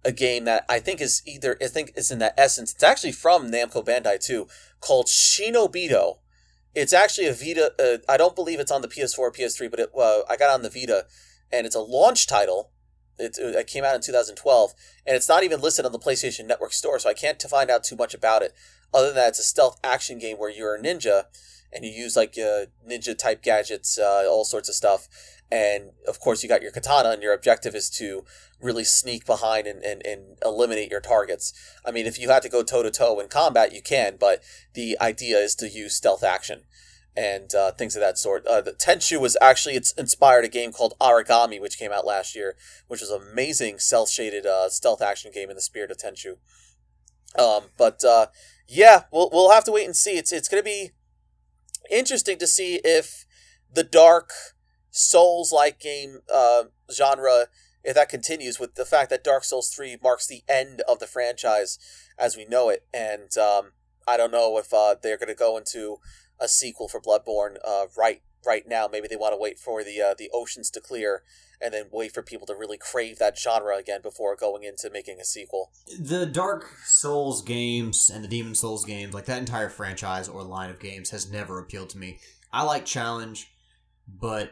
a 0.04 0.12
game 0.12 0.46
that 0.46 0.66
I 0.68 0.80
think 0.80 1.02
is 1.02 1.22
either 1.26 1.58
I 1.62 1.68
think 1.68 1.92
is 1.96 2.12
in 2.12 2.20
that 2.20 2.36
essence. 2.38 2.74
It's 2.74 2.84
actually 2.84 3.14
from 3.14 3.52
Namco 3.52 3.86
Bandai 3.86 4.20
too, 4.20 4.48
called 4.80 5.08
Shinobido. 5.08 6.18
It's 6.74 6.94
actually 6.94 7.28
a 7.28 7.34
Vita. 7.34 7.74
Uh, 7.80 7.98
I 8.12 8.18
don't 8.18 8.36
believe 8.36 8.60
it's 8.60 8.72
on 8.72 8.82
the 8.82 8.88
PS4, 8.88 9.20
or 9.20 9.32
PS3, 9.32 9.70
but 9.70 9.80
it, 9.80 9.90
uh, 9.98 10.22
I 10.30 10.38
got 10.38 10.54
on 10.54 10.62
the 10.62 10.70
Vita, 10.70 11.06
and 11.52 11.66
it's 11.66 11.76
a 11.76 11.82
launch 11.82 12.28
title 12.28 12.72
it, 13.22 13.38
it 13.38 13.68
came 13.68 13.84
out 13.84 13.96
in 13.96 14.02
2012, 14.02 14.74
and 15.06 15.16
it's 15.16 15.30
not 15.30 15.44
even 15.44 15.62
listed 15.62 15.86
on 15.86 15.92
the 15.92 16.00
PlayStation 16.00 16.48
Network 16.48 16.74
store, 16.74 17.00
so 17.00 17.10
I 17.10 17.14
can't 17.14 17.42
find 17.42 17.70
out 17.70 17.84
too 17.84 17.96
much 17.96 18.14
about 18.14 18.42
it. 18.42 18.54
Other 18.94 19.08
than 19.08 19.16
that, 19.16 19.30
it's 19.30 19.40
a 19.40 19.44
stealth 19.44 19.80
action 19.84 20.18
game 20.18 20.38
where 20.38 20.50
you're 20.50 20.76
a 20.76 20.82
ninja, 20.82 21.26
and 21.72 21.86
you 21.86 21.92
use 21.92 22.16
like 22.16 22.38
uh, 22.38 22.66
ninja 22.88 23.18
type 23.18 23.42
gadgets, 23.42 23.98
uh, 23.98 24.26
all 24.28 24.44
sorts 24.44 24.68
of 24.70 24.76
stuff. 24.76 25.08
And 25.52 25.92
of 26.08 26.20
course, 26.20 26.42
you 26.42 26.50
got 26.50 26.62
your 26.62 26.72
katana, 26.72 27.10
and 27.10 27.22
your 27.22 27.34
objective 27.34 27.76
is 27.76 27.90
to 27.92 28.24
really 28.62 28.86
sneak 28.86 29.26
behind 29.26 29.68
and, 29.68 29.84
and, 29.84 30.02
and 30.06 30.38
eliminate 30.44 30.90
your 30.90 31.02
targets. 31.02 31.54
I 31.86 31.92
mean, 31.92 32.06
if 32.06 32.18
you 32.18 32.30
had 32.30 32.44
to 32.44 32.50
go 32.50 32.64
toe 32.64 32.84
to 32.84 32.92
toe 32.92 33.20
in 33.20 33.28
combat, 33.28 33.74
you 33.74 33.82
can, 33.82 34.16
but 34.20 34.42
the 34.74 34.98
idea 35.02 35.38
is 35.38 35.56
to 35.56 35.68
use 35.68 35.96
stealth 35.96 36.24
action 36.24 36.62
and 37.16 37.54
uh, 37.54 37.72
things 37.72 37.96
of 37.96 38.02
that 38.02 38.18
sort. 38.18 38.46
Uh, 38.48 38.62
the 38.62 38.72
Tenchu 38.72 39.20
was 39.20 39.36
actually 39.42 39.76
it's 39.76 39.92
inspired 39.94 40.46
a 40.46 40.50
game 40.50 40.72
called 40.72 40.94
Aragami, 41.02 41.60
which 41.60 41.78
came 41.78 41.92
out 41.92 42.06
last 42.06 42.36
year, 42.36 42.56
which 42.88 43.02
was 43.02 43.10
an 43.10 43.22
amazing 43.32 43.80
cel 43.80 44.06
shaded 44.06 44.46
uh, 44.46 44.70
stealth 44.70 45.02
action 45.02 45.32
game 45.34 45.50
in 45.50 45.56
the 45.56 45.62
spirit 45.62 45.92
of 45.92 45.98
Tenchu. 45.98 46.38
Um, 47.38 47.66
but 47.78 48.04
uh, 48.04 48.28
yeah, 48.68 49.04
we'll 49.12 49.30
we'll 49.32 49.52
have 49.52 49.66
to 49.66 49.72
wait 49.72 49.86
and 49.86 49.96
see. 49.96 50.18
It's 50.18 50.32
it's 50.32 50.48
going 50.48 50.62
to 50.62 50.66
be 50.66 50.92
interesting 51.90 52.38
to 52.40 52.48
see 52.48 52.80
if 52.84 53.26
the 53.74 53.84
dark 53.84 54.32
Souls 54.92 55.52
like 55.52 55.80
game 55.80 56.20
uh, 56.34 56.66
genre 56.94 57.48
if 57.84 57.96
that 57.96 58.10
continues 58.10 58.60
with 58.60 58.76
the 58.76 58.86
fact 58.86 59.10
that 59.10 59.24
Dark 59.24 59.44
Souls 59.44 59.70
3 59.70 59.98
marks 60.04 60.28
the 60.28 60.44
end 60.48 60.82
of 60.88 61.00
the 61.00 61.08
franchise 61.08 61.80
as 62.18 62.38
we 62.38 62.46
know 62.46 62.70
it. 62.70 62.86
And 62.94 63.36
um, 63.38 63.72
I 64.08 64.18
don't 64.18 64.32
know 64.32 64.58
if 64.58 64.74
uh, 64.74 64.96
they're 65.02 65.18
going 65.18 65.30
to 65.30 65.36
go 65.36 65.58
into 65.58 65.98
a 66.40 66.48
sequel 66.48 66.88
for 66.88 67.02
Bloodborne 67.02 67.58
uh, 67.66 67.86
right 67.98 68.22
right 68.46 68.68
now. 68.68 68.88
Maybe 68.92 69.08
they 69.08 69.16
want 69.16 69.34
to 69.34 69.40
wait 69.40 69.60
for 69.60 69.84
the 69.84 70.02
uh, 70.02 70.14
the 70.18 70.30
oceans 70.34 70.70
to 70.72 70.82
clear 70.82 71.24
and 71.64 71.74
then 71.74 71.86
wait 71.92 72.12
for 72.12 72.24
people 72.24 72.48
to 72.48 72.56
really 72.56 72.78
crave 72.78 73.20
that 73.20 73.38
genre 73.38 73.78
again 73.78 74.02
before 74.02 74.36
going 74.36 74.64
into 74.64 74.90
making 74.90 75.20
a 75.20 75.26
sequel. 75.26 75.72
The 76.00 76.26
Dark 76.26 76.66
Souls 76.86 77.44
games 77.44 78.10
and 78.12 78.24
the 78.24 78.28
Demon 78.28 78.56
Souls 78.56 78.84
games, 78.84 79.14
like 79.14 79.26
that 79.26 79.38
entire 79.38 79.70
franchise 79.70 80.28
or 80.28 80.42
line 80.42 80.72
of 80.72 80.80
games, 80.80 81.12
has 81.12 81.32
never 81.32 81.60
appealed 81.60 81.92
to 81.92 82.00
me. 82.00 82.20
I 82.52 82.64
like 82.64 82.86
challenge, 82.86 83.52
but 84.08 84.52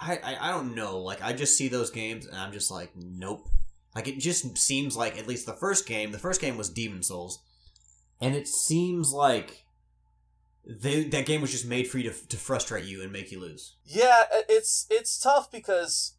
I, 0.00 0.18
I, 0.22 0.48
I 0.48 0.50
don't 0.50 0.74
know. 0.74 0.98
Like 0.98 1.22
I 1.22 1.32
just 1.32 1.56
see 1.56 1.68
those 1.68 1.90
games 1.90 2.26
and 2.26 2.36
I'm 2.36 2.52
just 2.52 2.70
like, 2.70 2.90
nope. 2.94 3.48
Like 3.94 4.08
it 4.08 4.18
just 4.18 4.58
seems 4.58 4.96
like 4.96 5.18
at 5.18 5.26
least 5.26 5.46
the 5.46 5.54
first 5.54 5.86
game. 5.86 6.12
The 6.12 6.18
first 6.18 6.40
game 6.40 6.58
was 6.58 6.68
Demon 6.68 7.02
Souls, 7.02 7.42
and 8.20 8.34
it 8.34 8.46
seems 8.46 9.10
like 9.10 9.64
they, 10.66 11.04
that 11.04 11.24
game 11.24 11.40
was 11.40 11.50
just 11.50 11.66
made 11.66 11.88
for 11.88 11.96
you 11.96 12.10
to, 12.10 12.28
to 12.28 12.36
frustrate 12.36 12.84
you 12.84 13.02
and 13.02 13.10
make 13.10 13.32
you 13.32 13.40
lose. 13.40 13.76
Yeah, 13.86 14.24
it's 14.50 14.86
it's 14.90 15.18
tough 15.18 15.50
because 15.50 16.14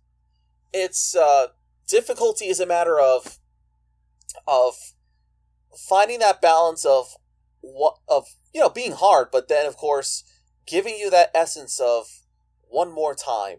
it's 0.73 1.15
uh, 1.15 1.47
difficulty 1.87 2.47
is 2.47 2.59
a 2.59 2.65
matter 2.65 2.99
of 2.99 3.37
of 4.47 4.73
finding 5.87 6.19
that 6.19 6.41
balance 6.41 6.83
of 6.83 7.15
what 7.61 7.97
of 8.07 8.25
you 8.53 8.61
know 8.61 8.69
being 8.69 8.93
hard, 8.93 9.27
but 9.31 9.49
then 9.49 9.67
of 9.67 9.77
course 9.77 10.23
giving 10.65 10.97
you 10.97 11.11
that 11.11 11.29
essence 11.35 11.79
of 11.79 12.07
one 12.69 12.91
more 12.91 13.13
time. 13.13 13.57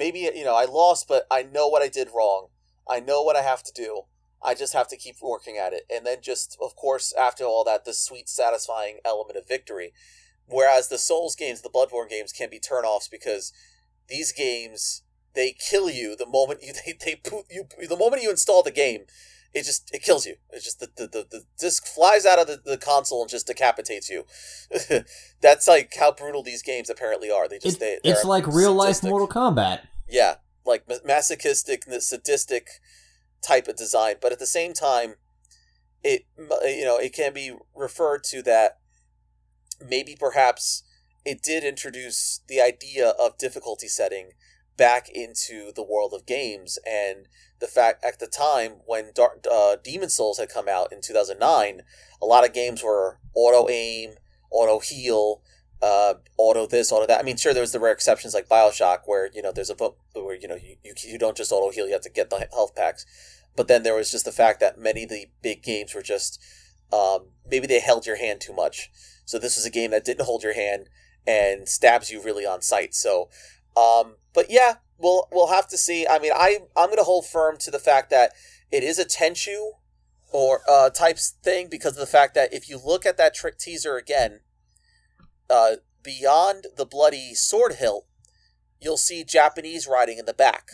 Maybe 0.00 0.20
you 0.20 0.44
know 0.44 0.56
I 0.56 0.64
lost, 0.64 1.06
but 1.08 1.26
I 1.30 1.42
know 1.42 1.68
what 1.68 1.82
I 1.82 1.88
did 1.88 2.08
wrong. 2.16 2.46
I 2.88 3.00
know 3.00 3.22
what 3.22 3.36
I 3.36 3.42
have 3.42 3.62
to 3.64 3.72
do. 3.72 4.04
I 4.42 4.54
just 4.54 4.72
have 4.72 4.88
to 4.88 4.96
keep 4.96 5.16
working 5.20 5.58
at 5.58 5.74
it. 5.74 5.82
And 5.94 6.06
then 6.06 6.22
just, 6.22 6.56
of 6.62 6.74
course, 6.74 7.12
after 7.12 7.44
all 7.44 7.64
that, 7.64 7.84
the 7.84 7.92
sweet, 7.92 8.26
satisfying 8.26 9.00
element 9.04 9.36
of 9.36 9.46
victory. 9.46 9.92
Whereas 10.46 10.88
the 10.88 10.96
Souls 10.96 11.36
games, 11.36 11.60
the 11.60 11.68
Bloodborne 11.68 12.08
games 12.08 12.32
can 12.32 12.48
be 12.48 12.58
turnoffs 12.58 13.10
because 13.10 13.52
these 14.08 14.32
games, 14.32 15.02
they 15.34 15.52
kill 15.52 15.90
you 15.90 16.16
the 16.16 16.26
moment 16.26 16.60
you, 16.64 16.72
they, 16.72 16.94
they 17.04 17.20
you, 17.50 17.66
the 17.86 17.96
moment 17.96 18.22
you 18.22 18.30
install 18.30 18.62
the 18.62 18.70
game, 18.70 19.02
it 19.52 19.64
just, 19.64 19.92
it 19.92 20.02
kills 20.02 20.26
you. 20.26 20.36
It's 20.50 20.64
just 20.64 20.80
the, 20.80 20.88
the, 20.96 21.06
the, 21.06 21.26
the 21.30 21.44
disc 21.58 21.86
flies 21.86 22.24
out 22.24 22.38
of 22.38 22.46
the, 22.46 22.60
the 22.64 22.78
console 22.78 23.22
and 23.22 23.30
just 23.30 23.46
decapitates 23.46 24.08
you. 24.08 24.24
That's 25.40 25.66
like 25.66 25.92
how 25.98 26.12
brutal 26.12 26.42
these 26.42 26.62
games 26.62 26.88
apparently 26.88 27.30
are. 27.30 27.48
They 27.48 27.58
just, 27.58 27.76
it, 27.76 28.00
they, 28.02 28.10
it's 28.10 28.24
like 28.24 28.46
real 28.46 28.74
life 28.74 29.02
Mortal 29.02 29.28
Kombat. 29.28 29.80
Yeah. 30.08 30.36
Like 30.64 30.84
masochistic, 31.04 31.84
sadistic, 31.84 32.68
type 33.42 33.68
of 33.68 33.76
design, 33.76 34.16
but 34.20 34.32
at 34.32 34.38
the 34.38 34.46
same 34.46 34.72
time, 34.72 35.14
it 36.02 36.26
you 36.64 36.84
know 36.84 36.96
it 36.96 37.12
can 37.12 37.32
be 37.32 37.52
referred 37.74 38.24
to 38.24 38.42
that 38.42 38.78
maybe 39.86 40.16
perhaps 40.18 40.82
it 41.24 41.42
did 41.42 41.62
introduce 41.62 42.40
the 42.48 42.60
idea 42.60 43.10
of 43.20 43.36
difficulty 43.36 43.88
setting 43.88 44.30
back 44.76 45.08
into 45.12 45.72
the 45.74 45.82
world 45.82 46.14
of 46.14 46.24
games 46.24 46.78
and 46.86 47.26
the 47.60 47.66
fact 47.66 48.04
at 48.04 48.18
the 48.18 48.26
time 48.26 48.72
when 48.86 49.10
Dark, 49.14 49.44
uh, 49.50 49.76
Demon 49.82 50.10
Souls 50.10 50.38
had 50.38 50.48
come 50.48 50.68
out 50.68 50.92
in 50.92 51.00
2009 51.00 51.82
a 52.22 52.26
lot 52.26 52.46
of 52.46 52.52
games 52.52 52.82
were 52.82 53.18
auto 53.34 53.68
aim 53.68 54.14
auto 54.50 54.78
heal 54.80 55.42
uh, 55.82 56.14
auto 56.36 56.66
this 56.66 56.92
auto 56.92 57.06
that 57.06 57.20
I 57.20 57.22
mean 57.22 57.36
sure 57.36 57.54
there 57.54 57.62
was 57.62 57.72
the 57.72 57.80
rare 57.80 57.92
exceptions 57.92 58.34
like 58.34 58.48
Bioshock 58.48 59.00
where 59.06 59.30
you 59.32 59.42
know 59.42 59.52
there's 59.52 59.70
a 59.70 59.74
where 60.14 60.36
you 60.36 60.48
know 60.48 60.56
you, 60.56 60.76
you, 60.84 60.94
you 61.06 61.18
don't 61.18 61.36
just 61.36 61.52
auto 61.52 61.70
heal 61.70 61.86
you 61.86 61.92
have 61.92 62.02
to 62.02 62.10
get 62.10 62.30
the 62.30 62.48
health 62.52 62.74
packs 62.74 63.06
but 63.56 63.68
then 63.68 63.82
there 63.82 63.94
was 63.94 64.10
just 64.10 64.24
the 64.24 64.32
fact 64.32 64.60
that 64.60 64.78
many 64.78 65.04
of 65.04 65.10
the 65.10 65.26
big 65.42 65.62
games 65.62 65.94
were 65.94 66.02
just 66.02 66.42
um, 66.92 67.26
maybe 67.48 67.66
they 67.66 67.80
held 67.80 68.06
your 68.06 68.16
hand 68.16 68.40
too 68.40 68.52
much. 68.52 68.90
So 69.24 69.38
this 69.38 69.56
was 69.56 69.66
a 69.66 69.70
game 69.70 69.90
that 69.92 70.04
didn't 70.04 70.26
hold 70.26 70.42
your 70.42 70.54
hand 70.54 70.88
and 71.26 71.68
stabs 71.68 72.10
you 72.10 72.22
really 72.22 72.46
on 72.46 72.62
sight. 72.62 72.94
So, 72.94 73.28
um, 73.76 74.16
but 74.34 74.50
yeah, 74.50 74.74
we'll 74.98 75.28
we'll 75.32 75.48
have 75.48 75.68
to 75.68 75.78
see. 75.78 76.06
I 76.06 76.18
mean, 76.18 76.32
I 76.34 76.58
I'm 76.76 76.88
gonna 76.88 77.04
hold 77.04 77.26
firm 77.26 77.56
to 77.58 77.70
the 77.70 77.78
fact 77.78 78.10
that 78.10 78.32
it 78.70 78.82
is 78.82 78.98
a 78.98 79.04
Tenchu 79.04 79.72
or 80.32 80.60
uh, 80.68 80.90
types 80.90 81.34
thing 81.42 81.68
because 81.68 81.94
of 81.94 82.00
the 82.00 82.06
fact 82.06 82.34
that 82.34 82.52
if 82.52 82.68
you 82.68 82.78
look 82.84 83.04
at 83.04 83.16
that 83.16 83.34
trick 83.34 83.58
teaser 83.58 83.96
again, 83.96 84.40
uh, 85.48 85.76
beyond 86.02 86.66
the 86.76 86.86
bloody 86.86 87.34
sword 87.34 87.74
hilt, 87.74 88.06
you'll 88.80 88.96
see 88.96 89.24
Japanese 89.24 89.86
writing 89.86 90.18
in 90.18 90.26
the 90.26 90.34
back, 90.34 90.68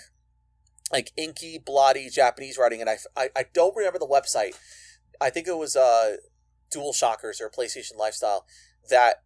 like 0.93 1.13
inky, 1.17 1.59
bloody 1.59 2.11
Japanese 2.11 2.59
writing. 2.59 2.81
And 2.81 2.91
I, 2.91 2.99
I, 3.17 3.31
I 3.35 3.45
don't 3.53 3.75
remember 3.75 3.99
the 3.99 4.07
website. 4.07 4.57
I 5.21 5.31
think 5.31 5.49
it 5.49 5.57
was 5.57 5.75
uh, 5.75 6.17
DualShockers 6.71 7.41
or 7.41 7.51
PlayStation 7.51 7.97
Lifestyle 7.97 8.45
that 8.91 9.23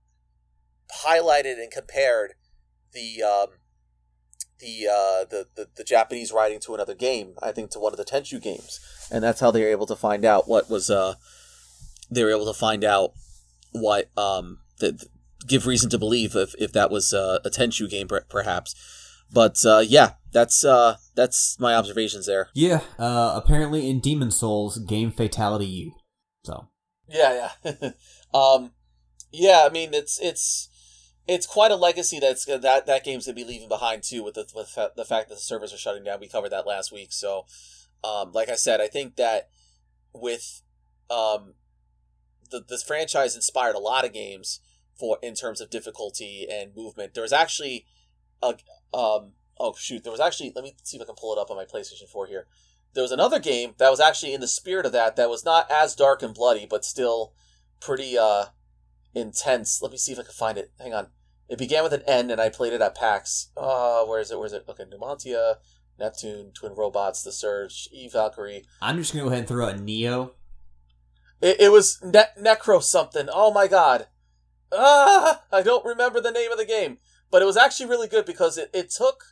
highlighted 1.04 1.60
and 1.60 1.70
compared 1.70 2.34
the 2.92 3.22
um, 3.22 3.48
the, 4.60 4.88
uh, 4.88 5.24
the 5.28 5.46
the 5.56 5.68
the 5.76 5.84
Japanese 5.84 6.32
writing 6.32 6.60
to 6.60 6.74
another 6.74 6.94
game. 6.94 7.34
I 7.42 7.52
think 7.52 7.70
to 7.70 7.78
one 7.78 7.92
of 7.92 7.98
the 7.98 8.04
Tenchu 8.04 8.40
games, 8.40 8.80
and 9.10 9.22
that's 9.24 9.40
how 9.40 9.50
they 9.50 9.62
were 9.62 9.70
able 9.70 9.86
to 9.86 9.96
find 9.96 10.24
out 10.24 10.48
what 10.48 10.70
was. 10.70 10.90
Uh, 10.90 11.14
they 12.10 12.24
were 12.24 12.30
able 12.30 12.46
to 12.46 12.58
find 12.58 12.84
out 12.84 13.12
what 13.72 14.10
um 14.18 14.58
that 14.80 15.04
give 15.46 15.66
reason 15.66 15.90
to 15.90 15.98
believe 15.98 16.34
if 16.36 16.54
if 16.58 16.72
that 16.72 16.90
was 16.90 17.12
uh, 17.12 17.38
a 17.44 17.50
Tenchu 17.50 17.88
game, 17.88 18.08
perhaps. 18.28 18.74
But 19.32 19.64
uh, 19.64 19.84
yeah, 19.86 20.14
that's 20.32 20.64
uh, 20.64 20.96
that's 21.14 21.58
my 21.60 21.74
observations 21.74 22.26
there. 22.26 22.48
Yeah, 22.54 22.80
uh, 22.98 23.40
apparently 23.42 23.88
in 23.88 24.00
Demon 24.00 24.30
Souls, 24.30 24.78
game 24.78 25.12
fatality 25.12 25.66
you. 25.66 25.92
So 26.44 26.68
yeah, 27.08 27.50
yeah, 27.64 27.90
um, 28.34 28.72
yeah. 29.32 29.64
I 29.66 29.72
mean, 29.72 29.94
it's 29.94 30.18
it's 30.20 30.68
it's 31.30 31.46
quite 31.46 31.70
a 31.70 31.76
legacy 31.76 32.18
that's 32.18 32.44
that 32.44 32.86
that 32.86 33.04
game's 33.04 33.26
gonna 33.26 33.36
be 33.36 33.44
leaving 33.44 33.68
behind 33.68 34.02
too 34.02 34.24
with 34.24 34.34
the 34.34 34.46
with 34.54 34.74
the 34.74 35.04
fact 35.04 35.28
that 35.28 35.36
the 35.36 35.40
servers 35.40 35.72
are 35.72 35.78
shutting 35.78 36.02
down. 36.02 36.18
We 36.18 36.28
covered 36.28 36.50
that 36.50 36.66
last 36.66 36.90
week, 36.90 37.12
so 37.12 37.46
um, 38.02 38.32
like 38.32 38.48
I 38.48 38.56
said, 38.56 38.80
I 38.80 38.88
think 38.88 39.14
that 39.16 39.48
with 40.12 40.62
um, 41.08 41.54
the 42.50 42.64
this 42.68 42.82
franchise 42.82 43.36
inspired 43.36 43.76
a 43.76 43.80
lot 43.80 44.04
of 44.04 44.12
games 44.12 44.60
for 44.98 45.18
in 45.22 45.34
terms 45.34 45.60
of 45.60 45.70
difficulty 45.70 46.48
and 46.50 46.74
movement. 46.74 47.14
There 47.14 47.22
was 47.22 47.32
actually 47.32 47.86
a 48.42 48.54
um 48.92 49.34
oh 49.58 49.74
shoot, 49.78 50.02
there 50.02 50.12
was 50.12 50.20
actually 50.20 50.52
let 50.54 50.64
me 50.64 50.74
see 50.82 50.96
if 50.96 51.02
I 51.02 51.06
can 51.06 51.14
pull 51.14 51.32
it 51.32 51.38
up 51.38 51.50
on 51.50 51.56
my 51.56 51.64
PlayStation 51.64 52.08
4 52.08 52.26
here. 52.26 52.46
There 52.92 53.02
was 53.02 53.12
another 53.12 53.38
game 53.38 53.74
that 53.78 53.90
was 53.90 54.00
actually 54.00 54.34
in 54.34 54.40
the 54.40 54.48
spirit 54.48 54.84
of 54.84 54.90
that 54.92 55.14
that 55.14 55.30
was 55.30 55.44
not 55.44 55.70
as 55.70 55.94
dark 55.94 56.24
and 56.24 56.34
bloody, 56.34 56.66
but 56.68 56.84
still 56.84 57.34
pretty 57.78 58.18
uh 58.18 58.46
intense. 59.14 59.80
Let 59.80 59.92
me 59.92 59.98
see 59.98 60.10
if 60.10 60.18
I 60.18 60.22
can 60.22 60.32
find 60.32 60.58
it. 60.58 60.72
Hang 60.80 60.92
on. 60.92 61.06
It 61.50 61.58
began 61.58 61.82
with 61.82 61.92
an 61.92 62.04
N, 62.06 62.30
and 62.30 62.40
I 62.40 62.48
played 62.48 62.72
it 62.72 62.80
at 62.80 62.94
PAX. 62.94 63.48
Uh, 63.56 64.04
where 64.04 64.20
is 64.20 64.30
it? 64.30 64.38
Where 64.38 64.46
is 64.46 64.52
it? 64.52 64.64
Okay, 64.68 64.84
Numantia, 64.84 65.56
Neptune, 65.98 66.52
Twin 66.54 66.74
Robots, 66.76 67.24
The 67.24 67.32
Surge, 67.32 67.88
Eve 67.92 68.12
Valkyrie. 68.12 68.64
I'm 68.80 68.96
just 68.98 69.12
gonna 69.12 69.24
go 69.24 69.30
ahead 69.30 69.40
and 69.40 69.48
throw 69.48 69.66
out 69.66 69.80
Neo. 69.80 70.34
It, 71.42 71.60
it 71.60 71.72
was 71.72 72.00
ne- 72.04 72.22
Necro 72.40 72.80
something. 72.80 73.28
Oh 73.32 73.52
my 73.52 73.66
god. 73.66 74.06
Ah, 74.72 75.42
I 75.52 75.62
don't 75.62 75.84
remember 75.84 76.20
the 76.20 76.30
name 76.30 76.52
of 76.52 76.58
the 76.58 76.64
game, 76.64 76.98
but 77.32 77.42
it 77.42 77.46
was 77.46 77.56
actually 77.56 77.90
really 77.90 78.06
good 78.06 78.24
because 78.24 78.56
it, 78.56 78.70
it 78.72 78.90
took 78.90 79.24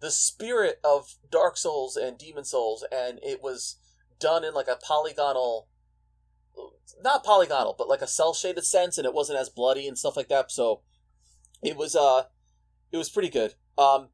the 0.00 0.10
spirit 0.10 0.80
of 0.82 1.16
Dark 1.30 1.58
Souls 1.58 1.94
and 1.94 2.16
Demon 2.16 2.44
Souls, 2.44 2.86
and 2.90 3.20
it 3.22 3.42
was 3.42 3.76
done 4.18 4.44
in 4.44 4.54
like 4.54 4.68
a 4.68 4.78
polygonal, 4.82 5.68
not 7.02 7.22
polygonal, 7.22 7.74
but 7.76 7.88
like 7.88 8.00
a 8.00 8.06
cell 8.06 8.32
shaded 8.32 8.64
sense, 8.64 8.96
and 8.96 9.04
it 9.04 9.12
wasn't 9.12 9.38
as 9.38 9.50
bloody 9.50 9.86
and 9.86 9.98
stuff 9.98 10.16
like 10.16 10.28
that. 10.28 10.50
So 10.50 10.80
it 11.62 11.76
was 11.76 11.94
uh, 11.96 12.24
it 12.92 12.96
was 12.96 13.10
pretty 13.10 13.28
good. 13.28 13.54
Um, 13.78 14.08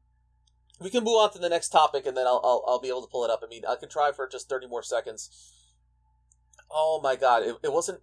we 0.79 0.89
can 0.89 1.03
move 1.03 1.17
on 1.17 1.31
to 1.33 1.39
the 1.39 1.49
next 1.49 1.69
topic, 1.69 2.05
and 2.05 2.15
then 2.15 2.27
I'll 2.27 2.41
I'll, 2.43 2.63
I'll 2.67 2.81
be 2.81 2.89
able 2.89 3.01
to 3.01 3.11
pull 3.11 3.23
it 3.25 3.31
up. 3.31 3.41
I 3.43 3.47
mean, 3.47 3.63
I 3.67 3.75
can 3.75 3.89
try 3.89 4.11
for 4.11 4.27
just 4.27 4.49
thirty 4.49 4.67
more 4.67 4.83
seconds. 4.83 5.53
Oh 6.69 6.99
my 7.01 7.15
god, 7.15 7.43
it, 7.43 7.55
it 7.63 7.73
wasn't. 7.73 7.99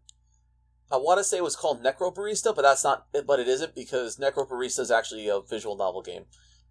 I 0.91 0.97
want 0.97 1.19
to 1.19 1.25
say 1.25 1.39
it 1.39 1.43
was 1.43 1.57
called 1.57 1.83
Necrobarista, 1.83 2.55
but 2.55 2.63
that's 2.63 2.85
not. 2.85 3.07
But 3.27 3.41
it 3.41 3.49
isn't 3.49 3.75
because 3.75 4.19
Necrobarista 4.19 4.81
is 4.81 4.91
actually 4.91 5.29
a 5.29 5.41
visual 5.41 5.77
novel 5.77 6.03
game. 6.03 6.25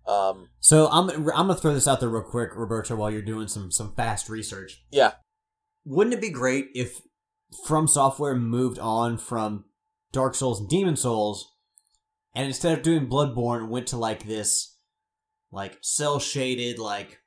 Um, 0.05 0.49
so 0.59 0.87
I'm 0.91 1.09
I'm 1.09 1.25
gonna 1.25 1.55
throw 1.55 1.73
this 1.73 1.87
out 1.87 1.99
there 1.99 2.09
real 2.09 2.23
quick, 2.23 2.49
Roberto, 2.55 2.95
while 2.95 3.11
you're 3.11 3.21
doing 3.21 3.47
some 3.47 3.71
some 3.71 3.93
fast 3.95 4.29
research. 4.29 4.83
Yeah. 4.91 5.13
Wouldn't 5.85 6.13
it 6.13 6.21
be 6.21 6.29
great 6.29 6.67
if 6.75 7.01
From 7.65 7.87
Software 7.87 8.35
moved 8.35 8.79
on 8.79 9.17
from 9.17 9.65
Dark 10.11 10.35
Souls 10.35 10.59
and 10.59 10.69
Demon 10.69 10.95
Souls, 10.95 11.52
and 12.35 12.47
instead 12.47 12.77
of 12.77 12.83
doing 12.83 13.07
Bloodborne, 13.07 13.69
went 13.69 13.87
to 13.87 13.97
like 13.97 14.25
this, 14.25 14.77
like 15.51 15.77
cell 15.81 16.19
shaded, 16.19 16.79
like 16.79 17.19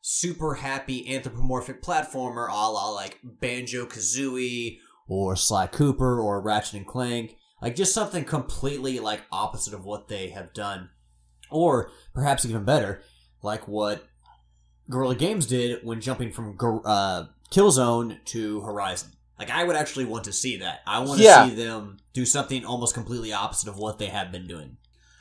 super 0.00 0.54
happy 0.54 1.14
anthropomorphic 1.14 1.82
platformer, 1.82 2.48
a 2.48 2.52
la 2.52 2.90
like 2.90 3.18
Banjo 3.22 3.86
Kazooie 3.86 4.78
or 5.08 5.36
Sly 5.36 5.66
Cooper 5.66 6.20
or 6.20 6.40
Ratchet 6.40 6.74
and 6.74 6.86
Clank, 6.86 7.36
like 7.60 7.76
just 7.76 7.94
something 7.94 8.24
completely 8.24 9.00
like 9.00 9.22
opposite 9.30 9.74
of 9.74 9.84
what 9.84 10.08
they 10.08 10.30
have 10.30 10.52
done 10.52 10.90
or 11.50 11.90
perhaps 12.14 12.44
even 12.44 12.64
better, 12.64 13.02
like 13.42 13.66
what 13.68 14.06
Guerrilla 14.88 15.16
Games 15.16 15.46
did 15.46 15.84
when 15.84 16.00
jumping 16.00 16.32
from 16.32 16.56
uh, 16.84 17.24
Killzone 17.50 18.24
to 18.26 18.60
Horizon. 18.62 19.10
Like 19.40 19.50
I 19.50 19.64
would 19.64 19.74
actually 19.74 20.04
want 20.04 20.24
to 20.24 20.32
see 20.32 20.58
that. 20.58 20.82
I 20.86 20.98
want 21.00 21.18
to 21.18 21.24
yeah. 21.24 21.48
see 21.48 21.54
them 21.54 21.96
do 22.12 22.26
something 22.26 22.62
almost 22.62 22.92
completely 22.92 23.32
opposite 23.32 23.70
of 23.70 23.78
what 23.78 23.98
they 23.98 24.06
have 24.08 24.30
been 24.30 24.46
doing. 24.46 24.76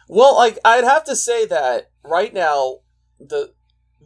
Well, 0.10 0.36
like 0.36 0.60
I'd 0.66 0.84
have 0.84 1.06
to 1.06 1.16
say 1.16 1.46
that 1.46 1.92
right 2.04 2.34
now 2.34 2.80
the 3.18 3.54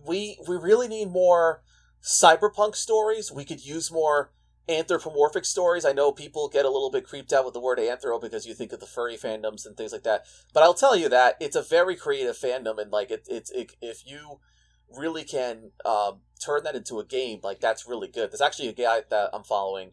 we 0.06 0.38
we 0.48 0.56
really 0.56 0.88
need 0.88 1.10
more 1.10 1.64
cyberpunk 2.04 2.76
stories. 2.76 3.32
We 3.32 3.44
could 3.44 3.66
use 3.66 3.92
more 3.92 4.32
anthropomorphic 4.70 5.46
stories. 5.46 5.84
I 5.84 5.94
know 5.94 6.12
people 6.12 6.48
get 6.48 6.66
a 6.66 6.70
little 6.70 6.92
bit 6.92 7.06
creeped 7.06 7.34
out 7.34 7.44
with 7.44 7.56
the 7.56 7.60
word 7.60 7.80
anthro 7.80 8.22
because 8.22 8.46
you 8.46 8.54
think 8.54 8.72
of 8.72 8.80
the 8.80 8.86
furry 8.86 9.18
fandoms 9.18 9.66
and 9.66 9.76
things 9.76 9.92
like 9.92 10.04
that. 10.04 10.26
But 10.54 10.62
I'll 10.62 10.76
tell 10.76 10.96
you 10.96 11.10
that 11.10 11.38
it's 11.40 11.56
a 11.56 11.64
very 11.64 11.96
creative 11.96 12.38
fandom, 12.38 12.80
and 12.80 12.92
like 12.92 13.10
it, 13.10 13.26
it's 13.28 13.50
it, 13.50 13.74
if 13.82 14.06
you 14.06 14.40
really 14.96 15.24
can 15.24 15.72
um, 15.86 16.20
turn 16.44 16.64
that 16.64 16.76
into 16.76 17.00
a 17.00 17.06
game, 17.06 17.40
like 17.44 17.60
that's 17.60 17.88
really 17.88 18.08
good. 18.08 18.32
There's 18.32 18.42
actually 18.42 18.70
a 18.70 18.74
guy 18.74 19.02
that 19.10 19.30
I'm 19.34 19.44
following, 19.44 19.92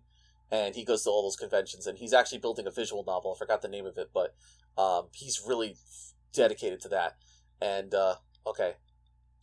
and 0.51 0.74
he 0.74 0.84
goes 0.84 1.05
to 1.05 1.11
all 1.11 1.22
those 1.22 1.36
conventions, 1.36 1.86
and 1.86 1.98
he's 1.98 2.12
actually 2.12 2.38
building 2.38 2.66
a 2.66 2.70
visual 2.70 3.05
novel. 3.07 3.34
I 3.34 3.38
forgot 3.38 3.62
the 3.62 3.68
name 3.68 3.86
of 3.86 3.96
it, 3.98 4.11
but 4.12 4.34
um, 4.76 5.09
he's 5.12 5.42
really 5.46 5.76
dedicated 6.32 6.80
to 6.80 6.88
that. 6.88 7.16
And 7.61 7.94
uh, 7.94 8.16
okay, 8.46 8.74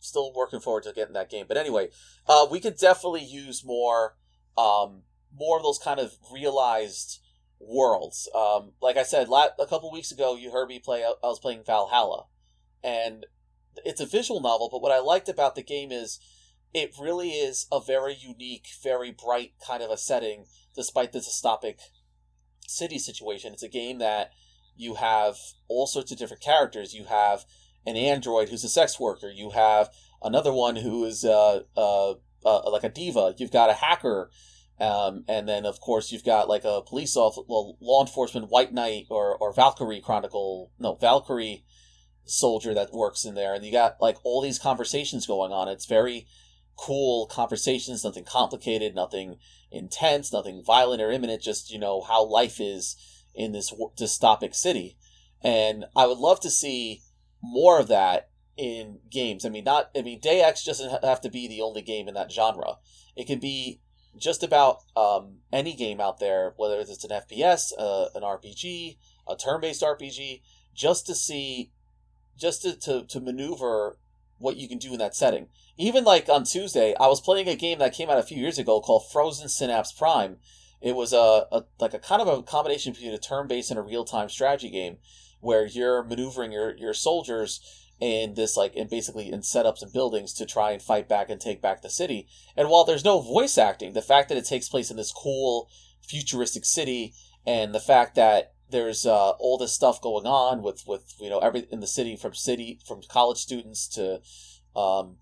still 0.00 0.32
working 0.34 0.60
forward 0.60 0.84
to 0.84 0.92
getting 0.92 1.14
that 1.14 1.30
game. 1.30 1.46
But 1.48 1.56
anyway, 1.56 1.88
uh, 2.26 2.46
we 2.50 2.60
could 2.60 2.76
definitely 2.76 3.24
use 3.24 3.64
more. 3.64 4.16
Um, 4.56 5.02
more 5.36 5.58
of 5.58 5.62
those 5.62 5.78
kind 5.78 6.00
of 6.00 6.16
realized 6.32 7.20
worlds. 7.60 8.28
Um, 8.34 8.72
like 8.80 8.96
I 8.96 9.02
said, 9.02 9.28
a 9.28 9.66
couple 9.66 9.92
weeks 9.92 10.10
ago, 10.10 10.36
you 10.36 10.50
heard 10.50 10.68
me 10.68 10.78
play. 10.78 11.04
I 11.04 11.12
was 11.22 11.40
playing 11.40 11.64
VA-11 11.64 11.90
Hall-A, 11.90 12.86
and 12.86 13.26
it's 13.84 14.00
a 14.00 14.06
visual 14.06 14.40
novel. 14.40 14.68
But 14.70 14.82
what 14.82 14.92
I 14.92 15.00
liked 15.00 15.28
about 15.28 15.54
the 15.54 15.62
game 15.62 15.92
is 15.92 16.20
it 16.74 16.94
really 17.00 17.30
is 17.30 17.66
a 17.72 17.80
very 17.80 18.14
unique, 18.14 18.68
very 18.82 19.10
bright 19.10 19.52
kind 19.64 19.82
of 19.82 19.90
a 19.90 19.96
setting, 19.96 20.46
despite 20.78 21.12
the 21.12 21.18
dystopic 21.18 21.80
city 22.66 22.98
situation. 22.98 23.52
It's 23.52 23.62
a 23.62 23.68
game 23.68 23.98
that 23.98 24.30
you 24.76 24.94
have 24.94 25.36
all 25.66 25.86
sorts 25.86 26.12
of 26.12 26.18
different 26.18 26.42
characters. 26.42 26.94
You 26.94 27.04
have 27.04 27.44
an 27.84 27.96
android 27.96 28.48
who's 28.48 28.62
a 28.62 28.68
sex 28.68 29.00
worker. 29.00 29.28
You 29.28 29.50
have 29.50 29.90
another 30.22 30.52
one 30.52 30.76
who 30.76 31.04
is 31.04 31.24
uh, 31.24 31.62
uh, 31.76 32.12
uh, 32.44 32.70
like 32.70 32.84
a 32.84 32.88
diva. 32.88 33.34
You've 33.36 33.50
got 33.50 33.70
a 33.70 33.74
hacker 33.74 34.30
um, 34.80 35.24
and 35.26 35.48
then, 35.48 35.66
of 35.66 35.80
course, 35.80 36.12
you've 36.12 36.24
got 36.24 36.48
like 36.48 36.64
a 36.64 36.82
police 36.82 37.16
officer, 37.16 37.42
well, 37.48 37.76
law 37.80 38.00
enforcement, 38.00 38.50
White 38.50 38.72
Knight, 38.72 39.06
or, 39.10 39.36
or 39.36 39.52
Valkyrie 39.52 40.00
Chronicle, 40.00 40.70
no, 40.78 40.94
Valkyrie 40.94 41.64
soldier 42.24 42.74
that 42.74 42.92
works 42.92 43.24
in 43.24 43.34
there. 43.34 43.54
And 43.54 43.64
you 43.64 43.72
got 43.72 43.96
like 44.00 44.18
all 44.22 44.40
these 44.40 44.58
conversations 44.58 45.26
going 45.26 45.50
on. 45.50 45.68
It's 45.68 45.86
very 45.86 46.26
cool 46.76 47.26
conversations, 47.26 48.04
nothing 48.04 48.24
complicated, 48.24 48.94
nothing 48.94 49.38
intense, 49.70 50.32
nothing 50.32 50.62
violent 50.64 51.02
or 51.02 51.10
imminent, 51.10 51.42
just, 51.42 51.70
you 51.70 51.78
know, 51.78 52.00
how 52.00 52.24
life 52.24 52.60
is 52.60 52.96
in 53.34 53.52
this 53.52 53.72
dystopic 53.98 54.54
city. 54.54 54.96
And 55.42 55.84
I 55.94 56.06
would 56.06 56.18
love 56.18 56.40
to 56.40 56.50
see 56.50 57.02
more 57.42 57.78
of 57.78 57.88
that 57.88 58.30
in 58.56 58.98
games. 59.10 59.44
I 59.44 59.48
mean, 59.48 59.64
not, 59.64 59.90
I 59.96 60.02
mean, 60.02 60.20
Deus 60.20 60.42
Ex 60.42 60.64
doesn't 60.64 61.04
have 61.04 61.20
to 61.22 61.30
be 61.30 61.46
the 61.46 61.62
only 61.62 61.82
game 61.82 62.08
in 62.08 62.14
that 62.14 62.32
genre. 62.32 62.76
It 63.16 63.26
can 63.26 63.38
be 63.38 63.80
just 64.16 64.42
about 64.42 64.82
um, 64.96 65.38
any 65.52 65.74
game 65.74 66.00
out 66.00 66.18
there, 66.18 66.54
whether 66.56 66.80
it's 66.80 67.04
an 67.04 67.10
FPS, 67.10 67.72
uh, 67.78 68.08
an 68.14 68.22
RPG, 68.22 68.96
a 69.28 69.36
turn-based 69.36 69.82
RPG, 69.82 70.42
just 70.74 71.06
to 71.06 71.14
see, 71.14 71.70
just 72.36 72.62
to, 72.62 72.76
to, 72.80 73.04
to 73.06 73.20
maneuver 73.20 73.98
what 74.38 74.56
you 74.56 74.68
can 74.68 74.78
do 74.78 74.92
in 74.92 74.98
that 74.98 75.14
setting. 75.14 75.48
Even 75.78 76.02
like 76.02 76.28
on 76.28 76.42
Tuesday, 76.42 76.94
I 76.98 77.06
was 77.06 77.20
playing 77.20 77.48
a 77.48 77.54
game 77.54 77.78
that 77.78 77.94
came 77.94 78.10
out 78.10 78.18
a 78.18 78.24
few 78.24 78.36
years 78.36 78.58
ago 78.58 78.80
called 78.80 79.08
Frozen 79.10 79.48
Synapse 79.48 79.92
Prime. 79.92 80.38
It 80.82 80.96
was 80.96 81.12
a, 81.12 81.46
a 81.52 81.64
like 81.78 81.94
a 81.94 82.00
kind 82.00 82.20
of 82.20 82.26
a 82.26 82.42
combination 82.42 82.92
between 82.92 83.14
a 83.14 83.18
turn-based 83.18 83.70
and 83.70 83.78
a 83.78 83.82
real-time 83.82 84.28
strategy 84.28 84.70
game, 84.70 84.98
where 85.40 85.64
you're 85.64 86.02
maneuvering 86.02 86.50
your 86.50 86.76
your 86.76 86.94
soldiers 86.94 87.60
in 88.00 88.34
this 88.34 88.56
like 88.56 88.74
and 88.76 88.90
basically 88.90 89.30
in 89.30 89.40
setups 89.40 89.82
and 89.82 89.92
buildings 89.92 90.32
to 90.32 90.46
try 90.46 90.72
and 90.72 90.82
fight 90.82 91.08
back 91.08 91.30
and 91.30 91.40
take 91.40 91.62
back 91.62 91.82
the 91.82 91.90
city. 91.90 92.26
And 92.56 92.68
while 92.68 92.84
there's 92.84 93.04
no 93.04 93.20
voice 93.20 93.56
acting, 93.56 93.92
the 93.92 94.02
fact 94.02 94.28
that 94.28 94.38
it 94.38 94.46
takes 94.46 94.68
place 94.68 94.90
in 94.90 94.96
this 94.96 95.12
cool 95.12 95.68
futuristic 96.02 96.64
city 96.64 97.14
and 97.46 97.72
the 97.72 97.80
fact 97.80 98.16
that 98.16 98.52
there's 98.70 99.06
uh, 99.06 99.30
all 99.30 99.58
this 99.58 99.72
stuff 99.72 100.00
going 100.00 100.26
on 100.26 100.60
with 100.60 100.82
with 100.88 101.14
you 101.20 101.30
know 101.30 101.38
every 101.38 101.68
in 101.70 101.78
the 101.78 101.86
city 101.86 102.16
from 102.16 102.34
city 102.34 102.80
from 102.84 103.00
college 103.08 103.38
students 103.38 103.86
to 103.88 104.20
um, 104.78 105.16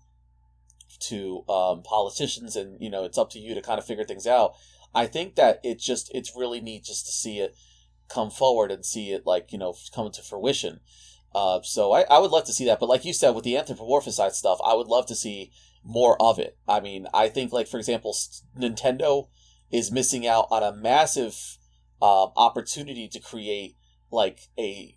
to 0.99 1.43
um, 1.49 1.83
politicians 1.83 2.55
and 2.55 2.81
you 2.81 2.89
know 2.89 3.03
it's 3.03 3.17
up 3.17 3.29
to 3.31 3.39
you 3.39 3.53
to 3.53 3.61
kind 3.61 3.79
of 3.79 3.85
figure 3.85 4.03
things 4.03 4.27
out. 4.27 4.53
I 4.93 5.05
think 5.05 5.35
that 5.35 5.59
it 5.63 5.79
just 5.79 6.11
it's 6.13 6.35
really 6.35 6.61
neat 6.61 6.83
just 6.83 7.05
to 7.05 7.11
see 7.11 7.39
it 7.39 7.55
come 8.09 8.29
forward 8.29 8.71
and 8.71 8.85
see 8.85 9.11
it 9.11 9.25
like 9.25 9.51
you 9.51 9.57
know 9.57 9.75
come 9.93 10.11
to 10.11 10.21
fruition. 10.21 10.79
Uh, 11.35 11.59
so 11.61 11.91
I, 11.91 12.01
I 12.03 12.19
would 12.19 12.31
love 12.31 12.45
to 12.45 12.53
see 12.53 12.65
that, 12.65 12.79
but 12.79 12.89
like 12.89 13.05
you 13.05 13.13
said 13.13 13.31
with 13.31 13.43
the 13.43 13.53
anthropomorphized 13.53 14.31
stuff, 14.31 14.59
I 14.65 14.73
would 14.73 14.87
love 14.87 15.05
to 15.07 15.15
see 15.15 15.51
more 15.83 16.19
of 16.21 16.39
it. 16.39 16.57
I 16.67 16.79
mean, 16.79 17.07
I 17.13 17.27
think 17.27 17.51
like 17.51 17.67
for 17.67 17.77
example, 17.77 18.15
Nintendo 18.57 19.27
is 19.71 19.91
missing 19.91 20.25
out 20.25 20.47
on 20.49 20.63
a 20.63 20.75
massive 20.75 21.57
uh, 22.01 22.27
opportunity 22.35 23.07
to 23.09 23.19
create 23.19 23.75
like 24.11 24.39
a 24.57 24.95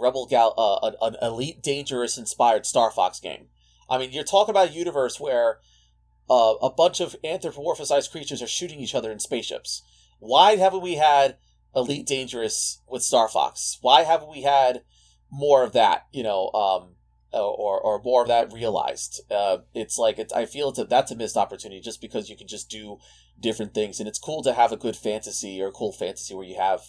Rebel 0.00 0.26
Gal, 0.26 0.54
uh, 0.56 0.86
an, 0.86 0.94
an 1.00 1.16
Elite 1.22 1.62
Dangerous 1.62 2.16
inspired 2.16 2.66
Star 2.66 2.90
Fox 2.90 3.20
game. 3.20 3.48
I 3.88 3.98
mean, 3.98 4.12
you're 4.12 4.24
talking 4.24 4.52
about 4.52 4.68
a 4.68 4.72
universe 4.72 5.20
where 5.20 5.58
uh, 6.30 6.54
a 6.62 6.70
bunch 6.70 7.00
of 7.00 7.16
anthropomorphized 7.24 8.10
creatures 8.10 8.42
are 8.42 8.46
shooting 8.46 8.80
each 8.80 8.94
other 8.94 9.10
in 9.10 9.20
spaceships. 9.20 9.82
Why 10.18 10.56
haven't 10.56 10.82
we 10.82 10.94
had 10.94 11.36
Elite 11.74 12.06
Dangerous 12.06 12.80
with 12.88 13.02
Star 13.02 13.28
Fox? 13.28 13.78
Why 13.82 14.02
haven't 14.02 14.30
we 14.30 14.42
had 14.42 14.82
more 15.30 15.64
of 15.64 15.72
that? 15.72 16.06
You 16.12 16.22
know, 16.22 16.50
um, 16.52 16.94
or 17.32 17.80
or 17.80 18.00
more 18.02 18.22
of 18.22 18.28
that 18.28 18.52
realized. 18.52 19.20
Uh, 19.30 19.58
it's 19.74 19.98
like 19.98 20.18
it's, 20.18 20.32
I 20.32 20.46
feel 20.46 20.68
it's 20.70 20.78
a, 20.78 20.84
that's 20.84 21.10
a 21.10 21.16
missed 21.16 21.36
opportunity 21.36 21.80
just 21.80 22.00
because 22.00 22.28
you 22.28 22.36
can 22.36 22.46
just 22.46 22.68
do 22.68 22.98
different 23.40 23.74
things, 23.74 23.98
and 23.98 24.08
it's 24.08 24.18
cool 24.18 24.42
to 24.42 24.52
have 24.52 24.72
a 24.72 24.76
good 24.76 24.96
fantasy 24.96 25.60
or 25.60 25.68
a 25.68 25.72
cool 25.72 25.92
fantasy 25.92 26.34
where 26.34 26.46
you 26.46 26.56
have 26.56 26.82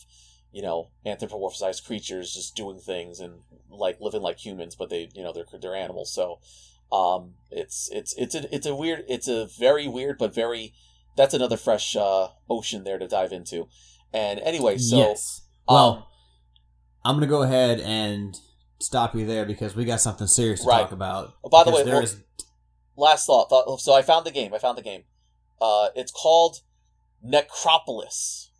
you 0.51 0.61
know 0.61 0.89
anthropomorphized 1.05 1.85
creatures 1.85 2.33
just 2.33 2.55
doing 2.55 2.79
things 2.79 3.19
and 3.19 3.39
like 3.69 3.99
living 4.01 4.21
like 4.21 4.37
humans, 4.37 4.75
but 4.75 4.89
they 4.89 5.09
you 5.13 5.23
know 5.23 5.33
they're 5.33 5.59
they're 5.59 5.75
animals. 5.75 6.13
So 6.13 6.39
um, 6.93 7.33
it's 7.49 7.89
it's 7.91 8.13
it's 8.17 8.35
a 8.35 8.53
it's 8.53 8.67
a 8.67 8.75
weird 8.75 9.03
it's 9.07 9.27
a 9.27 9.47
very 9.59 9.87
weird 9.87 10.17
but 10.19 10.33
very 10.33 10.73
that's 11.15 11.33
another 11.33 11.57
fresh 11.57 11.95
uh, 11.95 12.27
ocean 12.49 12.83
there 12.83 12.99
to 12.99 13.07
dive 13.07 13.31
into. 13.31 13.67
And 14.13 14.39
anyway, 14.39 14.77
so 14.77 14.97
yes. 14.97 15.41
well, 15.67 15.87
um, 15.87 16.03
I'm 17.03 17.15
gonna 17.15 17.27
go 17.27 17.41
ahead 17.41 17.79
and 17.79 18.37
stop 18.79 19.15
you 19.15 19.25
there 19.25 19.45
because 19.45 19.75
we 19.75 19.85
got 19.85 20.01
something 20.01 20.27
serious 20.27 20.61
to 20.61 20.67
right. 20.67 20.81
talk 20.81 20.91
about. 20.91 21.33
Oh, 21.43 21.49
by 21.49 21.63
the 21.63 21.71
way, 21.71 21.83
well, 21.83 22.05
last 22.95 23.25
thought, 23.25 23.49
thought. 23.49 23.79
So 23.79 23.93
I 23.93 24.03
found 24.03 24.25
the 24.25 24.31
game. 24.31 24.53
I 24.53 24.59
found 24.59 24.77
the 24.77 24.83
game. 24.83 25.03
Uh, 25.59 25.89
it's 25.95 26.11
called 26.11 26.57
Necropolis. 27.23 28.51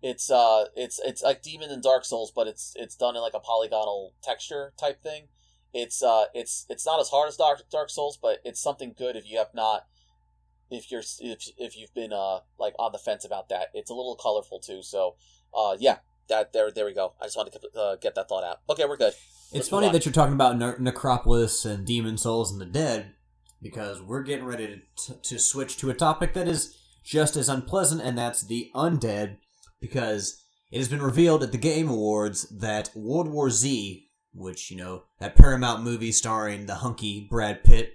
It's 0.00 0.30
uh, 0.30 0.66
it's 0.74 0.98
it's 1.04 1.22
like 1.22 1.42
Demon 1.42 1.70
and 1.70 1.82
Dark 1.82 2.06
Souls, 2.06 2.32
but 2.34 2.46
it's 2.46 2.72
it's 2.76 2.96
done 2.96 3.16
in 3.16 3.22
like 3.22 3.34
a 3.34 3.40
polygonal 3.40 4.14
texture 4.22 4.72
type 4.78 5.02
thing. 5.02 5.28
It's 5.74 6.02
uh, 6.02 6.26
it's 6.32 6.64
it's 6.70 6.86
not 6.86 7.00
as 7.00 7.10
hard 7.10 7.28
as 7.28 7.36
Dark 7.36 7.68
Dark 7.70 7.90
Souls, 7.90 8.16
but 8.16 8.38
it's 8.44 8.62
something 8.62 8.94
good 8.96 9.16
if 9.16 9.28
you 9.28 9.36
have 9.38 9.52
not, 9.52 9.86
if 10.70 10.90
you're 10.90 11.02
if 11.20 11.48
if 11.58 11.76
you've 11.76 11.92
been 11.92 12.12
uh 12.12 12.38
like 12.58 12.74
on 12.78 12.92
the 12.92 12.98
fence 12.98 13.24
about 13.24 13.48
that. 13.50 13.66
It's 13.74 13.90
a 13.90 13.94
little 13.94 14.14
colorful 14.14 14.60
too. 14.60 14.82
So 14.82 15.16
uh, 15.52 15.76
yeah, 15.78 15.98
that 16.28 16.52
there 16.52 16.70
there 16.70 16.86
we 16.86 16.94
go. 16.94 17.14
I 17.20 17.24
just 17.24 17.36
wanted 17.36 17.54
to 17.54 17.80
uh, 17.80 17.96
get 17.96 18.14
that 18.14 18.28
thought 18.28 18.44
out. 18.44 18.60
Okay, 18.70 18.84
we're 18.86 18.96
good. 18.96 19.14
It's 19.52 19.68
funny 19.68 19.90
that 19.90 20.04
you're 20.04 20.12
talking 20.12 20.34
about 20.34 20.56
ne- 20.56 20.78
Necropolis 20.78 21.64
and 21.64 21.86
Demon 21.86 22.18
Souls 22.18 22.50
and 22.50 22.60
the 22.60 22.66
Dead 22.66 23.12
because 23.62 24.00
we're 24.00 24.22
getting 24.22 24.44
ready 24.44 24.82
to, 25.06 25.14
to 25.14 25.38
switch 25.38 25.76
to 25.78 25.90
a 25.90 25.94
topic 25.94 26.34
that 26.34 26.46
is 26.46 26.76
just 27.02 27.36
as 27.36 27.48
unpleasant, 27.48 28.00
and 28.00 28.16
that's 28.16 28.42
the 28.42 28.70
undead, 28.74 29.36
because 29.80 30.42
it 30.70 30.78
has 30.78 30.88
been 30.88 31.02
revealed 31.02 31.42
at 31.42 31.52
the 31.52 31.58
Game 31.58 31.88
Awards 31.88 32.48
that 32.48 32.90
World 32.94 33.28
War 33.28 33.50
Z, 33.50 34.03
which, 34.34 34.70
you 34.70 34.76
know, 34.76 35.04
that 35.20 35.36
Paramount 35.36 35.82
movie 35.82 36.12
starring 36.12 36.66
the 36.66 36.76
hunky 36.76 37.26
Brad 37.30 37.64
Pitt, 37.64 37.94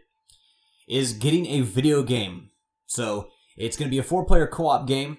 is 0.88 1.14
getting 1.14 1.46
a 1.46 1.62
video 1.62 2.02
game. 2.02 2.50
So 2.88 3.30
it's 3.56 3.78
going 3.78 3.88
to 3.88 3.94
be 3.94 4.00
a 4.00 4.04
four 4.04 4.26
player 4.26 4.48
co 4.48 4.68
op 4.68 4.88
game. 4.88 5.18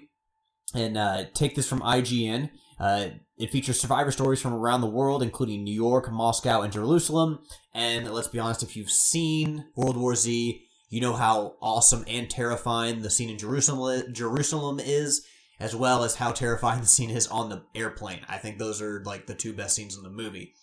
And 0.73 0.97
uh, 0.97 1.25
take 1.33 1.55
this 1.55 1.67
from 1.67 1.81
IGN. 1.81 2.49
Uh, 2.79 3.09
it 3.37 3.51
features 3.51 3.79
survivor 3.79 4.11
stories 4.11 4.41
from 4.41 4.53
around 4.53 4.81
the 4.81 4.87
world, 4.87 5.21
including 5.21 5.63
New 5.63 5.73
York, 5.73 6.11
Moscow, 6.11 6.61
and 6.61 6.71
Jerusalem. 6.71 7.39
And 7.73 8.11
let's 8.11 8.27
be 8.27 8.39
honest, 8.39 8.63
if 8.63 8.75
you've 8.75 8.91
seen 8.91 9.65
World 9.75 9.97
War 9.97 10.15
Z, 10.15 10.61
you 10.89 11.01
know 11.01 11.13
how 11.13 11.55
awesome 11.61 12.03
and 12.07 12.29
terrifying 12.29 13.01
the 13.01 13.09
scene 13.09 13.29
in 13.29 13.37
Jerusalem 13.37 14.13
Jerusalem 14.13 14.79
is, 14.79 15.25
as 15.59 15.75
well 15.75 16.03
as 16.03 16.15
how 16.15 16.31
terrifying 16.31 16.81
the 16.81 16.87
scene 16.87 17.09
is 17.09 17.27
on 17.27 17.49
the 17.49 17.63
airplane. 17.75 18.21
I 18.27 18.37
think 18.37 18.57
those 18.57 18.81
are 18.81 19.03
like 19.05 19.27
the 19.27 19.35
two 19.35 19.53
best 19.53 19.75
scenes 19.75 19.95
in 19.95 20.03
the 20.03 20.09
movie. 20.09 20.53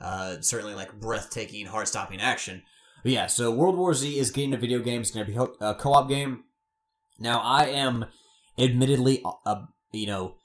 Uh, 0.00 0.36
certainly 0.40 0.74
like 0.74 1.00
breathtaking, 1.00 1.66
heart-stopping 1.66 2.20
action. 2.20 2.62
But 3.02 3.12
yeah, 3.12 3.26
so 3.26 3.50
World 3.50 3.76
War 3.76 3.94
Z 3.94 4.18
is 4.18 4.30
getting 4.30 4.54
a 4.54 4.58
video 4.58 4.80
game. 4.80 5.00
It's 5.00 5.10
going 5.10 5.26
to 5.26 5.32
be 5.32 5.38
a 5.60 5.74
co-op 5.74 6.08
game. 6.08 6.44
Now, 7.18 7.40
I 7.40 7.66
am 7.66 8.06
admittedly, 8.58 9.22
a, 9.44 9.62
you 9.92 10.06
know, 10.06 10.36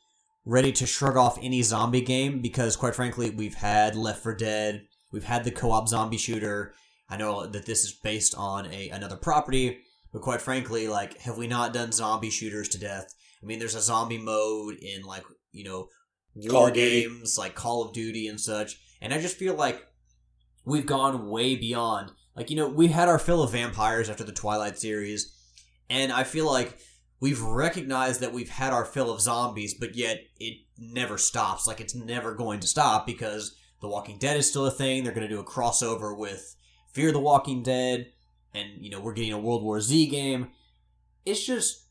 ready 0.45 0.71
to 0.73 0.85
shrug 0.85 1.17
off 1.17 1.37
any 1.41 1.61
zombie 1.61 2.01
game 2.01 2.41
because, 2.41 2.75
quite 2.75 2.95
frankly, 2.95 3.29
we've 3.29 3.55
had 3.55 3.95
Left 3.95 4.23
4 4.23 4.35
Dead, 4.35 4.85
we've 5.11 5.23
had 5.23 5.43
the 5.43 5.51
co-op 5.51 5.87
zombie 5.87 6.17
shooter. 6.17 6.73
I 7.09 7.17
know 7.17 7.45
that 7.45 7.65
this 7.65 7.83
is 7.83 7.91
based 7.91 8.33
on 8.35 8.71
a 8.71 8.89
another 8.89 9.17
property, 9.17 9.79
but 10.11 10.21
quite 10.21 10.41
frankly, 10.41 10.87
like, 10.87 11.19
have 11.21 11.37
we 11.37 11.47
not 11.47 11.73
done 11.73 11.91
zombie 11.91 12.29
shooters 12.29 12.69
to 12.69 12.79
death? 12.79 13.13
I 13.41 13.45
mean, 13.45 13.59
there's 13.59 13.75
a 13.75 13.81
zombie 13.81 14.17
mode 14.17 14.77
in 14.81 15.03
like 15.03 15.23
you 15.51 15.63
know 15.63 15.89
war 16.35 16.71
games 16.71 17.37
like 17.37 17.55
Call 17.55 17.83
of 17.83 17.93
Duty 17.93 18.27
and 18.27 18.39
such, 18.39 18.79
and 19.03 19.13
I 19.13 19.19
just 19.19 19.37
feel 19.37 19.53
like 19.53 19.85
we've 20.65 20.85
gone 20.85 21.29
way 21.29 21.55
beyond. 21.55 22.11
Like 22.35 22.49
you 22.49 22.55
know, 22.55 22.69
we 22.69 22.87
had 22.87 23.09
our 23.09 23.19
fill 23.19 23.43
of 23.43 23.51
vampires 23.51 24.09
after 24.09 24.23
the 24.23 24.31
Twilight 24.31 24.79
series, 24.79 25.35
and 25.89 26.11
I 26.11 26.23
feel 26.23 26.45
like 26.51 26.79
we've 27.19 27.41
recognized 27.41 28.21
that 28.21 28.33
we've 28.33 28.49
had 28.49 28.73
our 28.73 28.85
fill 28.85 29.11
of 29.11 29.21
zombies, 29.21 29.75
but 29.75 29.95
yet 29.95 30.21
it 30.39 30.57
never 30.79 31.17
stops. 31.17 31.67
Like 31.67 31.81
it's 31.81 31.93
never 31.93 32.33
going 32.33 32.61
to 32.61 32.67
stop 32.67 33.05
because 33.05 33.55
The 33.81 33.89
Walking 33.89 34.17
Dead 34.17 34.37
is 34.37 34.49
still 34.49 34.65
a 34.65 34.71
thing. 34.71 35.03
They're 35.03 35.13
going 35.13 35.27
to 35.27 35.33
do 35.33 35.41
a 35.41 35.45
crossover 35.45 36.17
with 36.17 36.55
Fear 36.93 37.11
the 37.11 37.19
Walking 37.19 37.61
Dead, 37.61 38.07
and 38.55 38.69
you 38.79 38.89
know 38.89 39.01
we're 39.01 39.13
getting 39.13 39.33
a 39.33 39.39
World 39.39 39.63
War 39.63 39.81
Z 39.81 40.07
game. 40.07 40.47
It's 41.25 41.45
just 41.45 41.83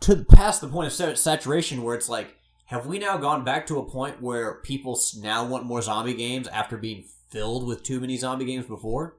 to 0.00 0.24
past 0.24 0.60
the 0.60 0.68
point 0.68 0.86
of 0.86 1.18
saturation 1.18 1.82
where 1.82 1.96
it's 1.96 2.08
like, 2.08 2.35
have 2.66 2.86
we 2.86 2.98
now 2.98 3.16
gone 3.16 3.44
back 3.44 3.66
to 3.68 3.78
a 3.78 3.88
point 3.88 4.20
where 4.20 4.54
people 4.54 5.00
now 5.20 5.46
want 5.46 5.64
more 5.64 5.80
zombie 5.80 6.14
games 6.14 6.48
after 6.48 6.76
being 6.76 7.04
filled 7.30 7.66
with 7.66 7.84
too 7.84 8.00
many 8.00 8.16
zombie 8.16 8.44
games 8.44 8.66
before? 8.66 9.16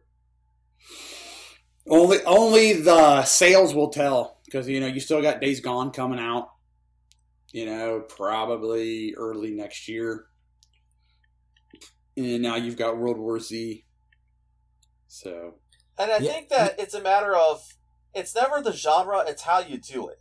Only, 1.89 2.21
only 2.25 2.73
the 2.73 3.23
sales 3.23 3.73
will 3.73 3.89
tell 3.89 4.41
because 4.45 4.67
you 4.67 4.81
know 4.81 4.87
you 4.87 4.99
still 4.99 5.21
got 5.21 5.39
Days 5.39 5.61
Gone 5.61 5.91
coming 5.91 6.19
out. 6.19 6.49
You 7.53 7.65
know, 7.65 8.01
probably 8.01 9.15
early 9.17 9.51
next 9.51 9.87
year, 9.87 10.25
and 12.17 12.41
now 12.41 12.55
you've 12.55 12.77
got 12.77 12.97
World 12.97 13.17
War 13.17 13.39
Z. 13.39 13.85
So, 15.07 15.55
and 15.97 16.11
I 16.11 16.17
yeah. 16.17 16.31
think 16.31 16.49
that 16.49 16.77
it's 16.77 16.93
a 16.93 17.01
matter 17.01 17.33
of 17.33 17.63
it's 18.13 18.35
never 18.35 18.61
the 18.61 18.73
genre; 18.73 19.23
it's 19.25 19.43
how 19.43 19.59
you 19.59 19.77
do 19.77 20.09
it. 20.09 20.19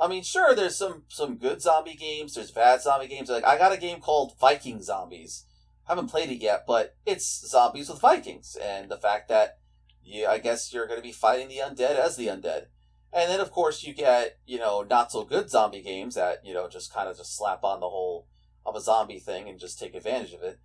I 0.00 0.08
mean, 0.08 0.22
sure, 0.22 0.54
there's 0.54 0.76
some 0.76 1.04
some 1.08 1.36
good 1.36 1.60
zombie 1.60 1.94
games. 1.94 2.34
There's 2.34 2.50
bad 2.50 2.80
zombie 2.80 3.08
games. 3.08 3.28
Like 3.28 3.44
I 3.44 3.58
got 3.58 3.72
a 3.72 3.76
game 3.76 4.00
called 4.00 4.38
Viking 4.40 4.82
Zombies. 4.82 5.44
I 5.86 5.92
haven't 5.92 6.10
played 6.10 6.30
it 6.30 6.40
yet, 6.40 6.64
but 6.66 6.96
it's 7.04 7.48
zombies 7.48 7.88
with 7.88 8.00
Vikings, 8.00 8.56
and 8.62 8.90
the 8.90 8.96
fact 8.96 9.28
that 9.28 9.58
you, 10.02 10.26
I 10.26 10.38
guess 10.38 10.72
you're 10.72 10.86
going 10.86 10.98
to 10.98 11.06
be 11.06 11.12
fighting 11.12 11.48
the 11.48 11.58
undead 11.58 11.96
as 11.96 12.16
the 12.16 12.28
undead. 12.28 12.66
And 13.12 13.28
then, 13.28 13.40
of 13.40 13.50
course, 13.50 13.82
you 13.82 13.92
get, 13.92 14.38
you 14.46 14.58
know, 14.58 14.86
not 14.88 15.10
so 15.10 15.24
good 15.24 15.50
zombie 15.50 15.82
games 15.82 16.14
that, 16.14 16.44
you 16.44 16.54
know, 16.54 16.68
just 16.68 16.94
kind 16.94 17.08
of 17.08 17.16
just 17.16 17.36
slap 17.36 17.64
on 17.64 17.80
the 17.80 17.88
whole 17.88 18.28
of 18.64 18.76
a 18.76 18.80
zombie 18.80 19.18
thing 19.18 19.48
and 19.48 19.58
just 19.58 19.78
take 19.78 19.94
advantage 19.94 20.32
of 20.32 20.42
it. 20.42 20.60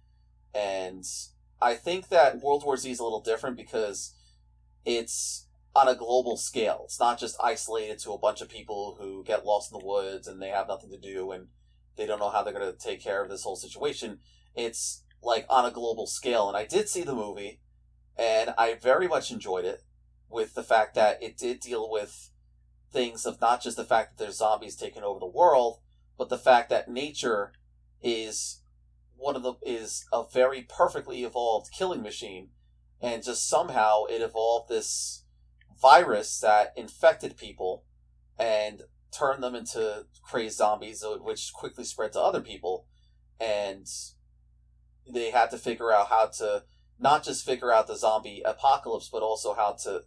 And 0.53 1.03
I 1.61 1.73
think 1.73 2.09
that 2.09 2.41
World 2.41 2.63
War 2.63 2.77
Z 2.77 2.89
is 2.89 2.99
a 2.99 3.03
little 3.03 3.21
different 3.21 3.57
because 3.57 4.13
it's 4.85 5.44
on 5.75 5.89
a 5.89 5.95
global 5.95 6.37
scale. 6.37 6.83
It's 6.85 6.99
not 6.99 7.19
just 7.19 7.37
isolated 7.43 7.99
to 7.99 8.13
a 8.13 8.17
bunch 8.17 8.41
of 8.41 8.49
people 8.49 8.97
who 8.99 9.23
get 9.23 9.45
lost 9.45 9.71
in 9.71 9.79
the 9.79 9.85
woods 9.85 10.27
and 10.27 10.41
they 10.41 10.49
have 10.49 10.69
nothing 10.69 10.89
to 10.91 10.97
do 10.97 11.31
and 11.31 11.47
they 11.97 12.05
don't 12.05 12.19
know 12.19 12.29
how 12.29 12.43
they're 12.43 12.53
going 12.53 12.71
to 12.71 12.77
take 12.77 13.03
care 13.03 13.21
of 13.21 13.29
this 13.29 13.43
whole 13.43 13.57
situation. 13.57 14.19
It's 14.55 15.03
like 15.21 15.45
on 15.49 15.65
a 15.65 15.71
global 15.71 16.07
scale. 16.07 16.47
And 16.47 16.55
I 16.55 16.65
did 16.65 16.87
see 16.87 17.03
the 17.03 17.13
movie 17.13 17.59
and 18.17 18.53
I 18.57 18.75
very 18.75 19.07
much 19.07 19.31
enjoyed 19.31 19.65
it 19.65 19.83
with 20.29 20.53
the 20.53 20.63
fact 20.63 20.95
that 20.95 21.21
it 21.21 21.37
did 21.37 21.59
deal 21.59 21.91
with 21.91 22.31
things 22.91 23.25
of 23.25 23.41
not 23.41 23.61
just 23.61 23.75
the 23.75 23.83
fact 23.83 24.17
that 24.17 24.23
there's 24.23 24.37
zombies 24.37 24.77
taking 24.77 25.03
over 25.03 25.19
the 25.19 25.25
world, 25.25 25.79
but 26.17 26.29
the 26.29 26.37
fact 26.37 26.69
that 26.69 26.89
nature 26.89 27.51
is 28.01 28.61
one 29.17 29.35
of 29.35 29.43
the 29.43 29.53
is 29.65 30.05
a 30.13 30.23
very 30.33 30.61
perfectly 30.61 31.23
evolved 31.23 31.71
killing 31.77 32.01
machine 32.01 32.49
and 33.01 33.23
just 33.23 33.47
somehow 33.47 34.05
it 34.05 34.21
evolved 34.21 34.69
this 34.69 35.24
virus 35.79 36.39
that 36.39 36.73
infected 36.75 37.37
people 37.37 37.83
and 38.37 38.83
turned 39.17 39.43
them 39.43 39.55
into 39.55 40.05
crazed 40.23 40.57
zombies, 40.57 41.03
uh, 41.03 41.17
which 41.21 41.53
quickly 41.53 41.83
spread 41.83 42.13
to 42.13 42.19
other 42.19 42.41
people. 42.41 42.85
And 43.39 43.87
they 45.11 45.31
had 45.31 45.51
to 45.51 45.57
figure 45.57 45.91
out 45.91 46.07
how 46.07 46.27
to 46.37 46.63
not 46.99 47.23
just 47.23 47.45
figure 47.45 47.71
out 47.71 47.87
the 47.87 47.97
zombie 47.97 48.41
apocalypse, 48.45 49.09
but 49.11 49.21
also 49.21 49.53
how 49.53 49.73
to 49.83 50.03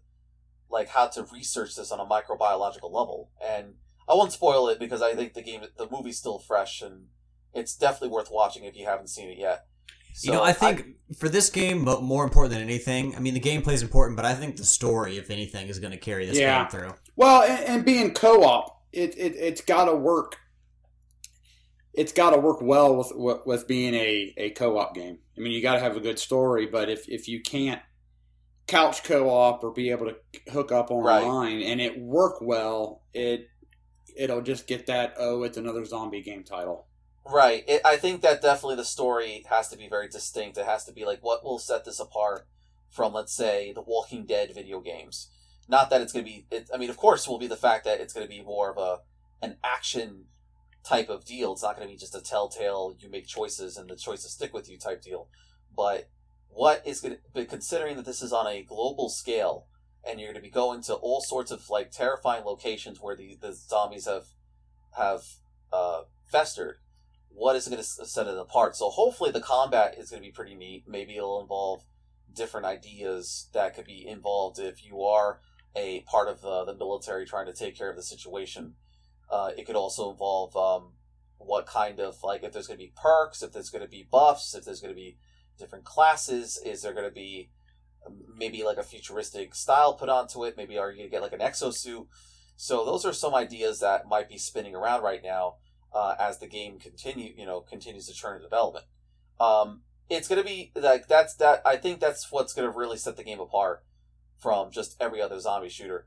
like 0.70 0.88
how 0.88 1.06
to 1.06 1.26
research 1.32 1.76
this 1.76 1.90
on 1.90 2.00
a 2.00 2.04
microbiological 2.04 2.92
level. 2.92 3.30
And 3.42 3.74
I 4.08 4.14
won't 4.14 4.32
spoil 4.32 4.68
it 4.68 4.78
because 4.78 5.02
I 5.02 5.14
think 5.14 5.34
the 5.34 5.42
game, 5.42 5.62
the 5.76 5.88
movie's 5.90 6.18
still 6.18 6.38
fresh, 6.38 6.82
and 6.82 7.06
it's 7.54 7.76
definitely 7.76 8.08
worth 8.08 8.30
watching 8.30 8.64
if 8.64 8.76
you 8.76 8.86
haven't 8.86 9.08
seen 9.08 9.28
it 9.28 9.38
yet. 9.38 9.66
You 10.22 10.32
know, 10.32 10.42
I 10.42 10.52
think 10.52 10.86
for 11.18 11.28
this 11.28 11.50
game, 11.50 11.84
but 11.84 12.02
more 12.02 12.24
important 12.24 12.52
than 12.54 12.62
anything, 12.62 13.14
I 13.16 13.20
mean, 13.20 13.34
the 13.34 13.40
gameplay 13.40 13.72
is 13.72 13.82
important, 13.82 14.16
but 14.16 14.24
I 14.24 14.34
think 14.34 14.56
the 14.56 14.64
story, 14.64 15.16
if 15.16 15.30
anything, 15.30 15.68
is 15.68 15.78
going 15.78 15.92
to 15.92 15.98
carry 15.98 16.26
this 16.26 16.38
Yeah. 16.38 16.62
game 16.62 16.70
through. 16.70 16.94
Well, 17.16 17.42
and, 17.42 17.64
and 17.64 17.84
being 17.84 18.12
co-op, 18.14 18.82
it, 18.92 19.16
it 19.16 19.34
it's 19.36 19.60
got 19.60 19.86
to 19.86 19.94
work. 19.94 20.36
It's 21.94 22.12
got 22.12 22.30
to 22.30 22.38
work 22.38 22.60
well 22.60 22.96
with, 22.96 23.12
with 23.14 23.38
with 23.46 23.66
being 23.68 23.94
a, 23.94 24.34
a 24.36 24.50
co-op 24.50 24.94
game. 24.94 25.18
I 25.36 25.40
mean, 25.40 25.52
you 25.52 25.62
got 25.62 25.74
to 25.74 25.80
have 25.80 25.96
a 25.96 26.00
good 26.00 26.18
story, 26.18 26.66
but 26.66 26.88
if 26.88 27.08
if 27.08 27.26
you 27.28 27.40
can't 27.42 27.80
couch 28.66 29.02
co-op 29.02 29.64
or 29.64 29.72
be 29.72 29.90
able 29.90 30.06
to 30.06 30.16
hook 30.52 30.70
up 30.72 30.90
Right. 30.90 31.22
online 31.22 31.62
and 31.62 31.80
it 31.80 31.98
work 31.98 32.40
well, 32.40 33.02
it 33.14 33.48
it'll 34.16 34.42
just 34.42 34.66
get 34.66 34.86
that 34.86 35.14
oh, 35.18 35.42
it's 35.44 35.56
another 35.56 35.84
zombie 35.84 36.22
game 36.22 36.44
title. 36.44 36.86
Right. 37.30 37.64
It, 37.68 37.82
I 37.84 37.96
think 37.96 38.22
that 38.22 38.40
definitely 38.40 38.76
the 38.76 38.84
story 38.84 39.44
has 39.50 39.68
to 39.68 39.76
be 39.76 39.86
very 39.88 40.08
distinct. 40.08 40.56
It 40.56 40.64
has 40.64 40.84
to 40.84 40.92
be 40.92 41.04
like 41.04 41.22
what 41.22 41.44
will 41.44 41.58
set 41.58 41.84
this 41.84 42.00
apart 42.00 42.46
from, 42.88 43.12
let's 43.12 43.34
say, 43.34 43.72
the 43.72 43.82
Walking 43.82 44.24
Dead 44.24 44.54
video 44.54 44.80
games. 44.80 45.28
Not 45.68 45.90
that 45.90 46.00
it's 46.00 46.12
going 46.12 46.24
to 46.24 46.30
be. 46.30 46.46
It, 46.50 46.70
I 46.72 46.78
mean, 46.78 46.88
of 46.88 46.96
course, 46.96 47.28
will 47.28 47.38
be 47.38 47.46
the 47.46 47.56
fact 47.56 47.84
that 47.84 48.00
it's 48.00 48.14
going 48.14 48.26
to 48.26 48.30
be 48.34 48.42
more 48.42 48.70
of 48.70 48.78
a 48.78 49.00
an 49.42 49.56
action 49.62 50.24
type 50.82 51.10
of 51.10 51.26
deal. 51.26 51.52
It's 51.52 51.62
not 51.62 51.76
going 51.76 51.86
to 51.86 51.92
be 51.92 51.98
just 51.98 52.14
a 52.14 52.22
telltale. 52.22 52.96
You 52.98 53.10
make 53.10 53.26
choices 53.26 53.76
and 53.76 53.90
the 53.90 53.96
choices 53.96 54.32
stick 54.32 54.54
with 54.54 54.70
you 54.70 54.78
type 54.78 55.02
deal. 55.02 55.28
But 55.76 56.08
what 56.48 56.82
is 56.86 57.02
going 57.02 57.16
to, 57.16 57.20
but 57.34 57.48
considering 57.48 57.96
that 57.96 58.06
this 58.06 58.22
is 58.22 58.32
on 58.32 58.46
a 58.46 58.62
global 58.62 59.10
scale 59.10 59.66
and 60.08 60.18
you're 60.18 60.28
going 60.32 60.42
to 60.42 60.48
be 60.48 60.50
going 60.50 60.80
to 60.84 60.94
all 60.94 61.20
sorts 61.20 61.50
of 61.50 61.68
like 61.68 61.90
terrifying 61.90 62.44
locations 62.44 63.00
where 63.00 63.14
the 63.14 63.36
the 63.38 63.52
zombies 63.52 64.06
have 64.06 64.28
have 64.96 65.24
uh, 65.70 66.02
festered 66.24 66.78
what 67.38 67.54
is 67.54 67.68
going 67.68 67.78
to 67.78 67.84
set 67.84 68.26
it 68.26 68.36
apart. 68.36 68.74
So 68.74 68.90
hopefully 68.90 69.30
the 69.30 69.40
combat 69.40 69.94
is 69.96 70.10
going 70.10 70.20
to 70.20 70.28
be 70.28 70.32
pretty 70.32 70.56
neat. 70.56 70.84
Maybe 70.88 71.16
it'll 71.16 71.40
involve 71.40 71.84
different 72.34 72.66
ideas 72.66 73.48
that 73.54 73.76
could 73.76 73.86
be 73.86 74.04
involved 74.06 74.58
if 74.58 74.84
you 74.84 75.02
are 75.02 75.40
a 75.76 76.00
part 76.00 76.28
of 76.28 76.44
uh, 76.44 76.64
the 76.64 76.74
military 76.74 77.24
trying 77.24 77.46
to 77.46 77.52
take 77.52 77.78
care 77.78 77.90
of 77.90 77.96
the 77.96 78.02
situation. 78.02 78.74
Uh, 79.30 79.50
it 79.56 79.66
could 79.66 79.76
also 79.76 80.10
involve 80.10 80.56
um, 80.56 80.94
what 81.36 81.64
kind 81.64 82.00
of 82.00 82.16
like 82.24 82.42
if 82.42 82.52
there's 82.52 82.66
going 82.66 82.78
to 82.78 82.84
be 82.84 82.92
perks, 83.00 83.40
if 83.40 83.52
there's 83.52 83.70
going 83.70 83.84
to 83.84 83.88
be 83.88 84.08
buffs, 84.10 84.54
if 84.56 84.64
there's 84.64 84.80
going 84.80 84.92
to 84.92 85.00
be 85.00 85.16
different 85.58 85.84
classes. 85.84 86.60
Is 86.66 86.82
there 86.82 86.92
going 86.92 87.08
to 87.08 87.14
be 87.14 87.50
um, 88.04 88.18
maybe 88.36 88.64
like 88.64 88.78
a 88.78 88.82
futuristic 88.82 89.54
style 89.54 89.94
put 89.94 90.08
onto 90.08 90.44
it? 90.44 90.56
Maybe 90.56 90.76
are 90.76 90.90
you 90.90 90.96
going 90.96 91.08
to 91.08 91.14
get 91.14 91.22
like 91.22 91.32
an 91.32 91.38
exosuit? 91.38 92.08
So 92.56 92.84
those 92.84 93.04
are 93.04 93.12
some 93.12 93.36
ideas 93.36 93.78
that 93.78 94.08
might 94.08 94.28
be 94.28 94.38
spinning 94.38 94.74
around 94.74 95.04
right 95.04 95.22
now 95.22 95.54
uh, 95.92 96.14
as 96.18 96.38
the 96.38 96.46
game 96.46 96.78
continue 96.78 97.32
you 97.36 97.46
know 97.46 97.60
continues 97.60 98.06
to 98.06 98.14
turn 98.14 98.36
in 98.36 98.42
development. 98.42 98.86
Um, 99.40 99.82
it's 100.10 100.28
gonna 100.28 100.44
be 100.44 100.72
like 100.74 101.08
that's 101.08 101.34
that. 101.36 101.62
I 101.64 101.76
think 101.76 102.00
that's 102.00 102.30
what's 102.30 102.52
gonna 102.52 102.70
really 102.70 102.98
set 102.98 103.16
the 103.16 103.24
game 103.24 103.40
apart 103.40 103.84
from 104.38 104.70
just 104.70 104.96
every 105.00 105.20
other 105.20 105.40
zombie 105.40 105.68
shooter. 105.68 106.06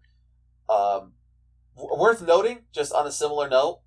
Um, 0.70 1.14
w- 1.76 2.00
worth 2.00 2.22
noting, 2.22 2.60
just 2.72 2.94
on 2.94 3.06
a 3.06 3.12
similar 3.12 3.50
note, 3.50 3.82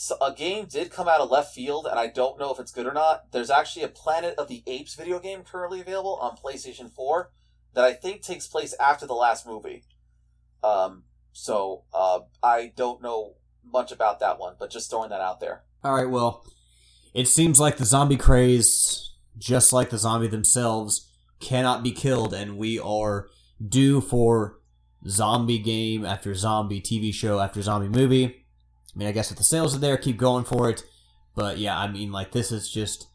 so 0.00 0.16
a 0.20 0.32
game 0.32 0.66
did 0.66 0.92
come 0.92 1.08
out 1.08 1.20
of 1.20 1.28
left 1.28 1.52
field, 1.52 1.84
and 1.90 1.98
I 1.98 2.06
don't 2.06 2.38
know 2.38 2.52
if 2.52 2.60
it's 2.60 2.70
good 2.70 2.86
or 2.86 2.92
not. 2.92 3.32
There's 3.32 3.50
actually 3.50 3.82
a 3.82 3.88
Planet 3.88 4.36
of 4.38 4.46
the 4.46 4.62
Apes 4.64 4.94
video 4.94 5.18
game 5.18 5.42
currently 5.42 5.80
available 5.80 6.14
on 6.22 6.36
PlayStation 6.36 6.88
4 6.88 7.32
that 7.74 7.82
I 7.84 7.94
think 7.94 8.22
takes 8.22 8.46
place 8.46 8.74
after 8.78 9.06
the 9.06 9.14
last 9.14 9.44
movie. 9.44 9.82
Um, 10.62 11.02
so 11.32 11.82
uh, 11.92 12.20
I 12.42 12.72
don't 12.76 13.02
know 13.02 13.37
much 13.64 13.92
about 13.92 14.20
that 14.20 14.38
one, 14.38 14.54
but 14.58 14.70
just 14.70 14.90
throwing 14.90 15.10
that 15.10 15.20
out 15.20 15.40
there. 15.40 15.62
All 15.84 15.94
right, 15.94 16.08
well, 16.08 16.44
it 17.14 17.28
seems 17.28 17.60
like 17.60 17.76
the 17.76 17.84
zombie 17.84 18.16
craze, 18.16 19.12
just 19.38 19.72
like 19.72 19.90
the 19.90 19.98
zombie 19.98 20.28
themselves, 20.28 21.10
cannot 21.40 21.82
be 21.82 21.92
killed, 21.92 22.34
and 22.34 22.58
we 22.58 22.78
are 22.78 23.28
due 23.66 24.00
for 24.00 24.58
zombie 25.06 25.58
game 25.58 26.04
after 26.04 26.34
zombie 26.34 26.80
TV 26.80 27.12
show 27.12 27.40
after 27.40 27.62
zombie 27.62 27.88
movie. 27.88 28.24
I 28.26 28.98
mean, 28.98 29.08
I 29.08 29.12
guess 29.12 29.30
if 29.30 29.38
the 29.38 29.44
sales 29.44 29.74
are 29.76 29.78
there, 29.78 29.96
keep 29.96 30.16
going 30.16 30.44
for 30.44 30.68
it. 30.68 30.82
But 31.34 31.58
yeah, 31.58 31.78
I 31.78 31.86
mean, 31.88 32.10
like 32.10 32.32
this 32.32 32.50
is 32.50 32.68
just, 32.68 33.06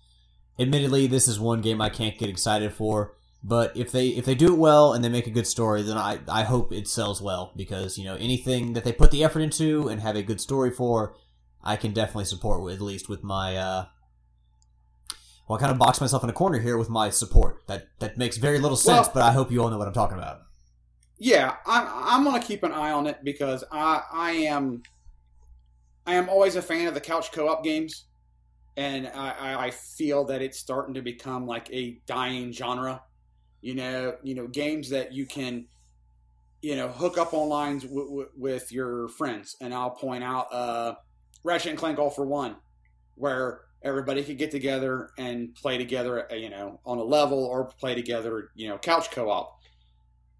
admittedly, 0.57 1.07
this 1.07 1.27
is 1.27 1.39
one 1.39 1.61
game 1.61 1.81
I 1.81 1.89
can't 1.89 2.17
get 2.17 2.29
excited 2.29 2.73
for. 2.73 3.15
But 3.45 3.75
if 3.75 3.91
they 3.91 4.07
if 4.09 4.23
they 4.25 4.35
do 4.35 4.53
it 4.53 4.57
well 4.57 4.93
and 4.93 5.03
they 5.03 5.09
make 5.09 5.27
a 5.27 5.31
good 5.31 5.47
story, 5.47 5.81
then 5.81 5.97
I 5.97 6.19
I 6.29 6.43
hope 6.43 6.71
it 6.71 6.87
sells 6.87 7.21
well 7.21 7.51
because 7.57 7.97
you 7.97 8.05
know 8.05 8.15
anything 8.15 8.71
that 8.73 8.83
they 8.85 8.93
put 8.93 9.11
the 9.11 9.23
effort 9.23 9.41
into 9.41 9.89
and 9.89 9.99
have 10.01 10.15
a 10.15 10.23
good 10.23 10.39
story 10.39 10.71
for, 10.71 11.15
I 11.61 11.75
can 11.75 11.91
definitely 11.91 12.25
support 12.25 12.61
with, 12.63 12.75
at 12.75 12.81
least 12.81 13.09
with 13.09 13.21
my 13.21 13.57
uh 13.57 13.85
well 15.47 15.57
I 15.57 15.59
kind 15.59 15.73
of 15.73 15.77
box 15.77 15.99
myself 15.99 16.23
in 16.23 16.29
a 16.29 16.33
corner 16.33 16.59
here 16.59 16.77
with 16.77 16.89
my 16.89 17.09
support. 17.09 17.67
That 17.67 17.87
that 17.99 18.17
makes 18.17 18.37
very 18.37 18.59
little 18.59 18.77
sense, 18.77 19.07
Well- 19.07 19.11
but 19.15 19.23
I 19.23 19.33
hope 19.33 19.51
you 19.51 19.61
all 19.61 19.69
know 19.69 19.77
what 19.77 19.87
I'm 19.87 19.93
talking 19.93 20.17
about. 20.17 20.39
Yeah, 21.17 21.55
I'm 21.65 21.85
I'm 21.89 22.23
gonna 22.23 22.41
keep 22.41 22.63
an 22.63 22.71
eye 22.71 22.91
on 22.91 23.07
it 23.07 23.17
because 23.25 23.63
I 23.71 24.03
I 24.11 24.31
am 24.31 24.83
I 26.07 26.15
am 26.15 26.29
always 26.29 26.55
a 26.55 26.61
fan 26.61 26.87
of 26.87 26.93
the 26.93 27.01
couch 27.01 27.31
co-op 27.31 27.63
games, 27.63 28.05
and 28.77 29.07
I, 29.07 29.29
I, 29.31 29.65
I 29.67 29.71
feel 29.71 30.25
that 30.25 30.41
it's 30.41 30.59
starting 30.59 30.93
to 30.95 31.01
become 31.01 31.45
like 31.45 31.69
a 31.71 32.01
dying 32.05 32.51
genre. 32.53 33.01
You 33.63 33.75
know, 33.75 34.17
you 34.21 34.35
know, 34.35 34.45
games 34.45 34.89
that 34.89 35.13
you 35.13 35.25
can, 35.25 35.67
you 36.61 36.75
know, 36.75 36.89
hook 36.89 37.17
up 37.17 37.33
online 37.33 37.79
w- 37.79 38.07
w- 38.07 38.29
with 38.37 38.71
your 38.73 39.07
friends, 39.07 39.55
and 39.61 39.73
I'll 39.73 39.89
point 39.89 40.23
out 40.23 40.53
uh, 40.53 40.95
Ratchet 41.45 41.69
and 41.69 41.79
Clank 41.79 41.97
All 41.97 42.09
for 42.09 42.25
One, 42.25 42.57
where 43.15 43.61
everybody 43.81 44.21
could 44.23 44.37
get 44.37 44.51
together 44.51 45.11
and 45.17 45.55
play 45.55 45.77
together, 45.77 46.29
uh, 46.29 46.35
you 46.35 46.49
know, 46.49 46.81
on 46.85 46.97
a 46.97 47.03
level 47.03 47.45
or 47.45 47.65
play 47.65 47.95
together, 47.95 48.49
you 48.53 48.67
know, 48.67 48.77
couch 48.77 49.11
co-op. 49.11 49.57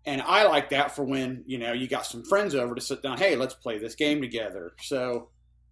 And 0.06 0.22
I 0.22 0.46
like 0.48 0.70
that 0.72 0.94
for 0.94 1.06
when, 1.06 1.44
you 1.48 1.58
know, 1.58 1.72
you 1.72 1.88
got 1.88 2.06
some 2.06 2.26
friends 2.26 2.56
over 2.56 2.76
to 2.76 2.82
sit 2.82 3.02
down, 3.02 3.18
hey, 3.18 3.38
let's 3.38 3.54
play 3.54 3.78
this 3.78 3.96
game 3.96 4.22
together. 4.22 4.74
So 4.82 5.30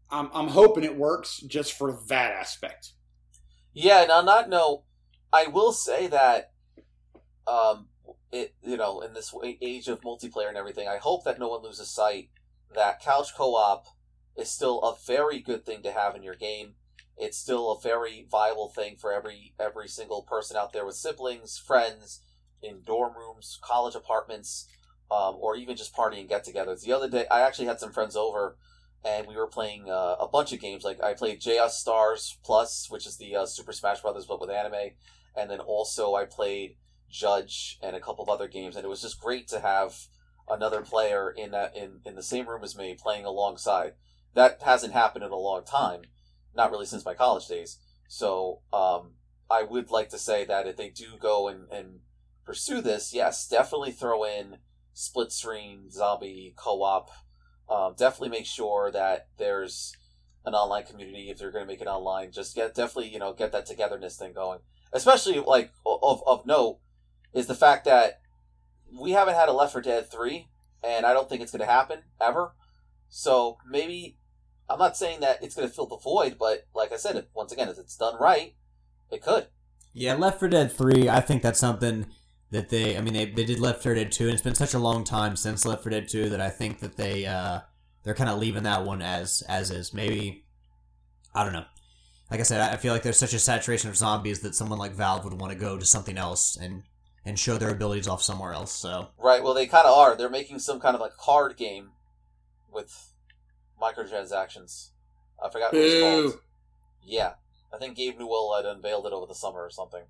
I'm, 0.10 0.30
I'm 0.34 0.48
hoping 0.48 0.86
it 0.86 0.96
works 0.96 1.40
just 1.42 1.74
for 1.74 2.00
that 2.08 2.32
aspect. 2.32 2.92
Yeah, 3.74 4.04
and 4.04 4.12
on 4.12 4.26
that 4.28 4.50
note, 4.50 4.84
I 5.34 5.48
will 5.48 5.74
say 5.74 6.08
that, 6.08 6.51
um, 7.48 7.88
it 8.32 8.56
you 8.64 8.78
know, 8.78 9.02
in 9.02 9.14
this 9.14 9.34
age 9.62 9.88
of 9.88 10.02
multiplayer 10.02 10.48
and 10.48 10.58
everything, 10.58 10.88
I 10.88 10.98
hope 10.98 11.24
that 11.26 11.40
no 11.40 11.50
one 11.50 11.64
loses 11.64 11.90
sight 11.90 12.30
that 12.74 13.02
couch 13.02 13.36
co-op 13.36 13.88
is 14.38 14.50
still 14.50 14.80
a 14.82 14.96
very 15.06 15.40
good 15.40 15.66
thing 15.66 15.84
to 15.84 15.92
have 15.92 16.16
in 16.16 16.24
your 16.24 16.36
game. 16.36 16.76
It's 17.18 17.38
still 17.38 17.72
a 17.72 17.82
very 17.82 18.26
viable 18.32 18.70
thing 18.70 18.96
for 18.98 19.12
every 19.12 19.54
every 19.60 19.88
single 19.88 20.24
person 20.24 20.58
out 20.58 20.74
there 20.74 20.86
with 20.86 20.96
siblings, 20.96 21.58
friends, 21.58 22.22
in 22.62 22.82
dorm 22.84 23.14
rooms, 23.18 23.60
college 23.62 23.96
apartments, 23.96 24.68
um, 25.12 25.36
or 25.40 25.56
even 25.56 25.76
just 25.76 25.96
partying 25.96 26.30
get-togethers. 26.30 26.82
The 26.82 26.94
other 26.94 27.10
day, 27.10 27.26
I 27.30 27.42
actually 27.42 27.66
had 27.66 27.80
some 27.80 27.92
friends 27.92 28.16
over 28.16 28.56
and 29.04 29.28
we 29.28 29.36
were 29.36 29.48
playing 29.48 29.90
uh, 29.90 30.16
a 30.20 30.28
bunch 30.28 30.54
of 30.54 30.60
games. 30.60 30.84
Like 30.84 31.04
I 31.04 31.14
played 31.14 31.42
JS 31.42 31.72
Stars 31.72 32.38
Plus, 32.44 32.88
which 32.90 33.06
is 33.06 33.18
the 33.18 33.36
uh, 33.36 33.46
Super 33.46 33.74
Smash 33.74 34.02
Brothers 34.02 34.26
but 34.26 34.40
with 34.40 34.50
anime, 34.50 34.92
and 35.36 35.50
then 35.50 35.60
also 35.60 36.16
I 36.16 36.26
played 36.26 36.76
JYDGE 37.12 37.80
and 37.82 37.96
a 37.96 38.00
couple 38.00 38.24
of 38.24 38.30
other 38.30 38.48
games, 38.48 38.76
and 38.76 38.86
it 38.86 38.90
was 38.90 39.02
just 39.02 39.20
great 39.20 39.48
to 39.50 39.60
have 39.60 40.08
another 40.50 40.82
player 40.82 41.30
in 41.30 41.52
that 41.52 41.76
in 41.76 42.02
in 42.06 42.16
the 42.16 42.24
same 42.24 42.48
room 42.48 42.64
as 42.64 42.78
me 42.78 42.96
playing 43.00 43.26
alongside. 43.26 43.94
That 44.34 44.62
hasn't 44.62 44.94
happened 44.94 45.26
in 45.26 45.32
a 45.32 45.36
long 45.36 45.64
time, 45.64 46.02
not 46.56 46.72
really 46.72 46.86
since 46.86 47.06
my 47.06 47.14
college 47.14 47.48
days. 47.48 47.78
So 48.08 48.62
um, 48.74 49.14
I 49.50 49.64
would 49.64 49.92
like 49.92 50.10
to 50.10 50.18
say 50.18 50.46
that 50.46 50.68
if 50.68 50.78
they 50.78 50.90
do 50.90 51.18
go 51.20 51.48
and, 51.48 51.70
and 51.72 52.00
pursue 52.46 52.82
this, 52.82 53.14
yes, 53.14 53.48
definitely 53.48 53.92
throw 53.92 54.24
in 54.24 54.58
split 54.94 55.32
screen 55.32 55.90
zombie 55.90 56.54
co-op 56.58 57.10
um, 57.72 57.96
definitely 57.98 58.38
make 58.38 58.46
sure 58.46 58.92
that 58.92 59.28
there's 59.38 59.96
an 60.46 60.54
online 60.54 60.84
community 60.84 61.30
if 61.30 61.38
they're 61.38 61.52
going 61.52 61.64
to 61.64 61.72
make 61.72 61.82
it 61.82 61.88
online. 61.88 62.32
Just 62.32 62.54
get 62.54 62.76
definitely 62.76 63.14
you 63.14 63.20
know 63.20 63.34
get 63.34 63.54
that 63.54 63.66
togetherness 63.66 64.18
thing 64.18 64.34
going. 64.34 64.60
Especially 64.92 65.40
like 65.40 65.72
of 65.86 66.22
of 66.28 66.46
note 66.46 66.80
is 67.34 67.48
the 67.48 67.56
fact 67.56 67.86
that 67.86 68.22
we 68.92 69.12
haven't 69.12 69.36
had 69.36 69.50
a 69.50 69.54
Left 69.54 69.74
4 69.74 69.82
Dead 69.82 70.12
three, 70.12 70.50
and 70.84 71.06
I 71.06 71.14
don't 71.14 71.30
think 71.30 71.42
it's 71.42 71.52
going 71.52 71.66
to 71.66 71.72
happen 71.72 72.00
ever. 72.20 72.54
So 73.10 73.58
maybe 73.70 74.18
I'm 74.70 74.80
not 74.80 74.98
saying 74.98 75.20
that 75.22 75.44
it's 75.44 75.56
going 75.56 75.68
to 75.68 75.74
fill 75.74 75.88
the 75.88 75.98
void, 75.98 76.38
but 76.40 76.68
like 76.74 76.92
I 76.92 76.98
said, 76.98 77.16
if, 77.16 77.26
once 77.34 77.52
again, 77.52 77.70
if 77.70 77.78
it's 77.78 77.98
done 77.98 78.16
right, 78.20 78.56
it 79.10 79.22
could. 79.22 79.48
Yeah, 79.94 80.16
Left 80.16 80.40
4 80.40 80.50
Dead 80.50 80.72
3, 80.72 81.10
I 81.10 81.20
think 81.20 81.42
that's 81.42 81.60
something 81.60 82.06
that 82.52 82.70
they. 82.70 82.98
I 82.98 83.02
mean, 83.02 83.14
they 83.14 83.26
they 83.26 83.46
did 83.46 83.60
Left 83.60 83.84
4 83.84 83.96
Dead 83.96 84.12
2, 84.12 84.26
and 84.26 84.34
it's 84.34 84.42
been 84.42 84.56
such 84.56 84.74
a 84.74 84.80
long 84.80 85.04
time 85.04 85.36
since 85.36 85.66
Left 85.66 85.84
4 85.84 85.90
Dead 85.90 86.08
2 86.08 86.30
that 86.30 86.42
I 86.42 86.50
think 86.50 86.80
that 86.80 86.96
they 86.96 87.26
uh, 87.26 87.60
they're 88.04 88.16
kind 88.16 88.30
of 88.30 88.40
leaving 88.40 88.64
that 88.64 88.86
one 88.86 89.02
as 89.02 89.44
as 89.48 89.72
is. 89.72 89.94
Maybe 89.94 90.46
I 91.34 91.44
don't 91.44 91.54
know. 91.54 91.66
Like 92.30 92.40
I 92.40 92.44
said, 92.44 92.62
I 92.62 92.78
feel 92.78 92.94
like 92.94 93.04
there's 93.04 93.20
such 93.20 93.34
a 93.34 93.40
saturation 93.40 93.90
of 93.90 93.98
zombies 93.98 94.40
that 94.40 94.56
someone 94.56 94.80
like 94.80 94.94
Valve 94.94 95.26
would 95.26 95.40
want 95.40 95.52
to 95.52 95.60
go 95.60 95.78
to 95.78 95.86
something 95.86 96.18
else 96.18 96.56
and 96.56 96.84
and 97.26 97.38
show 97.38 97.58
their 97.58 97.70
abilities 97.70 98.08
off 98.08 98.22
somewhere 98.22 98.54
else. 98.54 98.72
So 98.72 99.10
Right. 99.18 99.44
Well, 99.44 99.54
they 99.54 99.68
kind 99.68 99.86
of 99.86 99.98
are. 99.98 100.16
They're 100.16 100.30
making 100.30 100.60
some 100.60 100.80
kind 100.80 100.96
of 100.96 101.02
like 101.02 101.16
card 101.18 101.58
game 101.58 101.92
with 102.72 103.14
microtransactions. 103.82 104.90
I 105.44 105.50
forgot 105.50 105.74
what 105.74 105.82
it's 105.82 106.02
called. 106.02 106.42
Yeah, 107.04 107.34
I 107.74 107.78
think 107.78 107.98
Gabe 107.98 108.20
Newell 108.20 108.56
had 108.56 108.66
unveiled 108.66 109.08
it 109.08 109.14
over 109.14 109.26
the 109.26 109.36
summer 109.36 109.60
or 109.60 109.72
something. 109.72 110.04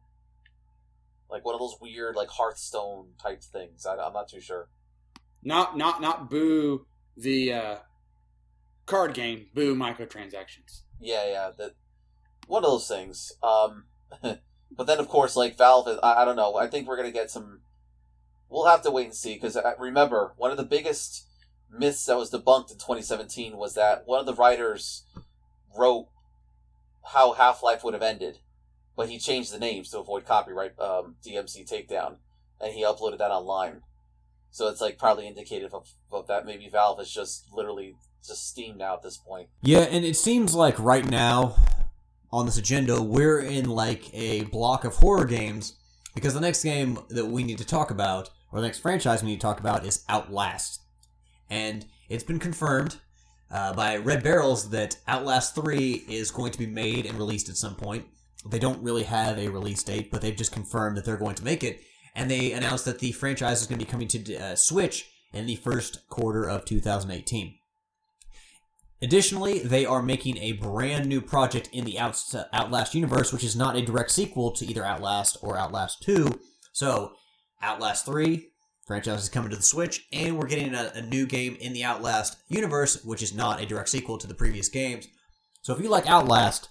Like 1.30 1.46
one 1.46 1.56
of 1.56 1.62
those 1.62 1.78
weird 1.80 2.16
like 2.16 2.30
Hearthstone 2.30 3.12
type 3.22 3.42
things. 3.42 3.86
I, 3.86 3.96
I'm 3.96 4.14
not 4.14 4.28
too 4.28 4.42
sure. 4.42 4.68
Not 5.44 5.78
not 5.78 6.02
not 6.02 6.30
boo 6.30 6.86
the 7.16 7.54
uh, 7.54 7.76
card 8.86 9.14
game. 9.14 9.48
Boo 9.54 9.76
microtransactions. 9.76 10.82
Yeah, 11.00 11.26
yeah, 11.28 11.52
that 11.58 11.72
one 12.48 12.64
of 12.64 12.70
those 12.70 12.88
things. 12.88 13.32
Um, 13.42 13.86
but 14.76 14.88
then 14.88 15.00
of 15.00 15.08
course, 15.08 15.36
like 15.36 15.58
Valve, 15.58 15.88
is, 15.88 16.00
I, 16.02 16.22
I 16.22 16.26
don't 16.26 16.36
know. 16.36 16.56
I 16.56 16.68
think 16.68 16.88
we're 16.88 16.98
gonna 16.98 17.12
get 17.12 17.32
some. 17.32 17.62
We'll 18.50 18.66
have 18.66 18.82
to 18.84 18.92
wait 18.92 19.06
and 19.06 19.16
see 19.16 19.36
because 19.36 19.58
remember 19.80 20.34
one 20.38 20.52
of 20.52 20.58
the 20.58 20.64
biggest 20.64 21.26
myths 21.72 22.06
that 22.06 22.18
was 22.18 22.32
debunked 22.32 22.72
in 22.72 22.78
2017 22.78 23.58
was 23.58 23.76
that 23.76 24.04
one 24.06 24.20
of 24.20 24.26
the 24.26 24.34
writers 24.34 25.06
wrote 25.78 26.08
how 27.14 27.34
Half 27.34 27.64
Life 27.64 27.84
would 27.84 27.94
have 27.94 28.04
ended, 28.04 28.40
but 28.96 29.10
he 29.10 29.18
changed 29.18 29.54
the 29.54 29.60
names 29.60 29.90
to 29.90 30.00
avoid 30.00 30.26
copyright 30.26 30.80
um, 30.80 31.16
DMC 31.26 31.70
takedown, 31.70 32.18
and 32.60 32.74
he 32.74 32.84
uploaded 32.84 33.20
that 33.20 33.32
online. 33.32 33.82
So 34.52 34.68
it's 34.68 34.82
like 34.82 35.00
probably 35.00 35.28
indicative 35.28 35.74
of, 35.74 35.88
of 36.12 36.28
that. 36.28 36.46
Maybe 36.46 36.68
Valve 36.70 37.00
is 37.00 37.12
just 37.12 37.46
literally 37.54 37.96
just 38.26 38.48
steamed 38.48 38.82
out 38.82 38.98
at 38.98 39.04
this 39.04 39.18
point. 39.18 39.48
yeah, 39.62 39.80
and 39.80 40.06
it 40.06 40.16
seems 40.16 40.54
like 40.54 40.78
right 40.78 41.10
now 41.10 41.56
on 42.34 42.46
this 42.46 42.58
agenda 42.58 43.02
we're 43.02 43.40
in 43.40 43.70
like 43.70 44.14
a 44.14 44.44
block 44.46 44.86
of 44.86 44.96
horror 44.96 45.26
games 45.26 45.78
because 46.16 46.34
the 46.34 46.42
next 46.42 46.64
game 46.64 47.00
that 47.10 47.26
we 47.26 47.44
need 47.44 47.58
to 47.58 47.66
talk 47.66 47.92
about 47.92 48.30
or 48.52 48.60
the 48.60 48.68
next 48.68 48.80
franchise 48.80 49.24
we 49.24 49.30
need 49.30 49.38
to 49.38 49.42
talk 49.42 49.60
about 49.60 49.86
is 49.86 50.04
Outlast, 50.10 50.82
and 51.50 51.86
it's 52.10 52.24
been 52.24 52.40
confirmed 52.40 52.98
uh, 53.50 53.74
by 53.74 53.98
Red 53.98 54.24
Barrels 54.24 54.70
that 54.70 54.98
Outlast 55.08 55.56
3 55.56 56.06
is 56.10 56.32
going 56.32 56.52
to 56.52 56.60
be 56.60 56.68
made 56.68 57.06
and 57.06 57.18
released 57.18 57.50
at 57.50 57.56
some 57.56 57.76
point. 57.76 58.06
They 58.50 58.60
don't 58.60 58.84
really 58.84 59.04
have 59.04 59.38
a 59.38 59.50
release 59.50 59.84
date, 59.84 60.12
but 60.12 60.22
they've 60.22 60.36
just 60.36 60.52
confirmed 60.52 60.98
that 60.98 61.06
they're 61.06 61.18
going 61.18 61.36
to 61.36 61.44
make 61.44 61.64
it. 61.64 61.82
And 62.16 62.30
they 62.30 62.52
announced 62.52 62.86
that 62.86 63.00
the 63.00 63.12
franchise 63.12 63.62
is 63.62 63.68
going 63.68 63.80
to 63.80 63.86
be 63.86 63.92
coming 63.92 64.08
to 64.10 64.36
uh, 64.36 64.56
Switch 64.56 65.10
in 65.32 65.46
the 65.46 65.56
first 65.56 66.08
quarter 66.10 66.44
of 66.44 66.66
2018. 66.66 67.56
Additionally, 69.02 69.60
they 69.60 69.86
are 69.86 70.04
making 70.04 70.38
a 70.38 70.52
brand 70.54 71.08
new 71.08 71.22
project 71.22 71.70
in 71.74 71.86
the 71.86 71.98
Outlast 72.00 72.94
universe, 72.94 73.34
which 73.34 73.44
is 73.44 73.56
not 73.56 73.76
a 73.76 73.82
direct 73.82 74.12
sequel 74.12 74.52
to 74.52 74.66
either 74.66 74.86
Outlast 74.86 75.38
or 75.42 75.58
Outlast 75.58 76.04
2. 76.04 76.30
So, 76.72 77.14
Outlast 77.64 78.06
3, 78.06 78.48
franchise 78.86 79.24
is 79.24 79.30
coming 79.30 79.50
to 79.50 79.56
the 79.56 79.64
Switch, 79.64 80.06
and 80.14 80.38
we're 80.38 80.48
getting 80.48 80.76
a, 80.76 80.92
a 80.94 81.02
new 81.02 81.26
game 81.26 81.58
in 81.60 81.74
the 81.74 81.84
Outlast 81.84 82.38
universe, 82.48 83.04
which 83.04 83.24
is 83.24 83.34
not 83.34 83.60
a 83.60 83.66
direct 83.66 83.90
sequel 83.90 84.20
to 84.20 84.28
the 84.28 84.36
previous 84.36 84.70
games. 84.70 85.08
So, 85.64 85.74
if 85.74 85.82
you 85.82 85.90
like 85.90 86.08
Outlast, 86.08 86.70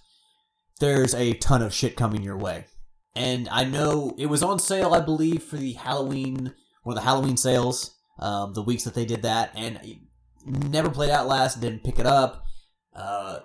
there's 0.78 1.14
a 1.14 1.34
ton 1.34 1.62
of 1.62 1.74
shit 1.74 1.96
coming 1.96 2.22
your 2.22 2.38
way. 2.38 2.66
And 3.16 3.48
I 3.48 3.64
know 3.64 4.14
it 4.16 4.26
was 4.26 4.44
on 4.44 4.60
sale, 4.60 4.94
I 4.94 5.00
believe, 5.00 5.42
for 5.42 5.56
the 5.56 5.72
Halloween, 5.72 6.54
one 6.84 6.96
of 6.96 7.02
the 7.02 7.08
Halloween 7.08 7.36
sales, 7.36 7.96
um, 8.20 8.54
the 8.54 8.62
weeks 8.62 8.84
that 8.84 8.94
they 8.94 9.04
did 9.04 9.22
that, 9.22 9.50
and 9.56 9.80
never 10.44 10.90
played 10.90 11.10
Outlast, 11.10 11.60
didn't 11.60 11.84
pick 11.84 11.98
it 11.98 12.06
up. 12.06 12.44
Uh, 12.94 13.40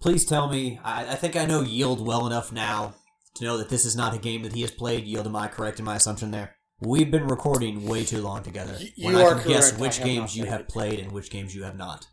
please 0.00 0.24
tell 0.24 0.48
me, 0.48 0.78
I, 0.84 1.12
I 1.12 1.14
think 1.14 1.36
I 1.36 1.44
know 1.46 1.62
Yield 1.62 2.04
well 2.04 2.26
enough 2.26 2.52
now 2.52 2.94
to 3.36 3.44
know 3.44 3.56
that 3.58 3.68
this 3.68 3.84
is 3.84 3.96
not 3.96 4.14
a 4.14 4.18
game 4.18 4.42
that 4.42 4.52
he 4.54 4.62
has 4.62 4.70
played. 4.70 5.04
Yield, 5.04 5.26
am 5.26 5.36
I 5.36 5.48
correct 5.48 5.78
in 5.78 5.84
my 5.84 5.96
assumption 5.96 6.30
there? 6.30 6.56
We've 6.80 7.10
been 7.10 7.26
recording 7.26 7.86
way 7.86 8.04
too 8.04 8.20
long 8.20 8.42
together. 8.42 8.76
Y- 8.78 8.92
when 8.98 9.16
you 9.16 9.26
I 9.26 9.34
can 9.40 9.48
guess 9.48 9.70
correct, 9.70 9.78
I 9.78 9.80
which 9.80 10.02
games 10.04 10.36
you 10.36 10.44
have 10.46 10.60
it. 10.60 10.68
played 10.68 10.98
and 11.00 11.12
which 11.12 11.30
games 11.30 11.54
you 11.54 11.62
have 11.64 11.76
not. 11.76 12.06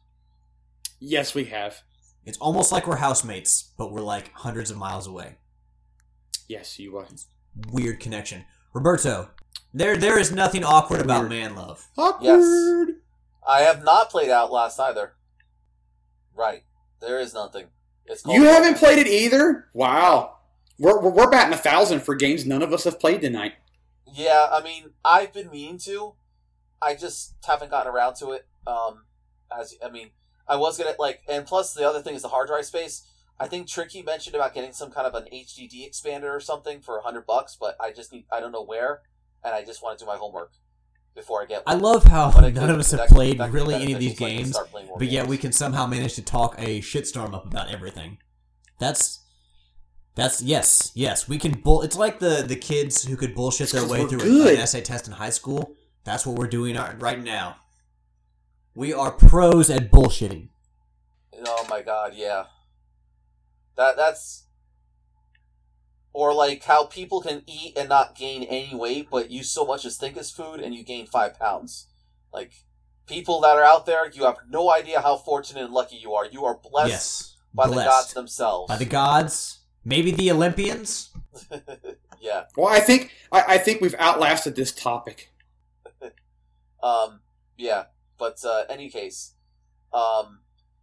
Yes, 1.00 1.36
we 1.36 1.46
have. 1.46 1.82
It's 2.26 2.38
almost 2.38 2.72
like 2.72 2.88
we're 2.88 2.96
housemates, 2.96 3.74
but 3.78 3.92
we're 3.92 4.00
like 4.02 4.32
hundreds 4.34 4.72
of 4.72 4.78
miles 4.78 5.06
away. 5.08 5.36
Yes, 6.48 6.80
you 6.80 6.96
are. 6.98 7.08
Weird 7.72 8.00
connection. 8.00 8.46
Roberto, 8.74 9.32
there 9.74 9.98
there 9.98 10.18
is 10.18 10.32
nothing 10.32 10.64
awkward 10.64 11.02
about 11.02 11.30
Weird. 11.30 11.30
man 11.30 11.56
love. 11.56 11.86
Awkward. 11.98 13.02
I 13.48 13.62
have 13.62 13.84
not 13.84 14.10
played 14.10 14.30
Outlast 14.30 14.80
either. 14.80 15.14
Right. 16.36 16.64
There 17.02 17.20
is 17.20 17.34
nothing. 17.34 17.68
It's 18.06 18.24
You 18.26 18.44
haven't 18.44 18.78
played 18.78 18.98
it 18.98 19.08
either. 19.08 19.68
Wow. 19.74 20.38
We're, 20.80 21.00
we're 21.00 21.12
we're 21.12 21.30
batting 21.30 21.54
a 21.54 21.58
thousand 21.58 22.02
for 22.02 22.16
games 22.16 22.46
none 22.46 22.64
of 22.64 22.74
us 22.74 22.84
have 22.86 23.00
played 23.00 23.22
tonight. 23.22 23.54
Yeah, 24.12 24.48
I 24.52 24.62
mean, 24.62 24.92
I've 25.06 25.34
been 25.34 25.50
meaning 25.50 25.78
to. 25.80 26.16
I 26.82 26.96
just 26.96 27.36
haven't 27.46 27.72
gotten 27.72 27.92
around 27.92 28.16
to 28.16 28.32
it. 28.32 28.46
Um, 28.68 29.06
as 29.58 29.76
I 29.86 29.90
mean, 29.90 30.10
I 30.48 30.56
was 30.56 30.78
gonna 30.78 30.96
like, 31.00 31.22
and 31.28 31.46
plus 31.46 31.74
the 31.74 31.88
other 31.88 32.02
thing 32.02 32.16
is 32.16 32.22
the 32.22 32.30
hard 32.30 32.48
drive 32.48 32.66
space. 32.66 33.08
I 33.40 33.48
think 33.48 33.68
Tricky 33.68 34.02
mentioned 34.02 34.36
about 34.36 34.54
getting 34.54 34.74
some 34.74 34.92
kind 34.92 35.08
of 35.08 35.16
an 35.16 35.28
HDD 35.32 35.90
expander 35.90 36.32
or 36.36 36.40
something 36.40 36.82
for 36.82 36.98
a 36.98 37.02
hundred 37.02 37.26
bucks, 37.26 37.58
but 37.60 37.76
I 37.80 37.92
just 37.92 38.12
need 38.12 38.26
I 38.32 38.40
don't 38.40 38.52
know 38.52 38.64
where, 38.64 39.02
and 39.44 39.54
I 39.54 39.64
just 39.64 39.82
want 39.82 39.98
to 39.98 40.06
do 40.06 40.10
my 40.10 40.18
homework 40.18 40.52
before 41.16 41.42
I 41.42 41.46
get. 41.46 41.64
I 41.68 41.76
love 41.76 42.04
how 42.06 42.32
But 42.32 42.54
none 42.54 42.70
of 42.70 42.80
us 42.80 42.92
have 42.92 43.08
played 43.08 43.38
that 43.40 43.46
could 43.46 43.54
be 43.54 43.60
really 43.60 43.76
any 43.76 43.94
of 43.94 44.00
these 44.00 44.18
beneficial 44.18 44.18
so 44.20 44.26
I 44.26 44.38
games, 44.38 44.50
start 44.52 44.72
playing 44.72 44.88
more 44.88 44.98
but 45.00 45.08
yet 45.08 45.22
games. 45.22 45.30
we 45.30 45.38
can 45.38 45.52
somehow 45.52 45.86
manage 45.88 46.16
to 46.16 46.22
talk 46.22 46.56
a 46.58 46.82
shitstorm 46.82 47.34
up 47.34 47.46
about 47.46 47.72
everything. 47.72 48.18
That's 48.80 49.20
that's 50.16 50.42
yes, 50.42 50.92
yes. 50.96 51.28
We 51.28 51.38
can 51.38 51.54
bull. 51.62 51.82
It's 51.82 51.96
like 51.98 52.20
the 52.20 52.44
the 52.48 52.56
kids 52.56 53.04
who 53.06 53.16
could 53.16 53.34
bullshit 53.36 53.70
their 53.72 53.88
way 53.88 54.06
through 54.06 54.20
good. 54.20 54.56
an 54.56 54.60
essay 54.62 54.82
test 54.82 55.08
in 55.08 55.14
high 55.14 55.30
school. 55.32 55.76
That's 56.04 56.26
what 56.26 56.36
we're 56.38 56.48
doing 56.48 56.78
our- 56.78 56.96
right 56.98 57.22
now. 57.24 57.58
We 58.76 58.94
are 58.94 59.12
pros 59.12 59.70
at 59.70 59.92
bullshitting. 59.92 60.50
Oh 61.46 61.66
my 61.70 61.82
god, 61.82 62.14
yeah. 62.16 62.46
That 63.76 63.96
that's 63.98 64.44
or 66.14 66.34
like 66.34 66.64
how 66.64 66.86
people 66.86 67.22
can 67.22 67.42
eat 67.48 67.76
and 67.76 67.90
not 67.90 68.16
gain 68.16 68.44
any 68.44 68.76
weight, 68.76 69.08
but 69.12 69.32
you 69.32 69.44
so 69.44 69.66
much 69.66 69.84
as 69.84 69.98
think 69.98 70.16
as 70.16 70.32
food 70.32 70.60
and 70.60 70.74
you 70.74 70.84
gain 70.84 71.08
five 71.08 71.38
pounds. 71.38 71.88
Like 72.32 72.52
people 73.08 73.42
that 73.42 73.58
are 73.58 73.64
out 73.64 73.86
there, 73.86 74.10
you 74.10 74.24
have 74.24 74.38
no 74.48 74.72
idea 74.72 75.02
how 75.02 75.18
fortunate 75.18 75.66
and 75.66 75.74
lucky 75.74 75.98
you 75.98 76.14
are. 76.14 76.26
You 76.26 76.46
are 76.46 76.56
blessed 76.56 76.90
yes, 76.90 77.38
by 77.54 77.68
the 77.68 77.76
gods 77.76 78.14
themselves. 78.14 78.70
by 78.70 78.78
the 78.78 78.86
gods, 78.86 79.60
maybe 79.84 80.12
the 80.12 80.32
Olympians. 80.32 81.10
yeah. 82.22 82.44
Well, 82.56 82.68
I 82.68 82.80
think 82.80 83.12
I, 83.32 83.44
I 83.50 83.58
think 83.58 83.82
we've 83.82 83.96
outlasted 83.98 84.56
this 84.56 84.72
topic. 84.72 85.30
Um, 86.84 87.22
yeah, 87.56 87.86
but 88.20 88.44
uh, 88.44 88.66
any 88.70 88.90
case, 88.90 89.36
um, 89.94 90.40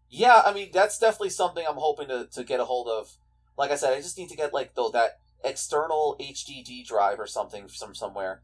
yeah, 0.09 0.41
I 0.47 0.55
mean 0.55 0.70
that's 0.72 0.99
definitely 0.99 1.28
something 1.28 1.62
I'm 1.68 1.76
hoping 1.76 2.09
to, 2.09 2.26
to 2.33 2.43
get 2.43 2.59
a 2.59 2.64
hold 2.64 2.89
of. 2.89 3.18
Like 3.57 3.70
I 3.70 3.76
said, 3.76 3.92
I 3.92 4.01
just 4.01 4.18
need 4.18 4.28
to 4.30 4.36
get 4.36 4.55
like 4.55 4.74
though 4.74 4.90
that 4.90 5.20
external 5.44 6.16
HDD 6.20 6.86
drive 6.86 7.18
or 7.18 7.26
something 7.26 7.68
from 7.68 7.94
somewhere, 7.94 8.42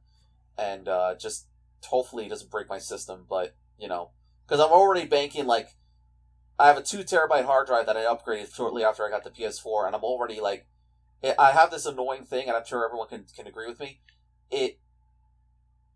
and 0.59 0.89
uh, 0.89 1.15
just 1.17 1.47
hopefully 1.85 2.27
it 2.27 2.31
doesn't 2.31 2.51
break 2.51 2.69
my 2.69 2.79
system. 2.79 3.27
But 3.29 3.55
you 3.79 3.89
know, 3.89 4.11
because 4.47 4.61
I'm 4.61 4.73
already 4.73 5.07
banking 5.07 5.47
like 5.47 5.71
I 6.59 6.69
have 6.69 6.77
a 6.77 6.83
two 6.83 6.99
terabyte 6.99 7.45
hard 7.45 7.67
drive 7.67 7.87
that 7.87 7.97
I 7.97 8.03
upgraded 8.03 8.55
shortly 8.55 8.85
after 8.85 9.07
I 9.07 9.11
got 9.11 9.25
the 9.25 9.31
PS4, 9.31 9.87
and 9.87 9.97
I'm 9.97 10.05
already 10.05 10.41
like 10.41 10.67
I 11.39 11.53
have 11.53 11.71
this 11.71 11.87
annoying 11.87 12.25
thing, 12.25 12.49
and 12.49 12.57
I'm 12.57 12.67
sure 12.67 12.85
everyone 12.85 13.09
can 13.09 13.25
can 13.35 13.47
agree 13.47 13.67
with 13.67 13.81
me. 13.81 14.01
It 14.51 14.79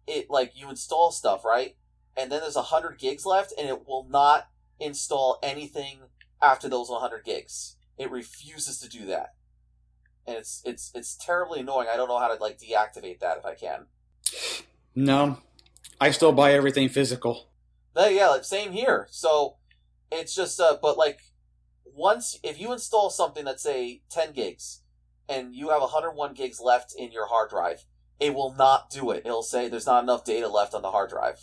it 0.07 0.31
like 0.31 0.53
you 0.55 0.69
install 0.69 1.13
stuff 1.13 1.45
right 1.45 1.77
and 2.17 2.31
then 2.31 2.41
there's 2.41 2.57
a 2.57 2.71
100 2.71 2.99
gigs 2.99 3.25
left 3.25 3.53
and 3.57 3.69
it 3.69 3.87
will 3.87 4.07
not 4.09 4.49
install 4.79 5.39
anything 5.43 6.01
after 6.43 6.69
those 6.69 6.91
100 6.91 7.25
gigs 7.25 7.77
it 8.01 8.11
refuses 8.11 8.79
to 8.81 8.89
do 8.89 9.05
that. 9.07 9.35
And 10.27 10.37
it's 10.37 10.63
it's 10.65 10.91
it's 10.95 11.17
terribly 11.17 11.61
annoying. 11.61 11.89
I 11.93 11.97
don't 11.97 12.09
know 12.09 12.19
how 12.19 12.35
to 12.35 12.41
like 12.43 12.59
deactivate 12.59 13.21
that 13.21 13.37
if 13.37 13.45
i 13.45 13.55
can. 13.55 13.87
No, 14.95 15.39
I 16.01 16.11
still 16.11 16.33
buy 16.33 16.55
everything 16.55 16.89
physical. 16.89 17.51
But 17.93 18.15
yeah 18.15 18.29
like, 18.29 18.45
same 18.45 18.73
here. 18.73 19.07
So 19.11 19.57
it's 20.11 20.35
just 20.35 20.59
uh 20.59 20.79
but 20.81 20.97
like 20.97 21.21
once 21.85 22.39
if 22.43 22.59
you 22.59 22.73
install 22.73 23.11
something 23.11 23.45
that's 23.45 23.63
say 23.63 24.03
10 24.11 24.33
gigs 24.33 24.81
and 25.29 25.55
you 25.55 25.69
have 25.69 25.83
101 25.83 26.35
gigs 26.35 26.61
left 26.61 26.95
in 26.97 27.13
your 27.13 27.27
hard 27.27 27.51
drive 27.51 27.85
it 28.21 28.35
will 28.35 28.55
not 28.55 28.91
do 28.91 29.11
it. 29.11 29.23
It'll 29.25 29.43
say 29.43 29.69
there's 29.69 29.87
not 29.87 30.03
enough 30.03 30.25
data 30.25 30.47
left 30.47 30.75
on 30.75 30.83
the 30.83 30.91
hard 30.91 31.11
drive. 31.11 31.41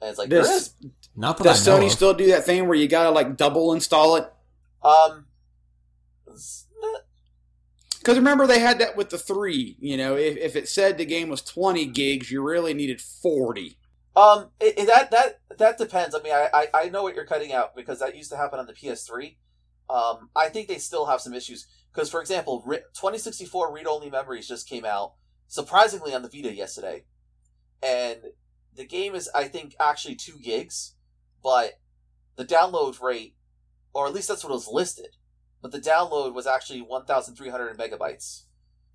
And 0.00 0.10
it's 0.10 0.18
like 0.18 0.30
there 0.30 0.40
is. 0.40 0.46
Does, 0.46 0.90
Not 1.16 1.38
that 1.38 1.44
does 1.44 1.68
I 1.68 1.72
know 1.72 1.82
Sony 1.82 1.86
of. 1.86 1.92
still 1.92 2.14
do 2.14 2.26
that 2.28 2.44
thing 2.44 2.66
where 2.66 2.76
you 2.76 2.88
gotta 2.88 3.10
like 3.10 3.36
double 3.36 3.72
install 3.72 4.16
it? 4.16 4.32
Um, 4.82 5.26
Because 7.98 8.16
remember, 8.16 8.46
they 8.46 8.58
had 8.58 8.78
that 8.80 8.96
with 8.96 9.10
the 9.10 9.18
three. 9.18 9.76
You 9.78 9.96
know, 9.96 10.16
if, 10.16 10.36
if 10.36 10.56
it 10.56 10.68
said 10.68 10.98
the 10.98 11.04
game 11.04 11.28
was 11.28 11.42
20 11.42 11.86
gigs, 11.86 12.30
you 12.30 12.42
really 12.42 12.74
needed 12.74 13.00
40. 13.00 13.78
Um, 14.16 14.50
it, 14.60 14.78
it- 14.78 14.86
that 14.88 15.10
that 15.10 15.40
that 15.58 15.78
depends. 15.78 16.14
I 16.14 16.20
mean, 16.20 16.32
I, 16.34 16.48
I 16.52 16.66
I 16.74 16.88
know 16.88 17.02
what 17.02 17.14
you're 17.14 17.24
cutting 17.24 17.52
out 17.52 17.74
because 17.76 18.00
that 18.00 18.16
used 18.16 18.30
to 18.30 18.36
happen 18.36 18.58
on 18.58 18.66
the 18.66 18.74
PS3. 18.74 19.36
Um, 19.88 20.30
I 20.36 20.48
think 20.48 20.68
they 20.68 20.78
still 20.78 21.06
have 21.06 21.20
some 21.20 21.34
issues 21.34 21.66
because, 21.92 22.10
for 22.10 22.20
example, 22.20 22.62
Re- 22.66 22.78
2064 22.94 23.72
read-only 23.72 24.10
memories 24.10 24.48
just 24.48 24.68
came 24.68 24.84
out 24.84 25.14
surprisingly 25.48 26.14
on 26.14 26.22
the 26.22 26.28
Vita 26.28 26.52
yesterday, 26.54 27.04
and 27.82 28.18
the 28.74 28.86
game 28.86 29.14
is 29.14 29.30
I 29.34 29.44
think 29.44 29.74
actually 29.80 30.14
two 30.14 30.38
gigs, 30.42 30.94
but 31.42 31.72
the 32.36 32.44
download 32.44 33.00
rate, 33.00 33.34
or 33.94 34.06
at 34.06 34.14
least 34.14 34.28
that's 34.28 34.44
what 34.44 34.52
was 34.52 34.68
listed, 34.68 35.16
but 35.62 35.72
the 35.72 35.78
download 35.78 36.34
was 36.34 36.46
actually 36.46 36.82
1,300 36.82 37.78
megabytes, 37.78 38.42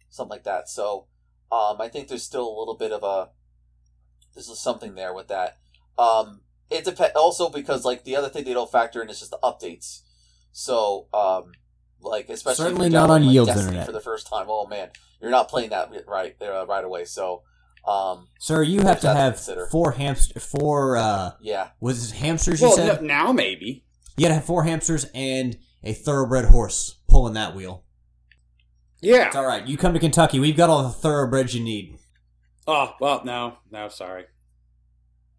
something 0.10 0.30
like 0.30 0.44
that. 0.44 0.70
So, 0.70 1.08
um, 1.52 1.80
I 1.80 1.88
think 1.88 2.08
there's 2.10 2.24
still 2.24 2.48
a 2.48 2.60
little 2.60 2.76
bit 2.78 2.92
of 2.92 3.04
a 3.04 3.30
there's 4.36 4.48
just 4.48 4.62
something 4.64 4.94
there 4.96 5.14
with 5.14 5.30
that. 5.30 5.58
Um, 5.98 6.42
it 6.70 6.84
depends 6.86 7.16
also 7.16 7.50
because 7.50 7.86
like 7.86 8.04
the 8.04 8.16
other 8.16 8.30
thing 8.30 8.44
they 8.44 8.54
don't 8.54 8.72
factor 8.72 9.02
in 9.02 9.10
is 9.10 9.20
just 9.20 9.32
the 9.32 9.40
updates. 9.44 10.02
So, 10.52 11.08
um, 11.14 11.54
like 12.02 12.30
especially 12.30 12.66
Certainly 12.66 12.90
not 12.90 13.04
on 13.10 13.22
downloading, 13.22 13.28
like, 13.28 13.34
Yield's 13.34 13.48
Destiny 13.50 13.68
internet. 13.70 13.86
for 13.88 13.92
the 13.94 14.02
first 14.02 14.28
time. 14.28 14.46
Oh 14.50 14.68
man, 14.68 14.90
you're 15.22 15.32
not 15.32 15.50
playing 15.50 15.70
that 15.72 15.92
right 16.08 16.36
uh, 16.42 16.66
right 16.68 16.84
away. 16.84 17.06
So, 17.06 17.44
um, 17.88 18.28
Sir, 18.40 18.62
you 18.64 18.82
have 18.82 19.00
to 19.02 19.08
That's 19.08 19.46
to 19.46 19.56
have 19.56 19.70
four 19.72 19.94
hamster, 19.94 20.40
four 20.40 20.98
uh, 20.98 21.32
yeah, 21.42 21.70
was 21.80 22.12
it 22.12 22.16
hamsters? 22.18 22.62
You 22.62 22.68
Well, 22.68 22.76
said 22.76 23.02
no, 23.02 23.08
now 23.08 23.32
maybe. 23.32 23.86
you 24.18 24.24
got 24.24 24.30
to 24.30 24.36
have 24.36 24.46
four 24.46 24.64
hamsters 24.64 25.06
and 25.16 25.58
a 25.88 25.94
thoroughbred 25.94 26.46
horse 26.46 27.00
pulling 27.08 27.34
that 27.34 27.56
wheel. 27.56 27.86
Yeah. 29.02 29.28
It's 29.28 29.36
all 29.36 29.46
right. 29.46 29.66
You 29.66 29.78
come 29.78 29.94
to 29.94 30.00
Kentucky, 30.00 30.40
we've 30.40 30.58
got 30.58 30.70
all 30.70 30.84
the 30.84 30.90
thoroughbreds 30.90 31.56
you 31.56 31.64
need. 31.64 31.98
Oh, 32.68 32.94
well, 33.00 33.22
no. 33.24 33.60
No, 33.72 33.88
sorry. 33.88 34.26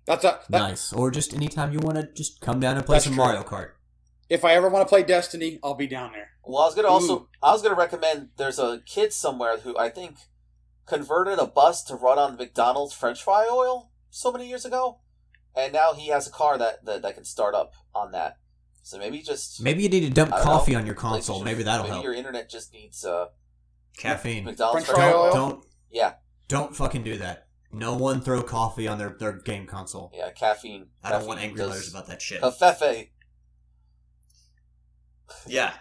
That's 0.07 0.25
a, 0.25 0.41
that, 0.49 0.59
nice. 0.59 0.93
Or 0.93 1.11
just 1.11 1.35
anytime 1.35 1.73
you 1.73 1.81
want 1.81 1.99
to 1.99 2.09
just 2.15 2.41
come 2.41 2.61
down 2.61 2.79
and 2.79 2.87
play 2.87 2.99
some 2.99 3.13
true. 3.13 3.23
Mario 3.23 3.43
Kart. 3.43 3.73
If 4.31 4.43
I 4.43 4.55
ever 4.55 4.71
want 4.71 4.87
to 4.87 4.89
play 4.89 5.03
Destiny, 5.03 5.59
I'll 5.63 5.75
be 5.75 5.87
down 5.87 6.13
there. 6.13 6.31
Well, 6.45 6.63
I 6.63 6.67
was 6.67 6.75
gonna 6.75 6.89
also 6.89 7.15
Ooh. 7.15 7.29
I 7.43 7.53
was 7.53 7.61
gonna 7.61 7.75
recommend. 7.75 8.31
There's 8.39 8.59
a 8.59 8.81
kid 8.87 9.13
somewhere 9.13 9.59
who 9.59 9.77
I 9.77 9.91
think 9.91 10.17
converted 10.87 11.39
a 11.39 11.47
bus 11.47 11.83
to 11.85 11.95
run 11.95 12.19
on 12.19 12.37
McDonald's 12.37 12.95
French 12.95 13.23
fry 13.23 13.47
oil 13.51 13.91
so 14.09 14.33
many 14.33 14.49
years 14.49 14.65
ago, 14.65 15.01
and 15.55 15.75
now 15.75 15.93
he 15.93 16.09
has 16.09 16.27
a 16.27 16.31
car 16.31 16.57
that 16.57 16.87
that, 16.87 17.03
that 17.03 17.15
can 17.15 17.25
start 17.25 17.55
up 17.55 17.75
on 17.95 18.13
that. 18.13 18.39
So 18.83 18.99
maybe 18.99 19.21
just 19.23 19.63
Maybe 19.63 19.83
you 19.83 19.89
need 19.89 20.01
to 20.01 20.11
dump 20.11 20.31
coffee 20.31 20.73
know. 20.73 20.79
on 20.79 20.87
your 20.87 20.95
console. 20.95 21.41
PlayStation- 21.41 21.45
Maybe 21.45 21.63
that'll 21.65 21.83
maybe 21.85 21.93
help. 21.93 22.05
your 22.05 22.15
internet 22.15 22.49
just 22.49 22.73
needs 22.73 23.05
uh, 23.05 23.27
Caffeine. 23.99 24.45
McDonald's 24.45 24.87
French 24.87 24.99
French 24.99 24.99
fry 24.99 25.11
fry 25.13 25.21
oil? 25.29 25.33
Don't 25.35 25.65
Yeah, 25.91 26.15
don't 26.49 26.75
fucking 26.75 27.03
do 27.03 27.19
that. 27.19 27.47
No 27.71 27.97
one 27.97 28.23
throw 28.23 28.43
coffee 28.43 28.89
on 28.89 28.97
their, 28.97 29.15
their 29.19 29.33
game 29.33 29.67
console. 29.67 30.11
yeah, 30.15 30.31
caffeine. 30.31 30.87
I 31.05 31.11
don't 31.11 31.19
caffeine 31.19 31.29
want 31.29 31.41
angry 31.41 31.65
letters 31.67 31.91
about 31.91 32.07
that 32.07 32.23
shit. 32.23 32.41
Cafefe. 32.41 33.11
Yeah. 35.47 35.75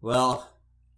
Well, 0.00 0.50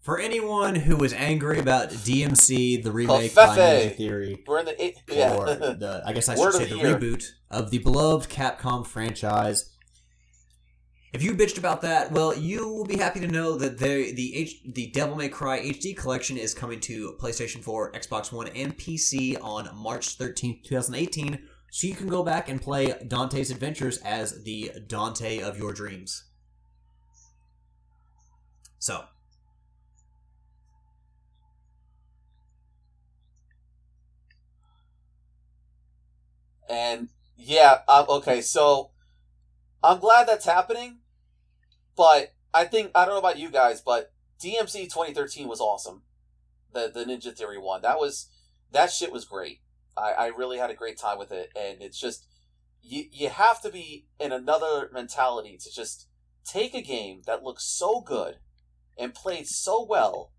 for 0.02 0.18
anyone 0.20 0.74
who 0.74 0.96
was 0.96 1.12
angry 1.12 1.58
about 1.58 1.90
DMC, 1.90 2.82
the 2.82 2.92
remake 2.92 3.34
by 3.34 3.46
Ninja 3.56 3.96
Theory, 3.96 4.42
We're 4.46 4.58
in 4.60 4.66
the 4.66 4.82
eight. 4.82 4.96
or 5.10 5.14
Yeah. 5.14 5.30
the 5.54 6.02
I 6.04 6.12
guess 6.12 6.28
I 6.28 6.34
should 6.36 6.48
of 6.48 6.54
say 6.54 6.64
the 6.66 6.74
the 6.74 6.76
year. 6.80 6.98
reboot 6.98 7.24
of 7.50 7.70
the 7.70 7.78
beloved 7.78 8.28
Capcom 8.30 8.86
franchise. 8.86 9.72
If 11.16 11.22
you 11.22 11.34
bitched 11.34 11.56
about 11.56 11.80
that, 11.80 12.12
well, 12.12 12.36
you 12.36 12.68
will 12.68 12.84
be 12.84 12.98
happy 12.98 13.20
to 13.20 13.26
know 13.26 13.56
that 13.56 13.78
the 13.78 14.12
the 14.12 14.36
H, 14.36 14.60
the 14.66 14.88
Devil 14.88 15.16
May 15.16 15.30
Cry 15.30 15.60
HD 15.60 15.96
collection 15.96 16.36
is 16.36 16.52
coming 16.52 16.78
to 16.80 17.16
PlayStation 17.18 17.62
4, 17.62 17.92
Xbox 17.92 18.30
One, 18.30 18.48
and 18.48 18.76
PC 18.76 19.42
on 19.42 19.74
March 19.74 20.18
13th, 20.18 20.62
2018. 20.64 21.38
So 21.70 21.86
you 21.86 21.94
can 21.94 22.08
go 22.08 22.22
back 22.22 22.50
and 22.50 22.60
play 22.60 22.92
Dante's 23.08 23.50
Adventures 23.50 23.96
as 24.04 24.44
the 24.44 24.72
Dante 24.86 25.40
of 25.40 25.56
your 25.56 25.72
dreams. 25.72 26.24
So, 28.78 29.04
And 36.68 37.08
yeah, 37.38 37.78
um, 37.88 38.04
okay, 38.06 38.42
so 38.42 38.90
I'm 39.82 39.98
glad 39.98 40.28
that's 40.28 40.44
happening, 40.44 40.98
but 41.96 42.34
I 42.52 42.64
think 42.64 42.90
I 42.94 43.04
don't 43.04 43.14
know 43.14 43.18
about 43.18 43.38
you 43.38 43.50
guys, 43.50 43.80
but 43.80 44.12
DMC 44.40 44.84
2013 44.84 45.48
was 45.48 45.60
awesome. 45.60 46.02
The 46.72 46.90
the 46.92 47.04
Ninja 47.04 47.36
Theory 47.36 47.58
one 47.58 47.82
that 47.82 47.98
was 47.98 48.30
that 48.72 48.90
shit 48.90 49.12
was 49.12 49.24
great. 49.24 49.60
I, 49.96 50.12
I 50.12 50.26
really 50.26 50.58
had 50.58 50.70
a 50.70 50.74
great 50.74 50.98
time 50.98 51.18
with 51.18 51.32
it, 51.32 51.50
and 51.56 51.80
it's 51.80 51.98
just 51.98 52.26
you 52.82 53.04
you 53.10 53.28
have 53.28 53.60
to 53.62 53.70
be 53.70 54.06
in 54.20 54.32
another 54.32 54.90
mentality 54.92 55.58
to 55.58 55.72
just 55.72 56.08
take 56.44 56.74
a 56.74 56.82
game 56.82 57.22
that 57.26 57.42
looks 57.42 57.64
so 57.64 58.00
good 58.00 58.36
and 58.98 59.14
played 59.14 59.46
so 59.46 59.84
well, 59.84 60.32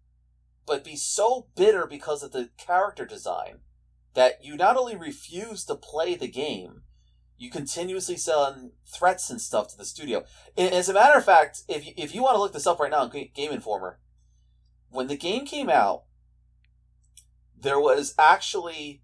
but 0.66 0.84
be 0.84 0.96
so 0.96 1.48
bitter 1.56 1.86
because 1.86 2.24
of 2.24 2.32
the 2.32 2.50
character 2.58 3.06
design 3.06 3.60
that 4.14 4.44
you 4.44 4.56
not 4.56 4.78
only 4.78 4.96
refuse 4.96 5.66
to 5.66 5.76
play 5.76 6.16
the 6.16 6.28
game, 6.28 6.82
you 7.38 7.52
continuously 7.52 8.18
send 8.18 8.72
threats 8.86 9.30
and 9.30 9.40
stuff 9.40 9.68
to 9.70 9.78
the 9.78 9.86
studio. 9.86 10.24
As 10.58 10.90
a 10.90 10.94
matter 10.94 11.18
of 11.18 11.26
fact, 11.26 11.64
if 11.68 11.86
you, 11.86 11.94
if 11.96 12.16
you 12.16 12.24
want 12.24 12.36
to 12.36 12.42
look 12.42 12.54
this 12.54 12.68
up 12.68 12.80
right 12.80 12.92
now 12.92 13.02
on 13.02 13.10
Game 13.10 13.52
Informer, 13.52 14.00
when 14.90 15.08
the 15.08 15.18
game 15.18 15.46
came 15.46 15.70
out, 15.70 16.04
there 17.60 17.80
was 17.80 18.16
actually 18.18 19.04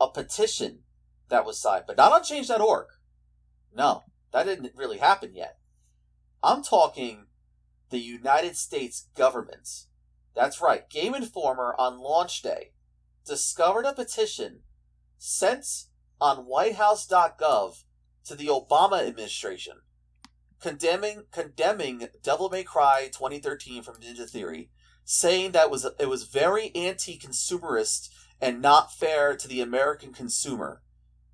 a 0.00 0.08
petition 0.08 0.80
that 1.28 1.44
was 1.44 1.58
signed, 1.58 1.84
but 1.86 1.96
not 1.96 2.12
on 2.12 2.22
Change.org. 2.22 2.86
No, 3.74 4.04
that 4.32 4.46
didn't 4.46 4.72
really 4.76 4.98
happen 4.98 5.34
yet. 5.34 5.58
I'm 6.42 6.62
talking 6.62 7.26
the 7.90 7.98
United 7.98 8.56
States 8.56 9.08
government. 9.16 9.68
That's 10.34 10.60
right, 10.60 10.88
Game 10.88 11.14
Informer 11.14 11.74
on 11.78 11.98
launch 11.98 12.42
day 12.42 12.72
discovered 13.24 13.84
a 13.84 13.92
petition 13.92 14.60
sent 15.18 15.86
on 16.20 16.38
whitehouse.gov 16.38 17.84
to 18.24 18.34
the 18.34 18.46
Obama 18.46 19.06
administration 19.06 19.78
condemning 20.60 21.24
condemning 21.30 22.08
Devil 22.22 22.48
May 22.48 22.64
Cry 22.64 23.08
2013 23.12 23.82
from 23.82 23.96
Ninja 23.96 24.28
Theory, 24.28 24.70
saying 25.04 25.52
that 25.52 25.70
was 25.70 25.86
it 25.98 26.08
was 26.08 26.24
very 26.24 26.74
anti-consumerist 26.74 28.08
and 28.40 28.60
not 28.60 28.92
fair 28.92 29.36
to 29.36 29.48
the 29.48 29.60
American 29.60 30.12
consumer. 30.12 30.82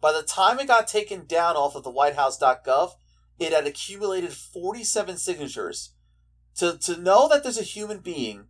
By 0.00 0.12
the 0.12 0.22
time 0.22 0.58
it 0.58 0.68
got 0.68 0.86
taken 0.86 1.26
down 1.26 1.56
off 1.56 1.74
of 1.74 1.84
the 1.84 1.90
whitehouse.gov, 1.90 2.92
it 3.38 3.52
had 3.52 3.66
accumulated 3.66 4.32
47 4.32 5.16
signatures. 5.16 5.94
To 6.56 6.76
to 6.78 6.98
know 6.98 7.28
that 7.28 7.42
there's 7.42 7.58
a 7.58 7.62
human 7.62 8.00
being 8.00 8.46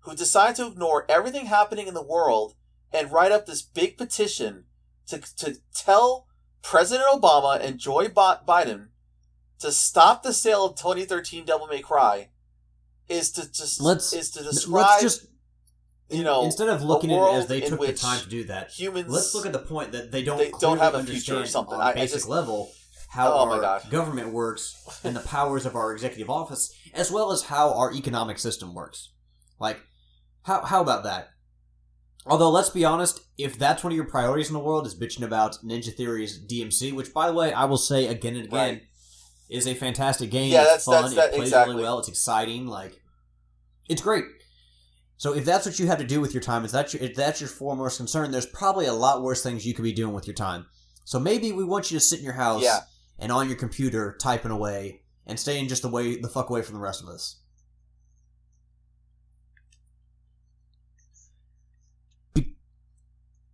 who 0.00 0.14
decided 0.14 0.56
to 0.56 0.66
ignore 0.66 1.06
everything 1.08 1.46
happening 1.46 1.86
in 1.86 1.94
the 1.94 2.02
world 2.02 2.54
and 2.92 3.12
write 3.12 3.32
up 3.32 3.46
this 3.46 3.62
big 3.62 3.96
petition 3.96 4.64
to, 5.10 5.36
to 5.36 5.56
tell 5.74 6.26
President 6.62 7.08
Obama 7.10 7.60
and 7.60 7.78
Bi- 8.14 8.38
Biden 8.46 8.88
to 9.60 9.70
stop 9.72 10.22
the 10.22 10.32
sale 10.32 10.64
of 10.66 10.76
2013 10.76 11.44
Devil 11.44 11.66
May 11.66 11.80
Cry 11.80 12.28
is 13.08 13.30
to 13.32 13.50
just 13.50 13.80
Let's- 13.80 14.12
is 14.12 14.30
to 14.32 14.42
describe 14.42 14.86
let's 14.86 15.02
just 15.02 15.26
you 16.08 16.24
know 16.24 16.44
instead 16.44 16.68
of 16.68 16.82
looking 16.82 17.12
at 17.12 17.18
it 17.22 17.34
as 17.34 17.46
they 17.46 17.60
took 17.60 17.80
the 17.80 17.92
time 17.92 18.20
to 18.20 18.28
do 18.28 18.44
that, 18.44 18.70
humans 18.70 19.08
let's 19.08 19.34
look 19.34 19.46
at 19.46 19.52
the 19.52 19.58
point 19.58 19.92
that 19.92 20.10
they 20.10 20.22
don't 20.22 20.38
they 20.38 20.50
don't 20.60 20.78
have 20.78 20.94
a 20.94 21.02
future 21.04 21.34
or 21.34 21.36
understand 21.38 21.48
something. 21.48 21.74
on 21.74 21.80
I- 21.80 21.88
a 21.88 21.90
I 21.90 21.94
basic 21.94 22.16
just- 22.18 22.28
level 22.28 22.70
how 23.10 23.32
Oh 23.32 23.46
my 23.46 23.56
our 23.56 23.60
God. 23.60 23.90
government 23.90 24.32
works 24.32 24.76
and 25.02 25.16
the 25.16 25.20
powers 25.20 25.66
of 25.66 25.74
our 25.74 25.92
executive 25.92 26.30
office, 26.30 26.72
as 26.94 27.10
well 27.10 27.32
as 27.32 27.42
how 27.42 27.72
our 27.74 27.92
economic 27.92 28.38
system 28.38 28.72
works. 28.72 29.10
Like, 29.58 29.80
how 30.44 30.64
how 30.64 30.80
about 30.80 31.02
that? 31.04 31.30
Although, 32.30 32.50
let's 32.50 32.70
be 32.70 32.84
honest, 32.84 33.20
if 33.36 33.58
that's 33.58 33.82
one 33.82 33.92
of 33.92 33.96
your 33.96 34.06
priorities 34.06 34.48
in 34.48 34.54
the 34.54 34.60
world 34.60 34.86
is 34.86 34.98
bitching 34.98 35.22
about 35.24 35.56
Ninja 35.64 35.92
Theory's 35.92 36.38
DMC, 36.38 36.92
which, 36.92 37.12
by 37.12 37.26
the 37.26 37.32
way, 37.34 37.52
I 37.52 37.64
will 37.64 37.76
say 37.76 38.06
again 38.06 38.36
and 38.36 38.44
again, 38.46 38.74
Right. 38.74 38.82
is 39.48 39.66
a 39.66 39.74
fantastic 39.74 40.30
game. 40.30 40.52
Yeah, 40.52 40.60
it's 40.74 40.84
that's- 40.84 40.84
fun. 40.84 40.94
that's- 40.94 41.14
that- 41.16 41.34
it 41.34 41.36
plays 41.36 41.48
exactly. 41.48 41.74
really 41.74 41.82
well. 41.84 41.98
It's 41.98 42.08
exciting. 42.08 42.66
Like, 42.68 43.02
it's 43.88 44.00
great. 44.00 44.24
So 45.16 45.34
if 45.34 45.44
that's 45.44 45.66
what 45.66 45.78
you 45.80 45.88
have 45.88 45.98
to 45.98 46.04
do 46.04 46.20
with 46.20 46.32
your 46.32 46.42
time, 46.42 46.64
is 46.64 46.72
that 46.72 46.94
your, 46.94 47.02
if 47.02 47.14
that's 47.16 47.40
your 47.40 47.50
foremost 47.50 47.96
concern, 47.96 48.30
there's 48.30 48.46
probably 48.46 48.86
a 48.86 48.94
lot 48.94 49.22
worse 49.22 49.42
things 49.42 49.66
you 49.66 49.74
could 49.74 49.82
be 49.82 49.92
doing 49.92 50.14
with 50.14 50.26
your 50.26 50.34
time. 50.34 50.66
So 51.04 51.18
maybe 51.18 51.50
we 51.52 51.64
want 51.64 51.90
you 51.90 51.98
to 51.98 52.04
sit 52.04 52.20
in 52.20 52.24
your 52.24 52.34
house 52.34 52.62
Yeah. 52.62 52.82
and 53.18 53.32
on 53.32 53.48
your 53.48 53.58
computer 53.58 54.16
typing 54.20 54.52
away 54.52 55.02
and 55.26 55.38
staying 55.38 55.66
just 55.68 55.84
away 55.84 56.16
the 56.20 56.28
fuck 56.28 56.48
away 56.48 56.62
from 56.62 56.76
the 56.76 56.80
rest 56.80 57.02
of 57.02 57.08
us. 57.08 57.39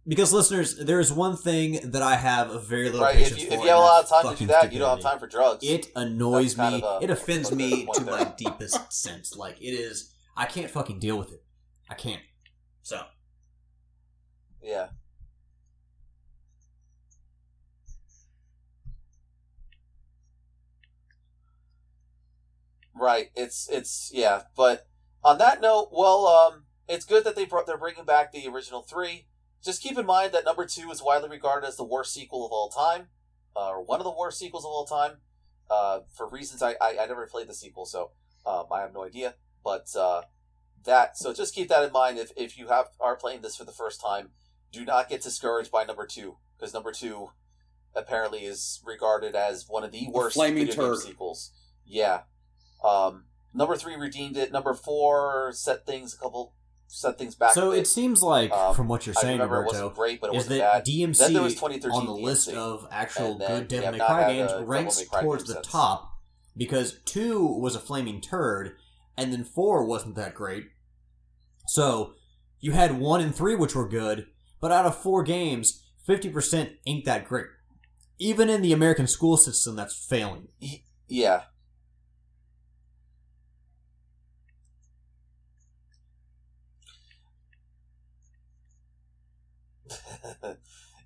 Because 0.09 0.33
listeners, 0.33 0.77
there 0.77 1.01
is 1.01 1.13
one 1.13 1.37
thing 1.37 1.81
that 1.91 2.03
I 2.03 2.17
have 2.17 2.51
a 2.51 2.59
very 2.59 2.87
little 2.87 3.03
right. 3.03 3.17
patience 3.17 3.33
If 3.37 3.43
you, 3.43 3.49
for. 3.49 3.55
if 3.55 3.61
you 3.63 3.69
have 3.69 3.79
a 3.79 3.81
lot 3.81 4.05
of 4.05 4.09
time 4.11 4.33
to 4.35 4.39
do 4.39 4.47
that, 4.47 4.73
you 4.73 4.79
don't 4.79 4.91
have 4.91 5.01
time 5.13 5.19
for 5.19 5.27
drugs. 5.27 5.65
It 5.65 5.89
annoys 5.97 6.57
me. 6.57 6.83
a- 6.83 6.99
it 7.03 7.11
offends 7.11 7.51
a 7.51 7.57
bit 7.57 7.67
of 7.67 7.73
a 7.73 7.77
me 7.77 7.89
to 7.95 8.05
there. 8.05 8.15
my 8.17 8.33
deepest 8.37 8.93
sense. 8.93 9.37
Like 9.37 9.61
it 9.61 9.73
is. 9.73 10.13
I 10.37 10.47
can't 10.47 10.71
fucking 10.71 10.99
deal 10.99 11.19
with 11.19 11.33
it. 11.33 11.43
I 11.91 11.95
can't. 11.95 12.23
So 12.83 13.01
Yeah. 14.63 14.89
Right. 22.95 23.31
It's 23.35 23.69
it's 23.71 24.11
yeah. 24.13 24.43
But 24.57 24.87
on 25.23 25.39
that 25.39 25.61
note, 25.61 25.91
well, 25.93 26.27
um, 26.27 26.65
it's 26.89 27.05
good 27.05 27.25
that 27.25 27.37
they 27.37 27.45
brought 27.45 27.67
they're 27.67 27.77
bringing 27.77 28.05
back 28.05 28.33
the 28.33 28.47
original 28.49 28.83
three. 28.83 29.27
Just 29.65 29.83
keep 29.83 29.99
in 29.99 30.07
mind 30.07 30.33
that 30.33 30.45
number 30.45 30.65
two 30.65 30.91
is 30.91 31.03
widely 31.03 31.29
regarded 31.29 31.67
as 31.67 31.77
the 31.77 31.85
worst 31.85 32.15
sequel 32.15 32.47
of 32.47 32.53
all 32.53 32.69
time, 32.69 33.09
uh, 33.57 33.71
or 33.71 33.85
one 33.85 34.01
of 34.01 34.05
the 34.05 34.15
worst 34.17 34.39
sequels 34.39 34.65
of 34.65 34.71
all 34.71 34.87
time. 34.87 35.19
Uh, 35.69 36.01
for 36.15 36.29
reasons 36.29 36.63
I, 36.63 36.77
I 36.81 36.97
I 37.01 37.07
never 37.07 37.27
played 37.27 37.49
the 37.49 37.55
sequel, 37.55 37.87
so 37.87 38.13
um, 38.47 38.67
I 38.73 38.81
have 38.81 38.95
no 38.95 39.05
idea. 39.05 39.35
But 39.65 39.89
uh, 39.99 40.23
that 40.85 41.17
so 41.19 41.35
just 41.35 41.55
keep 41.55 41.69
that 41.69 41.85
in 41.85 41.93
mind 41.93 42.19
if 42.19 42.31
if 42.37 42.57
you 42.57 42.69
have 42.69 42.87
are 43.01 43.17
playing 43.17 43.43
this 43.43 43.57
for 43.57 43.65
the 43.65 43.73
first 43.73 44.01
time. 44.01 44.31
Do 44.73 44.85
not 44.85 45.09
get 45.09 45.23
discouraged 45.23 45.71
by 45.71 45.85
number 45.85 46.07
two 46.07 46.37
because 46.57 46.75
number 46.75 46.93
two 46.93 47.31
apparently 47.95 48.45
is 48.45 48.81
regarded 48.85 49.35
as 49.35 49.67
one 49.69 49.85
of 49.85 49.93
the 49.93 50.09
worst 50.11 50.37
video 50.37 50.75
game 50.75 50.97
sequels. 50.97 51.53
Yeah. 51.85 52.23
Um, 52.85 53.25
number 53.55 53.77
three 53.77 53.97
redeemed 53.97 54.37
it. 54.37 54.53
Number 54.53 54.75
four 54.75 55.51
set 55.53 55.87
things 55.87 56.15
a 56.15 56.19
couple 56.19 56.55
set 56.89 57.19
things 57.19 57.35
back. 57.35 57.53
so 57.53 57.73
it 57.73 57.87
seems 57.87 58.23
like 58.23 58.53
Um, 58.53 58.75
from 58.75 58.89
what 58.89 59.07
you're 59.07 59.15
saying, 59.15 59.41
Roberto, 59.41 59.91
great, 59.91 60.21
but 60.21 60.29
it 60.29 60.37
is 60.37 60.45
wasn't 60.45 60.59
that 60.61 60.85
bad. 60.85 60.87
DMC 60.87 61.19
Then 61.19 61.33
there 61.33 61.43
was 61.43 61.63
on 61.63 62.07
the 62.07 62.13
list 62.13 62.49
of 62.49 62.87
actual 62.91 63.35
good 63.39 63.63
we 63.63 63.67
Devil 63.69 63.93
May 63.93 63.99
Cry 63.99 64.33
games 64.33 64.53
ranks 64.67 65.05
Cry 65.05 65.23
towards 65.23 65.45
the 65.45 65.61
top 65.63 66.13
because 66.57 66.99
two 67.05 67.45
was 67.45 67.75
a 67.75 67.81
flaming 67.81 68.21
turd, 68.21 68.77
and 69.17 69.33
then 69.33 69.45
four 69.45 69.85
wasn't 69.85 70.15
that 70.17 70.35
great. 70.35 70.69
So 71.69 72.15
you 72.61 72.73
had 72.73 72.99
one 72.99 73.21
and 73.21 73.35
three 73.35 73.55
which 73.57 73.75
were 73.75 73.89
good, 73.89 74.27
but 74.61 74.73
out 74.73 74.87
of 74.87 74.97
four 74.97 75.23
games, 75.23 75.85
fifty 76.07 76.29
percent 76.29 76.73
ain't 76.87 77.05
that 77.05 77.27
great. 77.27 77.47
Even 78.19 78.49
in 78.49 78.63
the 78.63 78.73
American 78.73 79.07
school 79.07 79.37
system, 79.37 79.77
that's 79.77 79.95
failing. 80.09 80.49
Yeah. 81.09 81.43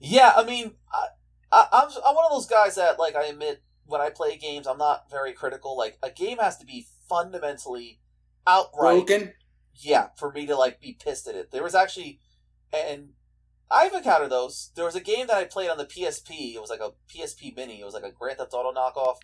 Yeah, 0.01 0.33
I 0.37 0.45
mean, 0.45 0.73
I, 0.93 1.07
I, 1.53 1.66
I'm 1.73 1.89
I'm 2.07 2.14
one 2.14 2.25
of 2.27 2.33
those 2.33 2.47
guys 2.47 2.77
that 2.77 2.99
like 2.99 3.16
I 3.16 3.25
admit 3.25 3.62
when 3.91 4.01
I 4.01 4.11
play 4.11 4.37
games, 4.37 4.66
I'm 4.66 4.79
not 4.79 5.11
very 5.11 5.33
critical. 5.33 5.77
Like 5.77 5.99
a 6.03 6.11
game 6.11 6.39
has 6.39 6.57
to 6.59 6.66
be 6.66 6.87
fundamentally 7.09 8.01
outright 8.47 9.07
Broken. 9.07 9.33
yeah, 9.75 10.09
for 10.16 10.33
me 10.33 10.47
to 10.47 10.57
like 10.57 10.81
be 10.81 10.93
pissed 10.93 11.29
at 11.29 11.35
it. 11.35 11.51
There 11.51 11.62
was 11.62 11.75
actually, 11.75 12.21
and 12.73 13.11
I've 13.71 13.93
encountered 13.93 14.31
those. 14.31 14.71
There 14.77 14.85
was 14.85 14.97
a 14.97 15.01
game 15.01 15.27
that 15.27 15.37
I 15.37 15.45
played 15.45 15.71
on 15.71 15.79
the 15.79 15.85
PSP. 15.85 16.55
It 16.55 16.61
was 16.61 16.71
like 16.71 16.81
a 16.81 16.93
PSP 17.12 17.55
Mini. 17.55 17.81
It 17.81 17.85
was 17.85 17.95
like 17.95 18.05
a 18.05 18.12
Grand 18.12 18.39
Theft 18.39 18.55
Auto 18.55 18.73
knockoff, 18.73 19.16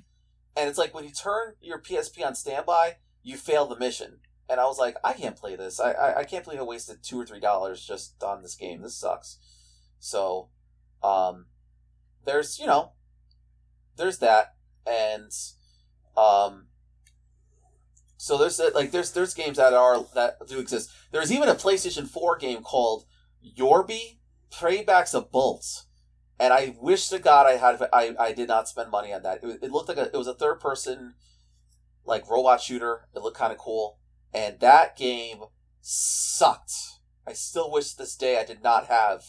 and 0.57 0.69
it's 0.69 0.79
like 0.79 0.95
when 0.95 1.05
you 1.05 1.11
turn 1.11 1.55
your 1.61 1.81
PSP 1.81 2.27
on 2.27 2.35
standby, 2.35 2.97
you 3.23 3.37
fail 3.37 3.67
the 3.67 3.79
mission. 3.79 4.19
And 4.49 4.61
I 4.61 4.65
was 4.67 4.79
like, 4.79 4.97
I 5.03 5.13
can't 5.13 5.37
play 5.37 5.57
this. 5.57 5.81
I 5.81 5.93
I, 5.93 6.19
I 6.21 6.25
can't 6.25 6.45
believe 6.45 6.61
I 6.61 6.65
wasted 6.65 7.03
two 7.03 7.21
or 7.21 7.27
three 7.27 7.41
dollars 7.41 7.85
just 7.85 8.23
on 8.23 8.43
this 8.43 8.57
game. 8.57 8.83
This 8.83 8.97
sucks. 8.97 9.39
So, 9.99 10.51
um, 11.03 11.47
there's 12.25 12.59
you 12.59 12.67
know, 12.67 12.93
there's 13.97 14.19
that, 14.19 14.55
and 14.87 15.33
um, 16.17 16.67
so 18.17 18.37
there's 18.39 18.59
uh, 18.59 18.71
like 18.75 18.91
there's 18.91 19.13
there's 19.13 19.35
games 19.35 19.57
that 19.57 19.73
are 19.73 20.05
that 20.15 20.37
do 20.49 20.59
exist. 20.59 20.91
There's 21.13 21.33
even 21.33 21.49
a 21.49 21.55
PlayStation 21.55 22.09
4 22.09 22.39
game 22.39 22.63
called 22.63 23.05
Yorbie 23.57 24.19
Paybacks 24.53 25.15
of 25.15 25.31
Bolts, 25.31 25.87
and 26.39 26.53
I 26.53 26.75
wish 26.81 27.09
to 27.09 27.19
God 27.19 27.47
I 27.47 27.53
had 27.53 27.81
I, 27.93 28.15
I 28.19 28.33
did 28.33 28.49
not 28.49 28.69
spend 28.69 28.91
money 28.91 29.13
on 29.13 29.23
that. 29.23 29.43
It, 29.43 29.61
it 29.63 29.71
looked 29.71 29.89
like 29.89 29.99
a 29.99 30.07
it 30.07 30.17
was 30.17 30.27
a 30.27 30.35
third 30.35 30.61
person 30.61 31.15
like 32.05 32.29
robot 32.29 32.61
shooter. 32.61 33.03
It 33.15 33.21
looked 33.21 33.39
kind 33.39 33.53
of 33.53 33.59
cool, 33.59 33.99
and 34.33 34.59
that 34.61 34.97
game 34.97 35.45
sucked. 35.81 36.73
I 37.27 37.33
still 37.33 37.71
wish 37.71 37.93
this 37.93 38.17
day 38.17 38.39
I 38.39 38.45
did 38.45 38.63
not 38.63 38.87
have 38.87 39.25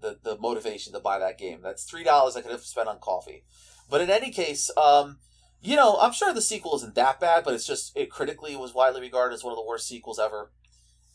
the 0.00 0.18
the 0.22 0.38
motivation 0.38 0.92
to 0.92 1.00
buy 1.00 1.18
that 1.18 1.38
game. 1.38 1.60
That's 1.62 1.84
three 1.84 2.04
dollars 2.04 2.36
I 2.36 2.40
could 2.40 2.52
have 2.52 2.62
spent 2.62 2.88
on 2.88 2.98
coffee. 2.98 3.44
But 3.90 4.00
in 4.00 4.10
any 4.10 4.30
case, 4.30 4.70
um, 4.76 5.18
you 5.60 5.76
know, 5.76 5.98
I'm 6.00 6.12
sure 6.12 6.32
the 6.32 6.42
sequel 6.42 6.76
isn't 6.76 6.94
that 6.94 7.20
bad, 7.20 7.44
but 7.44 7.54
it's 7.54 7.66
just 7.66 7.96
it 7.96 8.10
critically 8.10 8.54
was 8.56 8.74
widely 8.74 9.00
regarded 9.00 9.34
as 9.34 9.44
one 9.44 9.52
of 9.52 9.58
the 9.58 9.64
worst 9.64 9.88
sequels 9.88 10.18
ever, 10.18 10.52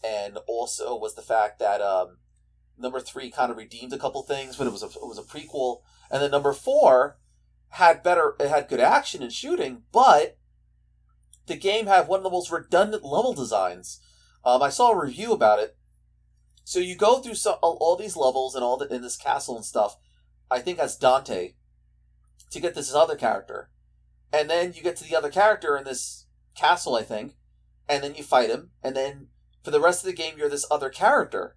and 0.03 0.37
also 0.47 0.95
was 0.95 1.15
the 1.15 1.21
fact 1.21 1.59
that 1.59 1.81
um, 1.81 2.17
number 2.77 2.99
three 2.99 3.29
kind 3.29 3.51
of 3.51 3.57
redeemed 3.57 3.93
a 3.93 3.97
couple 3.97 4.21
things, 4.23 4.57
but 4.57 4.67
it 4.67 4.73
was 4.73 4.83
a 4.83 4.87
it 4.87 5.07
was 5.07 5.19
a 5.19 5.23
prequel, 5.23 5.81
and 6.11 6.21
then 6.21 6.31
number 6.31 6.53
four 6.53 7.17
had 7.69 8.03
better 8.03 8.35
it 8.39 8.49
had 8.49 8.67
good 8.67 8.79
action 8.79 9.23
and 9.23 9.31
shooting, 9.31 9.83
but 9.91 10.37
the 11.47 11.55
game 11.55 11.87
had 11.87 12.07
one 12.07 12.19
of 12.19 12.23
the 12.23 12.29
most 12.29 12.51
redundant 12.51 13.03
level 13.03 13.33
designs. 13.33 13.99
Um, 14.45 14.61
I 14.61 14.69
saw 14.69 14.91
a 14.91 15.05
review 15.05 15.31
about 15.31 15.59
it. 15.59 15.77
So 16.63 16.79
you 16.79 16.95
go 16.95 17.19
through 17.19 17.35
some, 17.35 17.55
all, 17.61 17.77
all 17.81 17.95
these 17.95 18.15
levels 18.15 18.55
and 18.55 18.63
all 18.63 18.77
the 18.77 18.93
in 18.93 19.01
this 19.01 19.17
castle 19.17 19.55
and 19.55 19.65
stuff. 19.65 19.97
I 20.49 20.59
think 20.59 20.77
that's 20.77 20.95
Dante 20.95 21.53
to 22.51 22.59
get 22.59 22.75
this 22.75 22.93
other 22.93 23.15
character 23.15 23.69
and 24.33 24.49
then 24.49 24.73
you 24.75 24.81
get 24.81 24.97
to 24.97 25.07
the 25.07 25.15
other 25.15 25.29
character 25.29 25.77
in 25.77 25.83
this 25.85 26.25
castle, 26.55 26.95
I 26.95 27.03
think, 27.03 27.35
and 27.87 28.03
then 28.03 28.15
you 28.15 28.23
fight 28.23 28.49
him, 28.49 28.71
and 28.81 28.95
then 28.95 29.27
for 29.63 29.71
the 29.71 29.79
rest 29.79 30.01
of 30.03 30.07
the 30.07 30.17
game, 30.17 30.33
you're 30.37 30.49
this 30.49 30.65
other 30.71 30.89
character, 30.89 31.55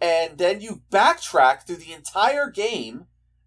and 0.00 0.36
then 0.36 0.60
you 0.60 0.82
backtrack 0.92 1.62
through 1.62 1.76
the 1.76 1.94
entire 1.94 2.50
game 2.50 3.06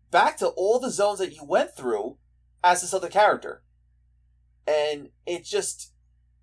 back 0.09 0.37
to 0.37 0.47
all 0.47 0.79
the 0.79 0.89
zones 0.89 1.19
that 1.19 1.35
you 1.35 1.45
went 1.45 1.75
through 1.77 2.17
as 2.63 2.81
this 2.81 2.93
other 2.93 3.09
character, 3.09 3.61
and 4.67 5.09
it 5.27 5.45
just 5.45 5.93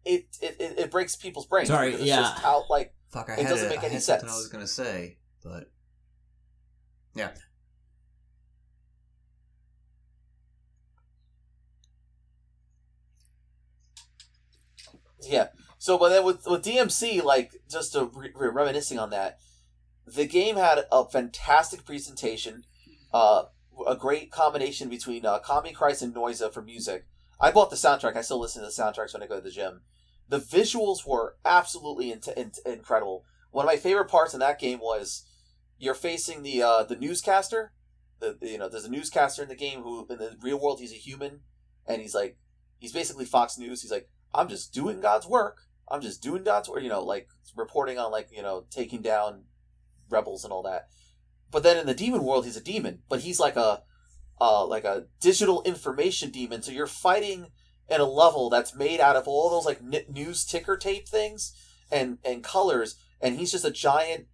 it 0.05 0.27
it, 0.41 0.57
it, 0.61 0.91
breaks 0.91 1.17
people's 1.17 1.47
brains. 1.47 1.69
Sorry, 1.69 1.95
it's 1.95 2.05
yeah. 2.05 2.21
just 2.21 2.39
how 2.39 2.65
like 2.71 2.95
Fuck, 3.11 3.29
I 3.31 3.35
It 3.35 3.41
had, 3.41 3.49
doesn't 3.49 3.67
a- 3.67 3.71
make 3.71 3.83
I 3.83 3.87
any 3.89 3.99
something 4.01 4.29
I 4.29 4.37
was 4.37 4.49
gonna 4.49 4.67
say, 4.67 5.19
but 5.43 5.71
yeah. 7.15 7.31
Yeah. 15.23 15.49
So, 15.79 15.99
but 15.99 16.11
then 16.11 16.25
with 16.25 16.47
with 16.47 16.65
DMC, 16.65 17.23
like 17.23 17.53
just 17.71 17.93
to 17.93 18.11
re- 18.15 18.33
re- 18.35 18.51
reminiscing 18.51 18.99
on 18.99 19.11
that, 19.11 19.39
the 20.07 20.27
game 20.27 20.57
had 20.57 20.85
a 20.93 21.05
fantastic 21.09 21.85
presentation, 21.85 22.65
uh, 23.13 23.45
a 23.87 23.97
great 23.97 24.31
combination 24.31 24.89
between 24.89 25.25
uh, 25.25 25.41
Combichrist 25.41 26.03
and 26.03 26.15
Noisia 26.15 26.53
for 26.53 26.63
music. 26.63 27.07
I 27.41 27.51
bought 27.51 27.71
the 27.71 27.77
soundtrack. 27.77 28.17
I 28.17 28.21
still 28.23 28.41
listen 28.41 28.63
to 28.63 28.67
the 28.69 28.83
soundtracks 28.83 29.15
when 29.15 29.23
I 29.23 29.27
go 29.27 29.37
to 29.37 29.41
the 29.41 29.51
gym. 29.51 29.81
The 30.31 30.41
visuals 30.41 31.07
were 31.07 31.37
absolutely 31.45 32.11
in- 32.11 32.22
in- 32.37 32.53
incredible. 32.64 33.24
One 33.51 33.66
of 33.66 33.70
my 33.70 33.76
favorite 33.76 34.09
parts 34.09 34.33
in 34.33 34.41
that 34.41 34.59
game 34.59 34.78
was 34.78 35.26
you're 35.78 35.95
facing 35.95 36.43
the 36.43 36.62
uh, 36.62 36.83
the 36.85 36.97
newscaster. 36.97 37.72
The, 38.20 38.39
you 38.41 38.59
know 38.59 38.68
there's 38.68 38.85
a 38.85 38.91
newscaster 38.91 39.43
in 39.43 39.49
the 39.49 39.55
game 39.55 39.83
who 39.83 40.07
in 40.09 40.18
the 40.18 40.37
real 40.41 40.59
world 40.59 40.81
he's 40.81 40.93
a 40.93 40.97
human, 40.97 41.41
and 41.87 42.01
he's 42.01 42.14
like 42.14 42.39
he's 42.78 42.93
basically 42.93 43.26
Fox 43.26 43.59
News. 43.59 43.83
He's 43.83 43.91
like 43.91 44.09
I'm 44.33 44.49
just 44.49 44.72
doing 44.72 45.01
God's 45.01 45.26
work. 45.26 45.62
I'm 45.91 46.01
just 46.01 46.22
doing 46.22 46.45
God's 46.45 46.68
work, 46.68 46.83
you 46.83 46.89
know, 46.89 47.03
like 47.03 47.28
reporting 47.57 47.99
on 47.99 48.12
like, 48.12 48.28
you 48.31 48.43
know, 48.43 48.64
taking 48.70 49.03
down 49.03 49.45
rebels 50.09 50.45
and 50.45 50.53
all 50.53 50.62
that. 50.62 50.89
But 51.51 51.64
then 51.64 51.76
in 51.76 51.87
the 51.87 51.95
demon 51.95 52.22
world, 52.22 52.45
he's 52.45 52.57
a 52.57 52.62
demon, 52.62 53.01
but 53.09 53.20
he's 53.20 53.41
like 53.41 53.57
a, 53.57 53.83
uh, 54.41 54.64
like 54.66 54.85
a 54.85 55.07
digital 55.20 55.62
information 55.62 56.31
demon. 56.31 56.62
So 56.62 56.70
you're 56.70 56.87
fighting 56.87 57.49
in 57.91 58.01
a 58.01 58.05
level 58.05 58.49
that's 58.49 58.74
made 58.74 59.01
out 59.01 59.16
of 59.16 59.26
all 59.26 59.51
those 59.51 59.66
like 59.66 59.82
news 60.09 60.45
ticker 60.45 60.76
tape 60.76 61.09
things 61.09 61.53
and, 61.91 62.18
and 62.24 62.45
colors. 62.45 62.97
And 63.20 63.36
he's 63.36 63.53
just 63.53 63.64
a 63.64 63.70
giant 63.70 64.26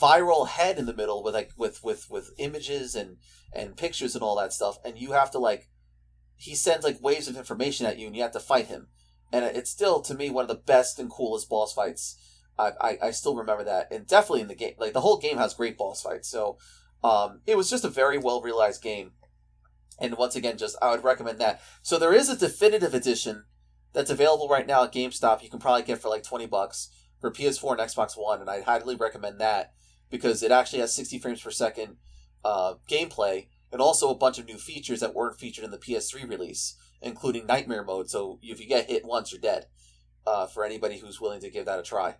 viral 0.00 0.48
head 0.48 0.78
in 0.78 0.86
the 0.86 0.94
middle 0.94 1.22
with 1.22 1.34
like, 1.34 1.50
with, 1.56 1.82
with, 1.82 2.08
with 2.08 2.32
images 2.38 2.94
and, 2.94 3.16
and 3.52 3.76
pictures 3.76 4.14
and 4.14 4.22
all 4.22 4.36
that 4.36 4.52
stuff. 4.52 4.78
And 4.84 4.96
you 4.98 5.12
have 5.12 5.30
to 5.32 5.38
like, 5.38 5.68
he 6.36 6.54
sends 6.54 6.84
like 6.84 7.02
waves 7.02 7.28
of 7.28 7.36
information 7.36 7.84
at 7.84 7.98
you 7.98 8.06
and 8.06 8.14
you 8.14 8.22
have 8.22 8.32
to 8.32 8.40
fight 8.40 8.66
him 8.66 8.88
and 9.32 9.44
it's 9.44 9.70
still 9.70 10.00
to 10.02 10.14
me 10.14 10.30
one 10.30 10.42
of 10.42 10.48
the 10.48 10.54
best 10.54 10.98
and 10.98 11.10
coolest 11.10 11.48
boss 11.48 11.72
fights. 11.72 12.16
I, 12.58 12.72
I, 12.80 12.98
I 13.04 13.10
still 13.12 13.36
remember 13.36 13.64
that, 13.64 13.92
and 13.92 14.06
definitely 14.06 14.40
in 14.40 14.48
the 14.48 14.54
game, 14.54 14.74
like 14.78 14.92
the 14.92 15.00
whole 15.00 15.18
game 15.18 15.38
has 15.38 15.54
great 15.54 15.78
boss 15.78 16.02
fights. 16.02 16.28
So, 16.28 16.58
um, 17.04 17.40
it 17.46 17.56
was 17.56 17.70
just 17.70 17.84
a 17.84 17.88
very 17.88 18.18
well 18.18 18.42
realized 18.42 18.82
game, 18.82 19.12
and 19.98 20.16
once 20.16 20.36
again, 20.36 20.56
just 20.58 20.76
I 20.82 20.90
would 20.90 21.04
recommend 21.04 21.38
that. 21.40 21.60
So 21.82 21.98
there 21.98 22.14
is 22.14 22.28
a 22.28 22.36
definitive 22.36 22.94
edition 22.94 23.44
that's 23.92 24.10
available 24.10 24.48
right 24.48 24.66
now 24.66 24.84
at 24.84 24.92
GameStop. 24.92 25.42
You 25.42 25.50
can 25.50 25.58
probably 25.60 25.82
get 25.82 26.00
for 26.00 26.08
like 26.08 26.22
twenty 26.22 26.46
bucks 26.46 26.90
for 27.20 27.30
PS4 27.30 27.72
and 27.72 27.80
Xbox 27.80 28.12
One, 28.16 28.40
and 28.40 28.48
I 28.50 28.60
highly 28.62 28.96
recommend 28.96 29.40
that 29.40 29.72
because 30.10 30.42
it 30.42 30.52
actually 30.52 30.80
has 30.80 30.94
sixty 30.94 31.18
frames 31.18 31.42
per 31.42 31.50
second 31.50 31.96
uh, 32.44 32.74
gameplay 32.88 33.48
and 33.72 33.80
also 33.80 34.08
a 34.10 34.14
bunch 34.16 34.38
of 34.38 34.46
new 34.46 34.56
features 34.58 35.00
that 35.00 35.14
weren't 35.14 35.38
featured 35.38 35.64
in 35.64 35.70
the 35.70 35.78
PS3 35.78 36.28
release 36.28 36.76
including 37.00 37.46
nightmare 37.46 37.84
mode. 37.84 38.10
So 38.10 38.40
if 38.42 38.58
you 38.60 38.66
get 38.66 38.90
hit 38.90 39.04
once, 39.04 39.30
you're 39.32 39.40
dead. 39.40 39.66
uh, 40.26 40.46
for 40.46 40.64
anybody 40.64 40.98
who's 40.98 41.20
willing 41.20 41.40
to 41.40 41.50
give 41.50 41.64
that 41.66 41.78
a 41.78 41.82
try. 41.82 42.16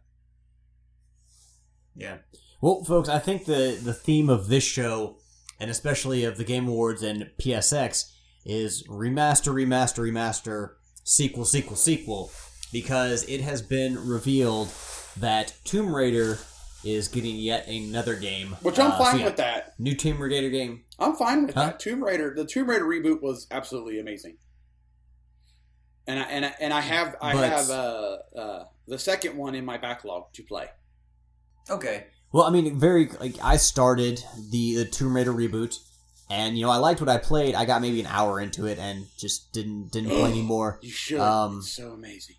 Yeah. 1.94 2.18
Well, 2.60 2.84
folks, 2.84 3.08
I 3.08 3.18
think 3.18 3.44
the 3.44 3.78
the 3.82 3.94
theme 3.94 4.28
of 4.30 4.48
this 4.48 4.64
show, 4.64 5.18
and 5.60 5.70
especially 5.70 6.24
of 6.24 6.36
the 6.38 6.44
Game 6.44 6.68
Awards 6.68 7.02
and 7.02 7.30
PSX, 7.38 8.12
is 8.44 8.84
remaster, 8.88 9.52
remaster, 9.52 10.08
remaster, 10.10 10.70
sequel, 11.04 11.44
sequel, 11.44 11.76
sequel, 11.76 12.30
because 12.72 13.24
it 13.28 13.40
has 13.40 13.60
been 13.62 13.98
revealed 14.08 14.68
that 15.16 15.54
Tomb 15.64 15.94
Raider 15.94 16.38
is 16.84 17.08
getting 17.08 17.36
yet 17.36 17.66
another 17.66 18.14
game. 18.14 18.56
Which 18.62 18.78
I'm 18.78 18.92
Uh, 18.92 18.98
fine 18.98 19.12
so 19.14 19.18
yeah, 19.18 19.24
with 19.24 19.36
that. 19.36 19.74
New 19.80 19.94
Tomb 19.96 20.22
Raider 20.22 20.48
game. 20.48 20.84
I'm 20.98 21.14
fine 21.16 21.44
with 21.46 21.54
Huh? 21.56 21.66
that. 21.66 21.80
Tomb 21.80 22.02
Raider, 22.04 22.32
the 22.36 22.44
Tomb 22.46 22.70
Raider 22.70 22.84
reboot 22.84 23.20
was 23.20 23.46
absolutely 23.50 23.98
amazing. 23.98 24.38
And 26.06 26.18
I 26.20 26.22
and 26.22 26.46
I, 26.46 26.54
and 26.60 26.72
I 26.72 26.80
have 26.80 27.16
I 27.20 27.32
But- 27.34 27.50
have 27.50 27.70
uh, 27.70 28.18
uh, 28.36 28.64
the 28.86 28.98
second 28.98 29.36
one 29.36 29.54
in 29.54 29.64
my 29.64 29.76
backlog 29.76 30.32
to 30.34 30.42
play. 30.44 30.68
Okay. 31.68 32.06
Well, 32.32 32.44
I 32.44 32.50
mean, 32.50 32.78
very 32.78 33.08
like 33.20 33.36
I 33.42 33.56
started 33.56 34.22
the, 34.50 34.76
the 34.76 34.84
Tomb 34.84 35.16
Raider 35.16 35.32
reboot, 35.32 35.78
and 36.28 36.58
you 36.58 36.64
know 36.64 36.70
I 36.70 36.76
liked 36.76 37.00
what 37.00 37.08
I 37.08 37.18
played. 37.18 37.54
I 37.54 37.64
got 37.64 37.80
maybe 37.80 38.00
an 38.00 38.06
hour 38.06 38.40
into 38.40 38.66
it 38.66 38.78
and 38.78 39.06
just 39.16 39.52
didn't 39.52 39.92
didn't 39.92 40.10
play 40.10 40.30
anymore. 40.30 40.78
You 40.82 40.90
should. 40.90 41.20
Um, 41.20 41.58
it's 41.58 41.72
so 41.72 41.90
amazing. 41.92 42.36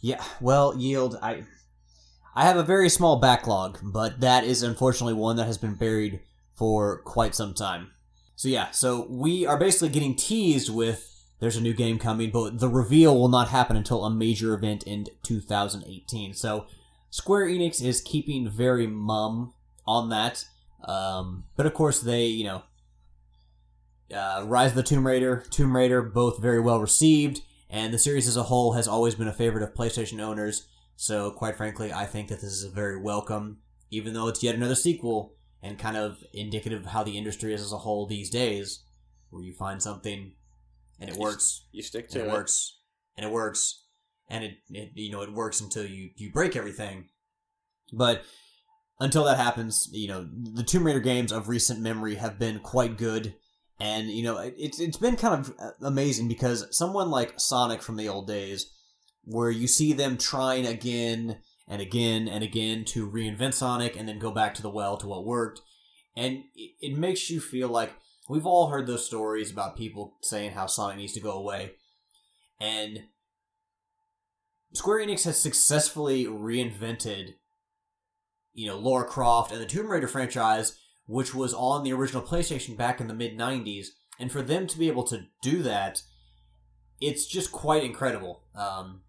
Yeah, 0.00 0.22
well, 0.40 0.76
yield. 0.76 1.16
I 1.22 1.44
I 2.34 2.44
have 2.44 2.56
a 2.56 2.64
very 2.64 2.88
small 2.88 3.20
backlog, 3.20 3.78
but 3.82 4.20
that 4.20 4.44
is 4.44 4.62
unfortunately 4.62 5.14
one 5.14 5.36
that 5.36 5.46
has 5.46 5.58
been 5.58 5.74
buried 5.74 6.20
for 6.56 7.02
quite 7.02 7.34
some 7.34 7.54
time. 7.54 7.92
So 8.36 8.48
yeah, 8.48 8.70
so 8.72 9.06
we 9.08 9.46
are 9.46 9.56
basically 9.56 9.90
getting 9.90 10.16
teased 10.16 10.68
with 10.68 11.10
there's 11.38 11.56
a 11.56 11.60
new 11.60 11.74
game 11.74 11.98
coming, 11.98 12.30
but 12.30 12.58
the 12.58 12.68
reveal 12.68 13.18
will 13.18 13.28
not 13.28 13.48
happen 13.48 13.76
until 13.76 14.04
a 14.04 14.10
major 14.10 14.54
event 14.54 14.82
in 14.84 15.06
2018. 15.22 16.34
So 16.34 16.66
Square 17.14 17.46
Enix 17.46 17.80
is 17.80 18.00
keeping 18.00 18.50
very 18.50 18.88
mum 18.88 19.54
on 19.86 20.08
that. 20.08 20.46
Um, 20.82 21.44
but 21.56 21.64
of 21.64 21.72
course 21.72 22.00
they, 22.00 22.24
you 22.24 22.42
know, 22.42 22.62
uh, 24.12 24.42
Rise 24.44 24.70
of 24.70 24.74
the 24.74 24.82
Tomb 24.82 25.06
Raider, 25.06 25.44
Tomb 25.48 25.76
Raider, 25.76 26.02
both 26.02 26.42
very 26.42 26.58
well 26.58 26.80
received, 26.80 27.42
and 27.70 27.94
the 27.94 28.00
series 28.00 28.26
as 28.26 28.36
a 28.36 28.42
whole 28.42 28.72
has 28.72 28.88
always 28.88 29.14
been 29.14 29.28
a 29.28 29.32
favorite 29.32 29.62
of 29.62 29.74
PlayStation 29.74 30.18
owners. 30.18 30.66
So, 30.96 31.30
quite 31.30 31.54
frankly, 31.54 31.92
I 31.92 32.04
think 32.04 32.30
that 32.30 32.40
this 32.40 32.50
is 32.50 32.64
a 32.64 32.68
very 32.68 33.00
welcome, 33.00 33.58
even 33.92 34.12
though 34.12 34.26
it's 34.26 34.42
yet 34.42 34.56
another 34.56 34.74
sequel 34.74 35.36
and 35.62 35.78
kind 35.78 35.96
of 35.96 36.18
indicative 36.32 36.80
of 36.80 36.86
how 36.86 37.04
the 37.04 37.16
industry 37.16 37.54
is 37.54 37.60
as 37.62 37.72
a 37.72 37.78
whole 37.78 38.08
these 38.08 38.28
days, 38.28 38.82
where 39.30 39.44
you 39.44 39.52
find 39.52 39.80
something 39.80 40.32
and 40.98 41.08
it 41.08 41.16
works, 41.16 41.66
You 41.70 41.84
stick 41.84 42.06
and 42.06 42.12
to 42.14 42.20
it 42.22 42.26
it. 42.26 42.32
works, 42.32 42.80
and 43.16 43.24
it 43.24 43.30
works, 43.30 43.83
and 44.28 44.44
it, 44.44 44.52
it 44.70 44.90
you 44.94 45.12
know 45.12 45.22
it 45.22 45.32
works 45.32 45.60
until 45.60 45.84
you 45.86 46.10
you 46.16 46.30
break 46.32 46.56
everything. 46.56 47.08
But 47.92 48.22
until 49.00 49.24
that 49.24 49.36
happens, 49.38 49.88
you 49.92 50.08
know 50.08 50.28
the 50.54 50.62
Tomb 50.62 50.84
Raider 50.86 51.00
games 51.00 51.32
of 51.32 51.48
recent 51.48 51.80
memory 51.80 52.14
have 52.16 52.38
been 52.38 52.60
quite 52.60 52.96
good, 52.96 53.34
and 53.80 54.08
you 54.10 54.22
know 54.22 54.38
it- 54.38 54.54
it's 54.56 54.80
it's 54.80 54.96
been 54.96 55.16
kind 55.16 55.40
of 55.40 55.54
uh, 55.58 55.70
amazing 55.82 56.28
because 56.28 56.66
someone 56.76 57.10
like 57.10 57.38
Sonic 57.38 57.82
from 57.82 57.96
the 57.96 58.08
old 58.08 58.26
days, 58.26 58.70
where 59.24 59.50
you 59.50 59.66
see 59.66 59.92
them 59.92 60.16
trying 60.16 60.66
again 60.66 61.38
and 61.68 61.80
again 61.80 62.28
and 62.28 62.44
again 62.44 62.84
to 62.84 63.10
reinvent 63.10 63.54
Sonic 63.54 63.96
and 63.96 64.08
then 64.08 64.18
go 64.18 64.30
back 64.30 64.54
to 64.54 64.62
the 64.62 64.70
well 64.70 64.96
to 64.98 65.06
what 65.06 65.24
worked, 65.26 65.60
and 66.16 66.44
it, 66.54 66.70
it 66.80 66.98
makes 66.98 67.28
you 67.30 67.40
feel 67.40 67.68
like 67.68 67.92
we've 68.28 68.46
all 68.46 68.68
heard 68.68 68.86
those 68.86 69.04
stories 69.06 69.50
about 69.50 69.76
people 69.76 70.16
saying 70.22 70.52
how 70.52 70.66
Sonic 70.66 70.96
needs 70.96 71.12
to 71.14 71.20
go 71.20 71.32
away, 71.32 71.72
and 72.60 73.04
Square 74.74 75.06
Enix 75.06 75.24
has 75.24 75.40
successfully 75.40 76.24
reinvented, 76.24 77.34
you 78.52 78.66
know, 78.66 78.76
Lara 78.76 79.06
Croft 79.06 79.52
and 79.52 79.60
the 79.60 79.66
Tomb 79.66 79.90
Raider 79.90 80.08
franchise, 80.08 80.76
which 81.06 81.32
was 81.32 81.54
on 81.54 81.84
the 81.84 81.92
original 81.92 82.22
PlayStation 82.22 82.76
back 82.76 83.00
in 83.00 83.06
the 83.06 83.14
mid 83.14 83.38
'90s, 83.38 83.88
and 84.18 84.32
for 84.32 84.42
them 84.42 84.66
to 84.66 84.78
be 84.78 84.88
able 84.88 85.04
to 85.04 85.26
do 85.42 85.62
that, 85.62 86.02
it's 87.00 87.26
just 87.26 87.52
quite 87.52 87.84
incredible. 87.84 88.42
Um, 88.56 89.02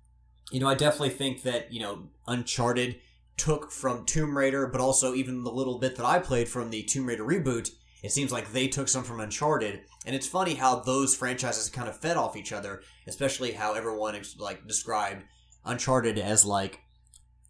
you 0.52 0.60
know, 0.60 0.68
I 0.68 0.76
definitely 0.76 1.10
think 1.10 1.42
that 1.44 1.74
you 1.74 1.80
know 1.80 2.10
Uncharted 2.28 2.98
took 3.36 3.72
from 3.72 4.06
Tomb 4.06 4.38
Raider, 4.38 4.68
but 4.68 4.82
also 4.82 5.16
even 5.16 5.44
the 5.44 5.52
little 5.52 5.80
bit 5.80 5.96
that 5.96 6.06
I 6.06 6.20
played 6.20 6.48
from 6.48 6.70
the 6.70 6.84
Tomb 6.84 7.08
Raider 7.08 7.26
reboot. 7.26 7.72
It 8.04 8.12
seems 8.12 8.32
like 8.32 8.52
they 8.52 8.68
took 8.68 8.88
some 8.88 9.04
from 9.04 9.20
Uncharted, 9.20 9.82
and 10.06 10.16
it's 10.16 10.28
funny 10.28 10.54
how 10.54 10.76
those 10.76 11.16
franchises 11.16 11.72
kind 11.72 11.90
of 11.90 12.00
fed 12.00 12.18
off 12.18 12.38
each 12.38 12.54
other, 12.54 12.84
especially 13.08 13.54
how 13.54 13.74
everyone 13.74 14.22
like 14.38 14.68
described 14.68 15.24
Uncharted 15.66 16.18
as 16.20 16.46
like 16.46 16.80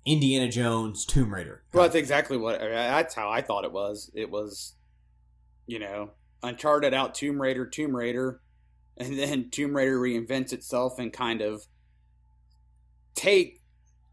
Indiana 0.05 0.49
Jones 0.49 1.05
Tomb 1.05 1.33
Raider. 1.33 1.63
Well, 1.73 1.83
that's 1.83 1.95
exactly 1.95 2.37
what. 2.37 2.61
I 2.61 2.65
mean, 2.65 2.73
that's 2.73 3.15
how 3.15 3.29
I 3.29 3.41
thought 3.41 3.65
it 3.65 3.71
was. 3.71 4.11
It 4.13 4.29
was, 4.29 4.75
you 5.67 5.79
know, 5.79 6.11
Uncharted 6.43 6.93
out 6.93 7.15
Tomb 7.15 7.41
Raider, 7.41 7.65
Tomb 7.65 7.95
Raider, 7.95 8.41
and 8.97 9.17
then 9.17 9.49
Tomb 9.49 9.75
Raider 9.75 9.99
reinvents 9.99 10.53
itself 10.53 10.99
and 10.99 11.11
kind 11.11 11.41
of 11.41 11.63
take 13.15 13.61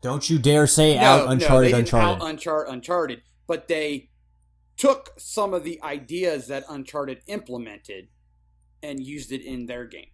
Don't 0.00 0.28
you 0.30 0.38
dare 0.38 0.66
say 0.66 0.94
no, 0.96 1.02
out 1.02 1.24
no, 1.26 1.30
Uncharted, 1.32 1.68
didn't 1.72 1.80
Uncharted. 1.92 2.22
out 2.22 2.28
Unchar- 2.28 2.72
Uncharted, 2.72 3.22
but 3.46 3.68
they 3.68 4.08
took 4.76 5.10
some 5.18 5.52
of 5.52 5.64
the 5.64 5.82
ideas 5.82 6.46
that 6.48 6.64
Uncharted 6.68 7.18
implemented 7.26 8.08
and 8.82 9.00
used 9.04 9.30
it 9.30 9.44
in 9.44 9.66
their 9.66 9.84
game. 9.84 10.06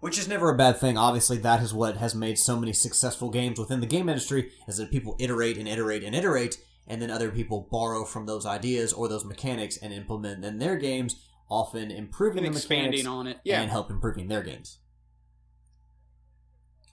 Which 0.00 0.18
is 0.18 0.28
never 0.28 0.48
a 0.50 0.56
bad 0.56 0.76
thing. 0.78 0.96
Obviously, 0.96 1.38
that 1.38 1.60
is 1.60 1.74
what 1.74 1.96
has 1.96 2.14
made 2.14 2.38
so 2.38 2.56
many 2.58 2.72
successful 2.72 3.30
games 3.30 3.58
within 3.58 3.80
the 3.80 3.86
game 3.86 4.08
industry, 4.08 4.52
is 4.68 4.76
that 4.76 4.90
people 4.92 5.16
iterate 5.18 5.58
and 5.58 5.66
iterate 5.66 6.04
and 6.04 6.14
iterate, 6.14 6.58
and 6.86 7.02
then 7.02 7.10
other 7.10 7.30
people 7.30 7.66
borrow 7.70 8.04
from 8.04 8.26
those 8.26 8.46
ideas 8.46 8.92
or 8.92 9.08
those 9.08 9.24
mechanics 9.24 9.76
and 9.76 9.92
implement 9.92 10.44
in 10.44 10.58
their 10.58 10.76
games, 10.76 11.16
often 11.50 11.90
improving 11.90 12.44
And 12.44 12.54
the 12.54 12.58
expanding 12.58 13.06
on 13.08 13.26
it. 13.26 13.38
Yeah. 13.42 13.60
and 13.60 13.70
help 13.70 13.90
improving 13.90 14.28
their 14.28 14.42
games. 14.42 14.78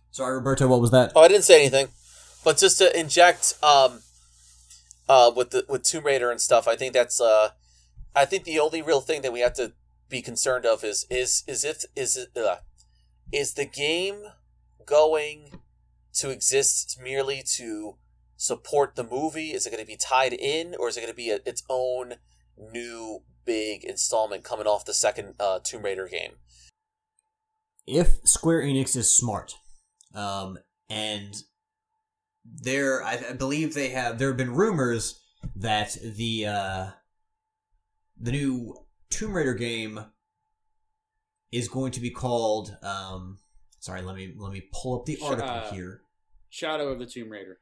Sorry, 0.10 0.34
Roberto, 0.36 0.68
what 0.68 0.82
was 0.82 0.92
that? 0.92 1.12
Oh, 1.16 1.22
I 1.22 1.28
didn't 1.28 1.44
say 1.44 1.60
anything, 1.60 1.90
but 2.44 2.58
just 2.58 2.78
to 2.80 2.98
inject 2.98 3.54
um, 3.62 4.00
uh, 5.10 5.30
with 5.36 5.52
the 5.52 5.66
with 5.68 5.84
Tomb 5.84 6.06
Raider 6.06 6.32
and 6.32 6.40
stuff, 6.42 6.68
I 6.68 6.76
think 6.76 6.94
that's 6.94 7.20
uh, 7.22 7.50
I 8.16 8.26
think 8.26 8.46
the 8.46 8.60
only 8.60 8.82
real 8.82 9.02
thing 9.02 9.22
that 9.24 9.34
we 9.34 9.42
have 9.42 9.54
to 9.56 9.74
be 10.10 10.22
concerned 10.22 10.66
of 10.66 10.84
is 10.84 11.06
is 11.10 11.44
is 11.48 11.66
if 11.66 11.84
is 11.96 12.16
it 12.16 12.30
uh, 12.38 12.56
is 13.32 13.54
the 13.54 13.66
game 13.66 14.24
going 14.86 15.60
to 16.14 16.30
exist 16.30 17.00
merely 17.02 17.44
to 17.56 17.98
support 18.38 18.96
the 18.96 19.04
movie? 19.04 19.52
Is 19.52 19.66
it 19.66 19.72
going 19.72 19.84
to 19.84 19.88
be 19.88 19.98
tied 19.98 20.34
in, 20.34 20.76
or 20.80 20.88
is 20.88 20.98
it 20.98 21.02
going 21.02 21.12
to 21.12 21.16
be 21.16 21.30
a, 21.30 21.40
its 21.46 21.64
own 21.70 22.16
new 22.58 23.24
big 23.46 23.84
installment 23.84 24.44
coming 24.44 24.68
off 24.68 24.86
the 24.86 24.94
second 24.94 25.36
uh, 25.40 25.60
Tomb 25.64 25.84
Raider 25.84 26.08
game? 26.08 26.34
if 27.88 28.20
Square 28.24 28.64
Enix 28.64 28.96
is 28.96 29.16
smart, 29.16 29.56
um, 30.14 30.58
and 30.90 31.36
there, 32.44 33.04
I, 33.04 33.20
I 33.30 33.34
believe 33.34 33.74
they 33.74 33.90
have. 33.90 34.18
There 34.18 34.30
have 34.30 34.38
been 34.38 34.54
rumors 34.54 35.22
that 35.56 35.98
the 36.02 36.48
uh, 36.48 36.88
the 38.20 38.32
new 38.32 38.76
Tomb 39.10 39.34
Raider 39.34 39.54
game 39.54 40.06
is 41.56 41.68
going 41.68 41.92
to 41.94 42.00
be 42.00 42.10
called. 42.10 42.76
Um, 42.84 43.40
sorry, 43.80 44.02
let 44.02 44.16
me 44.16 44.34
let 44.38 44.52
me 44.52 44.64
pull 44.74 45.00
up 45.00 45.06
the 45.06 45.18
article 45.24 45.50
uh, 45.50 45.72
here. 45.72 46.02
Shadow 46.50 46.90
of 46.90 47.00
the 47.00 47.06
Tomb 47.06 47.30
Raider. 47.30 47.60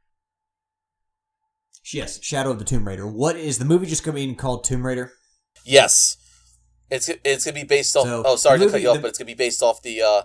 Yes, 1.92 2.24
Shadow 2.24 2.52
of 2.52 2.60
the 2.60 2.66
Tomb 2.66 2.88
Raider. 2.88 3.06
What 3.08 3.36
is 3.36 3.58
the 3.58 3.66
movie 3.66 3.88
just 3.88 4.04
going 4.04 4.16
to 4.16 4.28
be 4.28 4.36
called 4.36 4.64
Tomb 4.64 4.86
Raider? 4.86 5.12
Yes, 5.66 6.18
it's 6.90 7.10
it's 7.24 7.46
gonna 7.46 7.56
be 7.56 7.64
based 7.64 7.96
off. 7.96 8.06
So, 8.06 8.24
oh, 8.26 8.36
sorry 8.36 8.60
the 8.60 8.66
to 8.66 8.72
cut 8.72 8.82
you 8.82 8.90
off, 8.90 8.96
the- 8.98 9.02
but 9.02 9.08
it's 9.10 9.18
gonna 9.18 9.26
be 9.28 9.34
based 9.34 9.62
off 9.62 9.82
the 9.82 10.02
uh, 10.02 10.24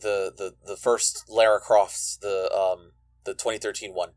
the 0.00 0.32
the 0.36 0.54
the 0.66 0.76
first 0.76 1.24
Lara 1.28 1.60
Croft's 1.60 2.16
the 2.18 2.52
um 2.54 2.92
the 3.24 3.32
2013 3.32 3.94
one. 3.94 4.10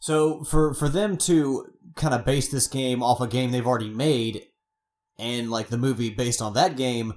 So 0.00 0.44
for 0.44 0.74
for 0.74 0.88
them 0.88 1.16
to 1.18 1.66
kind 1.96 2.14
of 2.14 2.24
base 2.24 2.48
this 2.48 2.66
game 2.66 3.02
off 3.02 3.20
a 3.20 3.26
game 3.26 3.50
they've 3.50 3.66
already 3.66 3.88
made, 3.90 4.46
and 5.18 5.50
like 5.50 5.68
the 5.68 5.78
movie 5.78 6.10
based 6.10 6.42
on 6.42 6.54
that 6.54 6.76
game, 6.76 7.14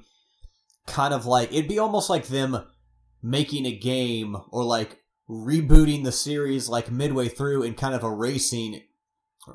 kind 0.85 1.13
of 1.13 1.25
like 1.25 1.51
it'd 1.51 1.67
be 1.67 1.79
almost 1.79 2.09
like 2.09 2.27
them 2.27 2.65
making 3.21 3.65
a 3.65 3.75
game 3.75 4.37
or 4.51 4.63
like 4.63 4.99
rebooting 5.29 6.03
the 6.03 6.11
series 6.11 6.69
like 6.69 6.91
midway 6.91 7.27
through 7.27 7.63
and 7.63 7.75
kind 7.75 7.93
of 7.93 8.03
erasing 8.03 8.81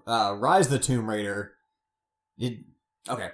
uh, 0.06 0.36
Rise 0.38 0.66
of 0.66 0.72
the 0.72 0.78
Tomb 0.78 1.08
Raider. 1.08 1.52
It 2.38 2.58
okay. 3.08 3.30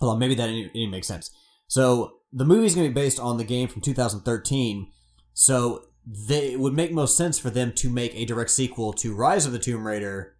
Hold 0.00 0.14
on, 0.14 0.18
maybe 0.18 0.34
that 0.34 0.46
didn't, 0.46 0.72
didn't 0.72 0.90
make 0.90 1.04
sense. 1.04 1.30
So 1.66 2.18
the 2.32 2.44
movie's 2.44 2.74
gonna 2.74 2.88
be 2.88 2.94
based 2.94 3.20
on 3.20 3.36
the 3.36 3.44
game 3.44 3.68
from 3.68 3.82
2013. 3.82 4.90
So 5.32 5.84
they 6.06 6.52
it 6.52 6.60
would 6.60 6.74
make 6.74 6.92
most 6.92 7.16
sense 7.16 7.38
for 7.38 7.50
them 7.50 7.72
to 7.72 7.90
make 7.90 8.14
a 8.14 8.24
direct 8.24 8.50
sequel 8.50 8.92
to 8.94 9.14
Rise 9.14 9.46
of 9.46 9.52
the 9.52 9.58
Tomb 9.58 9.86
Raider 9.86 10.34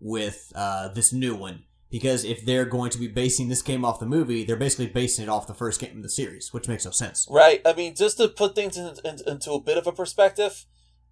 with 0.00 0.52
uh, 0.54 0.88
this 0.88 1.12
new 1.12 1.34
one 1.34 1.64
Because 1.92 2.24
if 2.24 2.46
they're 2.46 2.64
going 2.64 2.90
to 2.90 2.98
be 2.98 3.06
basing 3.06 3.50
this 3.50 3.60
game 3.60 3.84
off 3.84 4.00
the 4.00 4.06
movie, 4.06 4.44
they're 4.44 4.56
basically 4.56 4.86
basing 4.86 5.24
it 5.24 5.28
off 5.28 5.46
the 5.46 5.52
first 5.52 5.78
game 5.78 5.92
in 5.92 6.00
the 6.00 6.08
series, 6.08 6.50
which 6.50 6.66
makes 6.66 6.86
no 6.86 6.90
sense. 6.90 7.28
Right. 7.30 7.60
I 7.66 7.74
mean, 7.74 7.94
just 7.94 8.16
to 8.16 8.28
put 8.28 8.54
things 8.54 8.78
in, 8.78 8.94
in, 9.04 9.18
into 9.26 9.52
a 9.52 9.60
bit 9.60 9.76
of 9.76 9.86
a 9.86 9.92
perspective, 9.92 10.64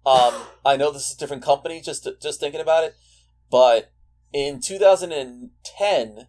um, 0.07 0.33
I 0.65 0.77
know 0.77 0.91
this 0.91 1.09
is 1.09 1.15
a 1.15 1.19
different 1.19 1.43
company, 1.43 1.81
just 1.81 2.07
just 2.19 2.39
thinking 2.39 2.59
about 2.59 2.83
it, 2.83 2.95
but 3.51 3.91
in 4.33 4.59
2010, 4.59 6.27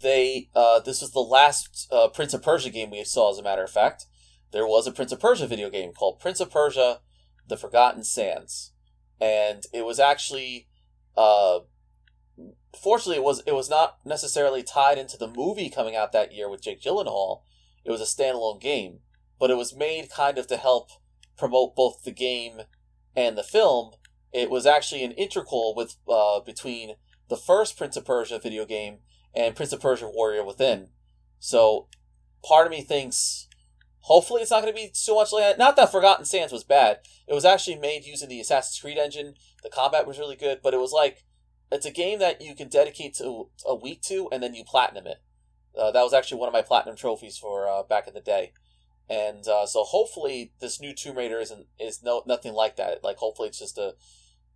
they 0.00 0.48
uh, 0.56 0.80
this 0.80 1.00
was 1.00 1.12
the 1.12 1.20
last 1.20 1.88
uh, 1.92 2.08
Prince 2.08 2.34
of 2.34 2.42
Persia 2.42 2.70
game 2.70 2.90
we 2.90 3.04
saw. 3.04 3.30
As 3.30 3.38
a 3.38 3.44
matter 3.44 3.62
of 3.62 3.70
fact, 3.70 4.06
there 4.50 4.66
was 4.66 4.88
a 4.88 4.92
Prince 4.92 5.12
of 5.12 5.20
Persia 5.20 5.46
video 5.46 5.70
game 5.70 5.92
called 5.92 6.18
Prince 6.18 6.40
of 6.40 6.50
Persia: 6.50 7.00
The 7.46 7.56
Forgotten 7.56 8.02
Sands, 8.02 8.72
and 9.20 9.64
it 9.72 9.84
was 9.84 10.00
actually. 10.00 10.66
Uh, 11.16 11.60
fortunately, 12.76 13.16
it 13.16 13.24
was 13.24 13.42
it 13.46 13.54
was 13.54 13.70
not 13.70 13.98
necessarily 14.04 14.62
tied 14.62 14.98
into 14.98 15.16
the 15.16 15.28
movie 15.28 15.70
coming 15.70 15.96
out 15.96 16.12
that 16.12 16.32
year 16.32 16.48
with 16.48 16.62
Jake 16.62 16.80
Gyllenhaal. 16.80 17.42
It 17.84 17.90
was 17.90 18.00
a 18.00 18.04
standalone 18.04 18.60
game, 18.60 19.00
but 19.38 19.50
it 19.50 19.56
was 19.56 19.74
made 19.74 20.10
kind 20.10 20.38
of 20.38 20.46
to 20.48 20.56
help 20.56 20.90
promote 21.36 21.76
both 21.76 22.02
the 22.02 22.10
game 22.10 22.62
and 23.16 23.36
the 23.36 23.42
film. 23.42 23.92
It 24.32 24.50
was 24.50 24.66
actually 24.66 25.04
an 25.04 25.12
integral 25.12 25.74
with 25.74 25.96
uh, 26.08 26.40
between 26.40 26.96
the 27.28 27.36
first 27.36 27.76
Prince 27.76 27.96
of 27.96 28.04
Persia 28.04 28.38
video 28.38 28.64
game 28.64 28.98
and 29.34 29.56
Prince 29.56 29.72
of 29.72 29.80
Persia 29.80 30.08
Warrior 30.08 30.44
Within. 30.44 30.88
So 31.38 31.88
part 32.44 32.66
of 32.66 32.70
me 32.70 32.82
thinks 32.82 33.48
hopefully 34.00 34.42
it's 34.42 34.50
not 34.50 34.62
going 34.62 34.72
to 34.72 34.76
be 34.76 34.90
so 34.92 35.14
much 35.14 35.32
like. 35.32 35.58
Not 35.58 35.76
that 35.76 35.92
Forgotten 35.92 36.24
Sands 36.24 36.52
was 36.52 36.64
bad. 36.64 36.98
It 37.26 37.34
was 37.34 37.44
actually 37.44 37.76
made 37.76 38.04
using 38.04 38.28
the 38.28 38.40
Assassin's 38.40 38.80
Creed 38.80 38.98
engine. 38.98 39.34
The 39.62 39.70
combat 39.70 40.06
was 40.06 40.18
really 40.18 40.36
good, 40.36 40.60
but 40.62 40.74
it 40.74 40.80
was 40.80 40.92
like 40.92 41.24
it's 41.70 41.86
a 41.86 41.90
game 41.90 42.18
that 42.18 42.40
you 42.40 42.54
can 42.54 42.68
dedicate 42.68 43.14
to 43.14 43.48
a 43.66 43.74
week 43.74 44.02
to 44.02 44.28
and 44.32 44.42
then 44.42 44.54
you 44.54 44.64
platinum 44.64 45.06
it. 45.06 45.18
Uh, 45.78 45.90
that 45.92 46.02
was 46.02 46.12
actually 46.12 46.40
one 46.40 46.48
of 46.48 46.52
my 46.52 46.62
platinum 46.62 46.96
trophies 46.96 47.38
for 47.38 47.68
uh, 47.68 47.82
back 47.82 48.08
in 48.08 48.14
the 48.14 48.20
day. 48.20 48.52
And 49.08 49.46
uh, 49.46 49.66
so 49.66 49.84
hopefully 49.84 50.52
this 50.60 50.80
new 50.80 50.94
Tomb 50.94 51.16
Raider 51.16 51.38
isn't 51.38 51.66
is 51.78 52.02
no 52.02 52.22
nothing 52.26 52.52
like 52.52 52.76
that. 52.76 53.02
Like 53.02 53.16
hopefully 53.16 53.48
it's 53.48 53.58
just 53.58 53.78
a 53.78 53.94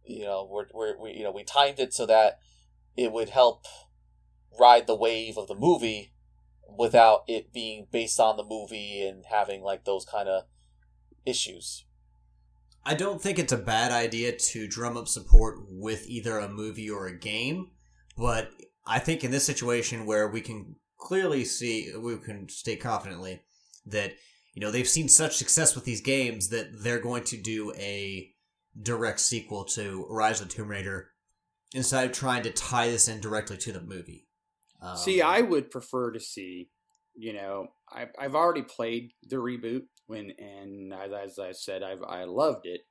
you 0.04 0.24
know 0.24 0.46
we're, 0.50 0.66
we're 0.74 0.98
we 1.00 1.12
you 1.12 1.22
know 1.22 1.30
we 1.30 1.44
timed 1.44 1.78
it 1.78 1.94
so 1.94 2.06
that 2.06 2.38
it 2.96 3.12
would 3.12 3.30
help 3.30 3.64
ride 4.58 4.86
the 4.86 4.94
wave 4.94 5.38
of 5.38 5.48
the 5.48 5.54
movie 5.54 6.12
without 6.76 7.22
it 7.28 7.52
being 7.52 7.86
based 7.90 8.20
on 8.20 8.36
the 8.36 8.44
movie 8.44 9.06
and 9.06 9.24
having 9.30 9.62
like 9.62 9.84
those 9.84 10.04
kind 10.04 10.28
of 10.28 10.44
issues. 11.24 11.84
I 12.84 12.94
don't 12.94 13.22
think 13.22 13.38
it's 13.38 13.52
a 13.52 13.58
bad 13.58 13.92
idea 13.92 14.32
to 14.32 14.66
drum 14.66 14.96
up 14.96 15.08
support 15.08 15.60
with 15.68 16.08
either 16.08 16.38
a 16.38 16.48
movie 16.48 16.90
or 16.90 17.06
a 17.06 17.16
game, 17.16 17.70
but 18.16 18.50
I 18.86 18.98
think 18.98 19.22
in 19.22 19.30
this 19.30 19.46
situation 19.46 20.06
where 20.06 20.28
we 20.28 20.40
can 20.40 20.76
clearly 20.98 21.44
see, 21.44 21.92
we 21.96 22.16
can 22.18 22.48
state 22.48 22.80
confidently 22.80 23.42
that 23.86 24.14
you 24.54 24.60
know 24.60 24.70
they've 24.70 24.88
seen 24.88 25.08
such 25.08 25.36
success 25.36 25.74
with 25.74 25.84
these 25.84 26.00
games 26.00 26.48
that 26.48 26.82
they're 26.82 27.00
going 27.00 27.24
to 27.24 27.36
do 27.36 27.72
a 27.76 28.30
direct 28.80 29.20
sequel 29.20 29.64
to 29.64 30.06
Rise 30.08 30.40
of 30.40 30.48
the 30.48 30.54
Tomb 30.54 30.68
Raider 30.68 31.10
instead 31.74 32.06
of 32.06 32.12
trying 32.12 32.42
to 32.42 32.50
tie 32.50 32.88
this 32.88 33.08
in 33.08 33.20
directly 33.20 33.56
to 33.58 33.72
the 33.72 33.80
movie. 33.80 34.26
Um, 34.80 34.96
See, 34.96 35.22
I 35.22 35.40
would 35.40 35.70
prefer 35.70 36.10
to 36.10 36.20
see, 36.20 36.68
you 37.14 37.32
know, 37.32 37.68
I've, 37.90 38.10
I've 38.18 38.34
already 38.34 38.62
played 38.62 39.12
the 39.22 39.36
reboot 39.36 39.82
when, 40.12 40.32
and 40.38 40.92
as, 40.92 41.10
as 41.12 41.38
I 41.38 41.52
said, 41.52 41.82
I've 41.82 42.02
I 42.06 42.24
loved 42.24 42.66
it. 42.66 42.82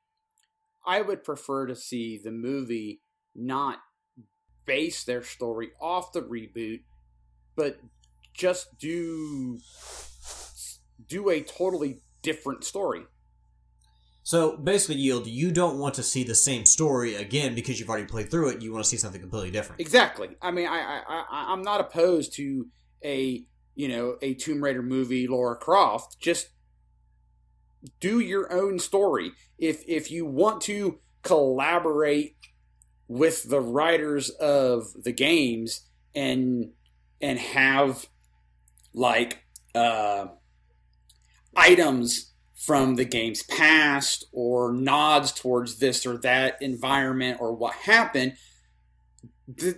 I 0.86 1.02
would 1.02 1.24
prefer 1.24 1.68
to 1.68 1.76
see 1.76 2.20
the 2.22 2.32
movie 2.32 3.02
not 3.36 3.78
base 4.66 5.04
their 5.04 5.24
story 5.24 5.70
off 5.80 6.12
the 6.12 6.22
reboot, 6.22 6.82
but 7.56 7.78
just 8.34 8.78
do 8.80 9.60
do 11.08 11.30
a 11.30 11.42
totally 11.42 12.02
different 12.22 12.64
story. 12.64 13.04
So 14.24 14.58
basically, 14.58 14.96
yield. 14.96 15.28
You 15.28 15.52
don't 15.52 15.80
want 15.80 15.96
to 15.96 16.04
see 16.04 16.24
the 16.24 16.36
same 16.36 16.66
story 16.66 17.16
again 17.16 17.56
because 17.56 17.80
you've 17.80 17.90
already 17.90 18.06
played 18.06 18.30
through 18.30 18.50
it. 18.50 18.62
You 18.62 18.72
want 18.72 18.84
to 18.84 18.90
see 18.90 18.98
something 18.98 19.22
completely 19.22 19.52
different. 19.52 19.82
Exactly. 19.82 20.30
I 20.42 20.52
mean, 20.52 20.68
I, 20.68 20.80
I, 20.80 21.02
I 21.08 21.54
I'm 21.54 21.62
not 21.62 21.82
opposed 21.82 22.34
to 22.36 22.68
a 23.04 23.44
you 23.76 23.88
know 23.88 24.18
a 24.22 24.34
Tomb 24.36 24.64
Raider 24.64 24.84
movie, 24.84 25.28
Lara 25.28 25.56
Croft. 25.56 26.20
Just 26.20 26.50
do 28.00 28.20
your 28.20 28.52
own 28.52 28.80
story. 28.80 29.32
If 29.58 29.84
if 29.88 30.12
you 30.12 30.26
want 30.26 30.62
to 30.64 31.00
collaborate 31.24 32.36
with 33.08 33.50
the 33.50 33.62
writers 33.62 34.30
of 34.30 34.88
the 35.04 35.12
games 35.12 35.82
and 36.16 36.72
and 37.20 37.40
have 37.40 38.08
like 38.94 39.44
uh, 39.76 40.28
items 41.56 42.32
from 42.56 42.96
the 42.96 43.06
game's 43.06 43.44
past 43.44 44.26
or 44.32 44.72
nods 44.72 45.32
towards 45.32 45.80
this 45.80 46.06
or 46.06 46.18
that 46.18 46.62
environment 46.62 47.40
or 47.42 47.54
what 47.54 47.74
happened 47.74 48.34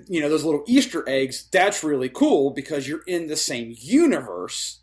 you 0.08 0.22
know 0.22 0.30
those 0.30 0.44
little 0.44 0.64
easter 0.68 1.04
eggs 1.08 1.48
that's 1.52 1.84
really 1.84 2.10
cool 2.10 2.52
because 2.52 2.88
you're 2.88 3.04
in 3.08 3.28
the 3.28 3.38
same 3.38 3.74
universe 3.78 4.82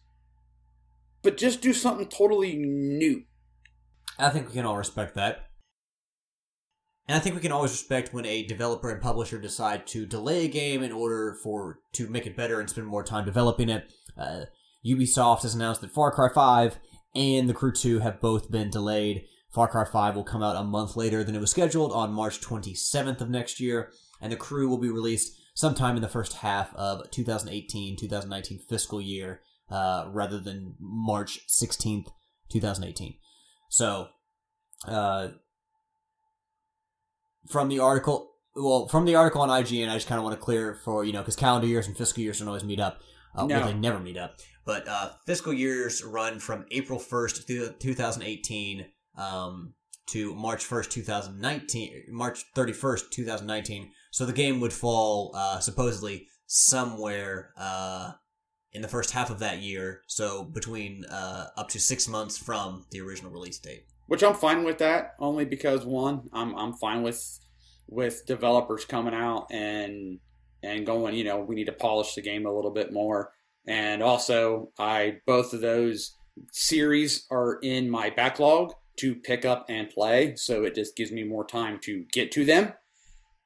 but 1.23 1.37
just 1.37 1.61
do 1.61 1.73
something 1.73 2.07
totally 2.07 2.57
new 2.57 3.25
I 4.21 4.31
think 4.31 4.49
we 4.49 4.55
can 4.55 4.67
all 4.67 4.77
respect 4.77 5.15
that. 5.15 5.47
And 7.09 7.17
I 7.17 7.21
think 7.21 7.35
we 7.35 7.41
can 7.41 7.53
always 7.53 7.73
respect 7.73 8.13
when 8.13 8.27
a 8.27 8.45
developer 8.45 8.91
and 8.91 9.01
publisher 9.01 9.39
decide 9.39 9.87
to 9.89 10.07
delay 10.07 10.45
a 10.45 10.49
game 10.49 10.83
in 10.83 10.93
order 10.93 11.37
for 11.43 11.81
to 11.95 12.09
make 12.09 12.27
it 12.27 12.37
better 12.37 12.61
and 12.61 12.69
spend 12.71 12.87
more 12.87 13.03
time 13.03 13.25
developing 13.25 13.69
it. 13.69 13.91
Uh, 14.17 14.43
Ubisoft 14.87 15.43
has 15.43 15.55
announced 15.55 15.81
that 15.81 15.91
Far 15.91 16.13
Cry 16.13 16.29
5 16.33 16.79
and 17.15 17.49
The 17.49 17.55
Crew 17.55 17.73
2 17.73 17.99
have 18.01 18.21
both 18.21 18.51
been 18.51 18.71
delayed. 18.71 19.25
Far 19.53 19.67
Cry 19.67 19.85
5 19.85 20.15
will 20.15 20.25
come 20.25 20.43
out 20.43 20.55
a 20.55 20.63
month 20.63 20.95
later 20.97 21.25
than 21.25 21.35
it 21.35 21.41
was 21.41 21.51
scheduled 21.51 21.93
on 21.93 22.13
March 22.13 22.41
27th 22.41 23.21
of 23.21 23.31
next 23.31 23.59
year, 23.59 23.91
and 24.21 24.31
The 24.31 24.37
Crew 24.37 24.69
will 24.69 24.79
be 24.79 24.91
released 24.91 25.33
sometime 25.55 25.97
in 25.97 26.03
the 26.03 26.09
first 26.09 26.35
half 26.35 26.73
of 26.75 27.11
2018 27.11 27.97
2019 27.97 28.61
fiscal 28.69 29.01
year 29.01 29.41
uh, 29.71 30.07
rather 30.13 30.39
than 30.39 30.75
March 30.81 31.41
16th, 31.49 32.07
2018. 32.51 33.15
So, 33.71 34.09
uh, 34.87 35.29
from 37.49 37.69
the 37.69 37.79
article, 37.79 38.33
well, 38.55 38.89
from 38.89 39.05
the 39.05 39.15
article 39.15 39.41
on 39.43 39.49
IGN, 39.49 39.89
I 39.89 39.95
just 39.95 40.09
kind 40.09 40.19
of 40.19 40.25
want 40.25 40.37
to 40.39 40.45
clear 40.45 40.75
for, 40.85 41.05
you 41.05 41.13
know, 41.13 41.21
because 41.21 41.37
calendar 41.37 41.67
years 41.67 41.87
and 41.87 41.97
fiscal 41.97 42.23
years 42.23 42.39
don't 42.39 42.49
always 42.49 42.65
meet 42.65 42.81
up. 42.81 43.01
Uh, 43.35 43.47
No. 43.47 43.59
Well, 43.59 43.69
they 43.69 43.75
never 43.75 44.01
meet 44.01 44.17
up. 44.17 44.39
But 44.65 44.89
uh, 44.89 45.11
fiscal 45.27 45.53
years 45.53 46.05
run 46.05 46.39
from 46.39 46.67
April 46.71 46.99
1st, 46.99 47.47
through 47.47 47.75
2018 47.79 48.87
um, 49.17 49.75
to 50.09 50.35
March 50.35 50.69
1st, 50.69 50.91
2019, 50.91 52.05
March 52.11 52.45
31st, 52.57 53.11
2019. 53.11 53.91
So 54.11 54.27
the 54.27 54.33
game 54.33 54.61
would 54.61 54.73
fall 54.73 55.33
uh, 55.35 55.61
supposedly 55.61 56.27
somewhere 56.47 57.53
uh, 57.57 58.13
in 58.73 58.83
the 58.83 58.89
first 58.89 59.11
half 59.11 59.31
of 59.31 59.39
that 59.41 59.59
year. 59.59 60.03
So 60.07 60.45
between 60.45 61.05
uh, 61.07 61.49
up 61.57 61.69
to 61.71 61.81
six 61.81 62.07
months 62.09 62.39
from 62.39 62.87
the 62.91 63.01
original 63.01 63.31
release 63.33 63.59
date. 63.59 63.87
which 64.07 64.23
I'm 64.23 64.35
fine 64.35 64.65
with 64.65 64.79
that 64.79 65.15
only 65.19 65.45
because 65.45 65.85
one 65.85 66.29
I'm 66.33 66.55
I'm 66.57 66.73
fine 66.75 67.03
with 67.03 67.39
with 67.89 68.25
developers 68.27 68.85
coming 68.85 69.15
out 69.15 69.47
and 69.51 70.19
and 70.63 70.87
going 70.87 71.15
you 71.15 71.25
know 71.25 71.41
we 71.41 71.55
need 71.55 71.67
to 71.67 71.73
polish 71.73 72.15
the 72.15 72.23
game 72.23 72.47
a 72.47 72.53
little 72.53 72.71
bit 72.71 72.93
more 72.93 73.33
and 73.67 74.03
also 74.03 74.73
I 74.79 75.19
both 75.27 75.53
of 75.53 75.61
those 75.61 76.17
series 76.53 77.27
are 77.31 77.59
in 77.63 77.91
my 77.91 78.11
backlog 78.11 78.73
to 78.99 79.15
pick 79.15 79.45
up 79.45 79.67
and 79.69 79.89
play 79.91 80.35
so 80.37 80.65
it 80.65 80.75
just 80.75 80.97
gives 80.97 81.13
me 81.13 81.25
more 81.25 81.47
time 81.47 81.79
to 81.83 82.05
get 82.13 82.33
to 82.33 82.45
them 82.45 82.73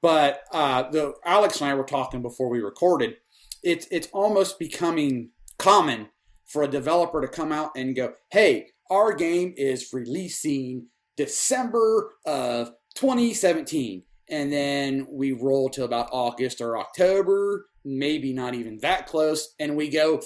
but 0.01 0.41
uh, 0.53 0.91
the 0.91 1.15
Alex 1.25 1.61
and 1.61 1.71
I 1.71 1.75
were 1.75 1.85
talking 1.85 2.21
before 2.21 2.51
we 2.51 2.61
recorded 2.61 3.17
it's 3.65 3.86
it's 3.91 4.09
almost 4.12 4.59
becoming 4.59 5.31
common 5.59 6.09
for 6.47 6.62
a 6.62 6.69
developer 6.69 7.20
to 7.20 7.28
come 7.28 7.53
out 7.53 7.70
and 7.77 7.97
go 7.97 8.12
hey 8.31 8.66
our 8.91 9.15
game 9.15 9.55
is 9.57 9.89
releasing 9.93 10.86
December 11.16 12.12
of 12.27 12.73
2017. 12.95 14.03
And 14.28 14.53
then 14.53 15.07
we 15.11 15.32
roll 15.32 15.69
to 15.70 15.85
about 15.85 16.09
August 16.12 16.61
or 16.61 16.78
October, 16.78 17.66
maybe 17.85 18.32
not 18.32 18.55
even 18.55 18.78
that 18.78 19.07
close, 19.07 19.55
and 19.59 19.77
we 19.77 19.89
go, 19.89 20.23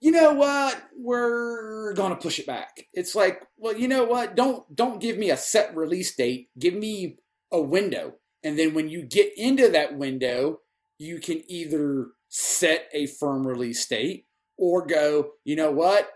you 0.00 0.10
know 0.10 0.34
what? 0.34 0.82
We're 0.96 1.94
gonna 1.94 2.16
push 2.16 2.38
it 2.38 2.46
back. 2.46 2.86
It's 2.92 3.14
like, 3.14 3.42
well, 3.56 3.76
you 3.76 3.88
know 3.88 4.04
what? 4.04 4.36
Don't 4.36 4.74
don't 4.74 5.00
give 5.00 5.16
me 5.16 5.30
a 5.30 5.36
set 5.36 5.74
release 5.74 6.14
date. 6.14 6.48
Give 6.58 6.74
me 6.74 7.16
a 7.52 7.60
window. 7.60 8.14
And 8.42 8.58
then 8.58 8.74
when 8.74 8.88
you 8.88 9.02
get 9.02 9.32
into 9.36 9.68
that 9.70 9.96
window, 9.96 10.60
you 10.98 11.20
can 11.20 11.42
either 11.50 12.08
set 12.30 12.88
a 12.94 13.06
firm 13.06 13.46
release 13.46 13.86
date 13.86 14.26
or 14.56 14.86
go, 14.86 15.32
you 15.44 15.56
know 15.56 15.70
what? 15.70 16.08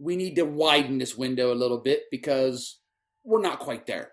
we 0.00 0.16
need 0.16 0.34
to 0.36 0.44
widen 0.44 0.98
this 0.98 1.14
window 1.14 1.52
a 1.52 1.54
little 1.54 1.78
bit 1.78 2.04
because 2.10 2.80
we're 3.22 3.42
not 3.42 3.58
quite 3.58 3.86
there. 3.86 4.12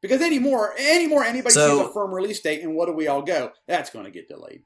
Because 0.00 0.22
anymore, 0.22 0.74
anymore, 0.78 1.24
anybody 1.24 1.52
So- 1.52 1.78
sees 1.78 1.88
a 1.88 1.92
firm 1.92 2.14
release 2.14 2.40
date, 2.40 2.62
and 2.62 2.76
what 2.76 2.86
do 2.86 2.92
we 2.92 3.08
all 3.08 3.22
go? 3.22 3.50
That's 3.66 3.90
going 3.90 4.04
to 4.04 4.10
get 4.12 4.28
delayed. 4.28 4.62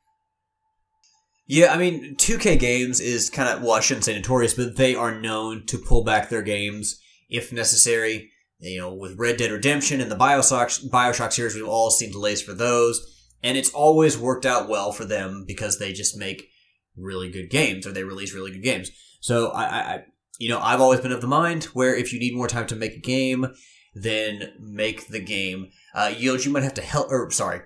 Yeah, 1.47 1.73
I 1.73 1.78
mean, 1.78 2.15
2K 2.16 2.59
Games 2.59 3.01
is 3.01 3.31
kind 3.31 3.48
of, 3.48 3.62
well, 3.62 3.73
I 3.73 3.81
shouldn't 3.81 4.05
say 4.05 4.15
notorious, 4.15 4.55
but 4.55 4.77
they 4.77 4.94
are 4.94 5.19
known 5.19 5.65
to 5.66 5.78
pull 5.78 6.05
back 6.05 6.28
their 6.28 6.43
games 6.43 7.01
if 7.28 7.52
necessary. 7.52 8.31
You 8.59 8.78
know, 8.81 8.93
with 8.93 9.19
Red 9.19 9.39
Dead 9.39 9.51
Redemption 9.51 10.02
and 10.02 10.11
the 10.11 10.16
Bioshock, 10.16 10.90
Bioshock 10.90 11.32
series, 11.32 11.55
we've 11.55 11.66
all 11.66 11.90
seen 11.90 12.12
delays 12.12 12.43
for 12.43 12.52
those. 12.52 13.01
And 13.43 13.57
it's 13.57 13.71
always 13.71 14.19
worked 14.19 14.45
out 14.45 14.69
well 14.69 14.93
for 14.93 15.05
them 15.05 15.45
because 15.47 15.79
they 15.79 15.93
just 15.93 16.17
make 16.17 16.49
really 16.97 17.31
good 17.31 17.51
games 17.51 17.87
or 17.87 17.93
they 17.93 18.05
release 18.05 18.35
really 18.35 18.51
good 18.51 18.62
games. 18.62 18.91
So 19.21 19.51
I, 19.51 19.65
I, 19.65 20.05
you 20.39 20.49
know, 20.49 20.61
I've 20.61 20.81
always 20.81 21.01
been 21.01 21.12
of 21.12 21.21
the 21.21 21.27
mind 21.27 21.65
where 21.65 21.95
if 21.95 22.12
you 22.12 22.19
need 22.19 22.35
more 22.35 22.49
time 22.49 22.67
to 22.69 22.77
make 22.77 22.95
a 22.95 23.01
game, 23.01 23.47
then 23.95 24.53
make 24.61 25.09
the 25.09 25.21
game. 25.21 25.71
Uh, 25.95 26.12
you, 26.17 26.37
you 26.37 26.51
might 26.51 26.62
have 26.62 26.75
to 26.75 26.83
help, 26.83 27.11
or 27.11 27.31
sorry, 27.31 27.62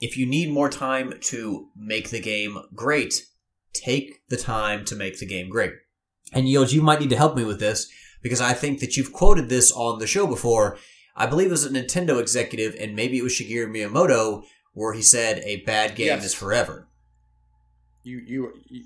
if 0.00 0.16
you 0.16 0.26
need 0.26 0.52
more 0.52 0.68
time 0.68 1.14
to 1.20 1.68
make 1.76 2.10
the 2.10 2.20
game 2.20 2.58
great, 2.74 3.26
take 3.72 4.26
the 4.28 4.36
time 4.36 4.84
to 4.86 4.96
make 4.96 5.18
the 5.18 5.26
game 5.26 5.48
great. 5.48 5.72
And 6.32 6.48
Yields, 6.48 6.74
you 6.74 6.82
might 6.82 7.00
need 7.00 7.10
to 7.10 7.16
help 7.16 7.36
me 7.36 7.44
with 7.44 7.60
this 7.60 7.90
because 8.22 8.40
I 8.40 8.52
think 8.52 8.80
that 8.80 8.96
you've 8.96 9.12
quoted 9.12 9.48
this 9.48 9.72
on 9.72 9.98
the 9.98 10.06
show 10.06 10.26
before. 10.26 10.78
I 11.16 11.26
believe 11.26 11.48
it 11.48 11.52
was 11.52 11.64
a 11.64 11.70
Nintendo 11.70 12.20
executive, 12.20 12.76
and 12.78 12.94
maybe 12.94 13.18
it 13.18 13.22
was 13.22 13.32
Shigeru 13.32 13.66
Miyamoto, 13.68 14.42
where 14.78 14.92
he 14.92 15.02
said, 15.02 15.38
"A 15.44 15.56
bad 15.62 15.94
game 15.96 16.06
Yes. 16.06 16.24
is 16.24 16.34
forever." 16.34 16.86
You, 18.04 18.18
you, 18.18 18.52
you 18.68 18.84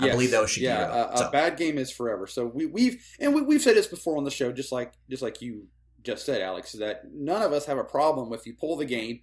I 0.00 0.08
believe 0.08 0.30
that 0.30 0.40
was 0.40 0.50
Shigeru. 0.50 0.62
Yeah, 0.62 1.08
a, 1.10 1.12
a 1.14 1.18
So- 1.18 1.30
bad 1.30 1.56
game 1.58 1.76
is 1.78 1.90
forever. 1.90 2.26
So 2.26 2.46
we, 2.46 2.66
we've 2.66 3.04
and 3.20 3.34
we, 3.34 3.42
we've 3.42 3.60
said 3.60 3.76
this 3.76 3.86
before 3.86 4.16
on 4.16 4.24
the 4.24 4.30
show, 4.30 4.52
just 4.52 4.72
like 4.72 4.92
just 5.10 5.22
like 5.22 5.42
you 5.42 5.66
just 6.02 6.24
said, 6.24 6.40
Alex, 6.40 6.72
that 6.72 7.02
none 7.12 7.42
of 7.42 7.52
us 7.52 7.66
have 7.66 7.78
a 7.78 7.84
problem 7.84 8.32
if 8.32 8.46
you 8.46 8.54
pull 8.54 8.76
the 8.76 8.84
game 8.86 9.20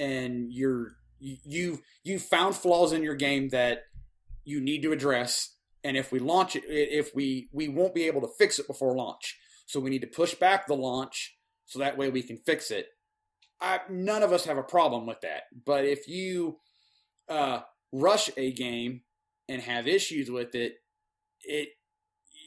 and 0.00 0.52
you're 0.52 0.96
you 1.18 1.36
you 1.44 1.82
you 2.04 2.18
found 2.18 2.54
flaws 2.54 2.92
in 2.92 3.02
your 3.02 3.14
game 3.14 3.48
that 3.50 3.82
you 4.44 4.60
need 4.60 4.82
to 4.82 4.92
address, 4.92 5.54
and 5.84 5.96
if 5.96 6.12
we 6.12 6.18
launch 6.20 6.56
it, 6.56 6.64
if 6.66 7.14
we 7.14 7.48
we 7.52 7.68
won't 7.68 7.94
be 7.94 8.04
able 8.04 8.20
to 8.22 8.28
fix 8.38 8.58
it 8.58 8.66
before 8.66 8.94
launch, 8.96 9.38
so 9.66 9.80
we 9.80 9.90
need 9.90 10.00
to 10.02 10.06
push 10.06 10.34
back 10.34 10.66
the 10.66 10.74
launch 10.74 11.36
so 11.66 11.80
that 11.80 11.98
way 11.98 12.08
we 12.08 12.22
can 12.22 12.36
fix 12.38 12.70
it. 12.70 12.86
I, 13.60 13.80
none 13.88 14.22
of 14.22 14.32
us 14.32 14.44
have 14.44 14.58
a 14.58 14.62
problem 14.62 15.06
with 15.06 15.20
that, 15.22 15.44
but 15.64 15.84
if 15.84 16.08
you 16.08 16.58
uh, 17.28 17.60
rush 17.92 18.30
a 18.36 18.52
game 18.52 19.02
and 19.48 19.62
have 19.62 19.86
issues 19.86 20.30
with 20.30 20.54
it, 20.54 20.74
it 21.42 21.68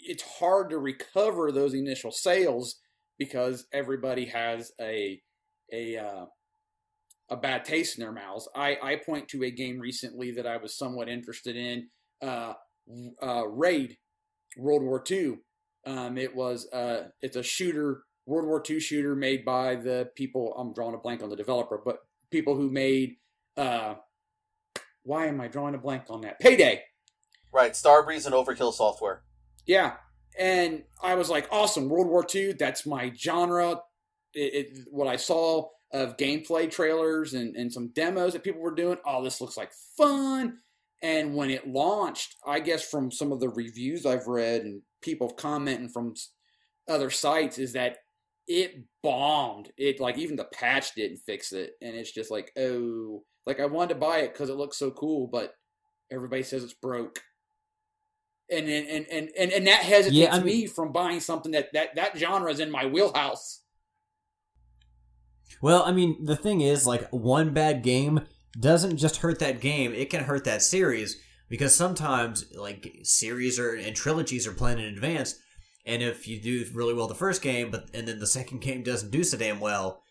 it's 0.05 0.23
hard 0.23 0.69
to 0.69 0.77
recover 0.77 1.51
those 1.51 1.73
initial 1.73 2.11
sales 2.11 2.75
because 3.17 3.65
everybody 3.73 4.25
has 4.25 4.71
a 4.79 5.21
a 5.71 5.97
uh, 5.97 6.25
a 7.29 7.37
bad 7.37 7.65
taste 7.65 7.97
in 7.97 8.03
their 8.03 8.11
mouths. 8.11 8.47
I 8.55 8.77
I 8.81 8.95
point 8.97 9.27
to 9.29 9.43
a 9.43 9.51
game 9.51 9.79
recently 9.79 10.31
that 10.31 10.47
I 10.47 10.57
was 10.57 10.77
somewhat 10.77 11.09
interested 11.09 11.55
in, 11.55 11.89
uh, 12.21 12.53
uh, 13.21 13.47
Raid, 13.47 13.97
World 14.57 14.83
War 14.83 15.03
II. 15.09 15.37
Um, 15.85 16.17
it 16.17 16.35
was 16.35 16.67
uh, 16.71 17.09
it's 17.21 17.35
a 17.35 17.43
shooter, 17.43 18.03
World 18.29 18.47
War 18.47 18.63
II 18.67 18.79
shooter 18.79 19.15
made 19.15 19.43
by 19.43 19.75
the 19.75 20.11
people. 20.15 20.53
I'm 20.55 20.71
drawing 20.71 20.93
a 20.93 20.99
blank 20.99 21.23
on 21.23 21.29
the 21.29 21.35
developer, 21.35 21.81
but 21.83 21.99
people 22.29 22.55
who 22.55 22.69
made. 22.69 23.15
Uh, 23.57 23.95
why 25.03 25.25
am 25.25 25.41
I 25.41 25.47
drawing 25.47 25.73
a 25.73 25.79
blank 25.79 26.03
on 26.09 26.21
that? 26.21 26.39
Payday. 26.39 26.83
Right, 27.51 27.71
Starbreeze 27.71 28.27
and 28.27 28.35
Overkill 28.35 28.71
Software. 28.71 29.23
Yeah, 29.65 29.93
and 30.37 30.83
I 31.01 31.15
was 31.15 31.29
like, 31.29 31.47
awesome, 31.51 31.89
World 31.89 32.07
War 32.07 32.25
II. 32.33 32.53
That's 32.53 32.85
my 32.85 33.11
genre. 33.17 33.81
It, 34.35 34.53
it, 34.53 34.87
what 34.91 35.07
I 35.07 35.15
saw 35.15 35.69
of 35.91 36.17
gameplay 36.17 36.69
trailers 36.69 37.33
and, 37.33 37.55
and 37.55 37.73
some 37.73 37.87
demos 37.89 38.33
that 38.33 38.43
people 38.43 38.61
were 38.61 38.75
doing. 38.75 38.97
Oh, 39.05 39.23
this 39.23 39.41
looks 39.41 39.57
like 39.57 39.71
fun. 39.97 40.59
And 41.01 41.33
when 41.33 41.49
it 41.49 41.67
launched, 41.67 42.35
I 42.45 42.59
guess 42.59 42.87
from 42.87 43.09
some 43.09 43.31
of 43.31 43.39
the 43.39 43.49
reviews 43.49 44.05
I've 44.05 44.27
read 44.27 44.61
and 44.61 44.83
people 45.01 45.31
commenting 45.31 45.89
from 45.89 46.13
other 46.87 47.09
sites, 47.09 47.57
is 47.57 47.73
that 47.73 47.97
it 48.49 48.83
bombed. 49.01 49.71
It 49.77 50.01
like 50.01 50.17
even 50.17 50.35
the 50.35 50.43
patch 50.43 50.93
didn't 50.95 51.19
fix 51.19 51.53
it, 51.53 51.71
and 51.81 51.95
it's 51.95 52.11
just 52.11 52.29
like, 52.29 52.51
oh, 52.57 53.23
like 53.45 53.61
I 53.61 53.65
wanted 53.67 53.93
to 53.93 53.99
buy 53.99 54.17
it 54.17 54.33
because 54.33 54.49
it 54.49 54.57
looks 54.57 54.75
so 54.75 54.91
cool, 54.91 55.27
but 55.27 55.53
everybody 56.11 56.43
says 56.43 56.63
it's 56.63 56.73
broke 56.73 57.21
and 58.51 58.67
and 58.67 59.07
and 59.07 59.29
and, 59.37 59.51
and, 59.51 59.67
that 59.67 59.83
hesitates 59.83 60.15
Yeah, 60.15 60.35
I 60.35 60.39
me 60.39 60.65
from 60.65 60.91
buying 60.91 61.19
something 61.19 61.51
that 61.51 61.71
that 61.73 61.95
that 61.95 62.17
genre 62.17 62.51
is 62.51 62.59
in 62.59 62.71
my 62.71 62.85
wheelhouse. 62.85 63.61
Well, 65.61 65.83
I 65.83 65.91
mean, 65.91 66.23
the 66.23 66.37
thing 66.37 66.61
is, 66.61 66.87
like, 66.87 67.09
one 67.09 67.53
bad 67.53 67.83
game 67.83 68.21
doesn't 68.57 68.97
just 68.97 69.17
hurt 69.17 69.39
that 69.39 69.59
game, 69.59 69.93
it 69.93 70.09
can 70.09 70.23
hurt 70.23 70.45
that 70.45 70.61
series 70.61 71.21
because 71.49 71.75
sometimes, 71.75 72.45
like, 72.55 72.87
series 73.03 73.59
or 73.59 73.75
and 73.75 73.95
trilogies 73.95 74.47
are 74.47 74.53
planned 74.53 74.79
in 74.79 74.85
advance, 74.85 75.35
and 75.89 76.03
if 76.03 76.27
you 76.27 76.39
do 76.39 76.65
really 76.73 76.93
well 76.93 77.07
the 77.07 77.15
first 77.15 77.41
game, 77.41 77.71
but 77.71 77.89
and 77.93 78.07
then 78.07 78.19
the 78.19 78.27
second 78.27 78.61
game 78.61 78.83
doesn't 78.83 79.11
do 79.11 79.23
so 79.23 79.37
damn 79.37 79.59
well, 79.59 80.03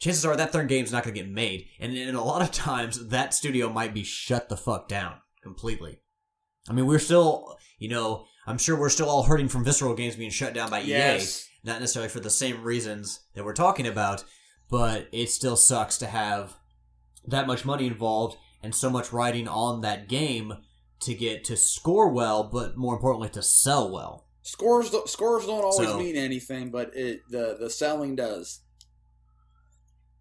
chances 0.00 0.24
are 0.24 0.36
that 0.36 0.52
third 0.52 0.68
game's 0.68 0.92
not 0.92 1.04
going 1.04 1.14
to 1.14 1.20
get 1.20 1.30
made, 1.30 1.66
and, 1.78 1.96
and 1.96 2.16
a 2.16 2.22
lot 2.22 2.42
of 2.42 2.50
times 2.50 3.08
that 3.08 3.34
studio 3.34 3.70
might 3.70 3.94
be 3.94 4.02
shut 4.02 4.48
the 4.48 4.56
fuck 4.56 4.88
down 4.88 5.14
completely. 5.42 6.00
I 6.68 6.72
mean, 6.72 6.86
we're 6.86 6.98
still, 6.98 7.56
you 7.78 7.88
know, 7.88 8.26
I'm 8.46 8.58
sure 8.58 8.78
we're 8.78 8.90
still 8.90 9.08
all 9.08 9.22
hurting 9.22 9.48
from 9.48 9.64
Visceral 9.64 9.94
Games 9.94 10.16
being 10.16 10.30
shut 10.30 10.54
down 10.54 10.70
by 10.70 10.82
EA 10.82 11.20
not 11.64 11.80
necessarily 11.80 12.08
for 12.08 12.20
the 12.20 12.30
same 12.30 12.62
reasons 12.62 13.20
that 13.34 13.44
we're 13.44 13.52
talking 13.52 13.86
about, 13.86 14.24
but 14.68 15.08
it 15.12 15.30
still 15.30 15.56
sucks 15.56 15.98
to 15.98 16.06
have 16.06 16.56
that 17.26 17.46
much 17.46 17.64
money 17.64 17.86
involved 17.86 18.36
and 18.62 18.74
so 18.74 18.88
much 18.88 19.12
writing 19.12 19.48
on 19.48 19.80
that 19.80 20.08
game 20.08 20.54
to 21.00 21.14
get 21.14 21.44
to 21.44 21.56
score 21.56 22.08
well, 22.08 22.44
but 22.44 22.76
more 22.76 22.94
importantly 22.94 23.28
to 23.30 23.42
sell 23.42 23.90
well. 23.90 24.26
Scores 24.42 24.90
don't- 24.90 25.08
scores 25.08 25.46
don't 25.46 25.62
always 25.64 25.88
So- 25.88 25.98
mean 25.98 26.16
anything, 26.16 26.70
but 26.70 26.94
it 26.96 27.22
the 27.28 27.56
the 27.58 27.68
selling 27.70 28.16
does. 28.16 28.60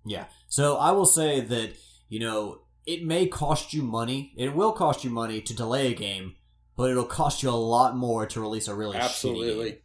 Yeah. 0.06 0.26
So 0.48 0.78
I 0.78 0.92
will 0.92 1.06
say 1.06 1.40
that, 1.42 1.74
you 2.08 2.20
know, 2.20 2.62
it 2.86 3.04
may 3.04 3.28
cost 3.28 3.74
you 3.74 3.84
money. 3.84 4.34
It 4.38 4.56
will 4.56 4.72
cost 4.72 5.04
you 5.04 5.10
money 5.10 5.42
to 5.42 5.54
delay 5.54 5.92
a 5.92 5.96
game, 5.96 6.36
but 6.76 6.90
it'll 6.90 7.06
cost 7.06 7.44
you 7.44 7.50
a 7.50 7.52
lot 7.52 7.96
more 7.96 8.26
to 8.26 8.42
release 8.42 8.68
a 8.68 8.76
really 8.76 8.96
shitty 8.96 9.00
game. 9.00 9.06
Absolutely. 9.06 9.82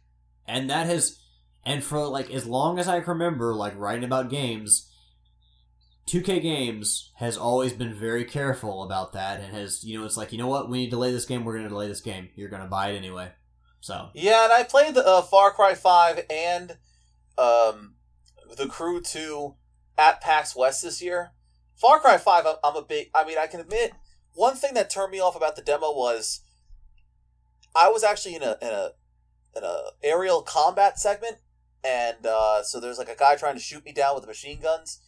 and 0.47 0.69
that 0.69 0.85
has 0.87 1.19
and 1.63 1.83
for 1.83 2.05
like 2.07 2.29
as 2.31 2.45
long 2.45 2.77
as 2.77 2.87
i 2.87 2.99
can 2.99 3.09
remember 3.13 3.55
like 3.55 3.73
writing 3.77 4.03
about 4.03 4.29
games 4.29 4.87
2k 6.07 6.39
games 6.39 7.11
has 7.15 7.35
always 7.35 7.73
been 7.73 7.95
very 7.95 8.23
careful 8.23 8.83
about 8.83 9.13
that 9.13 9.39
and 9.39 9.51
has 9.55 9.83
you 9.83 9.97
know 9.97 10.05
it's 10.05 10.15
like 10.17 10.31
you 10.31 10.37
know 10.37 10.47
what 10.47 10.69
we 10.69 10.77
need 10.77 10.85
to 10.85 10.91
delay 10.91 11.11
this 11.11 11.25
game 11.25 11.43
we're 11.43 11.53
going 11.53 11.63
to 11.63 11.69
delay 11.69 11.87
this 11.87 12.01
game 12.01 12.29
you're 12.35 12.49
going 12.49 12.61
to 12.61 12.67
buy 12.67 12.89
it 12.91 12.95
anyway 12.97 13.27
so 13.85 14.09
Yeah, 14.15 14.45
and 14.45 14.51
I 14.51 14.63
played 14.63 14.95
the 14.95 15.05
uh, 15.05 15.21
Far 15.21 15.51
Cry 15.51 15.75
Five 15.75 16.25
and 16.27 16.71
um, 17.37 17.93
the 18.57 18.65
Crew 18.67 18.99
Two 18.99 19.57
at 19.95 20.21
PAX 20.21 20.55
West 20.55 20.81
this 20.81 21.03
year. 21.03 21.33
Far 21.75 21.99
Cry 21.99 22.17
Five, 22.17 22.47
I'm, 22.47 22.55
I'm 22.63 22.75
a 22.75 22.81
big. 22.81 23.11
I 23.13 23.23
mean, 23.23 23.37
I 23.37 23.45
can 23.45 23.59
admit 23.59 23.91
one 24.33 24.55
thing 24.55 24.73
that 24.73 24.89
turned 24.89 25.11
me 25.11 25.19
off 25.19 25.35
about 25.35 25.55
the 25.55 25.61
demo 25.61 25.91
was 25.91 26.41
I 27.75 27.89
was 27.89 28.03
actually 28.03 28.33
in 28.33 28.41
a 28.41 28.57
in 28.59 28.69
a 28.69 28.89
in 29.55 29.63
a 29.63 29.79
aerial 30.01 30.41
combat 30.41 30.97
segment, 30.97 31.35
and 31.83 32.25
uh, 32.25 32.63
so 32.63 32.79
there's 32.79 32.97
like 32.97 33.09
a 33.09 33.15
guy 33.15 33.35
trying 33.35 33.53
to 33.53 33.61
shoot 33.61 33.85
me 33.85 33.91
down 33.91 34.15
with 34.15 34.25
machine 34.25 34.61
guns, 34.61 34.99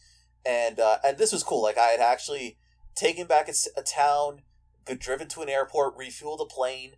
and 0.46 0.78
uh, 0.78 0.98
and 1.04 1.18
this 1.18 1.32
was 1.32 1.42
cool. 1.42 1.64
Like 1.64 1.78
I 1.78 1.88
had 1.88 2.00
actually 2.00 2.58
taken 2.94 3.26
back 3.26 3.48
a 3.48 3.82
town, 3.82 4.42
got 4.84 5.00
driven 5.00 5.26
to 5.30 5.40
an 5.40 5.48
airport, 5.48 5.98
refueled 5.98 6.40
a 6.40 6.46
plane 6.46 6.92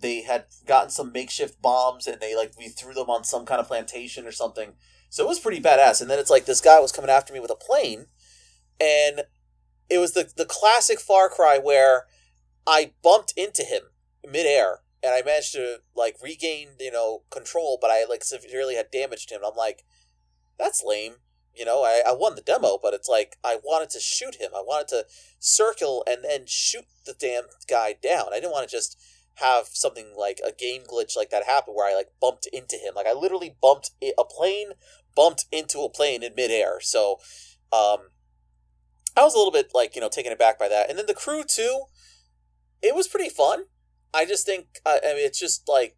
they 0.00 0.22
had 0.22 0.46
gotten 0.66 0.90
some 0.90 1.12
makeshift 1.12 1.60
bombs 1.62 2.06
and 2.06 2.20
they 2.20 2.36
like 2.36 2.52
we 2.58 2.68
threw 2.68 2.94
them 2.94 3.10
on 3.10 3.24
some 3.24 3.46
kind 3.46 3.60
of 3.60 3.68
plantation 3.68 4.26
or 4.26 4.32
something. 4.32 4.74
So 5.08 5.24
it 5.24 5.28
was 5.28 5.40
pretty 5.40 5.60
badass. 5.60 6.00
And 6.00 6.10
then 6.10 6.18
it's 6.18 6.30
like 6.30 6.44
this 6.44 6.60
guy 6.60 6.80
was 6.80 6.92
coming 6.92 7.10
after 7.10 7.32
me 7.32 7.40
with 7.40 7.50
a 7.50 7.56
plane, 7.56 8.06
and 8.80 9.22
it 9.88 9.98
was 9.98 10.12
the 10.12 10.30
the 10.36 10.44
classic 10.44 11.00
Far 11.00 11.28
Cry 11.28 11.58
where 11.58 12.06
I 12.66 12.92
bumped 13.02 13.32
into 13.36 13.62
him 13.62 13.82
midair 14.28 14.80
and 15.02 15.14
I 15.14 15.22
managed 15.24 15.52
to 15.52 15.78
like 15.94 16.16
regain 16.22 16.70
you 16.80 16.90
know 16.90 17.22
control, 17.30 17.78
but 17.80 17.90
I 17.90 18.04
like 18.04 18.24
severely 18.24 18.74
had 18.74 18.90
damaged 18.90 19.30
him. 19.30 19.40
I'm 19.46 19.56
like, 19.56 19.84
that's 20.58 20.82
lame. 20.84 21.14
You 21.54 21.64
know, 21.64 21.84
I, 21.84 22.02
I 22.06 22.12
won 22.12 22.34
the 22.34 22.42
demo, 22.42 22.78
but 22.82 22.92
it's 22.92 23.08
like 23.08 23.38
I 23.42 23.56
wanted 23.64 23.88
to 23.90 24.00
shoot 24.00 24.34
him. 24.34 24.50
I 24.54 24.60
wanted 24.60 24.88
to 24.88 25.06
circle 25.38 26.04
and 26.06 26.22
then 26.22 26.42
shoot 26.46 26.84
the 27.06 27.14
damn 27.14 27.44
guy 27.66 27.94
down. 27.94 28.26
I 28.32 28.40
didn't 28.40 28.52
want 28.52 28.68
to 28.68 28.76
just 28.76 28.98
have 29.36 29.66
something 29.72 30.14
like 30.18 30.40
a 30.46 30.52
game 30.52 30.82
glitch 30.82 31.16
like 31.16 31.30
that 31.30 31.44
happen 31.44 31.74
where 31.74 31.90
I 31.90 31.94
like 31.94 32.08
bumped 32.20 32.48
into 32.52 32.76
him. 32.76 32.94
Like 32.94 33.06
I 33.06 33.12
literally 33.12 33.56
bumped 33.60 33.90
a 34.02 34.24
plane, 34.24 34.70
bumped 35.14 35.46
into 35.52 35.80
a 35.80 35.90
plane 35.90 36.22
in 36.22 36.34
midair. 36.34 36.80
So, 36.80 37.16
um, 37.72 38.08
I 39.16 39.22
was 39.22 39.34
a 39.34 39.38
little 39.38 39.52
bit 39.52 39.70
like 39.74 39.94
you 39.94 40.00
know 40.00 40.08
taken 40.08 40.32
aback 40.32 40.58
by 40.58 40.68
that. 40.68 40.88
And 40.88 40.98
then 40.98 41.06
the 41.06 41.14
crew 41.14 41.44
too, 41.44 41.84
it 42.82 42.94
was 42.94 43.08
pretty 43.08 43.30
fun. 43.30 43.64
I 44.14 44.24
just 44.24 44.46
think 44.46 44.80
I 44.84 45.00
I 45.04 45.14
mean 45.14 45.26
it's 45.26 45.40
just 45.40 45.68
like 45.68 45.96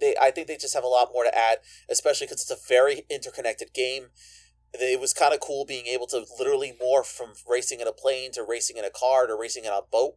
they. 0.00 0.14
I 0.20 0.30
think 0.30 0.46
they 0.46 0.56
just 0.56 0.74
have 0.74 0.84
a 0.84 0.88
lot 0.88 1.10
more 1.12 1.24
to 1.24 1.36
add, 1.36 1.58
especially 1.88 2.26
because 2.26 2.42
it's 2.42 2.50
a 2.50 2.68
very 2.68 3.04
interconnected 3.08 3.72
game. 3.72 4.08
it 4.74 5.00
was 5.00 5.14
kind 5.14 5.32
of 5.32 5.40
cool 5.40 5.64
being 5.64 5.86
able 5.86 6.06
to 6.08 6.24
literally 6.38 6.76
morph 6.82 7.06
from 7.06 7.30
racing 7.48 7.80
in 7.80 7.88
a 7.88 7.92
plane 7.92 8.32
to 8.32 8.44
racing 8.46 8.76
in 8.76 8.84
a 8.84 8.90
car 8.90 9.26
to 9.26 9.34
racing 9.34 9.64
in 9.64 9.70
a 9.70 9.80
boat 9.90 10.14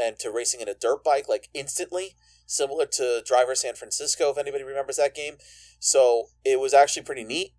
and 0.00 0.18
to 0.18 0.30
racing 0.30 0.60
in 0.60 0.68
a 0.68 0.74
dirt 0.74 1.04
bike 1.04 1.28
like 1.28 1.48
instantly 1.54 2.14
similar 2.46 2.86
to 2.86 3.22
driver 3.24 3.54
san 3.54 3.74
francisco 3.74 4.30
if 4.30 4.38
anybody 4.38 4.64
remembers 4.64 4.96
that 4.96 5.14
game. 5.14 5.34
So 5.78 6.28
it 6.44 6.60
was 6.60 6.74
actually 6.74 7.02
pretty 7.02 7.24
neat 7.24 7.52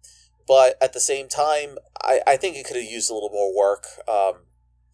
but 0.47 0.75
at 0.81 0.93
the 0.93 0.99
same 0.99 1.27
time 1.27 1.77
i, 2.03 2.19
I 2.25 2.35
think 2.37 2.55
it 2.55 2.65
could 2.65 2.75
have 2.75 2.85
used 2.85 3.09
a 3.09 3.13
little 3.13 3.29
more 3.29 3.55
work 3.55 3.85
um, 4.07 4.45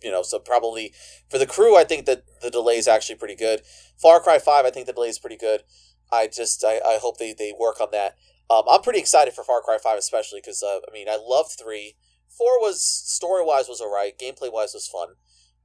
you 0.03 0.11
know 0.11 0.21
so 0.21 0.39
probably 0.39 0.93
for 1.29 1.37
the 1.37 1.47
crew 1.47 1.75
i 1.77 1.83
think 1.83 2.05
that 2.05 2.23
the 2.41 2.51
delay 2.51 2.77
is 2.77 2.87
actually 2.87 3.15
pretty 3.15 3.35
good. 3.35 3.61
Far 3.97 4.19
cry 4.19 4.39
5 4.39 4.65
i 4.65 4.69
think 4.69 4.85
the 4.85 4.93
delay 4.93 5.09
is 5.09 5.19
pretty 5.19 5.37
good. 5.37 5.63
I 6.11 6.27
just 6.27 6.63
i, 6.65 6.79
I 6.85 6.99
hope 7.01 7.17
they, 7.17 7.33
they 7.33 7.53
work 7.57 7.79
on 7.81 7.89
that. 7.91 8.15
Um, 8.49 8.63
I'm 8.69 8.81
pretty 8.81 8.99
excited 8.99 9.33
for 9.33 9.43
Far 9.43 9.61
Cry 9.61 9.77
Five, 9.81 9.97
especially 9.97 10.39
because 10.39 10.63
uh, 10.63 10.79
I 10.87 10.93
mean 10.93 11.07
I 11.09 11.17
loved 11.21 11.51
three. 11.59 11.95
Four 12.29 12.59
was 12.59 12.81
story 12.81 13.43
wise 13.43 13.67
was 13.67 13.81
alright, 13.81 14.17
gameplay 14.17 14.51
wise 14.51 14.73
was 14.73 14.87
fun, 14.87 15.15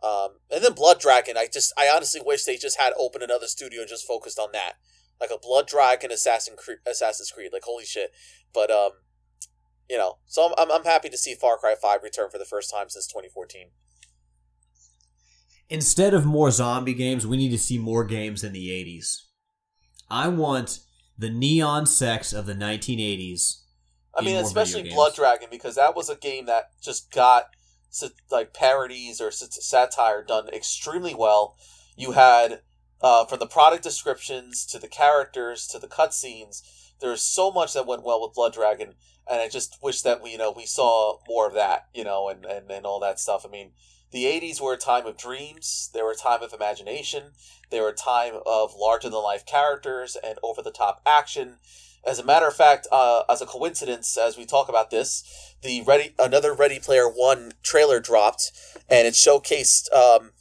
um, 0.02 0.38
and 0.50 0.64
then 0.64 0.72
Blood 0.72 1.00
Dragon. 1.00 1.36
I 1.36 1.46
just 1.52 1.72
I 1.78 1.88
honestly 1.94 2.20
wish 2.24 2.44
they 2.44 2.56
just 2.56 2.78
had 2.78 2.92
opened 2.98 3.22
another 3.22 3.46
studio 3.46 3.80
and 3.80 3.88
just 3.88 4.06
focused 4.06 4.38
on 4.38 4.48
that, 4.52 4.74
like 5.20 5.30
a 5.30 5.38
Blood 5.38 5.68
Dragon 5.68 6.10
Assassin 6.10 6.54
Creed, 6.56 6.78
Assassin's 6.86 7.30
Creed. 7.30 7.50
Like 7.52 7.62
holy 7.64 7.84
shit! 7.84 8.10
But 8.52 8.70
um, 8.70 8.90
you 9.88 9.96
know, 9.96 10.18
so 10.26 10.46
I'm, 10.46 10.54
I'm 10.58 10.72
I'm 10.72 10.84
happy 10.84 11.08
to 11.08 11.18
see 11.18 11.34
Far 11.34 11.56
Cry 11.56 11.74
Five 11.80 12.02
return 12.02 12.30
for 12.30 12.38
the 12.38 12.44
first 12.44 12.70
time 12.72 12.88
since 12.88 13.06
2014. 13.06 13.68
Instead 15.68 16.12
of 16.14 16.26
more 16.26 16.50
zombie 16.50 16.94
games, 16.94 17.26
we 17.26 17.36
need 17.36 17.50
to 17.50 17.58
see 17.58 17.78
more 17.78 18.04
games 18.04 18.44
in 18.44 18.52
the 18.52 18.68
80s. 18.68 19.22
I 20.10 20.28
want 20.28 20.80
the 21.16 21.30
neon 21.30 21.86
sex 21.86 22.32
of 22.32 22.44
the 22.44 22.54
1980s. 22.54 23.62
I 24.14 24.22
mean, 24.22 24.36
especially 24.36 24.90
Blood. 24.90 25.14
Dragon 25.14 25.48
because 25.50 25.76
that 25.76 25.96
was 25.96 26.10
a 26.10 26.16
game 26.16 26.46
that 26.46 26.70
just 26.82 27.10
got 27.12 27.44
like 28.30 28.54
parodies 28.54 29.20
or 29.20 29.30
satire 29.30 30.22
done 30.22 30.48
extremely 30.48 31.14
well. 31.14 31.56
You 31.96 32.12
had 32.12 32.60
uh, 33.02 33.24
from 33.26 33.40
the 33.40 33.46
product 33.46 33.82
descriptions 33.82 34.64
to 34.66 34.78
the 34.78 34.88
characters 34.88 35.66
to 35.68 35.78
the 35.78 35.88
cutscenes. 35.88 36.62
There's 37.00 37.22
so 37.22 37.50
much 37.50 37.74
that 37.74 37.86
went 37.86 38.04
well 38.04 38.20
with 38.20 38.34
Blood 38.34 38.54
Dragon, 38.54 38.94
and 39.28 39.40
I 39.40 39.48
just 39.48 39.78
wish 39.82 40.02
that 40.02 40.22
we 40.22 40.32
you 40.32 40.38
know 40.38 40.52
we 40.56 40.66
saw 40.66 41.18
more 41.28 41.46
of 41.46 41.54
that, 41.54 41.88
you 41.92 42.04
know, 42.04 42.28
and 42.28 42.44
and, 42.44 42.70
and 42.70 42.86
all 42.86 43.00
that 43.00 43.20
stuff. 43.20 43.44
I 43.44 43.50
mean, 43.50 43.72
the 44.12 44.24
'80s 44.24 44.60
were 44.60 44.74
a 44.74 44.78
time 44.78 45.06
of 45.06 45.16
dreams. 45.16 45.90
They 45.92 46.02
were 46.02 46.12
a 46.12 46.16
time 46.16 46.42
of 46.42 46.52
imagination. 46.52 47.32
They 47.70 47.80
were 47.80 47.88
a 47.88 47.94
time 47.94 48.34
of 48.46 48.74
larger 48.78 49.08
than 49.08 49.22
life 49.22 49.44
characters 49.44 50.16
and 50.22 50.38
over 50.42 50.62
the 50.62 50.70
top 50.70 51.02
action. 51.04 51.56
As 52.04 52.18
a 52.18 52.24
matter 52.24 52.48
of 52.48 52.56
fact, 52.56 52.88
uh, 52.90 53.22
as 53.28 53.40
a 53.40 53.46
coincidence, 53.46 54.16
as 54.16 54.36
we 54.36 54.44
talk 54.44 54.68
about 54.68 54.90
this, 54.90 55.54
the 55.62 55.82
Ready 55.82 56.14
another 56.18 56.52
Ready 56.52 56.80
Player 56.80 57.06
One 57.08 57.52
trailer 57.62 58.00
dropped, 58.00 58.50
and 58.88 59.06
it 59.06 59.14
showcased 59.14 59.92
um, 59.92 60.32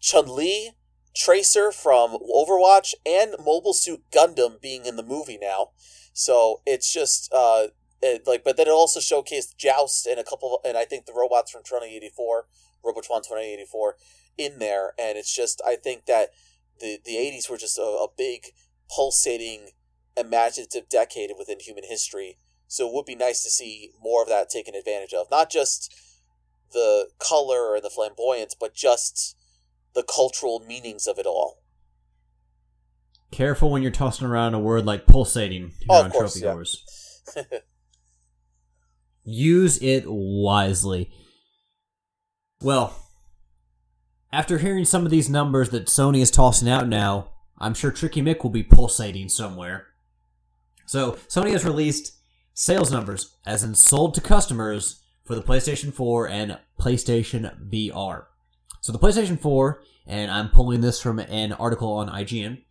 Chun 0.00 0.34
Li, 0.34 0.72
Tracer 1.14 1.70
from 1.70 2.18
Overwatch, 2.34 2.94
and 3.06 3.36
Mobile 3.38 3.74
Suit 3.74 4.02
Gundam 4.10 4.60
being 4.60 4.86
in 4.86 4.96
the 4.96 5.04
movie 5.04 5.38
now. 5.40 5.70
So 6.12 6.62
it's 6.66 6.92
just 6.92 7.32
uh, 7.32 7.68
it, 8.02 8.26
like, 8.26 8.42
but 8.42 8.56
then 8.56 8.66
it 8.66 8.72
also 8.72 8.98
showcased 8.98 9.56
Joust 9.56 10.06
and 10.06 10.18
a 10.18 10.24
couple, 10.24 10.60
and 10.64 10.76
I 10.76 10.84
think 10.84 11.06
the 11.06 11.14
robots 11.14 11.50
from 11.52 11.62
2084, 11.62 12.46
Robotron 12.84 13.20
2084, 13.20 13.96
in 14.36 14.58
there, 14.58 14.94
and 14.98 15.16
it's 15.16 15.34
just 15.34 15.62
I 15.64 15.76
think 15.76 16.06
that 16.06 16.30
the 16.80 16.98
the 17.04 17.12
80s 17.12 17.48
were 17.48 17.56
just 17.56 17.78
a, 17.78 17.82
a 17.82 18.08
big 18.16 18.46
pulsating 18.90 19.70
imaginative 20.16 20.88
decade 20.88 21.30
within 21.38 21.60
human 21.60 21.84
history. 21.84 22.38
So 22.66 22.88
it 22.88 22.94
would 22.94 23.06
be 23.06 23.14
nice 23.14 23.42
to 23.44 23.50
see 23.50 23.90
more 24.02 24.22
of 24.22 24.28
that 24.28 24.48
taken 24.48 24.74
advantage 24.74 25.12
of. 25.12 25.26
Not 25.30 25.50
just 25.50 25.94
the 26.72 27.08
color 27.18 27.74
and 27.74 27.84
the 27.84 27.90
flamboyance, 27.90 28.54
but 28.58 28.74
just 28.74 29.36
the 29.94 30.02
cultural 30.02 30.60
meanings 30.66 31.06
of 31.06 31.18
it 31.18 31.26
all. 31.26 31.62
Careful 33.30 33.70
when 33.70 33.82
you're 33.82 33.90
tossing 33.90 34.26
around 34.26 34.54
a 34.54 34.60
word 34.60 34.84
like 34.84 35.06
pulsating 35.06 35.72
Oh, 35.88 36.04
on 36.04 36.10
course, 36.10 36.34
Trophy 36.34 36.44
yeah. 36.46 36.54
Wars. 36.54 37.22
Use 39.24 39.82
it 39.82 40.04
wisely. 40.06 41.10
Well, 42.60 42.96
after 44.32 44.58
hearing 44.58 44.84
some 44.84 45.04
of 45.04 45.10
these 45.10 45.30
numbers 45.30 45.70
that 45.70 45.86
Sony 45.86 46.20
is 46.20 46.30
tossing 46.30 46.68
out 46.68 46.88
now, 46.88 47.30
I'm 47.58 47.74
sure 47.74 47.90
Tricky 47.90 48.20
Mick 48.20 48.42
will 48.42 48.50
be 48.50 48.62
pulsating 48.62 49.28
somewhere. 49.28 49.86
So, 50.94 51.18
Sony 51.26 51.50
has 51.50 51.64
released 51.64 52.12
sales 52.52 52.92
numbers, 52.92 53.34
as 53.44 53.64
in 53.64 53.74
sold 53.74 54.14
to 54.14 54.20
customers, 54.20 55.02
for 55.24 55.34
the 55.34 55.42
PlayStation 55.42 55.92
4 55.92 56.28
and 56.28 56.56
PlayStation 56.80 57.52
VR. 57.68 58.26
So, 58.80 58.92
the 58.92 59.00
PlayStation 59.00 59.40
4, 59.40 59.82
and 60.06 60.30
I'm 60.30 60.50
pulling 60.50 60.82
this 60.82 61.02
from 61.02 61.18
an 61.18 61.52
article 61.54 61.94
on 61.94 62.08
IGN, 62.08 62.62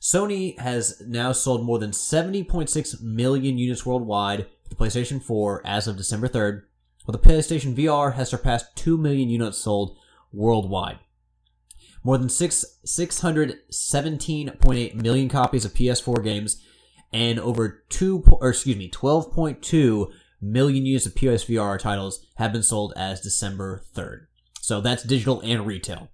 Sony 0.00 0.56
has 0.60 1.02
now 1.04 1.32
sold 1.32 1.66
more 1.66 1.80
than 1.80 1.90
70.6 1.90 3.02
million 3.02 3.58
units 3.58 3.84
worldwide 3.84 4.46
for 4.62 4.68
the 4.68 4.76
PlayStation 4.76 5.20
4 5.20 5.66
as 5.66 5.88
of 5.88 5.96
December 5.96 6.28
3rd, 6.28 6.62
while 7.04 7.18
the 7.18 7.28
PlayStation 7.28 7.74
VR 7.74 8.14
has 8.14 8.28
surpassed 8.28 8.76
2 8.76 8.96
million 8.96 9.28
units 9.28 9.58
sold 9.58 9.98
worldwide. 10.32 11.00
More 12.04 12.18
than 12.18 12.28
six, 12.28 12.64
617.8 12.86 14.94
million 14.94 15.28
copies 15.28 15.64
of 15.64 15.74
PS4 15.74 16.22
games 16.22 16.62
and 17.14 17.38
over 17.38 17.84
2 17.90 18.20
po- 18.20 18.38
or 18.40 18.50
excuse 18.50 18.76
me, 18.76 18.90
12.2 18.90 20.10
million 20.42 20.84
units 20.84 21.06
of 21.06 21.14
PSVR 21.14 21.78
titles 21.78 22.26
have 22.36 22.52
been 22.52 22.64
sold 22.64 22.92
as 22.96 23.20
December 23.20 23.84
3rd. 23.94 24.26
So 24.60 24.80
that's 24.80 25.04
digital 25.04 25.40
and 25.42 25.64
retail. 25.64 26.10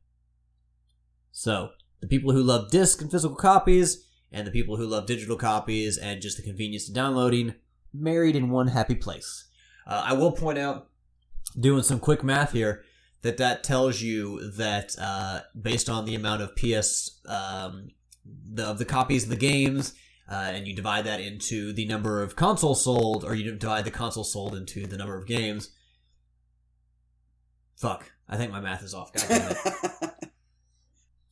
So, 1.32 1.70
the 2.01 2.06
people 2.06 2.32
who 2.32 2.43
love 2.43 2.70
disc 2.70 3.01
and 3.01 3.10
physical 3.10 3.36
copies, 3.36 4.06
and 4.31 4.47
the 4.47 4.51
people 4.51 4.77
who 4.77 4.86
love 4.86 5.06
digital 5.06 5.36
copies 5.36 5.97
and 5.97 6.20
just 6.20 6.36
the 6.36 6.43
convenience 6.43 6.89
of 6.89 6.94
downloading, 6.94 7.55
married 7.94 8.36
in 8.36 8.51
one 8.51 8.68
happy 8.68 8.94
place. 8.94 9.48
Uh, 9.86 10.02
I 10.05 10.12
will 10.12 10.32
point 10.32 10.59
out, 10.59 10.89
doing 11.59 11.82
some 11.82 11.98
quick 11.98 12.22
math 12.22 12.52
here, 12.52 12.85
that 13.22 13.39
that 13.39 13.64
tells 13.64 14.02
you 14.02 14.51
that 14.52 14.94
uh, 15.01 15.40
based 15.59 15.89
on 15.89 16.05
the 16.05 16.14
amount 16.14 16.43
of 16.43 16.55
PS 16.56 17.20
um, 17.27 17.89
the, 18.24 18.66
of 18.66 18.78
the 18.78 18.85
copies 18.85 19.24
of 19.24 19.31
the 19.31 19.36
games, 19.36 19.94
uh, 20.31 20.52
and 20.55 20.66
you 20.66 20.74
divide 20.74 21.05
that 21.07 21.20
into 21.20 21.73
the 21.73 21.86
number 21.86 22.23
of 22.23 22.36
consoles 22.36 22.85
sold, 22.85 23.24
or 23.24 23.35
you 23.35 23.52
divide 23.52 23.85
the 23.85 23.90
console 23.90 24.24
sold 24.24 24.55
into 24.55 24.86
the 24.86 24.97
number 24.97 25.16
of 25.16 25.27
games. 25.27 25.70
Fuck, 27.77 28.12
I 28.28 28.36
think 28.36 28.52
my 28.52 28.61
math 28.61 28.82
is 28.82 28.94
off. 28.94 29.12
God 29.12 29.24
damn 29.28 29.51
it. 29.51 30.11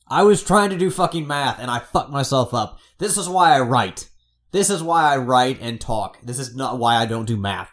I 0.07 0.23
was 0.23 0.43
trying 0.43 0.71
to 0.71 0.77
do 0.77 0.89
fucking 0.89 1.27
math 1.27 1.59
and 1.59 1.69
I 1.69 1.79
fucked 1.79 2.09
myself 2.09 2.53
up. 2.53 2.79
This 2.97 3.15
is 3.15 3.29
why 3.29 3.55
I 3.55 3.59
write. 3.59 4.09
This 4.51 4.71
is 4.71 4.81
why 4.81 5.13
I 5.13 5.17
write 5.17 5.59
and 5.61 5.79
talk. 5.79 6.17
This 6.23 6.39
is 6.39 6.55
not 6.55 6.79
why 6.79 6.95
I 6.95 7.05
don't 7.05 7.27
do 7.27 7.37
math. 7.37 7.69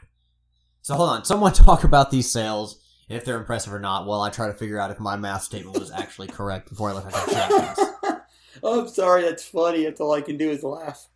So 0.83 0.95
hold 0.95 1.09
on, 1.09 1.25
someone 1.25 1.53
talk 1.55 1.85
about 1.85 2.11
these 2.11 2.31
sales, 2.31 2.79
if 3.09 3.25
they're 3.25 3.39
impressive 3.39 3.73
or 3.73 3.81
not, 3.81 4.07
while 4.07 4.21
I 4.21 4.29
try 4.29 4.49
to 4.49 4.55
figure 4.55 4.79
out 4.79 4.91
if 4.91 5.01
my 5.01 5.17
math 5.17 5.43
statement 5.43 5.79
was 5.79 5.91
actually 5.91 6.29
correct 6.29 6.69
before 6.69 6.91
I 6.91 6.93
look 6.93 7.07
like 7.07 7.27
a 7.27 7.31
jackass. 7.31 7.81
oh, 8.63 8.83
I'm 8.83 8.89
sorry, 8.89 9.23
that's 9.23 9.45
funny. 9.45 9.85
That's 9.85 10.01
all 10.01 10.13
I 10.13 10.21
can 10.21 10.37
do 10.37 10.51
is 10.51 10.63
laugh. 10.63 11.09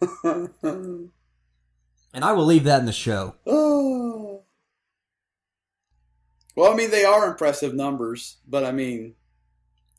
Mm. 0.00 1.08
And 2.12 2.24
I 2.24 2.32
will 2.32 2.44
leave 2.44 2.64
that 2.64 2.80
in 2.80 2.86
the 2.86 2.92
show. 2.92 3.36
oh. 3.46 4.42
Well, 6.56 6.72
I 6.72 6.74
mean, 6.76 6.90
they 6.90 7.04
are 7.04 7.30
impressive 7.30 7.74
numbers, 7.74 8.38
but 8.46 8.64
I 8.64 8.72
mean, 8.72 9.14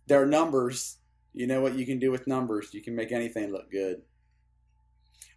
they're 0.08 0.26
numbers. 0.26 0.98
You 1.34 1.48
know 1.48 1.62
what 1.62 1.76
you 1.76 1.86
can 1.86 1.98
do 1.98 2.12
with 2.12 2.28
numbers? 2.28 2.74
You 2.74 2.82
can 2.82 2.94
make 2.94 3.12
anything 3.14 3.52
look 3.52 3.72
good. 3.72 4.02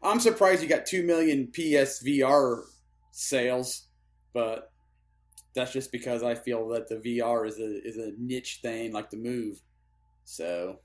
I'm 0.03 0.19
surprised 0.21 0.61
you 0.63 0.69
got 0.69 0.87
2 0.87 1.05
million 1.05 1.47
PSVR 1.47 2.65
sales, 3.13 3.87
but 4.35 4.73
that's 5.55 5.73
just 5.73 5.93
because 5.93 6.23
I 6.25 6.35
feel 6.35 6.69
that 6.71 6.89
the 6.89 6.97
VR 6.97 7.47
is 7.47 7.59
a 7.59 7.81
is 7.87 7.97
a 7.97 8.13
niche 8.19 8.59
thing 8.61 8.93
like 8.93 9.09
the 9.11 9.17
move. 9.17 9.63
So, 10.25 10.81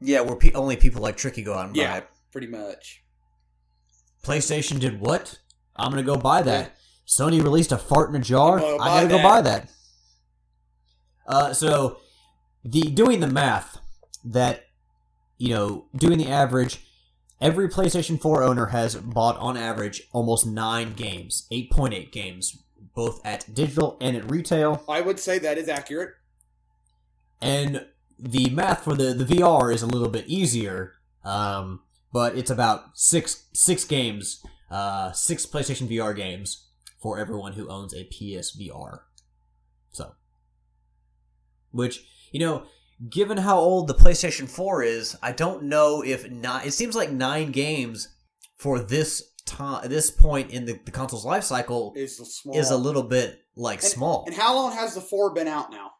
Yeah, 0.00 0.20
where 0.20 0.36
pe- 0.36 0.52
only 0.52 0.76
people 0.76 1.00
like 1.00 1.16
Tricky 1.16 1.42
go 1.42 1.54
out 1.54 1.68
and 1.68 1.76
Yeah. 1.76 1.90
buy 1.92 1.98
it. 1.98 2.08
Pretty 2.34 2.48
much. 2.48 3.04
PlayStation 4.24 4.80
did 4.80 5.00
what? 5.00 5.38
I'm 5.76 5.90
gonna 5.90 6.02
go 6.02 6.16
buy 6.16 6.42
that. 6.42 6.74
Sony 7.06 7.40
released 7.40 7.70
a 7.70 7.78
fart 7.78 8.10
in 8.10 8.16
a 8.16 8.24
jar. 8.24 8.56
I'm 8.58 8.76
gonna 8.78 8.82
I 8.82 8.86
gotta 8.88 9.06
buy 9.06 9.16
go 9.16 9.22
buy 9.22 9.40
that. 9.42 9.70
Uh, 11.28 11.52
so 11.52 11.98
the 12.64 12.82
doing 12.82 13.20
the 13.20 13.28
math 13.28 13.78
that 14.24 14.64
you 15.38 15.50
know 15.50 15.86
doing 15.94 16.18
the 16.18 16.28
average, 16.28 16.84
every 17.40 17.68
PlayStation 17.68 18.20
4 18.20 18.42
owner 18.42 18.66
has 18.66 18.96
bought 18.96 19.36
on 19.38 19.56
average 19.56 20.02
almost 20.10 20.44
nine 20.44 20.94
games, 20.94 21.46
8.8 21.52 22.10
games, 22.10 22.64
both 22.96 23.24
at 23.24 23.54
digital 23.54 23.96
and 24.00 24.16
at 24.16 24.28
retail. 24.28 24.82
I 24.88 25.02
would 25.02 25.20
say 25.20 25.38
that 25.38 25.56
is 25.56 25.68
accurate. 25.68 26.14
And 27.40 27.86
the 28.18 28.50
math 28.50 28.82
for 28.82 28.96
the, 28.96 29.14
the 29.14 29.24
VR 29.24 29.72
is 29.72 29.82
a 29.82 29.86
little 29.86 30.08
bit 30.08 30.26
easier, 30.26 30.94
um, 31.22 31.82
but 32.14 32.38
it's 32.38 32.50
about 32.50 32.96
six 32.96 33.48
six 33.52 33.84
games, 33.84 34.40
uh, 34.70 35.10
six 35.10 35.44
PlayStation 35.44 35.90
VR 35.90 36.14
games 36.14 36.68
for 37.02 37.18
everyone 37.18 37.54
who 37.54 37.68
owns 37.68 37.92
a 37.92 38.04
PSVR. 38.04 39.00
So, 39.90 40.12
which 41.72 42.04
you 42.30 42.38
know, 42.38 42.66
given 43.10 43.38
how 43.38 43.58
old 43.58 43.88
the 43.88 43.94
PlayStation 43.94 44.48
4 44.48 44.84
is, 44.84 45.16
I 45.22 45.32
don't 45.32 45.64
know 45.64 46.02
if 46.02 46.30
not. 46.30 46.66
It 46.66 46.72
seems 46.72 46.94
like 46.94 47.10
nine 47.10 47.50
games 47.50 48.08
for 48.56 48.78
this 48.78 49.32
time, 49.44 49.88
this 49.88 50.12
point 50.12 50.52
in 50.52 50.66
the, 50.66 50.78
the 50.84 50.92
console's 50.92 51.24
life 51.24 51.44
cycle 51.44 51.94
Is 51.96 52.18
the 52.18 52.24
small 52.24 52.56
is 52.56 52.70
a 52.70 52.76
little 52.76 53.02
bit 53.02 53.40
like 53.56 53.80
and, 53.80 53.88
small. 53.88 54.24
And 54.26 54.36
how 54.36 54.54
long 54.54 54.72
has 54.72 54.94
the 54.94 55.00
four 55.00 55.34
been 55.34 55.48
out 55.48 55.72
now? 55.72 55.90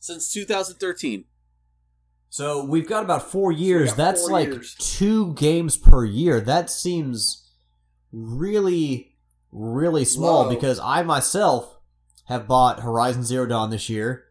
Since 0.00 0.32
2013. 0.34 1.24
So 2.30 2.64
we've 2.64 2.88
got 2.88 3.04
about 3.04 3.30
four 3.30 3.52
years. 3.52 3.90
got 3.90 3.96
That's 3.96 4.20
four 4.22 4.32
like 4.32 4.48
years. 4.48 4.74
two 4.74 5.32
games 5.34 5.76
per 5.76 6.04
year. 6.04 6.40
That 6.40 6.70
seems 6.70 7.50
really, 8.12 9.16
really 9.50 10.04
small 10.04 10.44
Low. 10.44 10.50
because 10.50 10.78
I 10.78 11.02
myself 11.02 11.78
have 12.26 12.46
bought 12.46 12.80
Horizon 12.80 13.24
Zero 13.24 13.46
Dawn 13.46 13.70
this 13.70 13.88
year, 13.88 14.26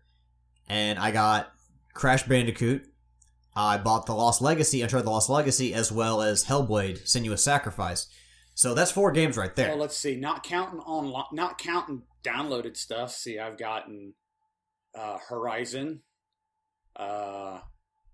and 0.69 0.99
I 0.99 1.11
got 1.11 1.52
Crash 1.94 2.24
Bandicoot. 2.24 2.86
I 3.56 3.80
bought 3.80 4.06
The 4.06 4.14
Lost 4.14 4.40
Legacy, 4.41 4.84
Uncharted 4.84 5.07
The 5.07 5.11
Lost 5.11 5.30
Legacy, 5.30 5.74
as 5.74 5.91
well 5.91 6.22
as 6.22 6.45
Hellblade: 6.45 7.02
Senua's 7.03 7.44
Sacrifice. 7.44 8.07
So 8.53 8.74
that's 8.74 8.91
four 8.91 9.11
games 9.11 9.38
right 9.38 9.56
there. 9.56 9.69
Well, 9.69 9.78
let's 9.78 9.98
see. 9.98 10.15
Not 10.15 10.44
counting 10.44 10.80
on, 10.80 11.11
not 11.32 11.57
counting 11.57 12.03
downloaded 12.24 12.78
stuff. 12.78 13.11
See, 13.11 13.40
I've 13.40 13.57
gotten 13.57 14.14
uh, 14.95 15.18
Horizon. 15.30 16.02
Uh, 16.95 17.60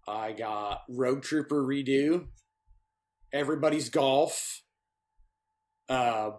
I 0.07 0.34
got 0.34 0.84
Rogue 0.89 1.23
Trooper 1.23 1.63
Redux. 1.63 2.25
Everybody's 3.31 3.89
Golf. 3.89 4.61
Uh, 5.89 6.31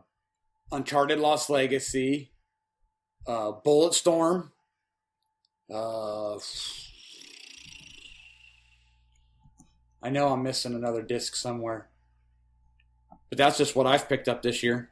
Uncharted 0.71 1.19
Lost 1.19 1.51
Legacy. 1.51 2.33
Uh, 3.27 3.53
Bulletstorm. 3.65 4.51
Uh, 5.73 6.39
I 10.03 10.11
know 10.11 10.29
I'm 10.29 10.43
missing 10.43 10.75
another 10.75 11.03
disc 11.03 11.35
somewhere. 11.35 11.89
But 13.31 13.39
that's 13.39 13.57
just 13.57 13.75
what 13.75 13.87
I've 13.87 14.09
picked 14.09 14.29
up 14.29 14.43
this 14.43 14.63
year. 14.63 14.91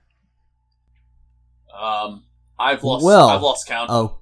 Um, 1.73 2.25
I've 2.59 2.83
lost. 2.83 3.05
Well, 3.05 3.29
I've 3.29 3.43
lost 3.43 3.67
count 3.67 3.91
oh, 3.91 4.19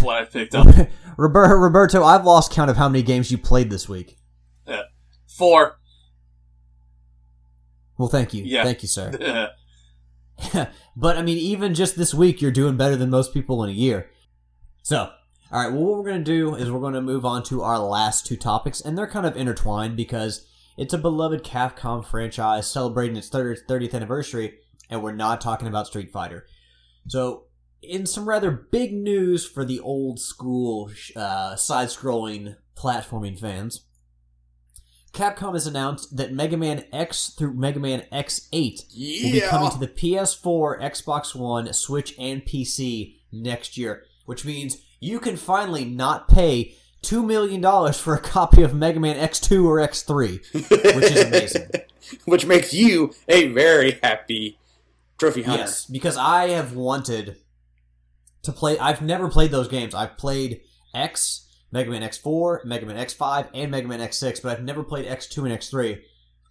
what 0.00 0.16
I've 0.18 0.30
picked 0.32 0.54
up. 0.54 0.66
Roberto, 1.16 1.54
Roberto, 1.54 2.04
I've 2.04 2.24
lost 2.24 2.52
count 2.52 2.70
of 2.70 2.76
how 2.76 2.88
many 2.88 3.02
games 3.02 3.30
you 3.30 3.38
played 3.38 3.70
this 3.70 3.88
week. 3.88 4.16
Yeah. 4.66 4.82
Four. 5.26 5.78
Well, 7.98 8.08
thank 8.08 8.34
you, 8.34 8.42
Yeah. 8.44 8.64
thank 8.64 8.82
you, 8.82 8.88
sir. 8.88 9.50
but 10.96 11.16
I 11.16 11.22
mean, 11.22 11.38
even 11.38 11.74
just 11.74 11.96
this 11.96 12.14
week, 12.14 12.40
you're 12.40 12.50
doing 12.50 12.76
better 12.76 12.96
than 12.96 13.10
most 13.10 13.32
people 13.34 13.62
in 13.62 13.70
a 13.70 13.74
year. 13.74 14.08
So, 14.82 15.10
all 15.52 15.62
right. 15.62 15.70
Well, 15.72 15.82
what 15.84 15.98
we're 15.98 16.10
going 16.10 16.24
to 16.24 16.30
do 16.30 16.54
is 16.54 16.70
we're 16.70 16.80
going 16.80 16.94
to 16.94 17.00
move 17.02 17.24
on 17.24 17.42
to 17.44 17.62
our 17.62 17.78
last 17.78 18.26
two 18.26 18.36
topics, 18.36 18.80
and 18.80 18.96
they're 18.96 19.06
kind 19.06 19.26
of 19.26 19.36
intertwined 19.36 19.96
because 19.96 20.46
it's 20.76 20.94
a 20.94 20.98
beloved 20.98 21.44
Capcom 21.44 22.04
franchise 22.04 22.66
celebrating 22.66 23.16
its 23.16 23.28
30th 23.28 23.66
30th 23.68 23.94
anniversary, 23.94 24.54
and 24.90 25.02
we're 25.02 25.12
not 25.12 25.40
talking 25.40 25.68
about 25.68 25.86
Street 25.86 26.10
Fighter. 26.10 26.46
So, 27.06 27.44
in 27.82 28.06
some 28.06 28.28
rather 28.28 28.50
big 28.50 28.92
news 28.92 29.44
for 29.46 29.64
the 29.64 29.80
old 29.80 30.20
school 30.20 30.90
uh, 31.16 31.56
side-scrolling 31.56 32.56
platforming 32.76 33.38
fans. 33.38 33.84
Capcom 35.12 35.52
has 35.52 35.66
announced 35.66 36.16
that 36.16 36.32
Mega 36.32 36.56
Man 36.56 36.84
X 36.90 37.30
through 37.30 37.52
Mega 37.52 37.78
Man 37.78 38.04
X8 38.10 38.94
will 39.24 39.32
be 39.32 39.40
coming 39.42 39.70
to 39.70 39.78
the 39.78 39.88
PS4, 39.88 40.80
Xbox 40.80 41.34
One, 41.34 41.70
Switch, 41.74 42.14
and 42.18 42.42
PC 42.44 43.16
next 43.30 43.76
year, 43.76 44.04
which 44.24 44.46
means 44.46 44.78
you 45.00 45.20
can 45.20 45.36
finally 45.36 45.84
not 45.84 46.28
pay 46.28 46.74
$2 47.02 47.26
million 47.26 47.92
for 47.92 48.14
a 48.14 48.20
copy 48.20 48.62
of 48.62 48.74
Mega 48.74 49.00
Man 49.00 49.16
X2 49.16 49.64
or 49.66 49.76
X3. 49.78 50.40
which 50.94 51.10
is 51.10 51.24
amazing. 51.24 51.68
which 52.24 52.46
makes 52.46 52.72
you 52.72 53.12
a 53.28 53.48
very 53.48 53.98
happy 54.02 54.58
trophy 55.18 55.42
hunter. 55.42 55.64
Yes, 55.64 55.84
because 55.84 56.16
I 56.16 56.48
have 56.48 56.74
wanted 56.74 57.36
to 58.42 58.52
play. 58.52 58.78
I've 58.78 59.02
never 59.02 59.28
played 59.28 59.50
those 59.50 59.68
games. 59.68 59.94
I've 59.94 60.16
played 60.16 60.62
X, 60.94 61.48
Mega 61.70 61.90
Man 61.90 62.02
X4, 62.02 62.64
Mega 62.64 62.86
Man 62.86 62.96
X5, 62.96 63.48
and 63.54 63.70
Mega 63.70 63.88
Man 63.88 64.00
X6, 64.00 64.42
but 64.42 64.52
I've 64.52 64.64
never 64.64 64.82
played 64.82 65.06
X2 65.06 65.38
and 65.38 65.58
X3. 65.58 66.00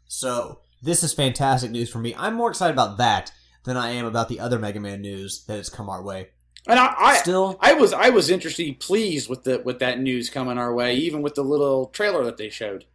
So 0.08 0.62
this 0.82 1.04
is 1.04 1.14
fantastic 1.14 1.72
news 1.72 1.90
for 1.90 2.00
me. 2.00 2.16
I'm 2.18 2.34
more 2.36 2.50
excited 2.50 2.74
about 2.74 2.98
that 2.98 3.32
than 3.64 3.78
I 3.78 3.92
am 3.92 4.06
about 4.06 4.30
the 4.30 4.40
other 4.40 4.60
Mega 4.60 4.80
Man 4.80 5.02
news 5.02 5.46
that 5.46 5.58
has 5.58 5.70
come 5.70 5.90
our 5.90 6.04
way. 6.04 6.30
And 6.68 6.80
I, 6.80 6.94
I 6.98 7.16
Still, 7.18 7.58
I 7.60 7.74
was 7.74 7.92
I 7.92 8.10
was 8.10 8.30
interested, 8.30 8.80
pleased 8.80 9.30
with 9.30 9.44
the 9.44 9.60
with 9.60 9.80
that 9.80 10.00
news 10.00 10.30
coming 10.30 10.58
our 10.58 10.74
way, 10.74 10.96
even 10.96 11.22
with 11.22 11.36
the 11.36 11.44
little 11.44 11.88
trailer 11.88 12.24
that 12.24 12.38
they 12.38 12.50
showed. 12.50 12.86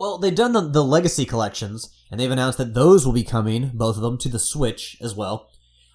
Well, 0.00 0.18
they've 0.18 0.34
done 0.34 0.52
the, 0.52 0.60
the 0.60 0.84
Legacy 0.84 1.24
collections, 1.24 1.90
and 2.10 2.20
they've 2.20 2.30
announced 2.30 2.58
that 2.58 2.74
those 2.74 3.04
will 3.04 3.12
be 3.12 3.24
coming, 3.24 3.72
both 3.74 3.96
of 3.96 4.02
them, 4.02 4.16
to 4.18 4.28
the 4.28 4.38
Switch 4.38 4.96
as 5.00 5.14
well. 5.14 5.50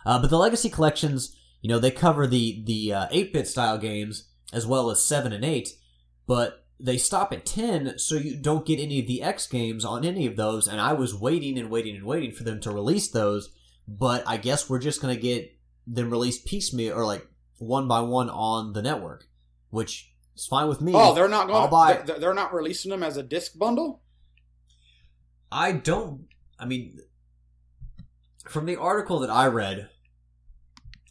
Uh, 0.05 0.19
but 0.19 0.29
the 0.29 0.37
Legacy 0.37 0.69
collections, 0.69 1.37
you 1.63 1.69
know, 1.69 1.79
they 1.79 1.89
cover 1.91 2.27
the 2.27 2.61
the 2.65 2.93
uh, 2.93 3.07
8-bit 3.07 3.47
style 3.47 3.77
games 3.79 4.27
as 4.51 4.67
well 4.67 4.91
as 4.91 5.03
7 5.03 5.33
and 5.33 5.43
8, 5.43 5.69
but 6.27 6.65
they 6.79 6.97
stop 6.97 7.31
at 7.31 7.45
10, 7.45 7.97
so 7.97 8.15
you 8.15 8.35
don't 8.35 8.65
get 8.65 8.79
any 8.79 8.99
of 8.99 9.07
the 9.07 9.21
X 9.23 9.47
games 9.47 9.85
on 9.85 10.03
any 10.03 10.27
of 10.27 10.35
those, 10.35 10.67
and 10.67 10.81
I 10.81 10.91
was 10.93 11.15
waiting 11.15 11.57
and 11.57 11.69
waiting 11.71 11.95
and 11.95 12.05
waiting 12.05 12.31
for 12.33 12.43
them 12.43 12.59
to 12.61 12.71
release 12.71 13.09
those, 13.09 13.49
but 13.87 14.23
I 14.27 14.35
guess 14.37 14.69
we're 14.69 14.79
just 14.79 15.01
going 15.01 15.15
to 15.15 15.21
get 15.21 15.55
them 15.87 16.09
released 16.11 16.45
piecemeal, 16.45 16.93
or 16.95 17.05
like 17.05 17.25
one 17.57 17.87
by 17.87 18.01
one 18.01 18.29
on 18.29 18.73
the 18.73 18.81
network, 18.81 19.27
which 19.69 20.13
is 20.35 20.45
fine 20.45 20.67
with 20.67 20.81
me. 20.81 20.91
Oh, 20.93 21.13
they're 21.15 21.29
not 21.29 21.49
I'll 21.49 21.69
buy- 21.69 22.01
They're, 22.05 22.19
they're 22.19 22.33
not 22.33 22.53
releasing 22.53 22.91
them 22.91 23.03
as 23.03 23.15
a 23.15 23.23
disc 23.23 23.57
bundle. 23.57 24.01
I 25.51 25.71
don't. 25.71 26.25
I 26.59 26.65
mean, 26.65 26.99
from 28.49 28.65
the 28.65 28.75
article 28.75 29.19
that 29.19 29.29
I 29.29 29.47
read. 29.47 29.89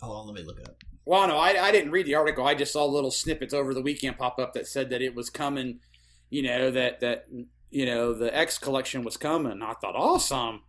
Hold 0.03 0.16
on, 0.19 0.27
let 0.27 0.41
me 0.41 0.47
look 0.47 0.59
it 0.59 0.69
up. 0.69 0.83
Well, 1.05 1.27
no, 1.29 1.37
I, 1.37 1.69
I 1.69 1.73
didn't 1.73 1.91
read 1.91 2.07
the 2.07 2.15
article. 2.15 2.47
I 2.47 2.55
just 2.55 2.73
saw 2.73 2.85
little 2.85 3.11
snippets 3.11 3.55
over 3.55 3.74
the 3.74 3.83
weekend 3.83 4.19
pop 4.19 4.39
up 4.39 4.53
that 4.55 4.66
said 4.66 4.91
that 4.91 5.03
it 5.03 5.15
was 5.15 5.31
coming. 5.31 5.81
You 6.31 6.43
know 6.43 6.70
that 6.70 7.01
that 7.01 7.27
you 7.70 7.87
know 7.87 8.12
the 8.12 8.35
X 8.37 8.59
collection 8.59 9.03
was 9.05 9.16
coming. 9.16 9.62
I 9.62 9.74
thought 9.74 9.97
awesome. 9.97 10.62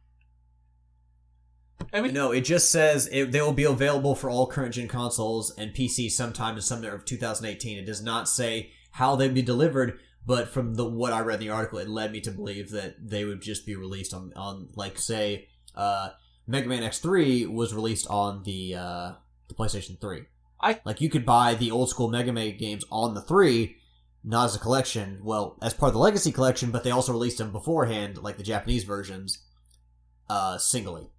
I 1.92 2.02
mean, 2.02 2.14
No, 2.14 2.32
it 2.32 2.42
just 2.42 2.72
says 2.72 3.10
it, 3.12 3.32
they 3.32 3.42
will 3.42 3.54
be 3.54 3.66
available 3.66 4.16
for 4.16 4.30
all 4.30 4.48
current 4.48 4.74
gen 4.74 4.88
consoles 4.88 5.54
and 5.58 5.74
PC 5.74 6.10
sometime 6.10 6.56
in 6.56 6.62
summer 6.62 6.94
of 6.94 7.06
2018. 7.06 7.78
It 7.78 7.86
does 7.86 8.02
not 8.02 8.30
say 8.30 8.72
how 8.92 9.16
they'd 9.16 9.34
be 9.34 9.42
delivered, 9.42 10.00
but 10.26 10.48
from 10.48 10.76
the 10.76 10.86
what 10.86 11.14
I 11.14 11.20
read 11.20 11.42
in 11.42 11.48
the 11.48 11.54
article, 11.54 11.80
it 11.80 11.90
led 11.90 12.12
me 12.12 12.22
to 12.22 12.32
believe 12.32 12.72
that 12.72 12.96
they 13.00 13.26
would 13.26 13.42
just 13.42 13.66
be 13.66 13.76
released 13.76 14.14
on 14.14 14.32
on 14.36 14.70
like 14.76 14.98
say, 14.98 15.50
uh, 15.76 16.10
Mega 16.48 16.68
Man 16.68 16.84
X3 16.84 17.52
was 17.52 17.74
released 17.74 18.08
on 18.08 18.44
the 18.44 18.76
uh, 18.76 19.12
the 19.56 19.64
PlayStation 19.64 20.00
3. 20.00 20.26
I- 20.62 20.82
like 20.86 21.02
you 21.02 21.10
could 21.10 21.26
buy 21.26 21.56
the 21.56 21.72
old 21.72 21.90
school 21.90 22.10
Mega 22.10 22.32
Man 22.32 22.58
games 22.58 22.86
on 22.92 23.14
the 23.14 23.22
three. 23.22 23.78
Not 24.24 24.46
as 24.46 24.56
a 24.56 24.60
collection, 24.60 25.20
well, 25.22 25.58
as 25.62 25.74
part 25.74 25.90
of 25.90 25.94
the 25.94 26.00
Legacy 26.00 26.32
collection, 26.32 26.72
but 26.72 26.86
they 26.86 26.92
also 26.92 27.12
released 27.12 27.40
them 27.40 27.52
beforehand, 27.52 28.18
like 28.20 28.38
the 28.38 28.44
Japanese 28.44 28.86
versions, 28.86 29.44
uh, 30.30 30.58
singly 30.58 31.10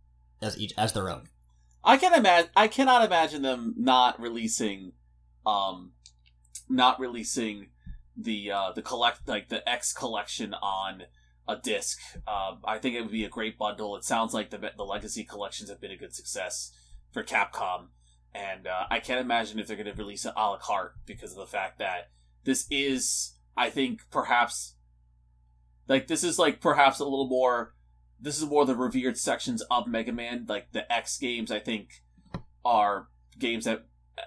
as 0.41 0.59
each 0.59 0.73
as 0.79 0.95
their 0.95 1.11
own. 1.11 1.29
I 1.85 1.99
can 1.99 2.15
imagine. 2.15 2.51
I 2.57 2.67
cannot 2.67 3.05
imagine 3.05 3.43
them 3.43 3.75
not 3.77 4.19
releasing, 4.19 4.93
um, 5.45 5.93
not 6.67 6.99
releasing 6.99 7.69
the 8.17 8.51
uh, 8.51 8.73
the 8.73 8.81
collect 8.81 9.29
like 9.29 9.51
the 9.51 9.69
X 9.69 9.93
collection 9.93 10.55
on 10.55 11.03
a 11.47 11.57
disc. 11.57 11.99
Um, 12.27 12.61
I 12.65 12.79
think 12.79 12.97
it 12.97 13.03
would 13.03 13.13
be 13.13 13.25
a 13.25 13.29
great 13.29 13.59
bundle. 13.59 13.97
It 13.97 14.05
sounds 14.05 14.33
like 14.33 14.49
the 14.49 14.73
the 14.77 14.85
Legacy 14.85 15.25
collections 15.25 15.69
have 15.69 15.81
been 15.81 15.91
a 15.91 15.97
good 15.99 16.15
success 16.15 16.73
for 17.13 17.23
Capcom, 17.23 17.89
and 18.35 18.67
uh, 18.67 18.87
I 18.91 19.01
can't 19.01 19.21
imagine 19.21 19.59
if 19.59 19.67
they're 19.67 19.77
going 19.77 19.87
to 19.87 19.95
release 19.95 20.25
it 20.25 20.33
a 20.37 20.41
la 20.41 20.59
carte 20.59 20.95
because 21.07 21.33
of 21.33 21.39
the 21.39 21.47
fact 21.47 21.79
that 21.79 22.11
this 22.45 22.67
is, 22.71 23.35
I 23.57 23.71
think, 23.71 24.01
perhaps 24.11 24.75
like 25.89 26.07
this 26.07 26.25
is 26.25 26.39
like 26.39 26.61
perhaps 26.61 26.99
a 26.99 27.05
little 27.05 27.29
more 27.29 27.75
this 28.21 28.39
is 28.39 28.49
more 28.49 28.65
the 28.65 28.75
revered 28.75 29.19
sections 29.19 29.63
of 29.71 29.87
Mega 29.87 30.13
Man. 30.13 30.47
Like 30.49 30.73
the 30.73 30.91
X 30.93 31.19
games, 31.19 31.51
I 31.51 31.59
think, 31.59 32.03
are 32.65 33.09
games 33.39 33.67
that 33.67 33.85
uh, 34.19 34.23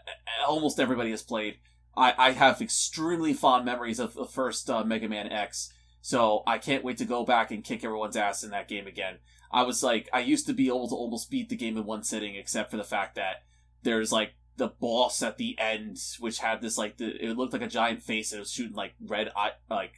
almost 0.48 0.80
everybody 0.80 1.12
has 1.12 1.24
played. 1.24 1.58
I, 1.96 2.14
I 2.18 2.32
have 2.32 2.62
extremely 2.62 3.34
fond 3.34 3.66
memories 3.66 4.00
of 4.00 4.14
the 4.14 4.26
first 4.26 4.70
uh, 4.70 4.84
Mega 4.84 5.10
Man 5.10 5.32
X, 5.32 5.74
so 6.02 6.44
I 6.46 6.60
can't 6.60 6.84
wait 6.84 6.98
to 6.98 7.06
go 7.06 7.26
back 7.26 7.50
and 7.50 7.64
kick 7.64 7.84
everyone's 7.84 8.16
ass 8.16 8.44
in 8.44 8.52
that 8.52 8.68
game 8.68 8.86
again. 8.86 9.18
I 9.52 9.64
was 9.64 9.82
like, 9.82 10.10
I 10.14 10.20
used 10.20 10.46
to 10.48 10.54
be 10.54 10.68
able 10.68 10.90
to 10.90 10.96
almost 10.96 11.32
beat 11.32 11.50
the 11.50 11.56
game 11.56 11.78
in 11.78 11.86
one 11.86 12.04
sitting, 12.04 12.36
except 12.36 12.70
for 12.70 12.78
the 12.78 12.84
fact 12.84 13.16
that 13.16 13.46
there's 13.84 14.12
like 14.12 14.34
the 14.58 14.68
boss 14.68 15.22
at 15.22 15.38
the 15.38 15.56
end, 15.60 15.98
which 16.20 16.40
had 16.40 16.62
this 16.62 16.78
like 16.78 16.98
the, 16.98 17.08
it 17.24 17.38
looked 17.38 17.54
like 17.54 17.62
a 17.62 17.68
giant 17.68 18.02
face 18.02 18.32
and 18.32 18.38
it 18.38 18.42
was 18.42 18.52
shooting 18.52 18.76
like 18.76 18.94
red 19.06 19.32
eye, 19.36 19.52
like 19.70 19.94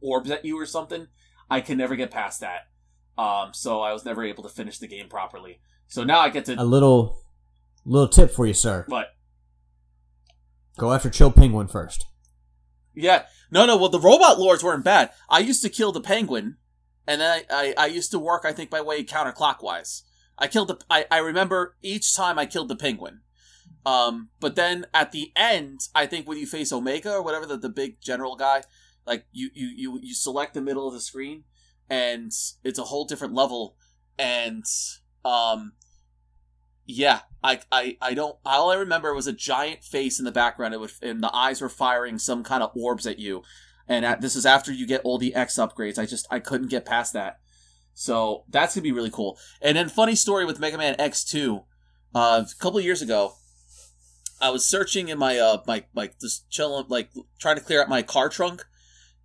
orbs 0.00 0.30
at 0.30 0.44
you 0.44 0.58
or 0.58 0.66
something. 0.66 1.08
I 1.50 1.60
can 1.60 1.78
never 1.78 1.96
get 1.96 2.10
past 2.10 2.40
that. 2.40 2.68
Um, 3.18 3.52
so 3.52 3.80
I 3.80 3.92
was 3.92 4.04
never 4.04 4.22
able 4.24 4.42
to 4.44 4.48
finish 4.48 4.78
the 4.78 4.86
game 4.86 5.08
properly. 5.08 5.60
So 5.88 6.04
now 6.04 6.20
I 6.20 6.28
get 6.30 6.44
to 6.46 6.54
A 6.54 6.64
little, 6.64 7.18
little 7.84 8.08
tip 8.08 8.30
for 8.30 8.46
you, 8.46 8.54
sir. 8.54 8.84
what? 8.88 9.08
Go 10.78 10.92
after 10.92 11.10
Chill 11.10 11.30
Penguin 11.32 11.66
first. 11.68 12.06
Yeah. 12.94 13.24
No, 13.50 13.66
no. 13.66 13.76
Well, 13.76 13.88
the 13.88 14.00
robot 14.00 14.38
lords 14.38 14.62
weren't 14.64 14.84
bad. 14.84 15.10
I 15.28 15.40
used 15.40 15.62
to 15.62 15.68
kill 15.68 15.92
the 15.92 16.00
penguin, 16.00 16.56
and 17.06 17.20
then 17.20 17.42
I, 17.50 17.74
I, 17.78 17.84
I 17.84 17.86
used 17.86 18.10
to 18.12 18.18
work. 18.18 18.44
I 18.44 18.52
think 18.52 18.70
my 18.70 18.80
way 18.80 19.04
counterclockwise. 19.04 20.02
I 20.40 20.48
killed 20.48 20.68
the. 20.68 20.78
I, 20.88 21.06
I 21.10 21.18
remember 21.18 21.76
each 21.82 22.14
time 22.16 22.38
I 22.38 22.46
killed 22.46 22.68
the 22.68 22.76
penguin. 22.76 23.20
Um, 23.86 24.30
but 24.40 24.56
then 24.56 24.86
at 24.92 25.12
the 25.12 25.32
end, 25.36 25.80
I 25.94 26.06
think 26.06 26.26
when 26.26 26.38
you 26.38 26.46
face 26.46 26.72
Omega 26.72 27.12
or 27.12 27.22
whatever 27.22 27.46
the, 27.46 27.56
the 27.56 27.68
big 27.68 28.00
general 28.00 28.36
guy, 28.36 28.62
like 29.06 29.26
you, 29.32 29.50
you 29.54 29.68
you 29.68 30.00
you 30.02 30.14
select 30.14 30.54
the 30.54 30.60
middle 30.60 30.86
of 30.86 30.94
the 30.94 31.00
screen, 31.00 31.44
and 31.88 32.32
it's 32.64 32.78
a 32.78 32.84
whole 32.84 33.04
different 33.04 33.34
level. 33.34 33.76
And 34.18 34.64
um, 35.24 35.72
yeah, 36.86 37.20
I, 37.42 37.60
I, 37.70 37.96
I 38.00 38.14
don't. 38.14 38.36
All 38.44 38.70
I 38.70 38.76
remember 38.76 39.14
was 39.14 39.26
a 39.26 39.32
giant 39.32 39.84
face 39.84 40.18
in 40.18 40.24
the 40.24 40.32
background, 40.32 40.74
it 40.74 40.80
would, 40.80 40.92
and 41.02 41.22
the 41.22 41.34
eyes 41.34 41.60
were 41.60 41.68
firing 41.68 42.18
some 42.18 42.42
kind 42.42 42.62
of 42.62 42.72
orbs 42.74 43.06
at 43.06 43.18
you. 43.18 43.42
And 43.88 44.04
at, 44.04 44.20
this 44.20 44.36
is 44.36 44.46
after 44.46 44.72
you 44.72 44.86
get 44.86 45.00
all 45.04 45.18
the 45.18 45.34
X 45.34 45.56
upgrades. 45.56 45.98
I 45.98 46.06
just 46.06 46.26
I 46.30 46.38
couldn't 46.38 46.68
get 46.68 46.84
past 46.84 47.12
that. 47.14 47.39
So 48.00 48.44
that's 48.48 48.74
gonna 48.74 48.82
be 48.82 48.92
really 48.92 49.10
cool. 49.10 49.38
And 49.60 49.76
then 49.76 49.90
funny 49.90 50.14
story 50.14 50.46
with 50.46 50.58
Mega 50.58 50.78
Man 50.78 50.96
X 50.98 51.22
two, 51.22 51.64
uh, 52.14 52.44
a 52.50 52.58
couple 52.58 52.80
years 52.80 53.02
ago, 53.02 53.34
I 54.40 54.48
was 54.48 54.64
searching 54.64 55.08
in 55.08 55.18
my 55.18 55.36
uh 55.36 55.58
my 55.66 55.84
like 55.94 56.18
just 56.18 56.48
chilling 56.48 56.86
like 56.88 57.10
trying 57.38 57.56
to 57.56 57.62
clear 57.62 57.82
out 57.82 57.90
my 57.90 58.00
car 58.00 58.30
trunk, 58.30 58.64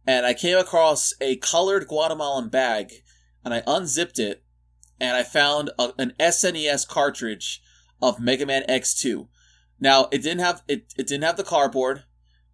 and 0.06 0.26
I 0.26 0.34
came 0.34 0.58
across 0.58 1.14
a 1.22 1.38
colored 1.38 1.88
Guatemalan 1.88 2.50
bag, 2.50 2.92
and 3.46 3.54
I 3.54 3.64
unzipped 3.66 4.20
it, 4.20 4.44
and 5.00 5.16
I 5.16 5.24
found 5.24 5.70
a, 5.80 5.94
an 5.98 6.12
SNES 6.20 6.86
cartridge 6.86 7.62
of 8.02 8.20
Mega 8.20 8.46
Man 8.46 8.64
X2. 8.68 9.30
Now 9.80 10.10
it 10.12 10.22
didn't 10.22 10.44
have 10.44 10.64
it, 10.68 10.94
it 10.98 11.08
didn't 11.08 11.24
have 11.24 11.38
the 11.38 11.46
cardboard, 11.46 12.04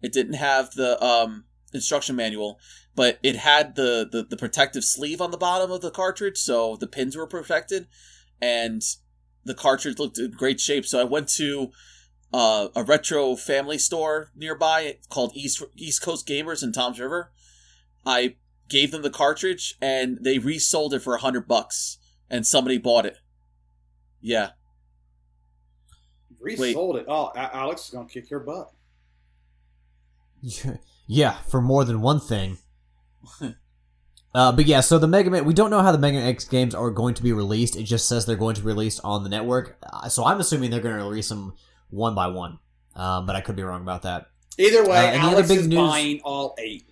it 0.00 0.12
didn't 0.12 0.34
have 0.34 0.70
the 0.74 1.02
um 1.04 1.46
instruction 1.72 2.16
manual, 2.16 2.58
but 2.94 3.18
it 3.22 3.36
had 3.36 3.74
the, 3.74 4.08
the 4.10 4.22
the 4.22 4.36
protective 4.36 4.84
sleeve 4.84 5.20
on 5.20 5.30
the 5.30 5.38
bottom 5.38 5.70
of 5.70 5.80
the 5.80 5.90
cartridge, 5.90 6.38
so 6.38 6.76
the 6.76 6.86
pins 6.86 7.16
were 7.16 7.26
protected, 7.26 7.86
and 8.40 8.82
the 9.44 9.54
cartridge 9.54 9.98
looked 9.98 10.18
in 10.18 10.30
great 10.32 10.60
shape. 10.60 10.86
So 10.86 11.00
I 11.00 11.04
went 11.04 11.28
to 11.30 11.70
uh, 12.32 12.68
a 12.74 12.82
retro 12.82 13.36
family 13.36 13.78
store 13.78 14.30
nearby 14.34 14.98
called 15.08 15.32
East 15.34 15.62
East 15.76 16.02
Coast 16.02 16.26
Gamers 16.26 16.62
in 16.62 16.72
Toms 16.72 17.00
River. 17.00 17.32
I 18.04 18.36
gave 18.68 18.90
them 18.90 19.02
the 19.02 19.10
cartridge, 19.10 19.76
and 19.80 20.18
they 20.22 20.38
resold 20.38 20.94
it 20.94 21.00
for 21.00 21.14
a 21.14 21.20
hundred 21.20 21.46
bucks, 21.46 21.98
and 22.30 22.46
somebody 22.46 22.78
bought 22.78 23.06
it. 23.06 23.18
Yeah, 24.20 24.50
Resold 26.42 26.96
it. 26.96 27.06
Oh, 27.08 27.30
A- 27.36 27.56
Alex 27.56 27.84
is 27.84 27.90
gonna 27.90 28.08
kick 28.08 28.28
your 28.30 28.40
butt. 28.40 28.72
yeah, 31.06 31.38
for 31.48 31.60
more 31.60 31.84
than 31.84 32.00
one 32.00 32.20
thing. 32.20 32.58
uh, 34.34 34.52
but 34.52 34.66
yeah, 34.66 34.80
so 34.80 34.98
the 34.98 35.06
Mega 35.08 35.30
Man, 35.30 35.44
we 35.44 35.54
don't 35.54 35.70
know 35.70 35.80
how 35.82 35.92
the 35.92 35.98
Mega 35.98 36.18
Man 36.18 36.28
X 36.28 36.44
games 36.44 36.74
are 36.74 36.90
going 36.90 37.14
to 37.14 37.22
be 37.22 37.32
released. 37.32 37.76
It 37.76 37.84
just 37.84 38.08
says 38.08 38.26
they're 38.26 38.36
going 38.36 38.54
to 38.56 38.60
be 38.62 38.66
released 38.68 39.00
on 39.04 39.22
the 39.24 39.28
network. 39.30 39.76
Uh, 39.82 40.08
so 40.08 40.24
I'm 40.24 40.40
assuming 40.40 40.70
they're 40.70 40.80
going 40.80 40.96
to 40.98 41.04
release 41.04 41.28
them 41.28 41.54
one 41.90 42.14
by 42.14 42.28
one. 42.28 42.58
Um, 42.94 43.26
but 43.26 43.36
I 43.36 43.40
could 43.40 43.56
be 43.56 43.62
wrong 43.62 43.82
about 43.82 44.02
that. 44.02 44.26
Either 44.58 44.84
way, 44.86 44.96
Uh, 44.98 45.10
and 45.12 45.22
the 45.22 45.28
other 45.28 45.42
big 45.48 45.58
is 45.60 45.68
news- 45.68 45.78
buying 45.78 46.20
all 46.24 46.54
eight. 46.58 46.90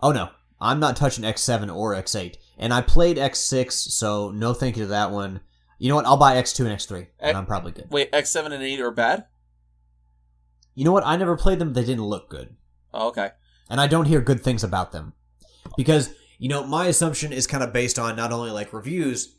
Oh 0.00 0.10
no, 0.12 0.28
I'm 0.60 0.80
not 0.80 0.96
touching 0.96 1.24
X7 1.24 1.74
or 1.74 1.94
X8. 1.94 2.36
And 2.58 2.72
I 2.72 2.82
played 2.82 3.16
X6, 3.16 3.72
so 3.72 4.30
no 4.30 4.54
thank 4.54 4.76
you 4.76 4.84
to 4.84 4.88
that 4.88 5.10
one. 5.10 5.40
You 5.78 5.88
know 5.88 5.96
what? 5.96 6.06
I'll 6.06 6.16
buy 6.16 6.34
X2 6.36 6.60
and 6.66 6.68
X3, 6.76 7.06
and 7.20 7.36
I'm 7.36 7.46
probably 7.46 7.72
good. 7.72 7.88
wait, 7.90 8.10
X 8.12 8.30
seven 8.30 8.52
and 8.52 8.62
eight 8.62 8.80
are 8.80 8.90
bad. 8.92 9.26
You 10.74 10.84
know 10.84 10.92
what? 10.92 11.04
I 11.06 11.16
never 11.16 11.36
played 11.36 11.58
them. 11.58 11.72
They 11.72 11.84
didn't 11.84 12.04
look 12.04 12.28
good. 12.28 12.54
Oh, 12.94 13.08
okay. 13.08 13.30
and 13.68 13.80
I 13.80 13.86
don't 13.86 14.06
hear 14.06 14.20
good 14.20 14.40
things 14.42 14.62
about 14.64 14.92
them 14.92 15.12
because 15.76 16.10
You 16.38 16.48
know, 16.48 16.64
my 16.66 16.86
assumption 16.86 17.32
is 17.32 17.46
kind 17.46 17.62
of 17.62 17.72
based 17.72 17.98
on 17.98 18.16
not 18.16 18.32
only 18.32 18.50
like 18.50 18.72
reviews, 18.72 19.34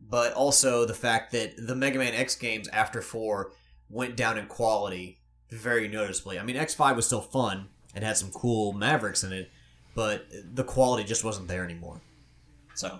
but 0.00 0.32
also 0.32 0.84
the 0.84 0.94
fact 0.94 1.30
that 1.32 1.54
the 1.56 1.74
Mega 1.76 1.98
Man 1.98 2.12
X 2.14 2.34
games 2.36 2.66
after 2.68 3.00
4 3.02 3.52
went 3.88 4.16
down 4.16 4.36
in 4.36 4.46
quality 4.46 5.20
very 5.50 5.86
noticeably. 5.88 6.38
I 6.38 6.42
mean, 6.42 6.56
X5 6.56 6.96
was 6.96 7.06
still 7.06 7.20
fun 7.20 7.68
and 7.94 8.04
had 8.04 8.16
some 8.16 8.30
cool 8.32 8.72
Mavericks 8.72 9.22
in 9.24 9.32
it, 9.32 9.50
but 9.94 10.26
the 10.54 10.64
quality 10.64 11.04
just 11.04 11.24
wasn't 11.24 11.48
there 11.48 11.64
anymore. 11.64 12.00
So, 12.74 12.98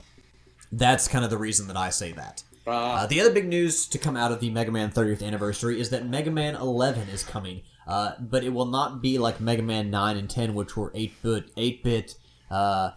that's 0.72 1.08
kind 1.08 1.24
of 1.24 1.30
the 1.30 1.38
reason 1.38 1.66
that 1.68 1.76
I 1.76 1.90
say 1.90 2.12
that. 2.12 2.42
Uh, 2.66 2.70
Uh, 2.70 3.06
the 3.06 3.20
other 3.20 3.32
big 3.32 3.48
news 3.48 3.86
to 3.88 3.98
come 3.98 4.16
out 4.16 4.30
of 4.32 4.40
the 4.40 4.50
Mega 4.50 4.70
Man 4.70 4.90
30th 4.92 5.22
anniversary 5.26 5.80
is 5.80 5.90
that 5.90 6.06
Mega 6.06 6.30
Man 6.30 6.54
11 6.54 7.08
is 7.08 7.22
coming, 7.24 7.62
uh, 7.90 8.12
but 8.20 8.44
it 8.44 8.50
will 8.50 8.66
not 8.66 9.02
be 9.02 9.18
like 9.18 9.40
Mega 9.40 9.62
Man 9.62 9.90
9 9.90 10.16
and 10.16 10.30
10, 10.30 10.54
which 10.54 10.76
were 10.76 10.90
8-bit, 10.90 11.54
8-bit 11.56 12.14
uh, 12.50 12.92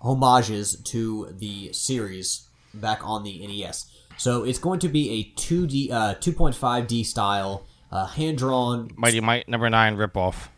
homages 0.00 0.76
to 0.84 1.34
the 1.38 1.72
series 1.72 2.48
back 2.72 3.06
on 3.06 3.22
the 3.22 3.46
NES. 3.46 3.86
So 4.16 4.44
it's 4.44 4.58
going 4.58 4.80
to 4.80 4.88
be 4.88 5.10
a 5.10 5.40
2D, 5.40 5.90
uh, 5.90 6.14
2.5D 6.14 7.04
style, 7.04 7.66
uh, 7.92 8.06
hand-drawn. 8.06 8.90
Mighty 8.96 9.20
Might 9.20 9.48
number 9.48 9.68
nine 9.68 9.96
ripoff. 9.96 10.48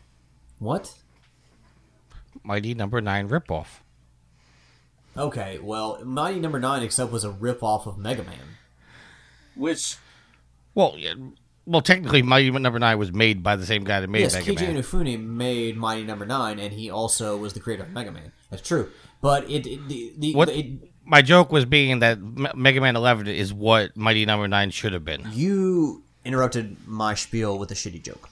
What? 0.58 0.94
Mighty 2.44 2.74
number 2.74 3.00
nine 3.00 3.28
ripoff. 3.28 3.80
Okay, 5.16 5.58
well, 5.62 6.02
Mighty 6.04 6.40
Number 6.40 6.58
Nine 6.58 6.82
except 6.82 7.12
was 7.12 7.22
a 7.22 7.30
rip-off 7.30 7.86
of 7.86 7.98
Mega 7.98 8.22
Man. 8.22 8.56
Which 9.54 9.96
Well, 10.74 10.94
yeah, 10.96 11.14
well, 11.66 11.80
technically, 11.82 12.22
Mighty 12.22 12.50
number 12.50 12.78
nine 12.78 12.98
was 12.98 13.12
made 13.12 13.42
by 13.42 13.56
the 13.56 13.66
same 13.66 13.84
guy 13.84 14.00
that 14.00 14.08
made 14.08 14.20
yes, 14.20 14.34
Mega 14.34 14.52
Keiji 14.52 14.60
Man. 14.68 14.76
Inafune 14.82 15.24
made 15.26 15.76
Mighty 15.76 16.04
Number 16.04 16.26
Nine, 16.26 16.58
and 16.58 16.72
he 16.72 16.90
also 16.90 17.36
was 17.36 17.52
the 17.52 17.60
creator 17.60 17.82
of 17.84 17.90
Mega 17.90 18.10
Man. 18.12 18.32
That's 18.50 18.62
true, 18.66 18.90
but 19.20 19.48
it, 19.50 19.66
it 19.66 19.88
the, 19.88 20.12
the 20.18 20.34
What- 20.34 20.48
it, 20.48 20.66
My 21.04 21.22
joke 21.22 21.50
was 21.52 21.64
being 21.64 22.00
that 22.00 22.18
M- 22.18 22.48
Mega 22.54 22.80
Man 22.80 22.96
11 22.96 23.26
is 23.28 23.52
what 23.52 23.96
Mighty 23.96 24.24
number 24.26 24.48
nine 24.48 24.70
should 24.70 24.92
have 24.92 25.04
been. 25.04 25.22
you 25.32 26.04
interrupted 26.24 26.76
my 26.86 27.14
spiel 27.14 27.58
with 27.58 27.70
a 27.70 27.74
shitty 27.74 28.02
joke. 28.02 28.28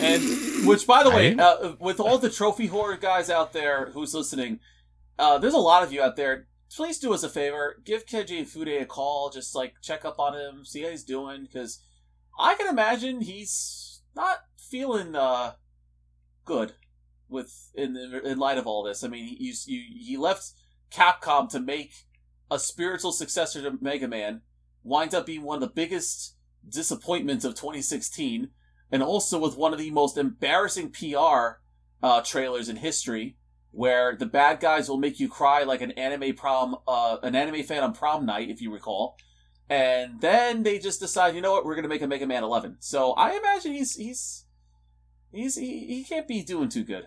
And 0.00 0.22
which, 0.66 0.86
by 0.86 1.02
the 1.02 1.10
way, 1.10 1.34
uh, 1.34 1.72
with 1.80 1.98
all 1.98 2.18
the 2.18 2.28
Trophy 2.30 2.68
Whore 2.68 3.00
guys 3.00 3.30
out 3.30 3.52
there 3.52 3.86
who's 3.92 4.14
listening, 4.14 4.60
uh, 5.18 5.38
there's 5.38 5.54
a 5.54 5.58
lot 5.58 5.82
of 5.82 5.92
you 5.92 6.02
out 6.02 6.14
there. 6.16 6.46
Please 6.74 6.98
do 6.98 7.14
us 7.14 7.22
a 7.22 7.28
favor, 7.30 7.80
give 7.84 8.04
Keiji 8.04 8.42
Fude 8.46 8.82
a 8.82 8.84
call, 8.84 9.30
just 9.30 9.54
like 9.54 9.74
check 9.82 10.04
up 10.04 10.18
on 10.20 10.34
him, 10.34 10.64
see 10.66 10.82
how 10.82 10.90
he's 10.90 11.02
doing, 11.04 11.42
because 11.44 11.80
I 12.38 12.54
can 12.54 12.68
imagine 12.68 13.22
he's 13.22 14.02
not 14.14 14.38
feeling 14.56 15.16
uh, 15.16 15.52
good 16.44 16.74
with 17.28 17.70
in 17.74 17.96
in 17.96 18.38
light 18.38 18.58
of 18.58 18.66
all 18.66 18.82
this. 18.84 19.02
I 19.02 19.08
mean, 19.08 19.24
he 19.24 19.54
you, 19.66 19.82
he 19.98 20.16
left 20.16 20.52
Capcom 20.92 21.48
to 21.50 21.60
make 21.60 21.92
a 22.50 22.58
spiritual 22.58 23.12
successor 23.12 23.62
to 23.62 23.78
Mega 23.80 24.08
Man, 24.08 24.42
winds 24.82 25.14
up 25.14 25.26
being 25.26 25.42
one 25.42 25.56
of 25.56 25.68
the 25.68 25.74
biggest 25.74 26.36
disappointments 26.68 27.44
of 27.44 27.54
2016 27.54 28.50
and 28.90 29.02
also 29.02 29.38
with 29.38 29.56
one 29.56 29.72
of 29.72 29.78
the 29.78 29.90
most 29.90 30.16
embarrassing 30.16 30.90
PR 30.90 31.60
uh, 32.02 32.22
trailers 32.22 32.68
in 32.68 32.76
history, 32.76 33.36
where 33.70 34.16
the 34.16 34.26
bad 34.26 34.60
guys 34.60 34.88
will 34.88 34.98
make 34.98 35.20
you 35.20 35.28
cry 35.28 35.62
like 35.62 35.82
an 35.82 35.90
anime 35.92 36.34
prom, 36.34 36.76
uh, 36.86 37.18
an 37.22 37.34
anime 37.34 37.62
fan 37.62 37.82
on 37.82 37.92
prom 37.92 38.24
night, 38.24 38.48
if 38.48 38.62
you 38.62 38.72
recall. 38.72 39.16
And 39.70 40.20
then 40.20 40.62
they 40.62 40.78
just 40.78 41.00
decide, 41.00 41.34
you 41.34 41.40
know 41.40 41.52
what, 41.52 41.64
we're 41.64 41.74
gonna 41.74 41.88
make 41.88 42.02
a 42.02 42.06
Mega 42.06 42.26
Man 42.26 42.42
11. 42.42 42.76
So 42.80 43.12
I 43.12 43.36
imagine 43.36 43.72
he's 43.72 43.96
he's 43.96 44.44
he's 45.30 45.56
he, 45.56 45.86
he 45.86 46.04
can't 46.04 46.26
be 46.26 46.42
doing 46.42 46.68
too 46.68 46.84
good. 46.84 47.06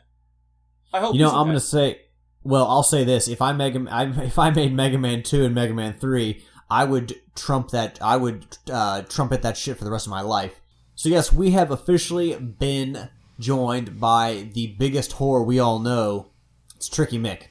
I 0.93 0.99
hope. 0.99 1.15
You 1.15 1.21
know, 1.21 1.27
he's 1.27 1.33
I'm 1.33 1.41
okay. 1.41 1.49
gonna 1.49 1.59
say. 1.59 2.01
Well, 2.43 2.67
I'll 2.67 2.83
say 2.83 3.03
this: 3.03 3.27
if 3.27 3.41
I 3.41 3.53
Mega, 3.53 3.85
I, 3.89 4.05
if 4.23 4.37
I 4.37 4.51
made 4.51 4.73
Mega 4.73 4.97
Man 4.97 5.23
two 5.23 5.43
and 5.43 5.55
Mega 5.55 5.73
Man 5.73 5.93
three, 5.93 6.43
I 6.69 6.85
would 6.85 7.15
trump 7.35 7.69
that. 7.71 7.99
I 8.01 8.17
would 8.17 8.57
uh, 8.71 9.01
trumpet 9.03 9.41
that 9.41 9.57
shit 9.57 9.77
for 9.77 9.83
the 9.83 9.91
rest 9.91 10.05
of 10.05 10.11
my 10.11 10.21
life. 10.21 10.61
So 10.95 11.09
yes, 11.09 11.33
we 11.33 11.51
have 11.51 11.71
officially 11.71 12.35
been 12.35 13.09
joined 13.39 13.99
by 13.99 14.49
the 14.53 14.67
biggest 14.77 15.13
whore 15.13 15.45
we 15.45 15.59
all 15.59 15.79
know. 15.79 16.31
It's 16.75 16.87
Tricky 16.87 17.17
Mick. 17.17 17.43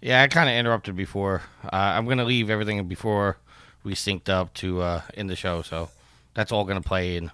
Yeah, 0.00 0.22
I 0.22 0.28
kind 0.28 0.48
of 0.48 0.56
interrupted 0.56 0.96
before. 0.96 1.42
Uh, 1.64 1.68
I'm 1.72 2.04
going 2.04 2.18
to 2.18 2.24
leave 2.24 2.50
everything 2.50 2.86
before 2.86 3.38
we 3.86 3.94
synced 3.94 4.28
up 4.28 4.52
to 4.54 4.82
uh, 4.82 5.02
end 5.14 5.30
the 5.30 5.36
show, 5.36 5.62
so 5.62 5.88
that's 6.34 6.50
all 6.50 6.64
going 6.64 6.82
to 6.82 6.86
play 6.86 7.16
in. 7.16 7.30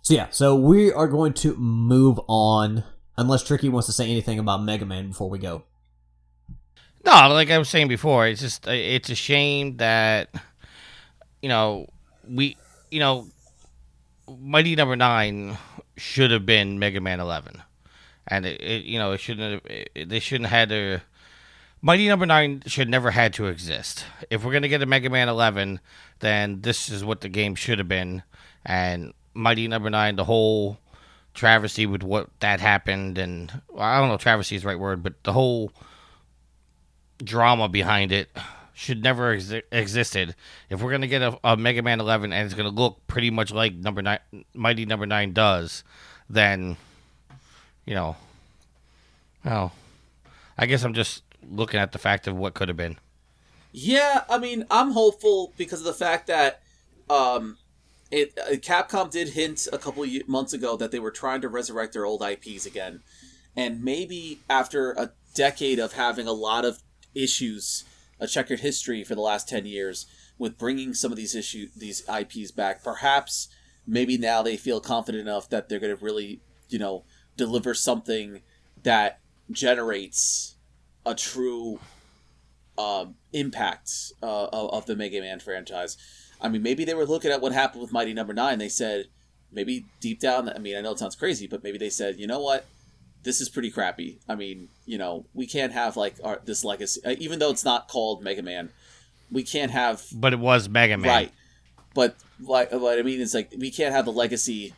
So 0.00 0.14
yeah, 0.14 0.28
so 0.30 0.56
we 0.56 0.90
are 0.90 1.06
going 1.06 1.34
to 1.34 1.54
move 1.54 2.18
on. 2.26 2.84
Unless 3.18 3.44
Tricky 3.44 3.68
wants 3.68 3.86
to 3.86 3.92
say 3.92 4.10
anything 4.10 4.38
about 4.38 4.62
Mega 4.62 4.86
Man 4.86 5.08
before 5.08 5.28
we 5.28 5.38
go. 5.38 5.64
No, 7.04 7.28
like 7.28 7.50
I 7.50 7.58
was 7.58 7.68
saying 7.68 7.88
before, 7.88 8.26
it's 8.26 8.40
just 8.40 8.66
it's 8.66 9.10
a 9.10 9.14
shame 9.14 9.76
that 9.76 10.34
you 11.42 11.50
know 11.50 11.86
we 12.26 12.56
you 12.90 12.98
know 12.98 13.28
Mighty 14.40 14.74
Number 14.74 14.96
Nine 14.96 15.58
should 15.98 16.30
have 16.30 16.46
been 16.46 16.78
Mega 16.78 17.02
Man 17.02 17.20
Eleven, 17.20 17.62
and 18.26 18.46
it, 18.46 18.60
it 18.62 18.84
you 18.84 18.98
know 18.98 19.12
it 19.12 19.20
shouldn't 19.20 19.62
have, 19.62 19.72
it, 19.94 20.08
they 20.08 20.20
shouldn't 20.20 20.48
have 20.48 20.58
had 20.58 20.68
to 20.70 21.02
Mighty 21.84 22.06
Number 22.06 22.26
Nine 22.26 22.62
should 22.66 22.88
never 22.88 23.10
had 23.10 23.34
to 23.34 23.46
exist. 23.46 24.04
If 24.30 24.44
we're 24.44 24.52
gonna 24.52 24.68
get 24.68 24.82
a 24.82 24.86
Mega 24.86 25.10
Man 25.10 25.28
11, 25.28 25.80
then 26.20 26.60
this 26.60 26.88
is 26.88 27.04
what 27.04 27.22
the 27.22 27.28
game 27.28 27.56
should 27.56 27.78
have 27.78 27.88
been. 27.88 28.22
And 28.64 29.12
Mighty 29.34 29.66
Number 29.66 29.90
Nine, 29.90 30.14
the 30.14 30.24
whole 30.24 30.78
travesty 31.34 31.84
with 31.84 32.04
what 32.04 32.28
that 32.38 32.60
happened, 32.60 33.18
and 33.18 33.62
well, 33.68 33.82
I 33.82 33.98
don't 33.98 34.08
know, 34.08 34.16
travesty 34.16 34.54
is 34.54 34.62
the 34.62 34.68
right 34.68 34.78
word, 34.78 35.02
but 35.02 35.20
the 35.24 35.32
whole 35.32 35.72
drama 37.18 37.68
behind 37.68 38.12
it 38.12 38.28
should 38.72 39.02
never 39.02 39.36
exi- 39.36 39.62
existed. 39.72 40.36
If 40.70 40.80
we're 40.80 40.92
gonna 40.92 41.08
get 41.08 41.20
a, 41.20 41.36
a 41.42 41.56
Mega 41.56 41.82
Man 41.82 41.98
11 41.98 42.32
and 42.32 42.46
it's 42.46 42.54
gonna 42.54 42.68
look 42.68 43.04
pretty 43.08 43.30
much 43.30 43.50
like 43.52 43.74
Number 43.74 44.02
Nine, 44.02 44.20
Mighty 44.54 44.86
Number 44.86 45.06
Nine 45.06 45.32
does, 45.32 45.82
then 46.30 46.76
you 47.86 47.96
know, 47.96 48.14
well, 49.44 49.72
I 50.56 50.66
guess 50.66 50.84
I'm 50.84 50.94
just 50.94 51.24
looking 51.50 51.80
at 51.80 51.92
the 51.92 51.98
fact 51.98 52.26
of 52.26 52.36
what 52.36 52.54
could 52.54 52.68
have 52.68 52.76
been. 52.76 52.98
Yeah, 53.72 54.24
I 54.28 54.38
mean, 54.38 54.66
I'm 54.70 54.90
hopeful 54.90 55.52
because 55.56 55.80
of 55.80 55.86
the 55.86 55.94
fact 55.94 56.26
that 56.26 56.62
um, 57.08 57.56
it 58.10 58.38
uh, 58.38 58.54
Capcom 58.56 59.10
did 59.10 59.30
hint 59.30 59.66
a 59.72 59.78
couple 59.78 60.04
months 60.26 60.52
ago 60.52 60.76
that 60.76 60.90
they 60.90 60.98
were 60.98 61.10
trying 61.10 61.40
to 61.40 61.48
resurrect 61.48 61.94
their 61.94 62.04
old 62.04 62.22
IPs 62.22 62.66
again, 62.66 63.00
and 63.56 63.82
maybe 63.82 64.40
after 64.48 64.92
a 64.92 65.12
decade 65.34 65.78
of 65.78 65.94
having 65.94 66.26
a 66.26 66.32
lot 66.32 66.64
of 66.64 66.82
issues, 67.14 67.84
a 68.20 68.26
checkered 68.26 68.60
history 68.60 69.02
for 69.02 69.14
the 69.14 69.20
last 69.20 69.48
ten 69.48 69.64
years 69.64 70.06
with 70.38 70.58
bringing 70.58 70.92
some 70.92 71.10
of 71.10 71.16
these 71.16 71.34
issue 71.34 71.68
these 71.76 72.02
IPs 72.08 72.50
back, 72.50 72.84
perhaps 72.84 73.48
maybe 73.86 74.18
now 74.18 74.42
they 74.42 74.56
feel 74.56 74.80
confident 74.80 75.22
enough 75.22 75.48
that 75.48 75.68
they're 75.68 75.80
going 75.80 75.96
to 75.96 76.04
really, 76.04 76.40
you 76.68 76.78
know, 76.78 77.04
deliver 77.36 77.74
something 77.74 78.42
that 78.82 79.20
generates 79.50 80.51
a 81.04 81.14
true 81.14 81.78
um, 82.78 83.16
impact 83.32 83.90
uh, 84.22 84.46
of, 84.46 84.70
of 84.70 84.86
the 84.86 84.96
Mega 84.96 85.20
Man 85.20 85.40
franchise. 85.40 85.96
I 86.40 86.48
mean, 86.48 86.62
maybe 86.62 86.84
they 86.84 86.94
were 86.94 87.06
looking 87.06 87.30
at 87.30 87.40
what 87.40 87.52
happened 87.52 87.82
with 87.82 87.92
Mighty 87.92 88.12
Number 88.12 88.32
Nine. 88.32 88.58
They 88.58 88.68
said, 88.68 89.06
maybe 89.52 89.84
deep 90.00 90.20
down, 90.20 90.48
I 90.48 90.58
mean, 90.58 90.76
I 90.76 90.80
know 90.80 90.92
it 90.92 90.98
sounds 90.98 91.14
crazy, 91.14 91.46
but 91.46 91.62
maybe 91.62 91.78
they 91.78 91.90
said, 91.90 92.18
you 92.18 92.26
know 92.26 92.40
what, 92.40 92.66
this 93.22 93.40
is 93.40 93.48
pretty 93.48 93.70
crappy. 93.70 94.18
I 94.28 94.34
mean, 94.34 94.68
you 94.86 94.98
know, 94.98 95.26
we 95.34 95.46
can't 95.46 95.72
have 95.72 95.96
like 95.96 96.16
our, 96.24 96.40
this 96.44 96.64
legacy, 96.64 97.00
uh, 97.04 97.14
even 97.18 97.38
though 97.38 97.50
it's 97.50 97.64
not 97.64 97.88
called 97.88 98.22
Mega 98.22 98.42
Man. 98.42 98.70
We 99.30 99.42
can't 99.42 99.70
have 99.70 100.04
But 100.12 100.32
it 100.32 100.38
was 100.38 100.68
Mega 100.68 100.98
Man. 100.98 101.08
right, 101.08 101.32
but 101.94 102.16
like 102.40 102.72
what 102.72 102.98
I 102.98 103.02
mean 103.02 103.20
is 103.20 103.32
like 103.32 103.52
we 103.56 103.70
can't 103.70 103.94
have 103.94 104.04
the 104.04 104.12
legacy 104.12 104.74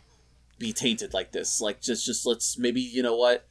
be 0.59 0.73
tainted 0.73 1.13
like 1.13 1.33
this. 1.33 1.61
Like 1.61 1.81
just 1.81 2.07
just 2.07 2.25
let's 2.25 2.57
maybe 2.57 2.81
you 2.81 3.03
know 3.03 3.17
what 3.17 3.47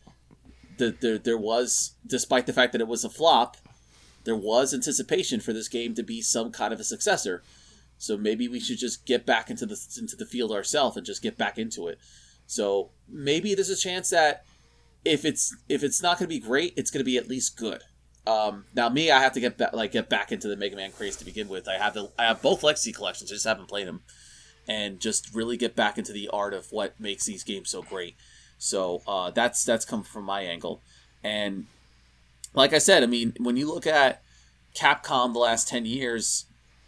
the 0.77 0.95
there 0.99 1.17
there 1.17 1.37
was 1.37 1.95
despite 2.05 2.45
the 2.45 2.53
fact 2.53 2.71
that 2.71 2.81
it 2.81 2.87
was 2.87 3.03
a 3.03 3.09
flop, 3.09 3.57
there 4.23 4.35
was 4.35 4.73
anticipation 4.73 5.39
for 5.39 5.53
this 5.53 5.67
game 5.67 5.95
to 5.95 6.03
be 6.03 6.21
some 6.21 6.51
kind 6.51 6.73
of 6.73 6.79
a 6.79 6.83
successor. 6.83 7.43
So 7.97 8.17
maybe 8.17 8.47
we 8.47 8.59
should 8.59 8.79
just 8.79 9.05
get 9.05 9.25
back 9.25 9.49
into 9.49 9.65
the 9.65 9.79
into 9.97 10.15
the 10.15 10.25
field 10.25 10.51
ourselves 10.51 10.97
and 10.97 11.05
just 11.05 11.21
get 11.21 11.37
back 11.37 11.57
into 11.57 11.87
it. 11.87 11.99
So 12.45 12.91
maybe 13.07 13.55
there's 13.55 13.69
a 13.69 13.75
chance 13.75 14.09
that 14.09 14.45
if 15.05 15.25
it's 15.25 15.55
if 15.69 15.83
it's 15.83 16.01
not 16.01 16.17
going 16.17 16.29
to 16.29 16.35
be 16.35 16.39
great, 16.39 16.73
it's 16.75 16.91
going 16.91 16.99
to 16.99 17.05
be 17.09 17.17
at 17.17 17.27
least 17.27 17.57
good. 17.57 17.81
Um, 18.25 18.65
now 18.73 18.87
me, 18.89 19.11
I 19.11 19.19
have 19.19 19.33
to 19.33 19.39
get 19.39 19.57
back 19.57 19.73
like 19.73 19.91
get 19.91 20.09
back 20.09 20.31
into 20.31 20.47
the 20.47 20.55
Mega 20.55 20.75
Man 20.75 20.91
craze 20.91 21.15
to 21.17 21.25
begin 21.25 21.49
with. 21.49 21.67
I 21.67 21.77
have 21.77 21.93
the 21.93 22.11
I 22.17 22.25
have 22.25 22.41
both 22.41 22.63
Legacy 22.63 22.93
collections, 22.93 23.31
I 23.31 23.35
just 23.35 23.47
haven't 23.47 23.67
played 23.67 23.87
them, 23.87 24.01
and 24.67 24.99
just 24.99 25.33
really 25.33 25.57
get 25.57 25.75
back 25.75 25.97
into 25.97 26.13
the 26.13 26.29
art 26.29 26.53
of 26.53 26.71
what 26.71 26.99
makes 26.99 27.25
these 27.25 27.43
games 27.43 27.69
so 27.69 27.81
great. 27.81 28.15
So 28.63 29.01
uh, 29.05 29.29
that's 29.29 29.65
that's 29.65 29.83
come 29.83 30.03
from 30.03 30.23
my 30.23 30.43
angle, 30.43 30.81
and 31.21 31.65
like 32.53 32.71
I 32.71 32.77
said, 32.77 33.03
I 33.03 33.07
mean, 33.07 33.33
when 33.37 33.57
you 33.57 33.67
look 33.67 33.85
at 33.85 34.23
Capcom 34.73 35.33
the 35.33 35.39
last 35.39 35.67
ten 35.67 35.85
years, 35.85 36.45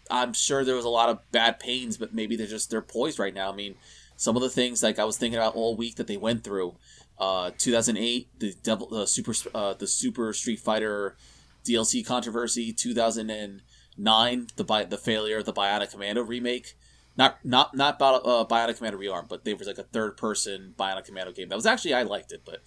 I'm 0.09 0.31
sure 0.31 0.63
there 0.63 0.77
was 0.77 0.85
a 0.85 0.89
lot 0.89 1.09
of 1.09 1.19
bad 1.33 1.59
pains, 1.59 1.97
but 1.97 2.13
maybe 2.13 2.37
they're 2.37 2.47
just 2.47 2.69
they're 2.69 2.81
poised 2.81 3.19
right 3.19 3.33
now. 3.33 3.51
I 3.51 3.55
mean, 3.55 3.75
some 4.15 4.37
of 4.37 4.41
the 4.41 4.49
things 4.49 4.83
like 4.83 4.99
I 4.99 5.03
was 5.03 5.17
thinking 5.17 5.37
about 5.37 5.55
all 5.55 5.75
week 5.75 5.95
that 5.97 6.07
they 6.07 6.15
went 6.15 6.45
through. 6.45 6.75
Uh, 7.19 7.51
2008, 7.57 8.39
the 8.39 8.53
devil, 8.63 8.87
the 8.87 9.05
super, 9.05 9.33
uh, 9.53 9.73
the 9.73 9.87
Super 9.87 10.31
Street 10.31 10.59
Fighter 10.59 11.17
DLC 11.65 12.05
controversy. 12.05 12.71
2009, 12.71 14.47
the 14.55 14.87
the 14.89 14.97
failure 14.97 15.39
of 15.39 15.45
the 15.45 15.53
Bionic 15.53 15.91
Commando 15.91 16.23
remake. 16.23 16.77
Not 17.17 17.43
not 17.45 17.75
not 17.75 18.01
uh, 18.01 18.45
Bionic 18.45 18.77
Commando 18.77 18.99
Rearm, 18.99 19.27
but 19.29 19.45
there 19.45 19.55
was 19.55 19.67
like 19.67 19.77
a 19.77 19.83
third 19.83 20.17
person 20.17 20.73
Bionic 20.77 21.05
Commando 21.05 21.31
game 21.31 21.49
that 21.49 21.55
was 21.55 21.65
actually 21.65 21.93
I 21.93 22.03
liked 22.03 22.31
it, 22.31 22.41
but 22.45 22.61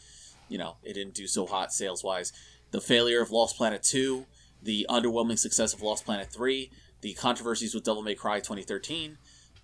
you 0.49 0.57
know 0.57 0.77
it 0.83 0.95
didn't 0.95 1.15
do 1.15 1.27
so 1.27 1.47
hot 1.47 1.73
sales 1.73 2.03
wise. 2.03 2.33
The 2.71 2.81
failure 2.81 3.23
of 3.23 3.31
Lost 3.31 3.57
Planet 3.57 3.83
2, 3.83 4.27
the 4.63 4.87
underwhelming 4.91 5.39
success 5.39 5.73
of 5.73 5.81
Lost 5.81 6.05
Planet 6.05 6.31
3, 6.31 6.71
the 7.01 7.15
controversies 7.15 7.75
with 7.75 7.85
Devil 7.85 8.03
May 8.03 8.15
Cry 8.15 8.39
2013, 8.39 9.19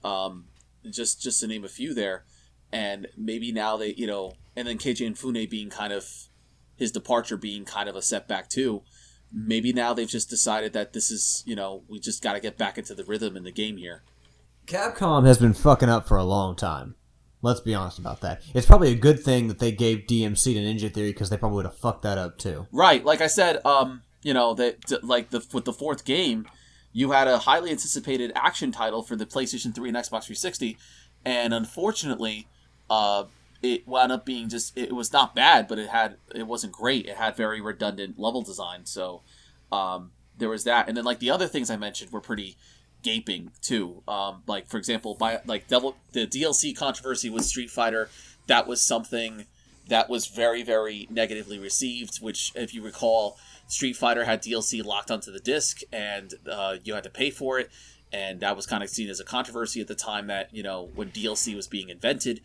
um, 0.05 0.47
just 0.90 1.23
just 1.23 1.40
to 1.40 1.47
name 1.47 1.65
a 1.65 1.69
few 1.69 1.94
there. 1.94 2.24
And 2.73 3.06
maybe 3.16 3.52
now 3.52 3.77
they, 3.77 3.94
you 3.94 4.06
know, 4.06 4.35
and 4.56 4.66
then 4.66 4.78
Keiji 4.78 5.09
Inafune 5.09 5.48
being 5.48 5.70
kind 5.70 5.93
of 5.93 6.28
his 6.77 6.90
departure 6.90 7.36
being 7.36 7.65
kind 7.65 7.89
of 7.89 7.97
a 7.97 8.02
setback 8.02 8.48
too. 8.48 8.82
Maybe 9.32 9.73
now 9.73 9.94
they've 9.94 10.09
just 10.09 10.31
decided 10.31 10.73
that 10.74 10.93
this 10.93 11.11
is, 11.11 11.43
you 11.47 11.56
know, 11.56 11.82
we 11.89 11.98
just 11.98 12.23
got 12.23 12.35
to 12.35 12.40
get 12.40 12.59
back 12.59 12.78
into 12.78 12.94
the 12.94 13.05
rhythm 13.05 13.36
in 13.36 13.44
the 13.44 13.52
game 13.52 13.77
here. 13.77 14.02
Capcom 14.66 15.27
has 15.27 15.39
been 15.39 15.53
fucking 15.53 15.89
up 15.89 16.09
for 16.09 16.16
a 16.16 16.24
long 16.24 16.57
time. 16.57 16.95
Let's 17.43 17.61
be 17.61 17.74
honest 17.74 17.99
about 17.99 18.23
that. 18.23 18.43
It's 18.55 18.66
probably 18.66 18.91
a 18.91 18.97
good 18.97 19.20
thing 19.23 19.49
that 19.49 19.59
they 19.59 19.70
gave 19.70 20.07
DMC 20.07 20.55
to 20.55 20.61
Ninja 20.61 20.93
Theory 20.93 21.11
because 21.11 21.28
they 21.28 21.36
probably 21.36 21.57
would 21.57 21.66
have 21.66 21.77
fucked 21.77 22.03
that 22.03 22.16
up 22.16 22.39
too. 22.39 22.66
Right, 22.73 23.05
like 23.05 23.20
I 23.20 23.27
said, 23.27 23.65
um, 23.66 24.03
you 24.23 24.32
know 24.32 24.55
that 24.55 25.05
like 25.05 25.28
the 25.28 25.47
with 25.53 25.66
the 25.66 25.73
fourth 25.73 26.07
game, 26.07 26.47
you 26.93 27.11
had 27.11 27.28
a 27.28 27.39
highly 27.39 27.70
anticipated 27.70 28.32
action 28.35 28.73
title 28.73 29.03
for 29.03 29.16
the 29.16 29.27
PlayStation 29.27 29.74
3 29.74 29.91
and 29.91 29.97
Xbox 29.99 30.24
360, 30.24 30.78
and 31.27 31.53
unfortunately, 31.53 32.49
uh, 32.89 33.24
it 33.62 33.86
wound 33.86 34.12
up 34.12 34.24
being 34.24 34.49
just 34.49 34.77
it 34.78 34.95
was 34.95 35.12
not 35.12 35.35
bad, 35.35 35.69
but 35.69 35.78
it 35.78 35.91
had 35.91 36.16
it 36.35 36.47
wasn't 36.47 36.73
great. 36.73 37.05
It 37.05 37.16
had 37.16 37.36
very 37.36 37.61
redundant 37.61 38.19
level 38.19 38.41
design, 38.41 38.86
so 38.86 39.20
um, 39.70 40.12
there 40.39 40.49
was 40.49 40.65
that. 40.65 40.89
And 40.89 40.97
then 40.97 41.05
like 41.05 41.19
the 41.19 41.31
other 41.31 41.47
things 41.47 41.69
I 41.69 41.77
mentioned 41.77 42.11
were 42.11 42.23
pretty 42.23 42.57
gaping 43.05 43.53
too. 43.63 44.03
Um, 44.09 44.43
like 44.49 44.67
for 44.67 44.79
example, 44.79 45.15
by 45.15 45.41
like 45.47 45.69
Devil 45.69 45.97
the 46.13 46.27
DLC 46.27 46.77
controversy 46.77 47.31
with 47.31 47.45
Street 47.45 47.71
Fighter, 47.71 48.09
that 48.49 48.67
was 48.67 48.83
something 48.83 49.47
that 49.89 50.09
was 50.11 50.27
very 50.27 50.65
very 50.65 51.07
negatively 51.11 51.59
received. 51.61 52.21
Which, 52.21 52.51
if 52.57 52.75
you 52.75 52.83
recall, 52.83 53.39
Street 53.69 53.97
Fighter 53.97 54.25
had 54.25 54.43
DLC 54.43 54.85
locked 54.85 55.13
onto 55.13 55.31
the 55.31 55.39
disc, 55.39 55.83
and 55.93 56.35
uh, 56.51 56.79
you 56.83 56.95
had 56.95 57.05
to 57.05 57.11
pay 57.11 57.31
for 57.31 57.61
it. 57.61 57.71
And 58.13 58.41
that 58.41 58.57
was 58.57 58.67
kind 58.67 58.83
of 58.83 58.91
seen 58.91 59.09
as 59.09 59.19
a 59.19 59.25
controversy 59.25 59.81
at 59.81 59.89
the 59.89 59.95
time 59.95 60.27
that 60.29 60.53
you 60.53 60.65
know 60.65 60.91
when 60.95 61.11
DLC 61.11 61.55
was 61.55 61.69
being 61.69 61.91
invented. 61.91 62.41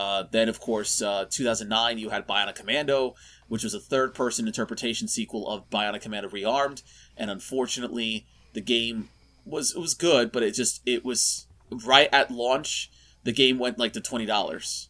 Uh, 0.00 0.24
then, 0.30 0.48
of 0.48 0.60
course, 0.60 1.02
uh, 1.02 1.26
2009, 1.28 1.98
you 1.98 2.10
had 2.10 2.26
Bionic 2.26 2.54
Commando, 2.54 3.16
which 3.48 3.64
was 3.64 3.74
a 3.74 3.80
third 3.80 4.14
person 4.14 4.46
interpretation 4.46 5.08
sequel 5.08 5.48
of 5.48 5.68
Bionic 5.70 6.02
Commando 6.02 6.28
Rearmed. 6.28 6.82
And 7.16 7.30
unfortunately, 7.30 8.24
the 8.52 8.60
game 8.60 9.08
was 9.44 9.74
it 9.74 9.80
was 9.80 9.94
good, 9.94 10.32
but 10.32 10.42
it 10.42 10.54
just 10.54 10.82
it 10.86 11.04
was 11.04 11.46
right 11.84 12.08
at 12.12 12.30
launch. 12.30 12.90
The 13.24 13.32
game 13.32 13.58
went 13.58 13.78
like 13.78 13.92
to 13.94 14.00
twenty 14.00 14.26
dollars. 14.26 14.88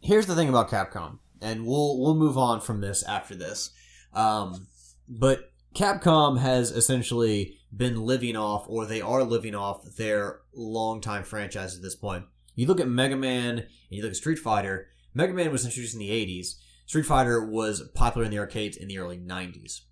Here's 0.00 0.26
the 0.26 0.34
thing 0.34 0.48
about 0.48 0.70
Capcom, 0.70 1.18
and 1.40 1.66
we'll 1.66 2.00
we'll 2.00 2.14
move 2.14 2.38
on 2.38 2.60
from 2.60 2.80
this 2.80 3.02
after 3.02 3.34
this. 3.34 3.70
Um, 4.12 4.66
but 5.08 5.52
Capcom 5.74 6.40
has 6.40 6.70
essentially 6.70 7.58
been 7.74 8.00
living 8.02 8.36
off, 8.36 8.64
or 8.68 8.86
they 8.86 9.00
are 9.00 9.22
living 9.22 9.54
off 9.54 9.84
their 9.96 10.40
longtime 10.54 11.24
franchise 11.24 11.76
at 11.76 11.82
this 11.82 11.94
point. 11.94 12.24
You 12.54 12.66
look 12.66 12.80
at 12.80 12.88
Mega 12.88 13.16
Man, 13.16 13.58
and 13.58 13.66
you 13.90 14.02
look 14.02 14.10
at 14.10 14.16
Street 14.16 14.38
Fighter. 14.38 14.88
Mega 15.14 15.34
Man 15.34 15.52
was 15.52 15.64
introduced 15.64 15.94
in 15.94 16.00
the 16.00 16.10
'80s. 16.10 16.54
Street 16.86 17.04
Fighter 17.04 17.44
was 17.44 17.82
popular 17.94 18.24
in 18.24 18.30
the 18.30 18.38
arcades 18.38 18.76
in 18.76 18.88
the 18.88 18.98
early 18.98 19.18
'90s, 19.18 19.82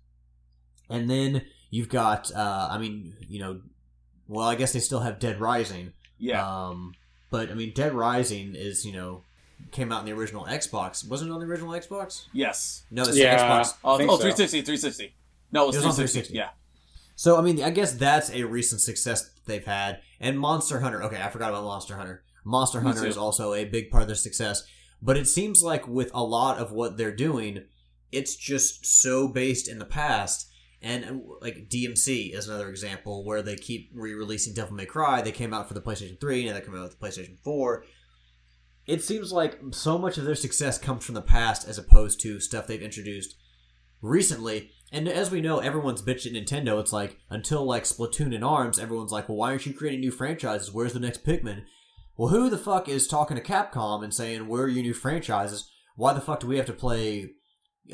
and 0.89 1.09
then 1.09 1.43
you've 1.69 1.89
got, 1.89 2.31
uh, 2.33 2.69
I 2.71 2.77
mean, 2.77 3.15
you 3.27 3.39
know, 3.39 3.61
well, 4.27 4.47
I 4.47 4.55
guess 4.55 4.73
they 4.73 4.79
still 4.79 5.01
have 5.01 5.19
Dead 5.19 5.39
Rising. 5.39 5.93
Yeah. 6.17 6.45
Um, 6.45 6.93
but 7.29 7.49
I 7.49 7.53
mean, 7.53 7.73
Dead 7.73 7.93
Rising 7.93 8.55
is 8.55 8.85
you 8.85 8.93
know 8.93 9.23
came 9.71 9.91
out 9.91 10.01
in 10.01 10.05
the 10.05 10.13
original 10.13 10.45
Xbox. 10.45 11.07
Wasn't 11.07 11.29
it 11.29 11.33
on 11.33 11.39
the 11.39 11.45
original 11.45 11.71
Xbox? 11.71 12.25
yes. 12.33 12.83
No, 12.91 13.03
it's 13.03 13.17
Yeah. 13.17 13.37
Xbox. 13.37 13.73
Oh, 13.83 13.95
oh 13.95 13.97
so. 13.97 14.17
360, 14.17 14.61
360. 14.61 15.13
No, 15.51 15.63
it 15.63 15.67
was, 15.67 15.75
It 15.75 15.79
was 15.79 15.85
on 15.85 15.91
360. 15.93 16.33
360. 16.33 16.35
Yeah. 16.35 16.49
So 17.15 17.37
I 17.37 17.41
mean, 17.41 17.63
I 17.63 17.69
guess 17.69 17.93
that's 17.93 18.29
a 18.31 18.43
recent 18.43 18.81
success 18.81 19.31
they've 19.45 19.65
had. 19.65 20.01
And 20.19 20.39
Monster 20.39 20.79
Hunter. 20.79 21.03
Okay, 21.03 21.21
I 21.21 21.29
forgot 21.29 21.49
about 21.49 21.63
Monster 21.63 21.95
Hunter. 21.95 22.23
Monster 22.43 22.79
Me 22.79 22.87
Hunter 22.87 23.03
too. 23.03 23.07
is 23.07 23.17
also 23.17 23.53
a 23.53 23.65
big 23.65 23.89
part 23.89 24.01
of 24.01 24.07
their 24.07 24.15
success. 24.15 24.63
But 25.01 25.17
it 25.17 25.27
seems 25.27 25.61
like 25.61 25.87
with 25.87 26.11
a 26.13 26.23
lot 26.23 26.57
of 26.57 26.71
what 26.71 26.97
they're 26.97 27.15
doing, 27.15 27.65
it's 28.11 28.35
just 28.35 28.85
so 28.85 29.27
based 29.27 29.67
in 29.67 29.79
the 29.79 29.85
past. 29.85 30.49
And 30.85 31.03
uh, 31.03 31.13
like 31.41 31.67
DMC 31.67 32.37
is 32.37 32.47
another 32.47 32.69
example 32.69 33.25
where 33.25 33.41
they 33.41 33.55
keep 33.55 33.89
re-releasing 33.95 34.53
Devil 34.53 34.75
May 34.75 34.85
Cry. 34.85 35.19
They 35.21 35.31
came 35.31 35.51
out 35.51 35.67
for 35.67 35.73
the 35.73 35.81
PlayStation 35.81 36.21
3, 36.21 36.45
now 36.45 36.53
they're 36.53 36.61
coming 36.61 36.79
out 36.79 36.83
with 36.83 36.99
the 36.99 37.05
PlayStation 37.05 37.39
4. 37.39 37.83
It 38.85 39.03
seems 39.03 39.31
like 39.31 39.59
so 39.71 39.97
much 39.97 40.19
of 40.19 40.25
their 40.25 40.35
success 40.35 40.77
comes 40.77 41.03
from 41.03 41.15
the 41.15 41.23
past 41.23 41.67
as 41.67 41.79
opposed 41.79 42.21
to 42.21 42.39
stuff 42.39 42.67
they've 42.67 42.79
introduced 42.79 43.35
recently. 43.99 44.69
And 44.91 45.07
as 45.07 45.31
we 45.31 45.41
know, 45.41 45.57
everyone's 45.57 46.03
bitching 46.03 46.37
at 46.37 46.45
Nintendo. 46.45 46.79
It's 46.79 46.93
like 46.93 47.17
until 47.31 47.65
like 47.65 47.85
Splatoon 47.85 48.35
and 48.35 48.43
Arms, 48.43 48.77
everyone's 48.77 49.11
like, 49.11 49.27
"Well, 49.27 49.39
why 49.39 49.49
aren't 49.49 49.65
you 49.65 49.73
creating 49.73 50.01
new 50.01 50.11
franchises? 50.11 50.71
Where's 50.71 50.93
the 50.93 50.99
next 50.99 51.25
Pikmin?" 51.25 51.63
Well, 52.15 52.29
who 52.29 52.47
the 52.47 52.59
fuck 52.59 52.87
is 52.87 53.07
talking 53.07 53.35
to 53.35 53.43
Capcom 53.43 54.03
and 54.03 54.13
saying, 54.13 54.47
"Where 54.47 54.65
are 54.65 54.69
your 54.69 54.83
new 54.83 54.93
franchises? 54.93 55.67
Why 55.95 56.13
the 56.13 56.21
fuck 56.21 56.41
do 56.41 56.47
we 56.47 56.57
have 56.57 56.67
to 56.67 56.73
play 56.73 57.31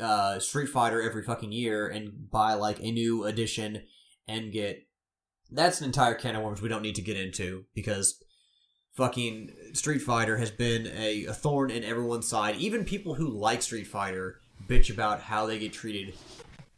uh, 0.00 0.38
Street 0.38 0.68
Fighter 0.68 1.02
every 1.02 1.22
fucking 1.22 1.52
year 1.52 1.88
and 1.88 2.30
buy 2.30 2.54
like 2.54 2.78
a 2.80 2.90
new 2.90 3.24
edition 3.24 3.84
and 4.28 4.52
get?" 4.52 4.86
That's 5.50 5.80
an 5.80 5.86
entire 5.86 6.14
can 6.14 6.34
of 6.34 6.42
worms 6.42 6.62
we 6.62 6.68
don't 6.68 6.82
need 6.82 6.94
to 6.94 7.02
get 7.02 7.18
into 7.18 7.66
because 7.74 8.22
fucking 8.94 9.50
Street 9.74 10.00
Fighter 10.00 10.38
has 10.38 10.50
been 10.50 10.86
a, 10.86 11.26
a 11.26 11.34
thorn 11.34 11.70
in 11.70 11.84
everyone's 11.84 12.28
side. 12.28 12.56
Even 12.56 12.84
people 12.84 13.14
who 13.14 13.28
like 13.28 13.62
Street 13.62 13.86
Fighter 13.86 14.40
bitch 14.66 14.90
about 14.90 15.20
how 15.20 15.46
they 15.46 15.58
get 15.58 15.72
treated 15.72 16.14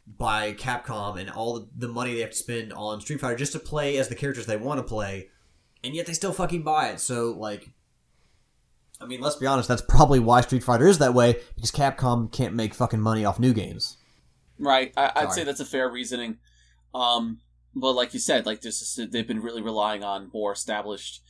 by 0.07 0.53
Capcom 0.53 1.19
and 1.19 1.29
all 1.29 1.59
the, 1.59 1.67
the 1.75 1.87
money 1.87 2.13
they 2.13 2.21
have 2.21 2.31
to 2.31 2.35
spend 2.35 2.73
on 2.73 3.01
Street 3.01 3.19
Fighter 3.19 3.35
just 3.35 3.53
to 3.53 3.59
play 3.59 3.97
as 3.97 4.07
the 4.07 4.15
characters 4.15 4.45
they 4.45 4.57
want 4.57 4.79
to 4.79 4.83
play, 4.83 5.29
and 5.83 5.95
yet 5.95 6.05
they 6.05 6.13
still 6.13 6.33
fucking 6.33 6.63
buy 6.63 6.89
it. 6.89 6.99
So, 6.99 7.31
like, 7.31 7.69
I 9.05 9.07
mean, 9.07 9.21
let's 9.21 9.35
be 9.35 9.45
honest, 9.45 9.67
that's 9.67 9.81
probably 9.83 10.19
why 10.19 10.41
Street 10.41 10.63
Fighter 10.63 10.87
is 10.87 10.97
that 10.97 11.13
way, 11.13 11.37
because 11.55 11.71
Capcom 11.71 12.31
can't 12.31 12.55
make 12.55 12.73
fucking 12.73 12.99
money 12.99 13.23
off 13.23 13.39
new 13.39 13.53
games. 13.53 13.97
Right. 14.57 14.91
I, 14.97 15.11
I'd 15.15 15.31
say 15.31 15.43
that's 15.43 15.59
a 15.59 15.65
fair 15.65 15.89
reasoning. 15.89 16.37
Um, 16.93 17.39
but 17.75 17.91
like 17.93 18.13
you 18.13 18.19
said, 18.19 18.45
like 18.45 18.61
this, 18.61 18.81
is- 18.81 19.11
they've 19.11 19.27
been 19.27 19.41
really 19.41 19.61
relying 19.61 20.03
on 20.03 20.31
more 20.33 20.53
established 20.53 21.21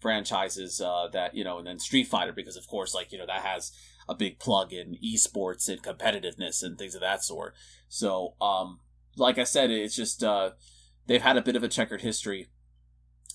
franchises 0.00 0.80
uh, 0.80 1.08
that 1.12 1.34
you 1.34 1.42
know, 1.44 1.58
and 1.58 1.66
then 1.66 1.78
Street 1.78 2.06
Fighter 2.06 2.32
because 2.32 2.56
of 2.56 2.66
course, 2.68 2.94
like 2.94 3.10
you 3.10 3.18
know, 3.18 3.26
that 3.26 3.42
has 3.42 3.72
a 4.08 4.14
big 4.14 4.38
plug 4.38 4.72
in 4.72 4.96
esports 5.02 5.68
and 5.68 5.82
competitiveness 5.82 6.62
and 6.62 6.78
things 6.78 6.94
of 6.94 7.00
that 7.00 7.24
sort. 7.24 7.54
So, 7.88 8.34
um, 8.40 8.80
like 9.16 9.38
I 9.38 9.44
said, 9.44 9.70
it's 9.70 9.96
just 9.96 10.22
uh, 10.22 10.50
they've 11.06 11.22
had 11.22 11.36
a 11.38 11.42
bit 11.42 11.56
of 11.56 11.64
a 11.64 11.68
checkered 11.68 12.02
history 12.02 12.48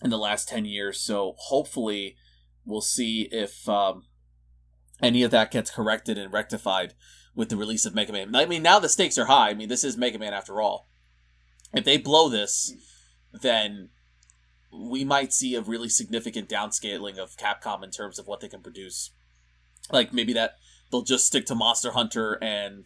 in 0.04 0.12
the 0.12 0.18
last 0.18 0.48
ten 0.48 0.64
years. 0.66 1.02
So 1.02 1.34
hopefully, 1.40 2.16
we'll 2.70 2.82
see 2.82 3.28
if 3.32 3.68
um, 3.68 4.04
any 5.02 5.24
of 5.24 5.32
that 5.32 5.52
gets 5.52 5.72
corrected 5.72 6.18
and 6.18 6.32
rectified 6.32 6.94
with 7.36 7.50
the 7.50 7.58
release 7.58 7.86
of 7.86 7.96
Mega 7.96 8.12
Man. 8.12 8.36
I 8.36 8.46
mean, 8.46 8.64
now 8.64 8.80
the 8.80 8.90
stakes 8.90 9.18
are 9.18 9.26
high. 9.26 9.50
I 9.50 9.54
mean, 9.54 9.70
this 9.70 9.84
is 9.84 9.98
Mega 9.98 10.20
Man 10.20 10.34
after 10.34 10.62
all. 10.62 10.90
If 11.74 11.86
they 11.86 11.98
blow 11.98 12.30
this, 12.30 12.74
then 13.32 13.90
we 14.72 15.04
might 15.04 15.34
see 15.34 15.56
a 15.56 15.62
really 15.62 15.90
significant 15.90 16.50
downscaling 16.50 17.18
of 17.18 17.38
Capcom 17.38 17.84
in 17.84 17.92
terms 17.92 18.20
of 18.20 18.28
what 18.28 18.40
they 18.40 18.48
can 18.48 18.62
produce. 18.62 19.12
Like 19.92 20.14
maybe 20.14 20.34
that 20.34 20.56
they'll 20.92 21.02
just 21.02 21.26
stick 21.26 21.46
to 21.48 21.56
Monster 21.56 21.92
Hunter 21.92 22.38
and 22.42 22.86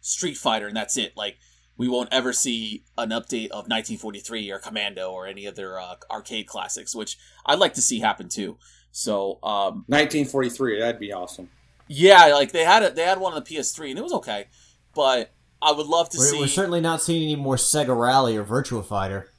Street 0.00 0.36
Fighter, 0.36 0.68
and 0.68 0.76
that's 0.76 0.96
it. 0.96 1.16
Like 1.16 1.38
we 1.76 1.88
won't 1.88 2.12
ever 2.12 2.32
see 2.32 2.84
an 2.96 3.10
update 3.10 3.48
of 3.48 3.66
1943 3.66 4.50
or 4.50 4.58
Commando 4.58 5.10
or 5.10 5.26
any 5.26 5.46
other 5.46 5.78
uh, 5.78 5.96
arcade 6.10 6.46
classics, 6.46 6.94
which 6.94 7.16
I'd 7.46 7.58
like 7.58 7.74
to 7.74 7.82
see 7.82 8.00
happen 8.00 8.28
too. 8.28 8.58
So 8.96 9.40
um, 9.42 9.84
1943. 9.88 10.78
That'd 10.78 11.00
be 11.00 11.12
awesome. 11.12 11.50
yeah, 11.88 12.26
like 12.26 12.52
they 12.52 12.64
had 12.64 12.84
it. 12.84 12.94
They 12.94 13.02
had 13.02 13.18
one 13.18 13.32
on 13.32 13.42
the 13.42 13.54
PS3, 13.56 13.90
and 13.90 13.98
it 13.98 14.02
was 14.02 14.12
okay. 14.12 14.46
But 14.94 15.32
I 15.60 15.72
would 15.72 15.86
love 15.86 16.08
to 16.10 16.18
We're, 16.18 16.24
see. 16.24 16.38
we're 16.38 16.46
certainly 16.46 16.80
not 16.80 17.02
seeing 17.02 17.24
any 17.24 17.34
more 17.36 17.56
Sega 17.56 17.98
Rally 17.98 18.36
or 18.36 18.44
Virtua 18.44 18.84
Fighter. 18.84 19.30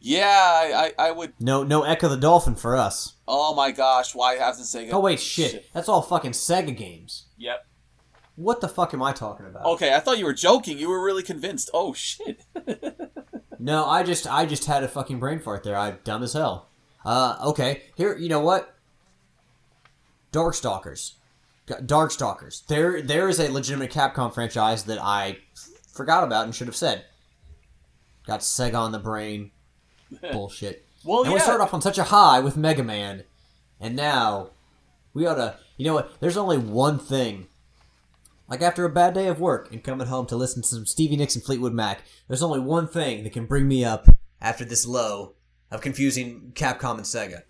yeah, 0.00 0.26
I, 0.28 0.92
I, 0.98 1.08
I 1.08 1.10
would. 1.12 1.32
No, 1.40 1.62
no 1.64 1.82
Ecco 1.82 2.08
the 2.10 2.16
Dolphin 2.18 2.54
for 2.56 2.76
us. 2.76 3.14
Oh 3.26 3.54
my 3.54 3.70
gosh, 3.70 4.14
why 4.14 4.34
hasn't 4.34 4.66
Sega? 4.68 4.92
Oh 4.92 5.00
wait, 5.00 5.18
shit. 5.20 5.66
That's 5.72 5.88
all 5.88 6.02
fucking 6.02 6.32
Sega 6.32 6.76
games. 6.76 7.24
Yep. 7.38 7.64
What 8.36 8.60
the 8.60 8.68
fuck 8.68 8.92
am 8.92 9.02
I 9.02 9.12
talking 9.12 9.46
about? 9.46 9.64
Okay, 9.64 9.94
I 9.94 10.00
thought 10.00 10.18
you 10.18 10.24
were 10.26 10.34
joking. 10.34 10.78
You 10.78 10.90
were 10.90 11.02
really 11.02 11.22
convinced. 11.22 11.70
Oh 11.72 11.94
shit. 11.94 12.44
No, 13.60 13.86
I 13.86 14.04
just 14.04 14.28
I 14.32 14.46
just 14.46 14.66
had 14.66 14.84
a 14.84 14.88
fucking 14.88 15.18
brain 15.18 15.40
fart 15.40 15.64
there. 15.64 15.76
I'm 15.76 15.98
dumb 16.04 16.22
as 16.22 16.32
hell. 16.34 16.67
Uh, 17.04 17.36
okay. 17.46 17.82
Here, 17.96 18.16
you 18.16 18.28
know 18.28 18.40
what? 18.40 18.74
Darkstalkers. 20.32 21.14
Darkstalkers. 21.66 22.66
There 22.66 23.02
there 23.02 23.28
is 23.28 23.38
a 23.38 23.50
legitimate 23.50 23.90
Capcom 23.90 24.32
franchise 24.32 24.84
that 24.84 24.98
I 25.00 25.38
forgot 25.92 26.24
about 26.24 26.44
and 26.44 26.54
should 26.54 26.66
have 26.66 26.76
said. 26.76 27.04
Got 28.26 28.40
Sega 28.40 28.74
on 28.74 28.92
the 28.92 28.98
brain. 28.98 29.50
Bullshit. 30.32 30.86
Well, 31.04 31.22
and 31.22 31.32
we 31.32 31.38
yeah. 31.38 31.44
started 31.44 31.62
off 31.62 31.74
on 31.74 31.82
such 31.82 31.98
a 31.98 32.04
high 32.04 32.40
with 32.40 32.56
Mega 32.56 32.82
Man, 32.82 33.24
and 33.80 33.94
now 33.94 34.50
we 35.14 35.26
ought 35.26 35.34
to. 35.34 35.56
You 35.76 35.86
know 35.86 35.94
what? 35.94 36.20
There's 36.20 36.36
only 36.36 36.58
one 36.58 36.98
thing. 36.98 37.46
Like 38.48 38.62
after 38.62 38.84
a 38.84 38.90
bad 38.90 39.12
day 39.12 39.28
of 39.28 39.40
work 39.40 39.70
and 39.72 39.84
coming 39.84 40.06
home 40.06 40.26
to 40.26 40.36
listen 40.36 40.62
to 40.62 40.68
some 40.68 40.86
Stevie 40.86 41.16
Nicks 41.16 41.34
and 41.34 41.44
Fleetwood 41.44 41.74
Mac, 41.74 42.02
there's 42.26 42.42
only 42.42 42.60
one 42.60 42.88
thing 42.88 43.22
that 43.24 43.32
can 43.32 43.44
bring 43.44 43.68
me 43.68 43.84
up 43.84 44.08
after 44.40 44.64
this 44.64 44.86
low 44.86 45.34
of 45.70 45.80
confusing 45.80 46.52
Capcom 46.54 46.96
and 46.96 47.02
Sega, 47.02 47.42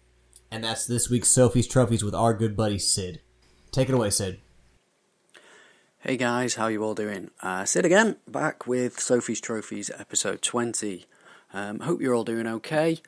and 0.50 0.64
that's 0.64 0.86
this 0.86 1.08
week's 1.08 1.28
Sophie's 1.28 1.66
Trophies 1.68 2.02
with 2.04 2.14
our 2.14 2.34
good 2.34 2.56
buddy 2.56 2.78
Sid. 2.78 3.20
Take 3.70 3.88
it 3.88 3.94
away, 3.94 4.10
Sid. 4.10 4.40
Hey 6.00 6.16
guys, 6.16 6.54
how 6.54 6.68
you 6.68 6.82
all 6.84 6.94
doing? 6.94 7.30
Uh, 7.42 7.64
Sid 7.64 7.84
again, 7.84 8.16
back 8.26 8.66
with 8.66 9.00
Sophie's 9.00 9.40
Trophies 9.40 9.90
episode 9.98 10.42
20. 10.42 11.06
Um, 11.52 11.80
hope 11.80 12.00
you're 12.00 12.14
all 12.14 12.24
doing 12.24 12.46
okay. 12.46 12.98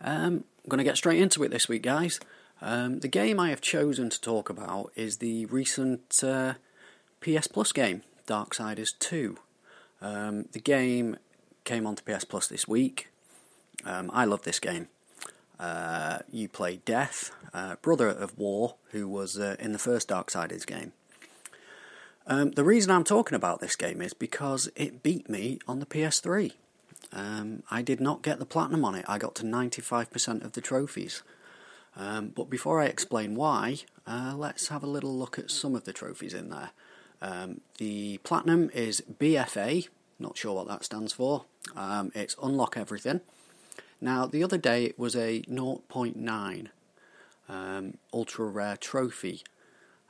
Um, 0.00 0.44
I'm 0.64 0.68
going 0.68 0.78
to 0.78 0.84
get 0.84 0.96
straight 0.96 1.20
into 1.20 1.42
it 1.42 1.50
this 1.50 1.68
week, 1.68 1.82
guys. 1.82 2.20
Um, 2.60 3.00
the 3.00 3.08
game 3.08 3.40
I 3.40 3.50
have 3.50 3.60
chosen 3.60 4.08
to 4.10 4.20
talk 4.20 4.50
about 4.50 4.92
is 4.94 5.18
the 5.18 5.46
recent 5.46 6.22
uh, 6.22 6.54
PS 7.20 7.46
Plus 7.48 7.72
game, 7.72 8.02
Darksiders 8.26 8.90
2. 8.98 9.36
Um, 10.00 10.46
the 10.52 10.60
game 10.60 11.16
came 11.64 11.86
onto 11.86 12.02
PS 12.02 12.24
Plus 12.24 12.46
this 12.46 12.68
week. 12.68 13.07
Um, 13.88 14.10
I 14.12 14.26
love 14.26 14.42
this 14.42 14.60
game. 14.60 14.88
Uh, 15.58 16.18
you 16.30 16.48
play 16.48 16.76
Death, 16.84 17.32
uh, 17.54 17.76
brother 17.76 18.08
of 18.08 18.36
War, 18.38 18.74
who 18.90 19.08
was 19.08 19.38
uh, 19.38 19.56
in 19.58 19.72
the 19.72 19.78
first 19.78 20.08
Darksiders 20.08 20.66
game. 20.66 20.92
Um, 22.26 22.50
the 22.50 22.64
reason 22.64 22.90
I'm 22.90 23.04
talking 23.04 23.34
about 23.34 23.60
this 23.60 23.74
game 23.74 24.02
is 24.02 24.12
because 24.12 24.68
it 24.76 25.02
beat 25.02 25.30
me 25.30 25.58
on 25.66 25.80
the 25.80 25.86
PS3. 25.86 26.52
Um, 27.14 27.62
I 27.70 27.80
did 27.80 27.98
not 27.98 28.22
get 28.22 28.38
the 28.38 28.44
platinum 28.44 28.84
on 28.84 28.94
it. 28.94 29.06
I 29.08 29.16
got 29.16 29.34
to 29.36 29.42
95% 29.42 30.44
of 30.44 30.52
the 30.52 30.60
trophies. 30.60 31.22
Um, 31.96 32.28
but 32.28 32.50
before 32.50 32.82
I 32.82 32.86
explain 32.86 33.34
why, 33.34 33.78
uh, 34.06 34.34
let's 34.36 34.68
have 34.68 34.82
a 34.82 34.86
little 34.86 35.16
look 35.16 35.38
at 35.38 35.50
some 35.50 35.74
of 35.74 35.84
the 35.84 35.94
trophies 35.94 36.34
in 36.34 36.50
there. 36.50 36.70
Um, 37.22 37.62
the 37.78 38.18
platinum 38.18 38.70
is 38.74 39.02
BFA, 39.18 39.88
not 40.18 40.36
sure 40.36 40.54
what 40.54 40.68
that 40.68 40.84
stands 40.84 41.14
for. 41.14 41.46
Um, 41.74 42.12
it's 42.14 42.36
unlock 42.42 42.76
everything. 42.76 43.22
Now, 44.00 44.26
the 44.26 44.44
other 44.44 44.58
day 44.58 44.84
it 44.84 44.98
was 44.98 45.16
a 45.16 45.42
0.9 45.42 46.68
um, 47.48 47.98
ultra 48.12 48.46
rare 48.46 48.76
trophy. 48.76 49.42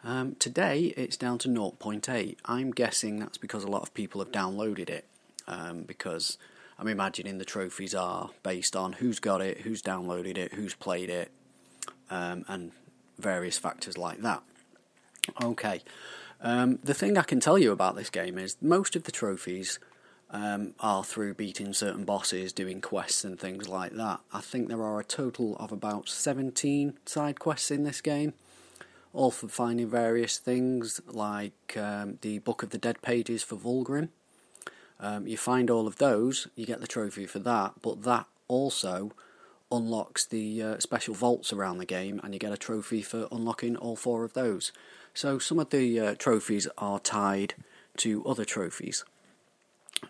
Um, 0.04 0.36
today 0.38 0.92
it's 0.96 1.16
down 1.16 1.38
to 1.38 1.48
0.8. 1.48 2.36
I'm 2.44 2.70
guessing 2.70 3.18
that's 3.18 3.38
because 3.38 3.64
a 3.64 3.68
lot 3.68 3.82
of 3.82 3.94
people 3.94 4.20
have 4.20 4.32
downloaded 4.32 4.90
it. 4.90 5.06
Um, 5.46 5.82
because 5.84 6.36
I'm 6.78 6.88
imagining 6.88 7.38
the 7.38 7.44
trophies 7.44 7.94
are 7.94 8.30
based 8.42 8.76
on 8.76 8.94
who's 8.94 9.18
got 9.18 9.40
it, 9.40 9.62
who's 9.62 9.82
downloaded 9.82 10.36
it, 10.36 10.52
who's 10.52 10.74
played 10.74 11.08
it, 11.08 11.30
um, 12.10 12.44
and 12.48 12.72
various 13.18 13.58
factors 13.58 13.96
like 13.96 14.20
that. 14.20 14.42
Okay. 15.42 15.82
Um, 16.40 16.78
the 16.84 16.94
thing 16.94 17.18
I 17.18 17.22
can 17.22 17.40
tell 17.40 17.58
you 17.58 17.72
about 17.72 17.96
this 17.96 18.10
game 18.10 18.38
is 18.38 18.56
most 18.60 18.94
of 18.94 19.04
the 19.04 19.12
trophies 19.12 19.80
um, 20.30 20.74
are 20.80 21.04
through 21.04 21.34
beating 21.34 21.72
certain 21.72 22.04
bosses, 22.04 22.52
doing 22.52 22.80
quests, 22.80 23.24
and 23.24 23.38
things 23.38 23.68
like 23.68 23.92
that. 23.92 24.20
I 24.32 24.40
think 24.40 24.68
there 24.68 24.82
are 24.82 25.00
a 25.00 25.04
total 25.04 25.56
of 25.56 25.72
about 25.72 26.08
17 26.08 26.98
side 27.06 27.38
quests 27.38 27.70
in 27.70 27.84
this 27.84 28.00
game 28.00 28.34
all 29.12 29.30
for 29.30 29.48
finding 29.48 29.88
various 29.88 30.38
things 30.38 31.00
like 31.06 31.76
um, 31.76 32.18
the 32.20 32.38
Book 32.38 32.62
of 32.62 32.70
the 32.70 32.78
Dead 32.78 33.00
pages 33.02 33.42
for 33.42 33.56
Vulgrim. 33.56 34.08
Um, 35.00 35.26
you 35.26 35.36
find 35.36 35.70
all 35.70 35.86
of 35.86 35.96
those, 35.96 36.48
you 36.56 36.66
get 36.66 36.80
the 36.80 36.86
trophy 36.86 37.26
for 37.26 37.38
that, 37.40 37.74
but 37.82 38.02
that 38.02 38.26
also 38.48 39.12
unlocks 39.70 40.24
the 40.24 40.62
uh, 40.62 40.78
special 40.78 41.14
vaults 41.14 41.52
around 41.52 41.78
the 41.78 41.86
game, 41.86 42.20
and 42.22 42.34
you 42.34 42.40
get 42.40 42.52
a 42.52 42.56
trophy 42.56 43.02
for 43.02 43.28
unlocking 43.30 43.76
all 43.76 43.96
four 43.96 44.24
of 44.24 44.34
those. 44.34 44.72
So 45.14 45.38
some 45.38 45.58
of 45.58 45.70
the 45.70 46.00
uh, 46.00 46.14
trophies 46.16 46.66
are 46.78 46.98
tied 46.98 47.54
to 47.98 48.24
other 48.24 48.44
trophies. 48.44 49.04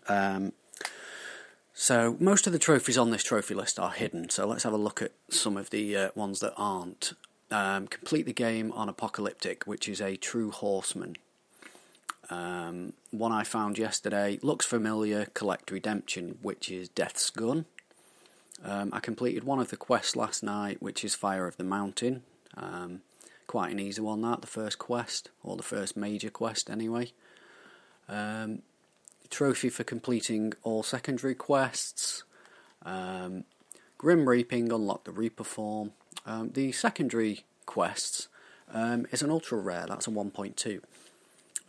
Um, 0.07 0.53
so 1.73 2.17
most 2.19 2.45
of 2.45 2.53
the 2.53 2.59
trophies 2.59 2.97
on 2.97 3.11
this 3.11 3.23
trophy 3.23 3.53
list 3.53 3.79
are 3.79 3.91
hidden. 3.91 4.29
So 4.29 4.45
let's 4.45 4.63
have 4.63 4.73
a 4.73 4.77
look 4.77 5.01
at 5.01 5.13
some 5.29 5.55
of 5.55 5.69
the 5.69 5.95
uh, 5.95 6.09
ones 6.15 6.39
that 6.41 6.53
aren't. 6.57 7.13
Um, 7.51 7.87
complete 7.87 8.25
the 8.25 8.33
game 8.33 8.71
on 8.73 8.89
Apocalyptic, 8.89 9.65
which 9.65 9.87
is 9.87 10.01
a 10.01 10.15
true 10.15 10.51
horseman. 10.51 11.15
Um, 12.29 12.93
one 13.11 13.31
I 13.31 13.43
found 13.43 13.77
yesterday 13.77 14.39
looks 14.43 14.65
familiar. 14.65 15.25
Collect 15.33 15.71
Redemption, 15.71 16.37
which 16.41 16.69
is 16.69 16.89
Death's 16.89 17.29
Gun. 17.29 17.65
Um, 18.63 18.89
I 18.93 18.99
completed 18.99 19.43
one 19.45 19.59
of 19.59 19.69
the 19.69 19.77
quests 19.77 20.15
last 20.15 20.43
night, 20.43 20.81
which 20.81 21.03
is 21.03 21.15
Fire 21.15 21.47
of 21.47 21.57
the 21.57 21.63
Mountain. 21.63 22.23
Um, 22.55 23.01
quite 23.47 23.71
an 23.71 23.79
easy 23.79 24.01
one, 24.01 24.21
that 24.21 24.41
the 24.41 24.47
first 24.47 24.77
quest 24.77 25.29
or 25.43 25.55
the 25.55 25.63
first 25.63 25.97
major 25.97 26.29
quest, 26.29 26.69
anyway. 26.69 27.13
Um, 28.07 28.63
trophy 29.29 29.69
for 29.69 29.83
completing 29.83 30.53
all 30.63 30.83
secondary 30.83 31.35
quests. 31.35 32.23
Um, 32.85 33.45
Grim 33.97 34.27
Reaping, 34.27 34.71
unlock 34.71 35.03
the 35.03 35.11
Reaper 35.11 35.43
form. 35.43 35.91
Um, 36.25 36.51
the 36.51 36.71
secondary 36.71 37.45
quests 37.65 38.27
um, 38.73 39.05
is 39.11 39.21
an 39.21 39.29
ultra 39.29 39.57
rare, 39.57 39.85
that's 39.87 40.07
a 40.07 40.11
1.2. 40.11 40.81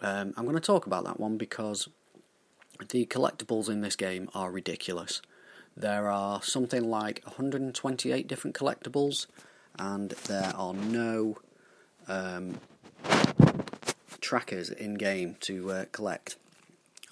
Um, 0.03 0.33
I'm 0.37 0.45
going 0.45 0.55
to 0.55 0.61
talk 0.61 0.87
about 0.87 1.05
that 1.05 1.21
one 1.21 1.37
because 1.37 1.89
the 2.89 3.07
collectibles 3.07 3.69
in 3.69 3.81
this 3.81 3.97
game 3.97 4.31
are 4.35 4.51
ridiculous. 4.51 5.21
There 5.77 6.09
are 6.09 6.43
something 6.43 6.89
like 6.89 7.23
128 7.25 8.27
different 8.27 8.57
collectibles, 8.57 9.27
and 9.79 10.11
there 10.11 10.53
are 10.57 10.75
no 10.75 11.39
um, 12.09 12.59
trackers 14.21 14.71
in 14.71 14.95
game 14.95 15.37
to 15.41 15.71
uh, 15.71 15.85
collect 15.93 16.37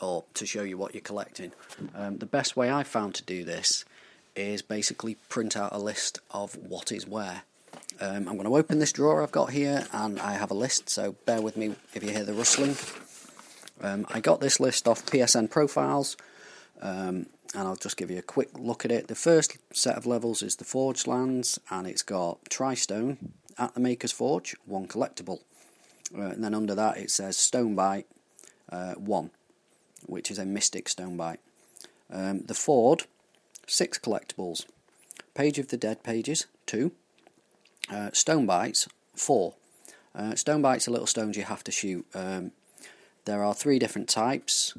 or 0.01 0.25
to 0.35 0.47
show 0.47 0.63
you 0.63 0.79
what 0.79 0.95
you're 0.95 1.01
collecting. 1.01 1.53
Um, 1.95 2.19
the 2.19 2.27
best 2.27 2.57
way 2.57 2.71
I 2.71 2.83
found 2.83 3.15
to 3.17 3.25
do 3.25 3.45
this 3.45 3.85
is 4.37 4.63
basically 4.63 5.17
print 5.29 5.57
out 5.57 5.73
a 5.73 5.79
list 5.79 6.21
of 6.31 6.57
what 6.57 6.93
is 6.93 7.07
where. 7.07 7.43
Um, 8.01 8.29
I'm 8.29 8.37
going 8.37 8.45
to 8.45 8.57
open 8.57 8.79
this 8.79 8.93
drawer 8.93 9.23
I've 9.23 9.33
got 9.33 9.51
here 9.51 9.87
and 9.93 10.21
I 10.21 10.35
have 10.35 10.53
a 10.53 10.55
list, 10.55 10.89
so 10.89 11.17
bear 11.27 11.43
with 11.43 11.57
me 11.57 11.75
if 11.95 12.03
you 12.03 12.11
hear 12.11 12.25
the 12.25 12.33
rustling. 12.33 12.77
Um, 13.81 14.07
I 14.09 14.21
got 14.21 14.41
this 14.41 14.61
list 14.61 14.87
off 14.87 15.05
PSN 15.07 15.51
Profiles 15.51 16.17
um, 16.81 17.27
and 17.55 17.67
I'll 17.67 17.77
just 17.77 17.97
give 17.97 18.11
you 18.11 18.19
a 18.19 18.23
quick 18.23 18.51
look 18.57 18.85
at 18.85 18.93
it. 18.93 19.09
The 19.09 19.17
first 19.17 19.57
set 19.73 19.97
of 19.97 20.07
levels 20.07 20.43
is 20.43 20.57
the 20.57 20.65
Forge 20.65 21.07
Lands 21.09 21.59
and 21.71 21.87
it's 21.87 22.03
got 22.03 22.45
Tristone 22.45 23.17
at 23.59 23.75
the 23.75 23.81
Maker's 23.81 24.13
Forge, 24.13 24.55
one 24.65 24.87
collectible. 24.87 25.41
Uh, 26.17 26.23
and 26.23 26.45
then 26.45 26.55
under 26.55 26.75
that 26.77 26.99
it 26.99 27.11
says 27.11 27.37
Stonebite 27.37 28.07
uh, 28.71 28.95
1, 28.95 29.31
which 30.07 30.31
is 30.31 30.39
a 30.39 30.45
Mystic 30.45 30.89
Stonebite. 30.89 31.41
Um, 32.11 32.41
the 32.41 32.55
Fjord, 32.55 33.05
six 33.67 33.99
collectibles. 33.99 34.67
Page 35.35 35.59
of 35.59 35.69
the 35.69 35.77
Dead 35.77 36.03
pages, 36.03 36.47
two. 36.67 36.93
Uh, 37.91 38.11
stone 38.13 38.47
bites, 38.47 38.89
four. 39.15 39.55
Uh, 40.15 40.35
stone 40.35 40.63
bites 40.63 40.89
are 40.89 40.91
little 40.91 41.07
stones 41.07 41.37
you 41.37 41.45
have 41.45 41.65
to 41.65 41.71
shoot. 41.71 42.07
Um, 42.15 42.53
there 43.25 43.45
are 43.45 43.55
three 43.55 43.79
different 43.79 44.09
types. 44.09 44.75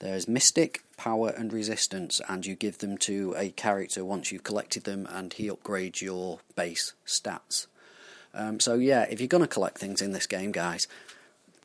There's 0.00 0.26
Mystic, 0.26 0.82
Power, 0.96 1.30
and 1.30 1.52
Resistance, 1.52 2.20
and 2.28 2.46
you 2.46 2.54
give 2.54 2.78
them 2.78 2.96
to 2.98 3.34
a 3.36 3.50
character 3.50 4.04
once 4.04 4.32
you've 4.32 4.44
collected 4.44 4.84
them, 4.84 5.06
and 5.10 5.32
he 5.32 5.48
upgrades 5.48 6.00
your 6.00 6.38
base 6.54 6.94
stats. 7.06 7.66
Um, 8.32 8.60
so 8.60 8.74
yeah, 8.74 9.06
if 9.10 9.20
you're 9.20 9.28
going 9.28 9.42
to 9.42 9.48
collect 9.48 9.78
things 9.78 10.00
in 10.00 10.12
this 10.12 10.26
game, 10.26 10.52
guys, 10.52 10.88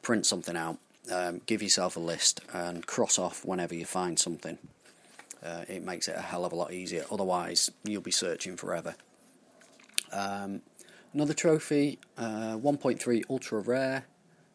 print 0.02 0.26
something 0.26 0.58
out, 0.58 0.78
um, 1.12 1.42
give 1.46 1.62
yourself 1.62 1.96
a 1.96 2.00
list, 2.00 2.42
and 2.54 2.86
cross 2.86 3.18
off 3.20 3.46
whenever 3.46 3.76
you 3.76 3.86
find 3.86 4.18
something. 4.20 4.58
Uh, 5.44 5.64
it 5.68 5.84
makes 5.84 6.08
it 6.08 6.16
a 6.18 6.22
hell 6.22 6.46
of 6.46 6.52
a 6.52 6.56
lot 6.56 6.74
easier. 6.74 7.06
Otherwise, 7.12 7.70
you'll 7.84 8.02
be 8.02 8.12
searching 8.12 8.58
forever. 8.58 8.96
Um, 10.12 10.62
another 11.14 11.34
trophy, 11.34 12.00
uh, 12.18 12.58
1.3 12.58 13.24
ultra 13.30 13.60
rare, 13.60 14.06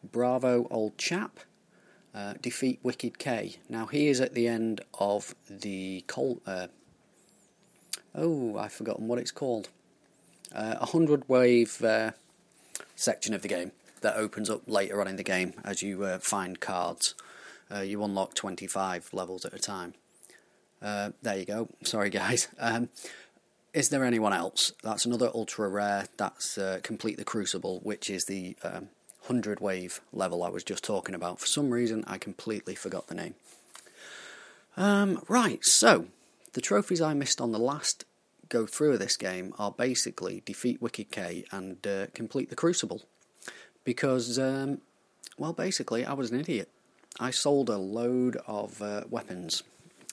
Bravo 0.03 0.67
old 0.69 0.97
chap. 0.97 1.39
Uh, 2.13 2.33
defeat 2.41 2.79
Wicked 2.83 3.19
K. 3.19 3.57
Now 3.69 3.85
he 3.85 4.07
is 4.07 4.19
at 4.19 4.33
the 4.33 4.47
end 4.47 4.81
of 4.99 5.33
the 5.49 6.03
uh, 6.45 6.67
oh, 8.13 8.57
I've 8.57 8.73
forgotten 8.73 9.07
what 9.07 9.17
it's 9.17 9.31
called. 9.31 9.69
Uh, 10.53 10.75
a 10.81 10.87
hundred 10.87 11.29
wave 11.29 11.81
uh, 11.81 12.11
section 12.95 13.33
of 13.33 13.43
the 13.43 13.47
game 13.47 13.71
that 14.01 14.15
opens 14.15 14.49
up 14.49 14.61
later 14.67 14.99
on 15.01 15.07
in 15.07 15.15
the 15.15 15.23
game 15.23 15.53
as 15.63 15.81
you 15.81 16.03
uh, 16.03 16.19
find 16.19 16.59
cards. 16.59 17.15
Uh, 17.73 17.79
you 17.79 18.03
unlock 18.03 18.33
25 18.33 19.09
levels 19.13 19.45
at 19.45 19.53
a 19.53 19.59
time. 19.59 19.93
Uh, 20.81 21.11
there 21.21 21.37
you 21.37 21.45
go. 21.45 21.69
Sorry, 21.83 22.09
guys. 22.09 22.47
Um, 22.59 22.89
is 23.73 23.87
there 23.87 24.03
anyone 24.03 24.33
else? 24.33 24.73
That's 24.83 25.05
another 25.05 25.31
ultra 25.33 25.69
rare. 25.69 26.07
That's 26.17 26.57
uh, 26.57 26.81
Complete 26.83 27.15
the 27.17 27.23
Crucible, 27.23 27.79
which 27.83 28.09
is 28.09 28.25
the 28.25 28.57
um, 28.63 28.89
100 29.27 29.61
wave 29.61 30.01
level 30.11 30.43
I 30.43 30.49
was 30.49 30.65
just 30.65 30.83
talking 30.83 31.15
about. 31.15 31.39
For 31.39 31.47
some 31.47 31.69
reason, 31.69 32.03
I 32.05 32.17
completely 32.17 32.75
forgot 32.75 33.07
the 33.07 33.15
name. 33.15 33.35
Um, 34.75 35.23
right, 35.29 35.63
so 35.63 36.07
the 36.51 36.59
trophies 36.59 37.01
I 37.01 37.13
missed 37.13 37.39
on 37.39 37.53
the 37.53 37.59
last 37.59 38.03
go 38.49 38.65
through 38.65 38.93
of 38.93 38.99
this 38.99 39.15
game 39.15 39.53
are 39.57 39.71
basically 39.71 40.43
defeat 40.45 40.81
Wicked 40.81 41.09
K 41.09 41.45
and 41.51 41.85
uh, 41.87 42.07
complete 42.13 42.49
the 42.49 42.55
Crucible. 42.55 43.03
Because, 43.83 44.37
um, 44.37 44.81
well, 45.37 45.53
basically, 45.53 46.05
I 46.05 46.13
was 46.13 46.31
an 46.31 46.39
idiot. 46.39 46.69
I 47.19 47.31
sold 47.31 47.69
a 47.69 47.77
load 47.77 48.37
of 48.47 48.81
uh, 48.81 49.03
weapons. 49.09 49.63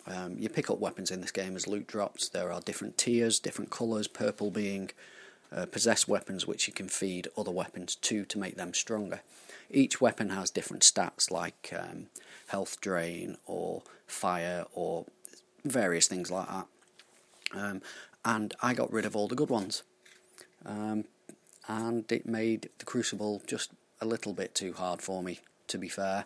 Um, 0.07 0.37
you 0.39 0.49
pick 0.49 0.71
up 0.71 0.79
weapons 0.79 1.11
in 1.11 1.21
this 1.21 1.31
game 1.31 1.55
as 1.55 1.67
loot 1.67 1.87
drops. 1.87 2.29
There 2.29 2.53
are 2.53 2.61
different 2.61 2.97
tiers, 2.97 3.39
different 3.39 3.71
colours, 3.71 4.09
purple 4.09 4.51
being 4.51 4.91
uh, 5.55 5.67
possessed 5.67 6.09
weapons 6.09 6.47
which 6.47 6.67
you 6.67 6.75
can 6.75 6.89
feed 6.89 7.29
other 7.37 7.51
weapons 7.51 7.95
to 7.95 8.25
to 8.27 8.39
make 8.39 8.57
them 8.57 8.75
stronger. 8.75 9.21
Each 9.71 10.01
weapon 10.01 10.31
has 10.31 10.51
different 10.51 10.83
stats 10.83 11.31
like 11.31 11.73
um, 11.79 12.07
health 12.49 12.81
drain 12.81 13.37
or 13.47 13.83
fire 14.07 14.65
or 14.73 15.07
various 15.65 16.09
things 16.09 16.31
like 16.31 16.49
that. 16.49 16.67
Um, 17.55 17.83
and 18.25 18.55
I 18.63 18.75
got 18.75 18.93
rid 18.93 19.07
of 19.07 19.17
all 19.17 19.29
the 19.29 19.35
good 19.35 19.51
ones. 19.51 19.83
Um, 20.65 21.05
and 21.69 22.11
it 22.11 22.27
made 22.27 22.71
the 22.79 22.85
Crucible 22.85 23.43
just 23.47 23.71
a 24.01 24.07
little 24.07 24.33
bit 24.33 24.55
too 24.55 24.73
hard 24.73 25.03
for 25.03 25.23
me, 25.23 25.41
to 25.69 25.79
be 25.79 25.89
fair. 25.89 26.25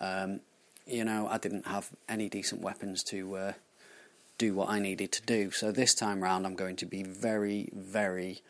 Um, 0.00 0.40
you 0.86 1.04
know, 1.04 1.28
I 1.28 1.38
didn't 1.38 1.66
have 1.66 1.90
any 2.08 2.28
decent 2.28 2.60
weapons 2.60 3.02
to 3.04 3.36
uh, 3.36 3.52
do 4.36 4.54
what 4.54 4.68
I 4.68 4.80
needed 4.80 5.12
to 5.12 5.22
do. 5.22 5.50
So 5.50 5.70
this 5.70 5.94
time 5.94 6.22
round, 6.22 6.46
I'm 6.46 6.56
going 6.56 6.76
to 6.76 6.86
be 6.86 7.02
very, 7.02 7.70
very 7.72 8.42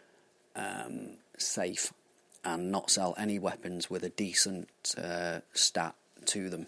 um, 0.57 1.19
safe 1.37 1.93
and 2.45 2.71
not 2.71 2.91
sell 2.91 3.15
any 3.19 3.39
weapons 3.39 3.91
with 3.91 4.03
a 4.03 4.09
decent 4.09 4.69
uh, 4.97 5.41
stat 5.53 5.95
to 6.27 6.49
them. 6.49 6.67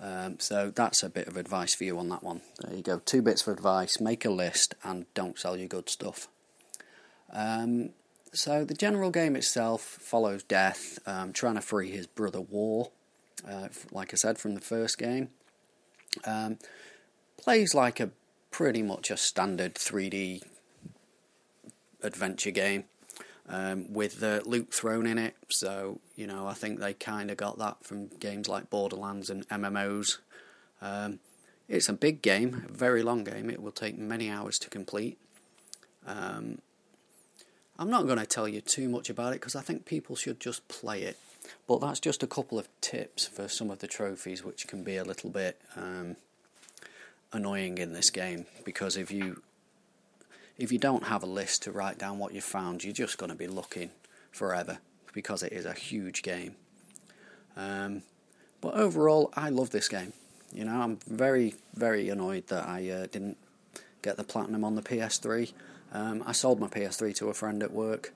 Um, 0.00 0.38
so 0.38 0.70
that's 0.70 1.02
a 1.02 1.08
bit 1.08 1.26
of 1.26 1.36
advice 1.36 1.74
for 1.74 1.84
you 1.84 1.98
on 1.98 2.08
that 2.10 2.22
one. 2.22 2.42
There 2.60 2.76
you 2.76 2.82
go. 2.82 3.00
Two 3.04 3.20
bits 3.20 3.46
of 3.46 3.52
advice: 3.52 4.00
make 4.00 4.24
a 4.24 4.30
list 4.30 4.74
and 4.84 5.06
don't 5.14 5.38
sell 5.38 5.56
your 5.56 5.66
good 5.66 5.88
stuff. 5.88 6.28
Um, 7.32 7.90
so 8.32 8.64
the 8.64 8.74
general 8.74 9.10
game 9.10 9.36
itself 9.36 9.82
follows 9.82 10.42
Death 10.42 10.98
um, 11.06 11.32
trying 11.32 11.54
to 11.54 11.60
free 11.60 11.90
his 11.90 12.06
brother 12.06 12.40
War, 12.40 12.90
uh, 13.48 13.68
like 13.90 14.12
I 14.12 14.16
said 14.16 14.38
from 14.38 14.54
the 14.54 14.60
first 14.60 14.98
game. 14.98 15.30
Um, 16.24 16.58
plays 17.36 17.74
like 17.74 18.00
a 18.00 18.10
pretty 18.50 18.82
much 18.82 19.10
a 19.10 19.16
standard 19.16 19.74
3D 19.74 20.42
adventure 22.02 22.50
game 22.50 22.84
um, 23.48 23.92
with 23.92 24.20
the 24.20 24.42
loot 24.44 24.72
thrown 24.72 25.06
in 25.06 25.18
it. 25.18 25.34
So 25.48 26.00
you 26.16 26.26
know, 26.26 26.46
I 26.46 26.54
think 26.54 26.80
they 26.80 26.94
kind 26.94 27.30
of 27.30 27.36
got 27.36 27.58
that 27.58 27.84
from 27.84 28.08
games 28.08 28.48
like 28.48 28.70
Borderlands 28.70 29.30
and 29.30 29.48
MMOs. 29.48 30.18
Um, 30.80 31.20
it's 31.68 31.88
a 31.88 31.92
big 31.92 32.22
game, 32.22 32.66
a 32.68 32.72
very 32.72 33.02
long 33.02 33.24
game. 33.24 33.50
It 33.50 33.62
will 33.62 33.72
take 33.72 33.98
many 33.98 34.30
hours 34.30 34.58
to 34.60 34.70
complete. 34.70 35.18
Um, 36.06 36.60
I'm 37.78 37.90
not 37.90 38.06
going 38.06 38.18
to 38.18 38.26
tell 38.26 38.48
you 38.48 38.60
too 38.60 38.88
much 38.88 39.08
about 39.08 39.32
it 39.32 39.40
because 39.40 39.54
I 39.54 39.60
think 39.60 39.84
people 39.84 40.16
should 40.16 40.40
just 40.40 40.66
play 40.68 41.02
it. 41.02 41.18
But 41.66 41.80
that's 41.80 42.00
just 42.00 42.22
a 42.22 42.26
couple 42.26 42.58
of 42.58 42.68
tips 42.80 43.26
for 43.26 43.48
some 43.48 43.70
of 43.70 43.78
the 43.78 43.86
trophies, 43.86 44.44
which 44.44 44.66
can 44.66 44.82
be 44.82 44.96
a 44.96 45.04
little 45.04 45.30
bit 45.30 45.60
um, 45.76 46.16
annoying 47.32 47.78
in 47.78 47.92
this 47.92 48.10
game 48.10 48.46
because 48.64 48.96
if 48.96 49.10
you 49.10 49.42
if 50.56 50.72
you 50.72 50.78
don't 50.78 51.04
have 51.04 51.22
a 51.22 51.26
list 51.26 51.62
to 51.62 51.70
write 51.70 51.98
down 51.98 52.18
what 52.18 52.34
you 52.34 52.40
found, 52.40 52.82
you're 52.82 52.92
just 52.92 53.16
going 53.16 53.30
to 53.30 53.36
be 53.36 53.46
looking 53.46 53.90
forever 54.32 54.78
because 55.12 55.44
it 55.44 55.52
is 55.52 55.64
a 55.64 55.72
huge 55.72 56.22
game. 56.22 56.56
Um, 57.56 58.02
but 58.60 58.74
overall, 58.74 59.32
I 59.36 59.50
love 59.50 59.70
this 59.70 59.88
game. 59.88 60.12
You 60.52 60.64
know, 60.64 60.80
I'm 60.80 60.98
very, 61.06 61.54
very 61.74 62.08
annoyed 62.08 62.48
that 62.48 62.66
I 62.66 62.88
uh, 62.90 63.06
didn't 63.06 63.36
get 64.02 64.16
the 64.16 64.24
platinum 64.24 64.64
on 64.64 64.74
the 64.74 64.82
PS3. 64.82 65.52
Um, 65.92 66.22
I 66.26 66.32
sold 66.32 66.60
my 66.60 66.68
PS3 66.68 67.14
to 67.16 67.28
a 67.28 67.34
friend 67.34 67.62
at 67.62 67.72
work. 67.72 68.12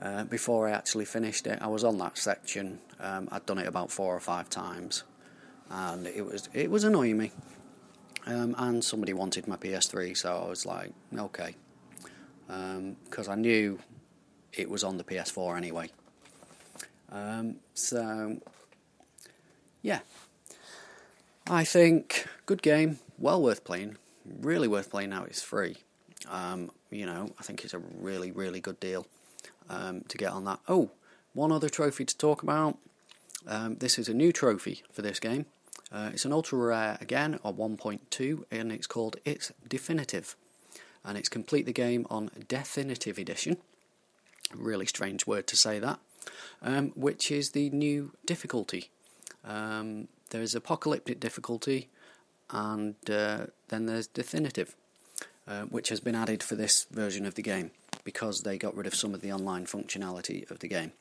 Uh, 0.00 0.24
before 0.24 0.66
I 0.66 0.72
actually 0.72 1.04
finished 1.04 1.46
it, 1.46 1.58
I 1.60 1.68
was 1.68 1.84
on 1.84 1.98
that 1.98 2.18
section. 2.18 2.80
Um, 2.98 3.28
I'd 3.30 3.46
done 3.46 3.58
it 3.58 3.66
about 3.66 3.90
four 3.90 4.16
or 4.16 4.20
five 4.20 4.48
times, 4.50 5.04
and 5.70 6.06
it 6.06 6.24
was 6.24 6.48
it 6.52 6.70
was 6.70 6.84
annoying 6.84 7.18
me. 7.18 7.32
Um, 8.26 8.54
and 8.58 8.84
somebody 8.84 9.12
wanted 9.12 9.48
my 9.48 9.56
PS3, 9.56 10.16
so 10.16 10.44
I 10.44 10.48
was 10.48 10.64
like, 10.64 10.92
okay, 11.16 11.56
because 12.46 13.28
um, 13.28 13.32
I 13.32 13.34
knew 13.34 13.80
it 14.52 14.70
was 14.70 14.84
on 14.84 14.96
the 14.96 15.04
PS4 15.04 15.56
anyway. 15.56 15.90
Um, 17.10 17.56
so, 17.74 18.38
yeah, 19.82 20.00
I 21.48 21.64
think 21.64 22.26
good 22.46 22.62
game, 22.62 23.00
well 23.18 23.42
worth 23.42 23.64
playing, 23.64 23.96
really 24.24 24.68
worth 24.68 24.90
playing 24.90 25.10
now. 25.10 25.24
It's 25.24 25.42
free. 25.42 25.78
Um, 26.30 26.70
you 26.90 27.06
know, 27.06 27.30
I 27.38 27.42
think 27.42 27.64
it's 27.64 27.74
a 27.74 27.78
really, 27.78 28.30
really 28.30 28.60
good 28.60 28.80
deal 28.80 29.06
um, 29.68 30.02
to 30.08 30.18
get 30.18 30.32
on 30.32 30.44
that. 30.44 30.60
Oh, 30.68 30.90
one 31.34 31.52
other 31.52 31.68
trophy 31.68 32.04
to 32.04 32.16
talk 32.16 32.42
about. 32.42 32.78
Um, 33.46 33.76
this 33.76 33.98
is 33.98 34.08
a 34.08 34.14
new 34.14 34.32
trophy 34.32 34.82
for 34.92 35.02
this 35.02 35.18
game. 35.18 35.46
Uh, 35.90 36.10
it's 36.12 36.24
an 36.24 36.32
ultra 36.32 36.58
rare 36.58 36.98
again, 37.00 37.38
a 37.44 37.52
1.2, 37.52 38.44
and 38.50 38.72
it's 38.72 38.86
called 38.86 39.16
It's 39.24 39.52
Definitive. 39.68 40.36
And 41.04 41.18
it's 41.18 41.28
complete 41.28 41.66
the 41.66 41.72
game 41.72 42.06
on 42.08 42.30
Definitive 42.48 43.18
Edition. 43.18 43.56
Really 44.54 44.86
strange 44.86 45.26
word 45.26 45.46
to 45.48 45.56
say 45.56 45.78
that. 45.80 45.98
Um, 46.62 46.92
which 46.94 47.30
is 47.32 47.50
the 47.50 47.68
new 47.70 48.12
difficulty. 48.24 48.90
Um, 49.44 50.08
there's 50.30 50.54
apocalyptic 50.54 51.18
difficulty, 51.18 51.88
and 52.50 52.94
uh, 53.10 53.46
then 53.68 53.86
there's 53.86 54.06
definitive, 54.06 54.76
uh, 55.46 55.62
which 55.62 55.88
has 55.88 56.00
been 56.00 56.14
added 56.14 56.42
for 56.42 56.54
this 56.54 56.86
version 56.90 57.26
of 57.26 57.34
the 57.34 57.42
game 57.42 57.70
because 58.04 58.42
they 58.42 58.58
got 58.58 58.76
rid 58.76 58.86
of 58.86 58.94
some 58.94 59.14
of 59.14 59.20
the 59.20 59.32
online 59.32 59.66
functionality 59.66 60.48
of 60.50 60.58
the 60.60 60.68
game. 60.68 60.92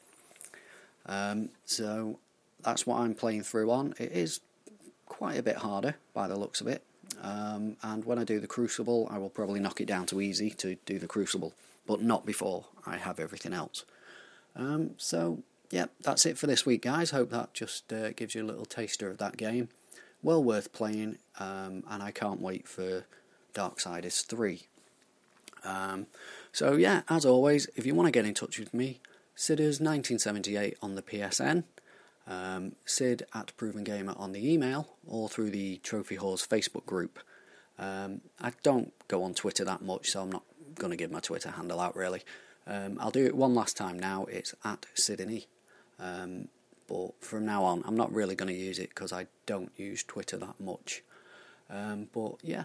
Um, 1.05 1.49
so 1.65 2.19
that's 2.63 2.85
what 2.85 2.99
I'm 2.99 3.15
playing 3.15 3.43
through 3.43 3.71
on. 3.71 3.93
It 3.99 4.11
is 4.11 4.39
quite 5.05 5.37
a 5.37 5.43
bit 5.43 5.57
harder 5.57 5.95
by 6.13 6.27
the 6.27 6.37
looks 6.37 6.61
of 6.61 6.67
it. 6.67 6.83
Um, 7.21 7.77
and 7.83 8.05
when 8.05 8.17
I 8.17 8.23
do 8.23 8.39
the 8.39 8.47
Crucible, 8.47 9.07
I 9.11 9.17
will 9.17 9.29
probably 9.29 9.59
knock 9.59 9.81
it 9.81 9.87
down 9.87 10.05
to 10.07 10.21
easy 10.21 10.49
to 10.51 10.75
do 10.85 10.99
the 10.99 11.07
Crucible, 11.07 11.53
but 11.85 12.01
not 12.01 12.25
before 12.25 12.65
I 12.85 12.97
have 12.97 13.19
everything 13.19 13.53
else. 13.53 13.83
Um, 14.55 14.91
so, 14.97 15.43
yeah, 15.69 15.85
that's 16.01 16.25
it 16.25 16.37
for 16.37 16.47
this 16.47 16.65
week, 16.65 16.81
guys. 16.81 17.11
Hope 17.11 17.29
that 17.31 17.53
just 17.53 17.91
uh, 17.91 18.11
gives 18.11 18.35
you 18.35 18.43
a 18.43 18.47
little 18.47 18.65
taster 18.65 19.09
of 19.09 19.17
that 19.17 19.37
game. 19.37 19.69
Well 20.23 20.43
worth 20.43 20.71
playing, 20.71 21.17
um, 21.39 21.83
and 21.89 22.01
I 22.03 22.11
can't 22.11 22.41
wait 22.41 22.67
for 22.67 23.05
Darksiders 23.53 24.25
3. 24.25 24.63
Um, 25.63 26.07
so, 26.51 26.73
yeah, 26.73 27.01
as 27.09 27.25
always, 27.25 27.67
if 27.75 27.85
you 27.85 27.95
want 27.95 28.07
to 28.07 28.11
get 28.11 28.25
in 28.25 28.33
touch 28.33 28.59
with 28.59 28.73
me, 28.73 28.99
Sidders1978 29.37 30.75
on 30.81 30.95
the 30.95 31.01
PSN, 31.01 31.63
um, 32.27 32.73
Sid 32.85 33.23
at 33.33 33.55
Proven 33.57 33.83
Gamer 33.83 34.13
on 34.17 34.31
the 34.31 34.51
email, 34.51 34.95
or 35.07 35.29
through 35.29 35.51
the 35.51 35.77
Trophy 35.77 36.17
Whores 36.17 36.47
Facebook 36.47 36.85
group. 36.85 37.19
Um, 37.79 38.21
I 38.39 38.51
don't 38.63 38.93
go 39.07 39.23
on 39.23 39.33
Twitter 39.33 39.65
that 39.65 39.81
much, 39.81 40.11
so 40.11 40.21
I'm 40.21 40.31
not 40.31 40.43
going 40.75 40.91
to 40.91 40.97
give 40.97 41.11
my 41.11 41.19
Twitter 41.19 41.51
handle 41.51 41.79
out 41.79 41.95
really. 41.95 42.21
Um, 42.67 42.97
I'll 42.99 43.11
do 43.11 43.25
it 43.25 43.35
one 43.35 43.55
last 43.55 43.75
time 43.75 43.97
now. 43.97 44.25
It's 44.25 44.53
at 44.63 44.85
Sydney. 44.93 45.47
Um, 45.99 46.47
but 46.87 47.11
from 47.21 47.45
now 47.45 47.63
on, 47.63 47.83
I'm 47.85 47.95
not 47.95 48.13
really 48.13 48.35
going 48.35 48.53
to 48.53 48.59
use 48.59 48.77
it 48.77 48.89
because 48.89 49.13
I 49.13 49.27
don't 49.45 49.71
use 49.77 50.03
Twitter 50.03 50.37
that 50.37 50.59
much. 50.59 51.03
Um, 51.69 52.09
but 52.13 52.35
yeah, 52.43 52.63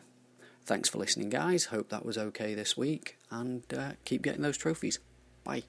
thanks 0.67 0.89
for 0.89 0.99
listening, 0.99 1.31
guys. 1.31 1.67
Hope 1.67 1.89
that 1.91 2.05
was 2.05 2.19
okay 2.19 2.55
this 2.55 2.77
week, 2.77 3.17
and 3.31 3.63
uh, 3.73 3.93
keep 4.05 4.23
getting 4.23 4.43
those 4.43 4.57
trophies. 4.57 4.99
Bye. 5.45 5.63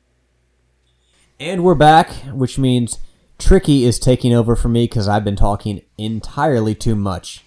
And 1.40 1.64
we're 1.64 1.76
back, 1.76 2.12
which 2.34 2.58
means 2.58 2.98
Tricky 3.38 3.86
is 3.86 4.00
taking 4.00 4.34
over 4.34 4.56
for 4.56 4.70
me 4.70 4.86
because 4.86 5.08
I've 5.08 5.24
been 5.24 5.36
talking 5.36 5.82
entirely 5.98 6.74
too 6.74 6.96
much. 6.96 7.44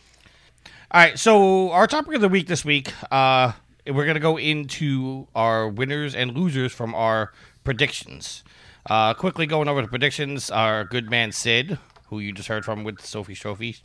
All 0.93 1.01
right, 1.01 1.19
so 1.19 1.71
our 1.73 1.87
topic 1.87 2.15
of 2.15 2.21
the 2.21 2.29
week 2.29 2.47
this 2.47 2.65
week, 2.65 2.93
uh, 3.13 3.53
we're 3.87 4.07
gonna 4.07 4.21
go 4.21 4.39
into 4.39 5.27
our 5.35 5.69
winners 5.69 6.15
and 6.15 6.37
losers 6.37 6.73
from 6.73 6.95
our 6.95 7.33
predictions. 7.65 8.45
Uh, 8.89 9.13
quickly 9.15 9.47
going 9.47 9.69
over 9.69 9.83
the 9.83 9.89
predictions, 9.89 10.51
our 10.51 10.85
good 10.85 11.11
man 11.11 11.33
Sid, 11.33 11.79
who 12.07 12.21
you 12.21 12.33
just 12.33 12.49
heard 12.49 12.65
from 12.65 12.85
with 12.85 13.05
Sophie's 13.05 13.41
trophies, 13.41 13.83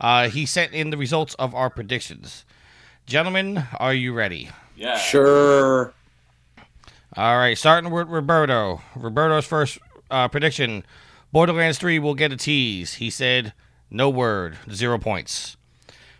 uh, 0.00 0.28
he 0.28 0.46
sent 0.46 0.72
in 0.72 0.90
the 0.90 0.96
results 0.96 1.34
of 1.36 1.54
our 1.54 1.70
predictions. 1.70 2.44
Gentlemen, 3.06 3.64
are 3.78 3.92
you 3.92 4.14
ready? 4.14 4.50
Yeah. 4.76 4.96
Sure. 4.96 5.92
All 7.16 7.38
right, 7.38 7.56
starting 7.56 7.90
with 7.90 8.08
Roberto. 8.08 8.80
Roberto's 8.96 9.44
first 9.46 9.78
uh, 10.10 10.28
prediction: 10.28 10.84
Borderlands 11.30 11.78
3 11.78 11.98
will 11.98 12.14
get 12.14 12.32
a 12.32 12.36
tease. 12.36 12.94
He 12.94 13.10
said, 13.10 13.52
"No 13.90 14.08
word, 14.08 14.56
zero 14.72 14.98
points." 14.98 15.56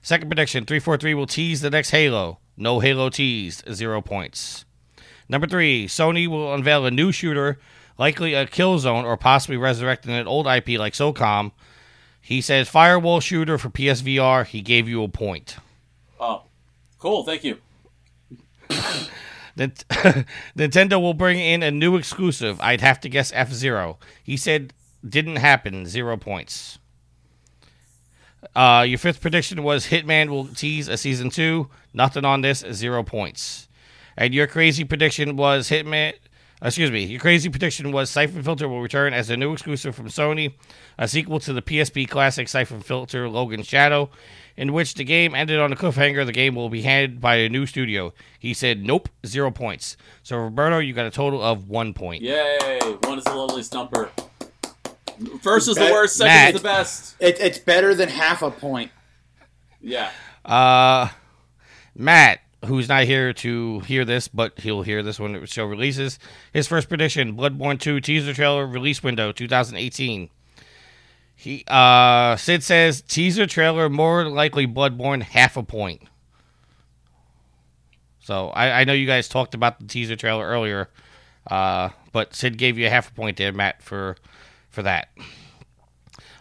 Second 0.03 0.29
prediction: 0.29 0.67
343 0.67 1.15
will 1.15 1.27
tease 1.27 1.63
the 1.63 1.71
next 1.71 1.91
Halo. 1.91 2.39
No 2.57 2.81
Halo 2.81 3.09
teased, 3.09 3.65
zero 3.73 4.03
points. 4.03 4.67
Number 5.27 5.47
three: 5.47 5.87
Sony 5.87 6.29
will 6.29 6.53
unveil 6.55 6.85
a 6.85 6.91
new 6.91 7.11
shooter, 7.11 7.59
likely 7.97 8.35
a 8.35 8.47
Killzone 8.47 9.05
or 9.05 9.17
possibly 9.17 9.57
resurrecting 9.57 10.13
an 10.13 10.29
old 10.29 10.47
IP 10.47 10.79
like 10.79 10.93
SOCOM. 10.93 11.53
He 12.21 12.43
says, 12.43 12.69
"Firewall 12.69 13.21
shooter 13.21 13.57
for 13.57 13.71
PSVR." 13.71 14.45
He 14.45 14.61
gave 14.61 14.87
you 14.87 15.03
a 15.03 15.09
point. 15.09 15.57
Cool. 17.05 17.23
Thank 17.23 17.45
you. 17.45 17.59
Nintendo 20.57 20.99
will 20.99 21.13
bring 21.13 21.39
in 21.39 21.63
a 21.63 21.71
new 21.71 21.97
exclusive. 21.97 22.59
I'd 22.63 22.81
have 22.81 22.99
to 23.01 23.11
guess 23.11 23.31
F 23.35 23.53
Zero. 23.53 23.99
He 24.23 24.39
said 24.39 24.73
didn't 25.07 25.37
happen. 25.37 25.85
Zero 25.85 26.17
points. 26.17 26.79
Uh, 28.57 28.87
your 28.89 28.97
fifth 28.97 29.21
prediction 29.21 29.63
was 29.63 29.89
Hitman 29.89 30.31
will 30.31 30.47
tease 30.47 30.89
a 30.89 30.97
season 30.97 31.29
two. 31.29 31.69
Nothing 31.93 32.25
on 32.25 32.41
this. 32.41 32.65
Zero 32.73 33.03
points. 33.03 33.69
And 34.17 34.33
your 34.33 34.47
crazy 34.47 34.85
prediction 34.85 35.37
was 35.37 35.69
Hitman. 35.69 36.15
Excuse 36.63 36.91
me. 36.91 37.05
Your 37.05 37.21
crazy 37.21 37.51
prediction 37.51 37.93
was 37.93 38.09
Siphon 38.09 38.43
Filter 38.43 38.67
will 38.67 38.81
return 38.81 39.13
as 39.13 39.29
a 39.29 39.37
new 39.37 39.53
exclusive 39.53 39.95
from 39.95 40.09
Sony, 40.09 40.55
a 40.97 41.07
sequel 41.07 41.39
to 41.41 41.53
the 41.53 41.61
PSP 41.61 42.09
classic 42.09 42.49
Siphon 42.49 42.81
Filter 42.81 43.29
Logan 43.29 43.63
Shadow, 43.63 44.09
in 44.57 44.73
which 44.73 44.95
the 44.95 45.05
game 45.05 45.35
ended 45.35 45.59
on 45.59 45.73
a 45.73 45.77
cliffhanger. 45.77 46.25
The 46.25 46.33
game 46.33 46.55
will 46.55 46.69
be 46.69 46.83
handed 46.83 47.21
by 47.21 47.37
a 47.37 47.49
new 47.49 47.67
studio. 47.67 48.13
He 48.39 48.55
said, 48.55 48.85
"Nope, 48.85 49.09
zero 49.27 49.51
points." 49.51 49.97
So 50.23 50.37
Roberto, 50.37 50.79
you 50.79 50.93
got 50.93 51.07
a 51.07 51.11
total 51.11 51.43
of 51.43 51.69
one 51.69 51.93
point. 51.95 52.23
Yay! 52.23 52.79
One 53.05 53.19
is 53.19 53.27
a 53.27 53.35
lovely 53.35 53.63
stumper. 53.63 54.11
First 55.43 55.69
is 55.69 55.77
the 55.77 55.91
worst. 55.93 56.17
Second 56.17 56.29
Matt. 56.29 56.55
is 56.55 56.61
the 56.61 56.69
best. 56.69 57.17
It, 57.21 57.39
it's 57.41 57.59
better 57.59 57.95
than 57.95 58.09
half 58.09 58.43
a 58.43 58.51
point. 58.51 58.91
Yeah. 59.81 60.11
Uh, 60.45 61.09
Matt, 61.95 62.41
who's 62.65 62.89
not 62.89 63.05
here 63.05 63.33
to 63.35 63.81
hear 63.81 64.05
this, 64.05 64.29
but 64.29 64.59
he'll 64.61 64.83
hear 64.83 65.03
this 65.03 65.21
when 65.21 65.33
the 65.35 65.47
show 65.47 65.65
releases. 65.65 66.19
His 66.53 66.67
first 66.67 66.89
prediction: 66.89 67.37
Bloodborne 67.37 67.79
2 67.79 68.01
teaser 68.01 68.35
trailer 68.35 68.67
release 68.67 69.03
window 69.03 69.33
2018. 69.33 70.31
He 71.45 71.63
uh 71.69 72.37
Sid 72.37 72.63
says 72.63 73.03
teaser 73.03 73.47
trailer 73.47 73.91
more 73.91 74.25
likely 74.31 74.67
Bloodborne 74.67 75.23
half 75.23 75.59
a 75.59 75.63
point. 75.63 76.01
So 78.21 78.49
I, 78.49 78.81
I 78.81 78.85
know 78.85 78.95
you 78.95 79.07
guys 79.07 79.29
talked 79.29 79.53
about 79.53 79.79
the 79.79 79.87
teaser 79.87 80.17
trailer 80.17 80.47
earlier, 80.47 80.89
uh, 81.51 81.91
but 82.13 82.35
Sid 82.35 82.57
gave 82.57 82.79
you 82.79 82.87
a 82.87 82.91
half 82.91 83.11
a 83.11 83.13
point 83.13 83.37
there, 83.37 83.53
Matt, 83.53 83.83
for 83.83 84.17
for 84.71 84.83
that. 84.85 85.11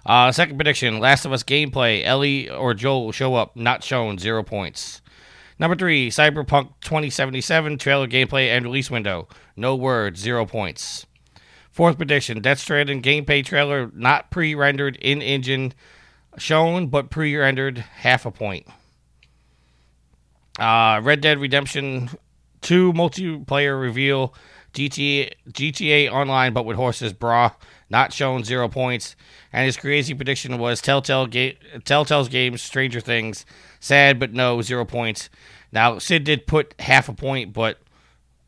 Uh, 0.06 0.32
second 0.32 0.56
prediction: 0.56 1.00
Last 1.00 1.26
of 1.26 1.34
Us 1.34 1.44
gameplay. 1.44 2.06
Ellie 2.06 2.50
or 2.50 2.74
Joel 2.74 3.12
show 3.12 3.36
up. 3.36 3.58
Not 3.58 3.84
shown. 3.84 4.18
Zero 4.18 4.42
points. 4.42 5.02
Number 5.60 5.76
three: 5.76 6.12
Cyberpunk 6.12 6.76
2077 6.80 7.78
trailer 7.78 8.08
gameplay 8.08 8.56
and 8.56 8.64
release 8.64 8.90
window. 8.90 9.28
No 9.58 9.76
word. 9.76 10.16
Zero 10.16 10.46
points. 10.46 11.06
Fourth 11.74 11.98
prediction: 11.98 12.40
Death 12.42 12.60
Stranding 12.60 13.02
gameplay 13.02 13.44
trailer 13.44 13.92
not 13.94 14.30
pre-rendered 14.32 14.96
in 14.98 15.22
engine, 15.22 15.74
shown 16.38 16.88
but 16.88 17.10
pre-rendered. 17.10 17.80
Half 17.80 18.26
a 18.26 18.32
point. 18.32 18.68
Uh, 20.60 21.02
Red 21.04 21.20
Dead 21.20 21.40
Redemption 21.40 22.12
2 22.62 22.94
multiplayer 22.94 23.80
reveal. 23.80 24.34
GTA 24.74 25.32
GTA 25.52 26.12
Online, 26.12 26.52
but 26.54 26.66
with 26.66 26.78
horses, 26.78 27.14
brah. 27.14 27.54
Not 27.90 28.12
shown, 28.12 28.44
zero 28.44 28.68
points. 28.68 29.16
And 29.52 29.66
his 29.66 29.78
crazy 29.78 30.16
prediction 30.16 30.58
was 30.58 30.82
Telltale 30.82 31.28
ga- 31.28 31.58
Telltale's 31.86 32.28
games, 32.28 32.62
Stranger 32.64 33.00
Things. 33.00 33.46
Sad, 33.80 34.20
but 34.20 34.34
no, 34.34 34.62
zero 34.64 34.84
points. 34.84 35.30
Now 35.72 36.00
Sid 36.00 36.24
did 36.24 36.48
put 36.48 36.74
half 36.80 37.08
a 37.08 37.14
point, 37.14 37.54
but 37.54 37.80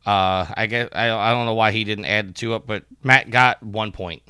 uh, 0.06 0.46
I 0.56 0.66
guess 0.66 0.88
I, 0.92 1.10
I 1.10 1.32
don't 1.32 1.46
know 1.46 1.54
why 1.54 1.72
he 1.72 1.84
didn't 1.84 2.04
add 2.04 2.28
the 2.28 2.32
two 2.32 2.54
up. 2.54 2.66
But 2.66 2.84
Matt 3.02 3.30
got 3.30 3.62
one 3.62 3.92
point. 3.92 4.22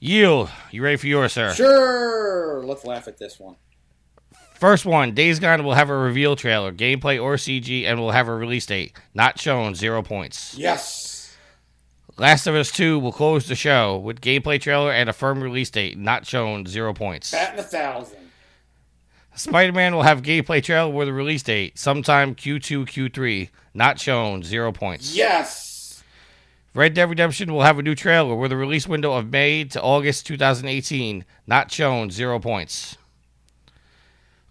Yield, 0.00 0.50
you 0.70 0.82
ready 0.82 0.96
for 0.96 1.06
yours, 1.06 1.32
sir? 1.32 1.52
Sure. 1.54 2.62
Let's 2.64 2.84
laugh 2.84 3.08
at 3.08 3.18
this 3.18 3.38
one. 3.40 3.56
First 4.54 4.84
one, 4.84 5.14
Days 5.14 5.38
Gone 5.38 5.62
will 5.64 5.74
have 5.74 5.88
a 5.88 5.96
reveal 5.96 6.34
trailer, 6.34 6.72
gameplay 6.72 7.22
or 7.22 7.34
CG, 7.34 7.84
and 7.84 8.00
will 8.00 8.10
have 8.10 8.26
a 8.26 8.34
release 8.34 8.66
date. 8.66 8.92
Not 9.14 9.38
shown, 9.38 9.76
zero 9.76 10.02
points. 10.02 10.56
Yes. 10.58 11.36
Last 12.16 12.48
of 12.48 12.56
Us 12.56 12.72
2 12.72 12.98
will 12.98 13.12
close 13.12 13.46
the 13.46 13.54
show 13.54 13.96
with 13.96 14.20
gameplay 14.20 14.60
trailer 14.60 14.90
and 14.90 15.08
a 15.08 15.12
firm 15.12 15.40
release 15.40 15.70
date. 15.70 15.96
Not 15.96 16.26
shown, 16.26 16.66
zero 16.66 16.92
points. 16.92 17.30
Batting 17.30 17.60
a 17.60 17.62
thousand. 17.62 18.18
Spider 19.38 19.72
Man 19.72 19.94
will 19.94 20.02
have 20.02 20.22
gameplay 20.22 20.60
trailer 20.60 20.90
with 20.90 21.06
a 21.06 21.12
release 21.12 21.44
date, 21.44 21.78
sometime 21.78 22.34
Q2, 22.34 22.86
Q3. 22.86 23.50
Not 23.72 24.00
shown, 24.00 24.42
zero 24.42 24.72
points. 24.72 25.14
Yes. 25.14 26.02
Red 26.74 26.94
Dead 26.94 27.08
Redemption 27.08 27.52
will 27.52 27.62
have 27.62 27.78
a 27.78 27.82
new 27.82 27.94
trailer 27.94 28.34
with 28.34 28.50
a 28.50 28.56
release 28.56 28.88
window 28.88 29.12
of 29.12 29.30
May 29.30 29.62
to 29.64 29.80
August 29.80 30.26
2018. 30.26 31.24
Not 31.46 31.70
shown, 31.70 32.10
zero 32.10 32.40
points. 32.40 32.96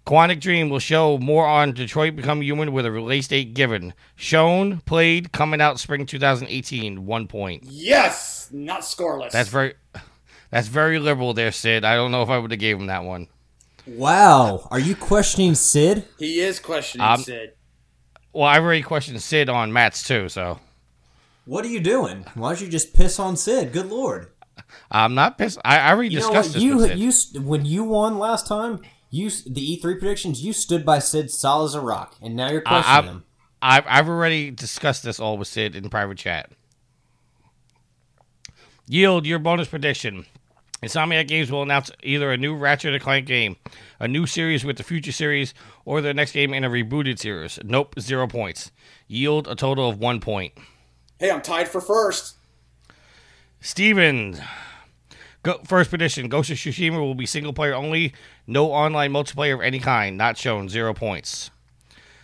Quantic 0.06 0.40
Dream 0.40 0.70
will 0.70 0.80
show 0.80 1.18
more 1.18 1.46
on 1.46 1.74
Detroit 1.74 2.16
Become 2.16 2.42
Human 2.42 2.72
with 2.72 2.86
a 2.86 2.92
release 2.92 3.28
date 3.28 3.54
given. 3.54 3.94
Shown, 4.16 4.80
played, 4.86 5.34
coming 5.34 5.60
out 5.60 5.82
spring 5.82 6.06
2018. 6.06 7.06
One 7.06 7.28
point. 7.28 7.64
Yes. 7.66 8.48
Not 8.54 8.82
scoreless. 8.82 9.32
That's 9.32 9.50
very, 9.50 9.74
That's 10.50 10.70
very 10.70 10.98
liberal 10.98 11.34
there, 11.34 11.52
Sid. 11.52 11.84
I 11.84 11.96
don't 11.96 12.12
know 12.12 12.22
if 12.22 12.30
I 12.30 12.38
would 12.38 12.52
have 12.52 12.60
gave 12.62 12.80
him 12.80 12.88
that 12.88 13.04
one. 13.04 13.28
Wow, 13.88 14.68
are 14.72 14.80
you 14.80 14.96
questioning 14.96 15.56
Sid? 15.56 16.04
He 16.20 16.40
is 16.40 16.60
questioning 16.60 17.08
Um, 17.08 17.22
Sid. 17.22 17.54
Well, 18.34 18.46
I've 18.46 18.64
already 18.64 18.82
questioned 18.82 19.22
Sid 19.22 19.50
on 19.50 19.72
Matt's 19.74 20.04
too, 20.04 20.30
so 20.30 20.60
What 21.46 21.64
are 21.66 21.70
you 21.70 21.80
doing? 21.80 22.26
Why 22.36 22.50
don't 22.50 22.62
you 22.62 22.68
just 22.68 22.94
piss 22.94 23.20
on 23.20 23.38
Sid? 23.38 23.72
Good 23.72 23.88
lord! 23.88 24.32
I'm 24.92 25.14
not 25.16 25.38
pissed. 25.38 25.60
I, 25.64 25.78
I 25.80 25.92
already 25.92 26.10
You 26.10 26.20
know 26.20 26.28
discussed 26.28 26.50
what? 26.50 26.54
this 26.56 26.64
You 26.64 26.78
with 26.78 26.90
Sid. 26.90 27.36
you 27.36 27.42
when 27.42 27.66
you 27.66 27.84
won 27.86 28.20
last 28.20 28.48
time, 28.48 28.82
you 29.10 29.28
s- 29.28 29.44
the 29.44 29.62
E 29.74 29.78
three 29.78 29.96
predictions. 29.96 30.44
You 30.44 30.52
stood 30.54 30.86
by 30.86 31.00
Sid 31.00 31.32
solid 31.32 31.66
as 31.68 31.76
a 31.76 31.82
rock, 31.82 32.16
and 32.22 32.36
now 32.36 32.50
you're 32.52 32.64
I- 32.66 32.82
questioning 32.82 33.12
him. 33.12 33.24
I've, 33.62 33.86
I've 33.88 34.10
already 34.10 34.52
discussed 34.52 35.02
this 35.04 35.20
all 35.20 35.38
with 35.38 35.48
Sid 35.48 35.76
in 35.76 35.90
private 35.90 36.18
chat. 36.18 36.52
Yield 38.88 39.26
your 39.26 39.40
bonus 39.40 39.68
prediction. 39.68 40.26
Insomniac 40.84 41.28
Games 41.28 41.52
will 41.52 41.64
announce 41.64 41.90
either 42.04 42.32
a 42.32 42.38
new 42.38 42.56
Ratchet 42.56 42.94
and 42.94 43.02
Clank 43.02 43.26
game, 43.26 43.56
a 44.00 44.08
new 44.08 44.28
series 44.28 44.64
with 44.64 44.78
the 44.78 44.84
future 44.84 45.12
series, 45.12 45.54
or 45.86 46.02
the 46.02 46.14
next 46.14 46.34
game 46.34 46.54
in 46.54 46.64
a 46.64 46.70
rebooted 46.70 47.18
series. 47.18 47.60
Nope, 47.64 47.96
zero 48.00 48.28
points. 48.28 48.72
Yield 49.08 49.48
a 49.48 49.56
total 49.56 49.90
of 49.90 49.98
one 49.98 50.20
point. 50.20 50.54
Hey, 51.20 51.32
I'm 51.32 51.42
tied 51.42 51.68
for 51.68 51.82
first. 51.82 52.36
Steven. 53.60 54.40
Go, 55.42 55.60
first 55.66 55.90
prediction 55.90 56.30
Ghost 56.30 56.52
of 56.52 56.58
Tsushima 56.58 57.00
will 57.00 57.16
be 57.16 57.26
single 57.26 57.54
player 57.54 57.74
only, 57.74 58.14
no 58.46 58.72
online 58.72 59.12
multiplayer 59.12 59.56
of 59.56 59.62
any 59.62 59.80
kind, 59.80 60.18
not 60.18 60.38
shown, 60.38 60.70
zero 60.70 60.94
points. 60.94 61.50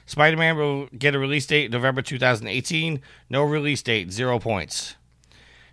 Spider 0.06 0.38
Man 0.38 0.58
will 0.58 0.88
get 0.98 1.16
a 1.16 1.20
release 1.20 1.46
date 1.48 1.72
November 1.72 2.02
2018, 2.02 3.02
no 3.30 3.44
release 3.44 3.82
date, 3.82 4.12
zero 4.12 4.38
points. 4.38 4.96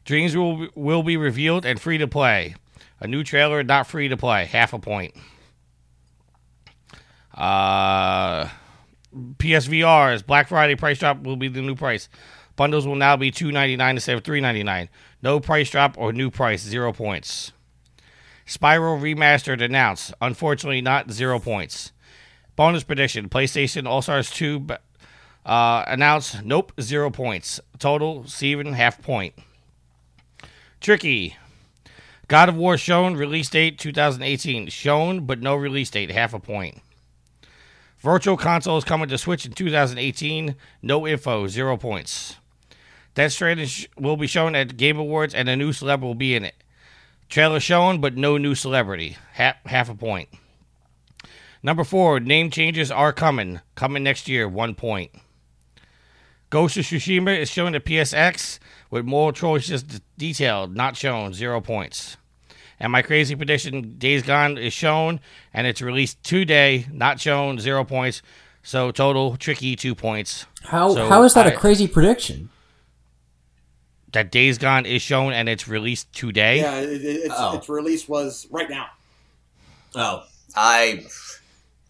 Dreams 0.05 0.35
will, 0.35 0.69
will 0.75 1.03
be 1.03 1.17
revealed 1.17 1.67
and 1.67 1.81
free 1.81 1.99
to 1.99 2.09
play. 2.09 2.55
A 3.01 3.07
new 3.07 3.25
trailer, 3.25 3.63
not 3.63 3.87
free 3.87 4.09
to 4.09 4.17
play, 4.17 4.45
half 4.45 4.73
a 4.73 4.79
point. 4.79 5.15
Uh, 7.35 8.49
PSVR's 9.15 10.23
Black 10.23 10.49
Friday 10.49 10.77
price 10.77 10.99
drop 10.99 11.23
will 11.23 11.37
be 11.37 11.49
the 11.49 11.63
new 11.63 11.75
price. 11.75 12.09
Bundles 12.57 12.87
will 12.87 12.97
now 12.97 13.17
be 13.17 13.31
two 13.31 13.51
ninety 13.51 13.77
nine 13.77 13.97
instead 13.97 14.17
of 14.17 14.25
three 14.25 14.41
ninety 14.41 14.63
nine. 14.63 14.91
No 15.23 15.41
price 15.41 15.71
drop 15.71 15.97
or 15.97 16.13
new 16.13 16.31
price, 16.31 16.61
zero 16.63 16.93
points. 16.93 17.53
Spyro 18.47 19.01
Remastered 19.01 19.63
announced. 19.63 20.13
Unfortunately, 20.21 20.83
not 20.83 21.11
zero 21.11 21.39
points. 21.39 21.93
Bonus 22.57 22.85
prediction: 22.85 23.31
PlayStation 23.31 23.87
All 23.87 24.03
Stars 24.03 24.31
Two 24.31 24.67
uh, 25.47 25.85
announced. 25.87 26.43
Nope, 26.45 26.73
zero 26.81 27.11
points. 27.11 27.61
Total, 27.79 28.27
Steven, 28.27 28.75
half 28.75 29.01
point. 29.01 29.35
Tricky. 30.81 31.37
God 32.31 32.49
of 32.49 32.55
War 32.55 32.79
shown. 32.79 33.17
Release 33.17 33.49
date 33.49 33.77
2018. 33.77 34.69
Shown, 34.69 35.27
but 35.27 35.43
no 35.43 35.57
release 35.57 35.91
date. 35.91 36.13
Half 36.13 36.33
a 36.33 36.39
point. 36.39 36.81
Virtual 37.99 38.37
console 38.37 38.79
is 38.79 38.85
coming 38.85 39.09
to 39.09 39.19
Switch 39.19 39.45
in 39.45 39.51
2018. 39.51 40.55
No 40.81 41.09
info. 41.09 41.49
Zero 41.49 41.77
points. 41.77 42.37
Death 43.17 43.33
Stranding 43.33 43.69
will 43.99 44.17
be 44.17 44.29
shown 44.29 44.55
at 44.55 44.77
Game 44.77 44.97
Awards, 44.97 45.35
and 45.35 45.49
a 45.49 45.57
new 45.57 45.73
celebrity 45.73 46.07
will 46.07 46.15
be 46.15 46.37
in 46.37 46.45
it. 46.45 46.55
Trailer 47.29 47.59
shown, 47.59 48.01
but 48.01 48.17
no 48.17 48.39
new 48.39 48.55
celebrity. 48.55 49.17
Half, 49.33 49.57
half 49.67 49.91
a 49.91 49.95
point. 49.97 50.29
Number 51.65 51.83
four, 51.83 52.21
name 52.21 52.53
changes 52.53 52.93
are 52.93 53.13
coming. 53.13 53.61
Coming 53.75 54.05
next 54.05 54.29
year, 54.29 54.47
one 54.47 54.77
point. 54.77 55.11
Ghost 56.49 56.77
of 56.77 56.85
Tsushima 56.85 57.37
is 57.37 57.51
shown 57.51 57.75
at 57.75 57.85
PSX 57.85 58.61
with 58.89 59.05
more 59.05 59.33
choices 59.33 59.83
detailed, 60.17 60.77
not 60.77 60.97
shown, 60.97 61.35
zero 61.35 61.61
points. 61.61 62.17
And 62.81 62.91
my 62.91 63.03
crazy 63.03 63.37
prediction, 63.37 63.97
Days 63.99 64.23
Gone 64.23 64.57
is 64.57 64.73
shown, 64.73 65.21
and 65.53 65.67
it's 65.67 65.83
released 65.83 66.23
today, 66.25 66.87
not 66.91 67.21
shown, 67.21 67.59
zero 67.59 67.85
points. 67.85 68.23
So 68.63 68.91
total, 68.91 69.37
tricky, 69.37 69.77
two 69.77 69.95
points. 69.95 70.47
How 70.65 70.95
So 70.95 71.09
how 71.09 71.23
is 71.25 71.35
that 71.35 71.47
a 71.47 71.53
I- 71.53 71.57
crazy 71.57 71.87
prediction? 71.87 72.49
That 74.13 74.33
Days 74.33 74.59
Gone 74.59 74.87
is 74.87 75.03
shown 75.03 75.33
and 75.33 75.49
it's 75.49 75.69
released 75.69 76.13
today. 76.13 76.59
Yeah, 76.61 76.81
it, 76.81 76.91
it, 77.05 77.17
its, 77.27 77.35
Oh. 77.37 77.57
its 77.59 77.69
release 77.69 78.09
was 78.09 78.47
right 78.51 78.69
now. 78.69 78.87
Oh, 79.95 80.25
I, 80.57 81.05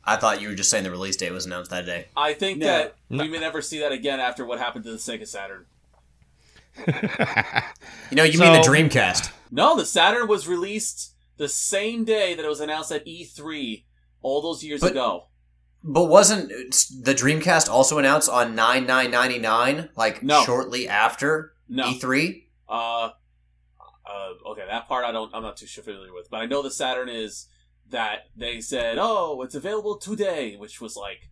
I 0.04 0.16
thought 0.16 0.40
you 0.42 0.48
were 0.48 0.54
just 0.54 0.70
saying 0.70 0.84
the 0.84 0.90
release 0.90 1.16
date 1.16 1.32
was 1.32 1.46
announced 1.46 1.70
that 1.70 1.86
day. 1.86 2.06
I 2.16 2.34
think 2.34 2.58
No. 2.58 2.66
that 2.66 2.94
No. 3.08 3.22
we 3.24 3.30
may 3.30 3.38
never 3.38 3.62
see 3.62 3.78
that 3.80 3.92
again 3.92 4.20
after 4.20 4.44
what 4.44 4.58
happened 4.58 4.84
to 4.84 4.90
the 4.90 4.98
Sega 4.98 5.26
Saturn. 5.26 5.64
You 6.86 8.16
know, 8.16 8.24
you 8.24 8.38
mean 8.38 8.52
the 8.52 8.58
Dreamcast? 8.66 9.32
No, 9.50 9.76
the 9.76 9.84
Saturn 9.86 10.28
was 10.28 10.46
released 10.48 11.14
the 11.36 11.48
same 11.48 12.04
day 12.04 12.34
that 12.34 12.44
it 12.44 12.48
was 12.48 12.60
announced 12.60 12.92
at 12.92 13.06
E3 13.06 13.84
all 14.22 14.40
those 14.42 14.62
years 14.64 14.80
But- 14.80 14.92
ago. 14.92 15.26
But 15.82 16.04
wasn't 16.06 16.48
the 16.50 17.14
Dreamcast 17.14 17.70
also 17.70 17.96
announced 17.98 18.28
on 18.28 18.54
nine 18.54 18.84
nine 18.86 19.10
ninety 19.10 19.38
nine? 19.38 19.88
Like 19.96 20.22
No. 20.22 20.42
shortly 20.44 20.86
after 20.86 21.54
No. 21.70 21.84
E3. 21.86 22.44
Uh, 22.68 23.10
uh, 24.04 24.28
okay, 24.50 24.66
that 24.68 24.88
part 24.88 25.06
I 25.06 25.12
don't. 25.12 25.34
I'm 25.34 25.42
not 25.42 25.56
too 25.56 25.66
familiar 25.66 26.12
with, 26.12 26.28
but 26.28 26.42
I 26.42 26.44
know 26.44 26.60
the 26.62 26.70
Saturn 26.70 27.08
is 27.08 27.46
that 27.88 28.26
they 28.36 28.60
said, 28.60 28.98
"Oh, 29.00 29.40
it's 29.40 29.54
available 29.54 29.96
today," 29.96 30.54
which 30.54 30.82
was 30.82 30.96
like, 30.96 31.29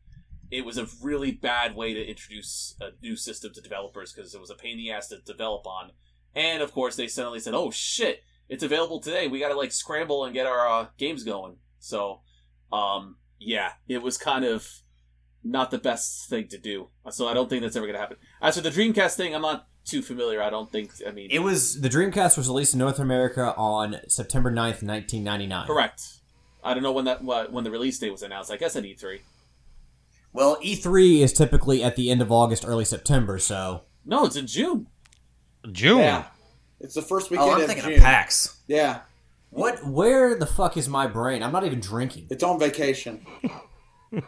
it 0.50 0.64
was 0.64 0.78
a 0.78 0.86
really 1.02 1.30
bad 1.30 1.74
way 1.76 1.94
to 1.94 2.04
introduce 2.04 2.76
a 2.80 2.90
new 3.02 3.16
system 3.16 3.52
to 3.54 3.60
developers 3.60 4.12
because 4.12 4.34
it 4.34 4.40
was 4.40 4.50
a 4.50 4.54
pain 4.54 4.72
in 4.72 4.78
the 4.78 4.90
ass 4.90 5.08
to 5.08 5.18
develop 5.18 5.66
on. 5.66 5.92
And 6.34 6.62
of 6.62 6.72
course, 6.72 6.96
they 6.96 7.06
suddenly 7.06 7.40
said, 7.40 7.54
"Oh 7.54 7.70
shit, 7.70 8.22
it's 8.48 8.62
available 8.62 9.00
today. 9.00 9.28
We 9.28 9.40
got 9.40 9.48
to 9.48 9.56
like 9.56 9.72
scramble 9.72 10.24
and 10.24 10.34
get 10.34 10.46
our 10.46 10.68
uh, 10.68 10.86
games 10.96 11.24
going." 11.24 11.56
So, 11.78 12.20
um, 12.72 13.16
yeah, 13.38 13.72
it 13.88 14.02
was 14.02 14.16
kind 14.18 14.44
of 14.44 14.68
not 15.44 15.70
the 15.70 15.78
best 15.78 16.28
thing 16.28 16.48
to 16.48 16.58
do. 16.58 16.88
So 17.10 17.28
I 17.28 17.34
don't 17.34 17.48
think 17.48 17.62
that's 17.62 17.76
ever 17.76 17.86
gonna 17.86 17.98
happen. 17.98 18.16
As 18.40 18.56
for 18.56 18.62
the 18.62 18.70
Dreamcast 18.70 19.16
thing, 19.16 19.34
I'm 19.34 19.42
not 19.42 19.66
too 19.84 20.02
familiar. 20.02 20.42
I 20.42 20.50
don't 20.50 20.70
think. 20.70 20.92
I 21.06 21.10
mean, 21.10 21.28
It 21.30 21.40
was 21.40 21.80
the 21.80 21.88
Dreamcast 21.88 22.36
was 22.36 22.48
released 22.48 22.74
in 22.74 22.78
North 22.78 22.98
America 22.98 23.54
on 23.56 23.96
September 24.08 24.50
9th, 24.50 24.82
1999. 24.82 25.66
Correct. 25.66 26.02
I 26.62 26.74
don't 26.74 26.82
know 26.82 26.92
when 26.92 27.06
that 27.06 27.22
when 27.24 27.64
the 27.64 27.70
release 27.70 27.98
date 27.98 28.10
was 28.10 28.22
announced. 28.22 28.50
I 28.50 28.56
guess 28.56 28.76
at 28.76 28.84
E 28.84 28.94
E3. 28.94 29.20
Well, 30.32 30.58
E3 30.62 31.20
is 31.20 31.32
typically 31.32 31.82
at 31.82 31.96
the 31.96 32.10
end 32.10 32.22
of 32.22 32.30
August, 32.30 32.64
early 32.66 32.84
September, 32.84 33.38
so 33.38 33.82
No, 34.04 34.24
it's 34.26 34.36
in 34.36 34.46
June. 34.46 34.86
June. 35.72 35.98
Yeah, 35.98 36.24
it's 36.80 36.94
the 36.94 37.02
first 37.02 37.30
weekend 37.30 37.50
oh, 37.50 37.54
I'm 37.54 37.60
of 37.62 37.66
thinking 37.66 37.84
June. 37.84 37.94
of 37.94 38.00
PAX. 38.02 38.58
Yeah, 38.68 39.00
what 39.50 39.84
where 39.86 40.38
the 40.38 40.46
fuck 40.46 40.76
is 40.76 40.88
my 40.88 41.06
brain? 41.06 41.42
I'm 41.42 41.52
not 41.52 41.64
even 41.64 41.80
drinking. 41.80 42.26
it's 42.30 42.42
on 42.42 42.58
vacation. 42.58 43.24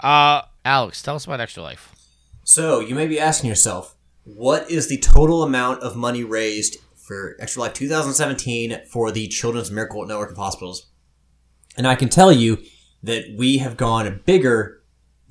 Uh, 0.00 0.42
Alex, 0.64 1.00
tell 1.00 1.14
us 1.14 1.24
about 1.26 1.40
Extra 1.40 1.62
Life. 1.62 1.94
So 2.42 2.80
you 2.80 2.94
may 2.96 3.06
be 3.06 3.20
asking 3.20 3.48
yourself, 3.48 3.94
what 4.24 4.68
is 4.68 4.88
the 4.88 4.98
total 4.98 5.44
amount 5.44 5.80
of 5.82 5.94
money 5.94 6.24
raised 6.24 6.78
for 6.96 7.36
Extra 7.38 7.62
Life 7.62 7.74
2017 7.74 8.80
for 8.90 9.12
the 9.12 9.28
Children's 9.28 9.70
Miracle 9.70 10.04
Network 10.04 10.32
of 10.32 10.36
Hospitals? 10.38 10.86
And 11.76 11.86
I 11.86 11.94
can 11.94 12.08
tell 12.08 12.32
you 12.32 12.58
that 13.02 13.32
we 13.36 13.58
have 13.58 13.76
gone 13.76 14.22
bigger 14.24 14.81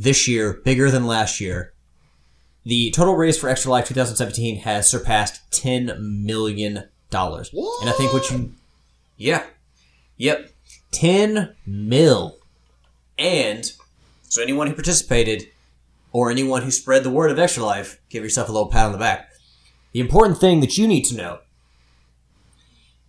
this 0.01 0.27
year, 0.27 0.53
bigger 0.65 0.89
than 0.89 1.05
last 1.05 1.39
year. 1.39 1.73
The 2.65 2.91
total 2.91 3.15
raise 3.15 3.37
for 3.37 3.49
Extra 3.49 3.71
Life 3.71 3.87
2017 3.87 4.61
has 4.61 4.89
surpassed 4.89 5.49
$10 5.51 5.99
million. 5.99 6.77
And 6.77 6.87
I 7.13 7.91
think 7.91 8.13
what 8.13 8.29
you. 8.31 8.53
Yeah. 9.17 9.43
Yep. 10.17 10.51
10 10.91 11.55
mil. 11.65 12.37
And 13.17 13.71
so 14.23 14.41
anyone 14.41 14.67
who 14.67 14.73
participated 14.73 15.47
or 16.11 16.31
anyone 16.31 16.63
who 16.63 16.71
spread 16.71 17.03
the 17.03 17.09
word 17.11 17.31
of 17.31 17.37
Extra 17.37 17.63
Life, 17.63 18.01
give 18.09 18.23
yourself 18.23 18.49
a 18.49 18.51
little 18.51 18.69
pat 18.69 18.87
on 18.87 18.91
the 18.91 18.97
back. 18.97 19.29
The 19.93 19.99
important 19.99 20.39
thing 20.39 20.61
that 20.61 20.77
you 20.77 20.87
need 20.87 21.03
to 21.05 21.15
know 21.15 21.39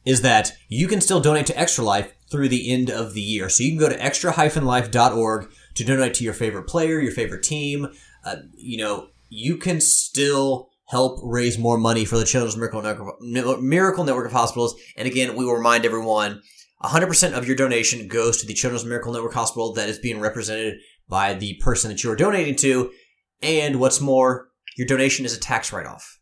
is 0.05 0.20
that 0.23 0.52
you 0.69 0.89
can 0.89 1.01
still 1.01 1.20
donate 1.20 1.47
to 1.47 1.59
Extra 1.59 1.85
Life 1.85 2.12
through 2.31 2.48
the 2.48 2.70
end 2.70 2.90
of 2.90 3.14
the 3.14 3.20
year. 3.20 3.48
So 3.48 3.62
you 3.62 3.70
can 3.70 3.78
go 3.78 3.89
to 3.89 4.02
extra-life.org 4.02 5.48
to 5.74 5.85
donate 5.85 6.15
to 6.15 6.24
your 6.24 6.35
favorite 6.35 6.66
player, 6.66 7.01
your 7.01 7.12
favorite 7.12 7.43
team. 7.43 7.89
Uh, 8.24 8.36
you 8.55 8.78
know, 8.78 9.09
you 9.28 9.57
can 9.57 9.81
still 9.81 10.70
help 10.86 11.20
raise 11.23 11.59
more 11.59 11.78
money 11.78 12.05
for 12.05 12.19
the 12.19 12.24
Children's 12.24 12.57
Miracle 12.57 12.82
Network, 12.82 13.62
Miracle 13.62 14.05
Network 14.05 14.27
of 14.27 14.32
Hospitals. 14.32 14.74
And 14.97 15.09
again, 15.09 15.36
we 15.36 15.44
will 15.44 15.55
remind 15.55 15.85
everyone 15.85 16.43
100% 16.82 17.32
of 17.32 17.47
your 17.47 17.57
donation 17.57 18.09
goes 18.09 18.40
to 18.40 18.47
the 18.47 18.55
Children's 18.55 18.85
Miracle 18.85 19.12
Network 19.12 19.35
Hospital 19.35 19.73
that 19.74 19.89
is 19.89 19.99
being 19.99 20.20
represented 20.20 20.74
by 21.09 21.35
the 21.35 21.55
person 21.62 21.90
that 21.90 22.03
you 22.05 22.11
are 22.11 22.16
donating 22.16 22.57
to. 22.57 22.93
And 23.40 23.81
what's 23.81 24.01
more, 24.01 24.49
your 24.77 24.86
donation 24.86 25.24
is 25.24 25.36
a 25.36 25.40
tax 25.40 25.73
write 25.73 25.86
off. 25.86 26.19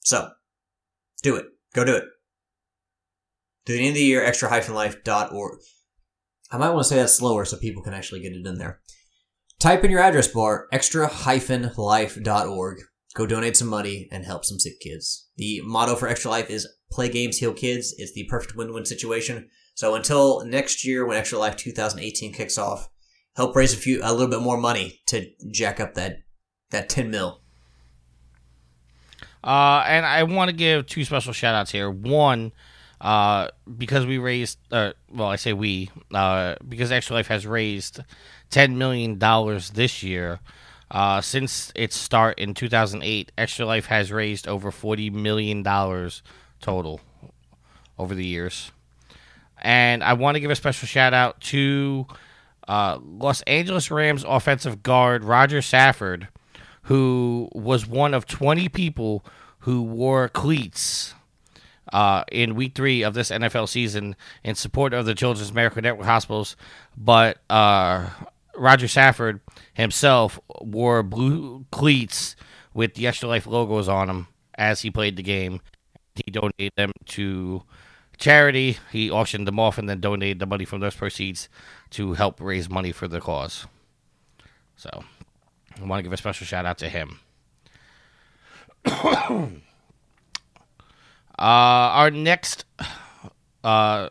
So, 0.00 0.30
do 1.22 1.36
it. 1.36 1.46
Go 1.74 1.84
do 1.84 1.96
it. 1.96 2.04
To 3.66 3.72
the 3.72 3.80
end 3.80 3.88
of 3.88 3.94
the 3.94 4.04
year, 4.04 4.24
extra-life.org. 4.24 5.58
I 6.50 6.58
might 6.58 6.70
want 6.70 6.84
to 6.84 6.88
say 6.88 6.96
that 6.96 7.10
slower 7.10 7.44
so 7.44 7.56
people 7.56 7.82
can 7.82 7.94
actually 7.94 8.20
get 8.20 8.32
it 8.32 8.46
in 8.46 8.58
there. 8.58 8.80
Type 9.58 9.84
in 9.84 9.90
your 9.90 10.00
address 10.00 10.28
bar, 10.28 10.68
extra-life.org. 10.70 12.78
Go 13.14 13.26
donate 13.26 13.56
some 13.56 13.68
money 13.68 14.08
and 14.12 14.24
help 14.24 14.44
some 14.44 14.58
sick 14.58 14.78
kids. 14.78 15.30
The 15.36 15.62
motto 15.64 15.96
for 15.96 16.06
Extra 16.06 16.30
Life 16.30 16.50
is 16.50 16.68
play 16.90 17.08
games, 17.08 17.38
heal 17.38 17.54
kids. 17.54 17.94
It's 17.96 18.12
the 18.12 18.26
perfect 18.28 18.54
win-win 18.54 18.84
situation. 18.84 19.48
So 19.74 19.94
until 19.94 20.44
next 20.44 20.84
year, 20.84 21.06
when 21.06 21.16
Extra 21.16 21.38
Life 21.38 21.56
2018 21.56 22.34
kicks 22.34 22.58
off, 22.58 22.90
help 23.34 23.56
raise 23.56 23.72
a 23.72 23.78
few 23.78 24.00
a 24.02 24.12
little 24.12 24.28
bit 24.28 24.42
more 24.42 24.58
money 24.58 25.00
to 25.06 25.30
jack 25.50 25.80
up 25.80 25.94
that 25.94 26.18
that 26.70 26.88
10 26.88 27.10
mil. 27.10 27.40
Uh, 29.42 29.84
and 29.86 30.04
I 30.04 30.24
want 30.24 30.50
to 30.50 30.56
give 30.56 30.86
two 30.86 31.04
special 31.04 31.32
shout 31.32 31.54
outs 31.54 31.70
here. 31.70 31.90
One, 31.90 32.52
uh, 33.00 33.48
because 33.76 34.06
we 34.06 34.18
raised, 34.18 34.58
uh, 34.72 34.92
well, 35.12 35.28
I 35.28 35.36
say 35.36 35.52
we, 35.52 35.90
uh, 36.12 36.56
because 36.66 36.90
Extra 36.90 37.16
Life 37.16 37.28
has 37.28 37.46
raised 37.46 38.00
$10 38.50 38.76
million 38.76 39.18
this 39.74 40.02
year. 40.02 40.40
Uh, 40.88 41.20
since 41.20 41.72
its 41.74 41.96
start 41.96 42.38
in 42.38 42.54
2008, 42.54 43.32
Extra 43.36 43.66
Life 43.66 43.86
has 43.86 44.12
raised 44.12 44.46
over 44.46 44.70
$40 44.70 45.12
million 45.12 45.64
total 46.60 47.00
over 47.98 48.14
the 48.14 48.24
years. 48.24 48.70
And 49.60 50.04
I 50.04 50.12
want 50.12 50.36
to 50.36 50.40
give 50.40 50.50
a 50.50 50.56
special 50.56 50.86
shout 50.86 51.12
out 51.12 51.40
to 51.42 52.06
uh, 52.68 52.98
Los 53.02 53.42
Angeles 53.42 53.90
Rams 53.90 54.24
offensive 54.26 54.82
guard 54.82 55.24
Rodger 55.24 55.60
Saffold, 55.60 56.28
who 56.82 57.48
was 57.52 57.86
one 57.86 58.14
of 58.14 58.26
20 58.26 58.68
people 58.68 59.24
who 59.60 59.82
wore 59.82 60.28
cleats 60.28 61.14
uh, 61.96 62.24
in 62.30 62.54
week 62.54 62.74
three 62.74 63.02
of 63.02 63.14
this 63.14 63.30
NFL 63.30 63.70
season 63.70 64.16
in 64.44 64.54
support 64.54 64.92
of 64.92 65.06
the 65.06 65.14
Children's 65.14 65.54
Medical 65.54 65.80
Network 65.80 66.04
hospitals. 66.04 66.54
But 66.94 67.38
uh, 67.48 68.10
Rodger 68.54 68.86
Saffold 68.86 69.40
himself 69.72 70.38
wore 70.60 71.02
blue 71.02 71.64
cleats 71.72 72.36
with 72.74 72.92
the 72.94 73.06
Extra 73.06 73.30
Life 73.30 73.46
logos 73.46 73.88
on 73.88 74.08
them 74.08 74.28
as 74.56 74.82
he 74.82 74.90
played 74.90 75.16
the 75.16 75.22
game. 75.22 75.62
He 76.16 76.30
donated 76.30 76.72
them 76.76 76.92
to 77.06 77.62
charity. 78.18 78.76
He 78.92 79.10
auctioned 79.10 79.48
them 79.48 79.58
off 79.58 79.78
and 79.78 79.88
then 79.88 79.98
donated 79.98 80.38
the 80.38 80.44
money 80.44 80.66
from 80.66 80.80
those 80.80 80.96
proceeds 80.96 81.48
to 81.92 82.12
help 82.12 82.42
raise 82.42 82.68
money 82.68 82.92
for 82.92 83.08
the 83.08 83.22
cause. 83.22 83.66
So, 84.76 85.02
I 85.80 85.84
want 85.86 86.00
to 86.00 86.02
give 86.02 86.12
a 86.12 86.18
special 86.18 86.46
shout 86.46 86.66
out 86.66 86.76
to 86.76 86.90
him. 86.90 87.20
uh, 91.38 91.42
our 91.42 92.10
next, 92.10 92.64
uh, 93.64 94.08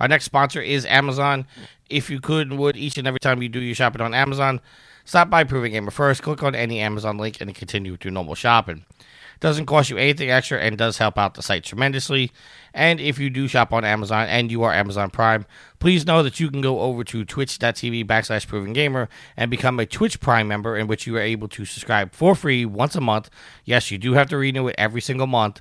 our 0.00 0.08
next 0.08 0.24
sponsor 0.24 0.60
is 0.60 0.86
Amazon. 0.86 1.46
If 1.88 2.08
you 2.08 2.20
could 2.20 2.50
and 2.50 2.58
would 2.58 2.76
each 2.76 2.98
and 2.98 3.06
every 3.06 3.20
time 3.20 3.42
you 3.42 3.48
do 3.48 3.60
your 3.60 3.74
shopping 3.74 4.00
on 4.00 4.14
Amazon, 4.14 4.60
stop 5.04 5.28
by 5.28 5.44
Proven 5.44 5.72
Gamer 5.72 5.90
first. 5.90 6.22
Click 6.22 6.42
on 6.42 6.54
any 6.54 6.80
Amazon 6.80 7.18
link 7.18 7.40
and 7.40 7.54
continue 7.54 7.92
with 7.92 8.04
your 8.04 8.12
normal 8.12 8.34
shopping. 8.34 8.84
Doesn't 9.42 9.66
cost 9.66 9.90
you 9.90 9.96
anything 9.96 10.30
extra 10.30 10.60
and 10.60 10.78
does 10.78 10.98
help 10.98 11.18
out 11.18 11.34
the 11.34 11.42
site 11.42 11.64
tremendously. 11.64 12.30
And 12.72 13.00
if 13.00 13.18
you 13.18 13.28
do 13.28 13.48
shop 13.48 13.72
on 13.72 13.84
Amazon 13.84 14.28
and 14.28 14.52
you 14.52 14.62
are 14.62 14.72
Amazon 14.72 15.10
Prime, 15.10 15.46
please 15.80 16.06
know 16.06 16.22
that 16.22 16.38
you 16.38 16.48
can 16.48 16.60
go 16.60 16.78
over 16.78 17.02
to 17.02 17.24
twitch.tv 17.24 18.06
backslash 18.06 18.46
proven 18.46 18.72
gamer 18.72 19.08
and 19.36 19.50
become 19.50 19.80
a 19.80 19.84
Twitch 19.84 20.20
Prime 20.20 20.46
member 20.46 20.76
in 20.76 20.86
which 20.86 21.08
you 21.08 21.16
are 21.16 21.20
able 21.20 21.48
to 21.48 21.64
subscribe 21.64 22.12
for 22.12 22.36
free 22.36 22.64
once 22.64 22.94
a 22.94 23.00
month. 23.00 23.30
Yes, 23.64 23.90
you 23.90 23.98
do 23.98 24.12
have 24.12 24.28
to 24.28 24.36
renew 24.36 24.68
it 24.68 24.76
every 24.78 25.00
single 25.00 25.26
month, 25.26 25.60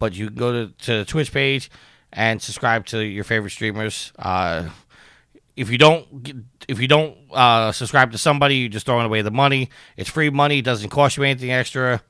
but 0.00 0.14
you 0.14 0.26
can 0.26 0.34
go 0.34 0.50
to, 0.52 0.72
to 0.86 0.98
the 0.98 1.04
Twitch 1.04 1.32
page 1.32 1.70
and 2.12 2.42
subscribe 2.42 2.86
to 2.86 3.04
your 3.04 3.22
favorite 3.22 3.50
streamers. 3.50 4.12
Uh, 4.18 4.70
if 5.56 5.70
you 5.70 5.78
don't 5.78 6.42
if 6.66 6.80
you 6.80 6.88
don't 6.88 7.16
uh, 7.30 7.70
subscribe 7.70 8.10
to 8.10 8.18
somebody, 8.18 8.56
you're 8.56 8.68
just 8.68 8.86
throwing 8.86 9.06
away 9.06 9.22
the 9.22 9.30
money. 9.30 9.70
It's 9.96 10.10
free 10.10 10.30
money, 10.30 10.58
it 10.58 10.64
doesn't 10.64 10.90
cost 10.90 11.16
you 11.16 11.22
anything 11.22 11.52
extra. 11.52 12.02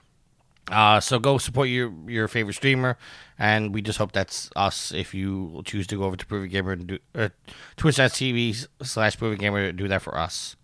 Uh, 0.71 1.01
so 1.01 1.19
go 1.19 1.37
support 1.37 1.69
your 1.69 1.93
your 2.07 2.29
favorite 2.29 2.55
streamer, 2.55 2.97
and 3.39 3.75
we 3.75 3.83
just 3.83 3.99
hope 3.99 4.13
that's 4.13 4.51
us. 4.55 4.93
If 4.93 5.13
you 5.15 5.63
choose 5.65 5.87
to 5.89 5.97
go 5.97 6.05
over 6.05 6.17
to 6.17 6.25
Proven 6.25 6.49
Gamer 6.49 6.73
and 6.73 6.87
do 6.87 6.99
uh, 7.15 7.29
Twitch.tv 7.77 8.67
slash 8.83 9.19
Proven 9.19 9.39
Gamer 9.39 9.73
do 9.73 9.89
that 9.89 10.01
for 10.01 10.17
us. 10.17 10.55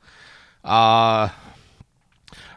Uh, 0.63 1.31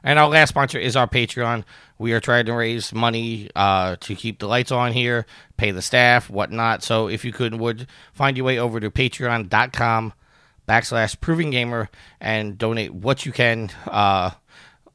and 0.04 0.20
our 0.20 0.30
last 0.30 0.50
sponsor 0.50 0.78
is 0.78 0.96
our 0.96 1.08
Patreon. 1.08 1.64
We 2.00 2.14
are 2.14 2.22
trying 2.22 2.46
to 2.46 2.54
raise 2.54 2.94
money 2.94 3.50
uh, 3.56 3.98
to 4.00 4.16
keep 4.16 4.40
the 4.40 4.48
lights 4.48 4.72
on 4.72 4.94
here, 4.94 5.26
pay 5.58 5.72
the 5.72 5.82
staff, 5.82 6.30
whatnot. 6.30 6.82
So 6.82 7.10
if 7.10 7.26
you 7.26 7.34
could 7.34 7.56
would 7.56 7.88
find 8.14 8.38
your 8.38 8.46
way 8.46 8.58
over 8.58 8.80
to 8.80 8.90
patreon.com 8.90 10.14
backslash 10.68 11.20
proven 11.20 11.50
gamer 11.50 11.90
and 12.22 12.58
donate 12.58 12.94
what 12.94 13.26
you 13.26 13.32
can. 13.34 13.70
Uh, 13.86 14.32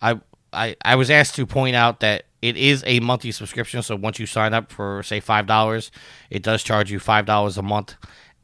I, 0.01 0.21
I 0.53 0.77
I 0.83 0.97
was 0.97 1.11
asked 1.11 1.37
to 1.37 1.47
point 1.47 1.77
out 1.77 2.01
that 2.01 2.25
it 2.41 2.57
is 2.57 2.83
a 2.87 3.01
monthly 3.01 3.33
subscription. 3.33 3.83
So 3.83 3.97
once 3.97 4.19
you 4.19 4.27
sign 4.27 4.55
up 4.55 4.73
for 4.73 5.03
say 5.03 5.21
five 5.21 5.47
dollars, 5.47 5.91
it 6.31 6.43
does 6.43 6.63
charge 6.63 6.91
you 6.91 6.99
five 6.99 7.27
dollars 7.27 7.59
a 7.59 7.63
month 7.63 7.97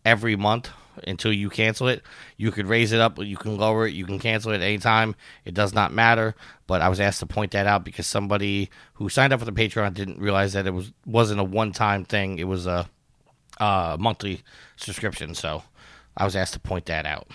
every 0.05 0.37
month 0.37 0.71
until 1.07 1.33
you 1.33 1.51
cancel 1.51 1.89
it. 1.89 2.03
You 2.37 2.51
could 2.51 2.67
raise 2.67 2.93
it 2.93 3.01
up, 3.01 3.19
you 3.19 3.37
can 3.37 3.57
lower 3.57 3.87
it, 3.87 3.95
you 3.95 4.07
can 4.07 4.19
cancel 4.19 4.53
it 4.53 4.61
anytime. 4.61 5.15
It 5.45 5.55
does 5.55 5.75
not 5.75 5.93
matter. 5.93 6.35
But 6.67 6.83
I 6.83 6.89
was 6.89 7.01
asked 7.01 7.21
to 7.21 7.27
point 7.27 7.53
that 7.53 7.67
out 7.67 7.85
because 7.85 8.07
somebody 8.07 8.71
who 8.95 9.09
signed 9.09 9.33
up 9.33 9.41
for 9.41 9.47
the 9.47 9.53
Patreon 9.53 9.95
didn't 9.95 10.19
realize 10.21 10.53
that 10.53 10.67
it 10.67 10.75
was 10.75 10.93
wasn't 11.05 11.41
a 11.41 11.45
one 11.45 11.73
time 11.73 12.05
thing. 12.05 12.39
It 12.39 12.45
was 12.45 12.67
a 12.67 12.89
monthly 13.61 14.43
subscription. 14.77 15.35
So 15.35 15.63
I 16.17 16.25
was 16.25 16.37
asked 16.37 16.55
to 16.55 16.61
point 16.61 16.87
that 16.87 17.07
out. 17.07 17.29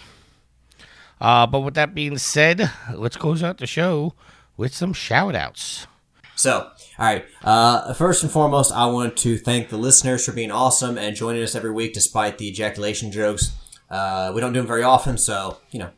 Uh, 1.21 1.47
but 1.47 1.61
with 1.61 1.75
that 1.75 1.95
being 1.95 2.17
said, 2.17 2.69
let's 2.93 3.17
close 3.17 3.41
out 3.41 3.57
the 3.57 3.67
show 3.67 4.13
with 4.57 4.73
some 4.73 4.93
shout 4.93 5.35
outs. 5.35 5.87
So, 6.35 6.69
all 6.99 7.05
right. 7.05 7.25
Uh, 7.43 7.93
first 7.93 8.23
and 8.23 8.31
foremost, 8.31 8.71
I 8.71 8.85
want 8.87 9.17
to 9.17 9.37
thank 9.37 9.69
the 9.69 9.77
listeners 9.77 10.25
for 10.25 10.31
being 10.31 10.51
awesome 10.51 10.97
and 10.97 11.15
joining 11.15 11.43
us 11.43 11.55
every 11.55 11.71
week 11.71 11.93
despite 11.93 12.37
the 12.37 12.47
ejaculation 12.47 13.11
jokes. 13.11 13.51
Uh, 13.89 14.31
we 14.35 14.41
don't 14.41 14.53
do 14.53 14.59
them 14.59 14.67
very 14.67 14.83
often, 14.83 15.17
so, 15.17 15.57
you 15.71 15.79
know. 15.79 15.91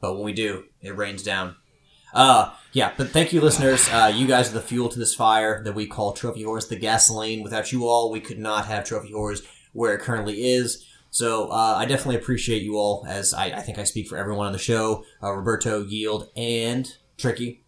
But 0.00 0.14
when 0.14 0.24
we 0.24 0.32
do, 0.32 0.64
it 0.80 0.96
rains 0.96 1.22
down. 1.22 1.56
Uh, 2.14 2.52
yeah, 2.72 2.92
but 2.96 3.10
thank 3.10 3.32
you, 3.32 3.40
listeners. 3.40 3.88
Uh, 3.90 4.12
you 4.14 4.26
guys 4.26 4.50
are 4.50 4.54
the 4.54 4.60
fuel 4.60 4.88
to 4.88 4.98
this 4.98 5.14
fire 5.14 5.62
that 5.64 5.74
we 5.74 5.86
call 5.86 6.12
Trophy 6.12 6.44
Whore, 6.44 6.66
the 6.66 6.76
gasoline. 6.76 7.42
Without 7.42 7.72
you 7.72 7.86
all, 7.86 8.10
we 8.10 8.20
could 8.20 8.38
not 8.38 8.66
have 8.66 8.84
Trophy 8.84 9.12
Whore 9.12 9.44
where 9.72 9.94
it 9.94 10.00
currently 10.00 10.52
is. 10.52 10.84
So 11.10 11.48
uh, 11.48 11.74
I 11.76 11.86
definitely 11.86 12.16
appreciate 12.16 12.62
you 12.62 12.76
all, 12.76 13.04
as 13.08 13.32
I, 13.34 13.46
I 13.46 13.60
think 13.60 13.78
I 13.78 13.84
speak 13.84 14.08
for 14.08 14.16
everyone 14.16 14.46
on 14.46 14.52
the 14.52 14.58
show, 14.58 15.04
uh, 15.22 15.32
Roberto, 15.32 15.84
Yield, 15.84 16.28
and 16.36 16.90
Tricky. 17.16 17.64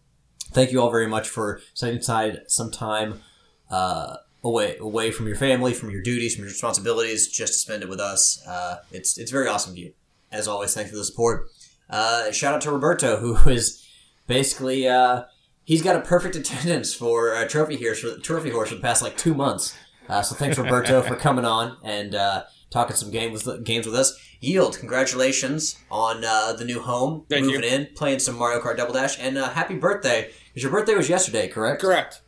Thank 0.51 0.71
you 0.71 0.81
all 0.81 0.91
very 0.91 1.07
much 1.07 1.29
for 1.29 1.61
setting 1.73 1.99
aside 1.99 2.41
some 2.47 2.71
time 2.71 3.21
uh, 3.69 4.17
away 4.43 4.77
away 4.77 5.11
from 5.11 5.27
your 5.27 5.35
family, 5.37 5.73
from 5.73 5.89
your 5.91 6.01
duties, 6.01 6.35
from 6.35 6.43
your 6.43 6.51
responsibilities, 6.51 7.27
just 7.27 7.53
to 7.53 7.59
spend 7.59 7.83
it 7.83 7.89
with 7.89 7.99
us. 7.99 8.45
Uh, 8.47 8.77
it's 8.91 9.17
it's 9.17 9.31
very 9.31 9.47
awesome 9.47 9.73
of 9.73 9.77
you. 9.77 9.93
As 10.31 10.47
always, 10.47 10.73
thanks 10.73 10.89
for 10.89 10.97
the 10.97 11.05
support. 11.05 11.49
Uh, 11.89 12.31
shout 12.31 12.53
out 12.53 12.61
to 12.61 12.71
Roberto, 12.71 13.17
who 13.17 13.35
is 13.49 13.85
basically 14.27 14.87
uh, 14.87 15.23
he's 15.63 15.81
got 15.81 15.95
a 15.95 16.01
perfect 16.01 16.35
attendance 16.35 16.93
for 16.93 17.35
uh, 17.35 17.47
trophy 17.47 17.77
here, 17.77 17.95
for 17.95 18.17
trophy 18.19 18.49
whore 18.49 18.67
for 18.67 18.75
the 18.75 18.81
past 18.81 19.01
like 19.01 19.17
two 19.17 19.33
months. 19.33 19.75
Uh, 20.09 20.21
so 20.21 20.35
thanks 20.35 20.57
Roberto 20.57 21.01
for 21.01 21.15
coming 21.27 21.45
on 21.45 21.77
and 21.83 22.15
uh, 22.15 22.43
talking 22.71 22.95
some 22.95 23.11
games 23.11 23.45
with 23.45 23.63
games 23.63 23.85
with 23.85 23.95
us. 23.95 24.17
Yield, 24.39 24.79
congratulations 24.79 25.77
on 25.91 26.23
uh, 26.25 26.53
the 26.53 26.65
new 26.65 26.81
home, 26.81 27.25
Thank 27.29 27.45
moving 27.45 27.63
you. 27.63 27.69
in, 27.69 27.89
playing 27.95 28.17
some 28.19 28.37
Mario 28.37 28.59
Kart 28.59 28.77
Double 28.77 28.93
Dash, 28.93 29.19
and 29.19 29.37
uh, 29.37 29.49
happy 29.49 29.75
birthday! 29.75 30.31
Because 30.47 30.63
your 30.63 30.71
birthday 30.71 30.95
was 30.95 31.07
yesterday, 31.07 31.47
correct? 31.47 31.81
Correct. 31.81 32.21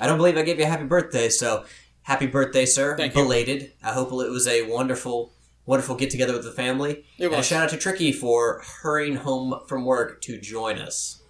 I 0.00 0.06
don't 0.06 0.16
believe 0.16 0.38
I 0.38 0.42
gave 0.42 0.58
you 0.58 0.64
a 0.64 0.68
happy 0.68 0.84
birthday, 0.84 1.28
so 1.28 1.66
happy 2.02 2.26
birthday, 2.26 2.64
sir! 2.64 2.96
Thank 2.96 3.14
you. 3.14 3.22
Belated. 3.22 3.72
I 3.82 3.92
hope 3.92 4.08
it 4.12 4.30
was 4.30 4.48
a 4.48 4.62
wonderful, 4.62 5.34
wonderful 5.66 5.94
get 5.96 6.08
together 6.08 6.32
with 6.32 6.44
the 6.44 6.52
family. 6.52 7.04
It 7.18 7.26
And 7.26 7.34
a 7.34 7.42
shout 7.42 7.64
out 7.64 7.70
to 7.70 7.76
Tricky 7.76 8.12
for 8.12 8.62
hurrying 8.80 9.16
home 9.16 9.60
from 9.68 9.84
work 9.84 10.22
to 10.22 10.40
join 10.40 10.78
us. 10.78 11.20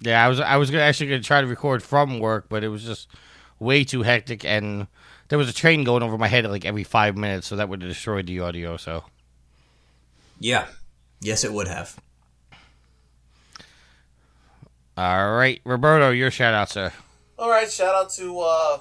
Yeah, 0.00 0.24
I 0.24 0.28
was 0.28 0.40
I 0.40 0.56
was 0.56 0.72
actually 0.72 1.08
going 1.08 1.20
to 1.20 1.26
try 1.26 1.40
to 1.42 1.46
record 1.46 1.82
from 1.82 2.20
work, 2.20 2.46
but 2.48 2.64
it 2.64 2.68
was 2.68 2.84
just 2.84 3.08
way 3.58 3.84
too 3.84 4.02
hectic, 4.02 4.44
and 4.44 4.86
there 5.28 5.38
was 5.38 5.48
a 5.48 5.52
train 5.52 5.84
going 5.84 6.02
over 6.02 6.18
my 6.18 6.28
head 6.28 6.44
like 6.46 6.64
every 6.64 6.84
five 6.84 7.16
minutes, 7.16 7.46
so 7.46 7.56
that 7.56 7.68
would 7.68 7.82
have 7.82 7.90
destroyed 7.90 8.26
the 8.26 8.40
audio. 8.40 8.76
So 8.76 9.04
Yeah. 10.40 10.66
Yes, 11.20 11.44
it 11.44 11.52
would 11.52 11.68
have. 11.68 11.98
all 14.96 15.32
right, 15.32 15.60
Roberto, 15.64 16.10
your 16.10 16.30
shout 16.30 16.54
out, 16.54 16.70
sir. 16.70 16.92
All 17.38 17.50
right, 17.50 17.70
shout 17.70 17.94
out 17.94 18.10
to 18.14 18.40
uh, 18.40 18.78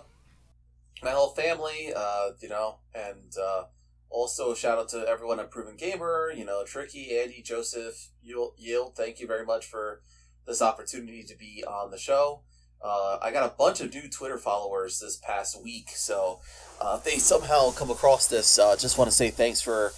my 1.04 1.12
whole 1.12 1.30
family, 1.30 1.94
uh, 1.96 2.30
you 2.40 2.50
know, 2.50 2.78
and 2.94 3.34
uh, 3.40 3.64
also 4.10 4.54
shout 4.54 4.78
out 4.78 4.90
to 4.90 5.08
everyone 5.08 5.40
at 5.40 5.52
Proven 5.52 5.76
Gamer, 5.76 6.32
you 6.36 6.46
know, 6.46 6.64
Tricky, 6.66 7.18
Andy, 7.20 7.42
Joseph, 7.42 8.10
Yield. 8.24 8.54
Yield, 8.58 8.96
Thank 8.96 9.20
you 9.20 9.28
very 9.28 9.46
much 9.46 9.66
for 9.66 10.02
this 10.46 10.62
opportunity 10.62 11.24
to 11.24 11.36
be 11.36 11.64
on 11.68 11.92
the 11.92 11.98
show. 11.98 12.42
Uh, 12.84 13.18
I 13.22 13.32
got 13.32 13.46
a 13.50 13.56
bunch 13.56 13.82
of 13.82 13.94
new 13.94 14.08
Twitter 14.08 14.38
followers 14.38 15.00
this 15.00 15.18
past 15.18 15.62
week, 15.62 15.90
so 15.90 16.40
uh, 16.80 16.98
if 17.00 17.04
they 17.04 17.18
somehow 17.18 17.72
come 17.72 17.90
across 17.90 18.28
this, 18.28 18.60
uh, 18.60 18.76
just 18.76 18.98
want 18.98 19.10
to 19.10 19.16
say 19.16 19.30
thanks 19.30 19.62
for 19.62 19.92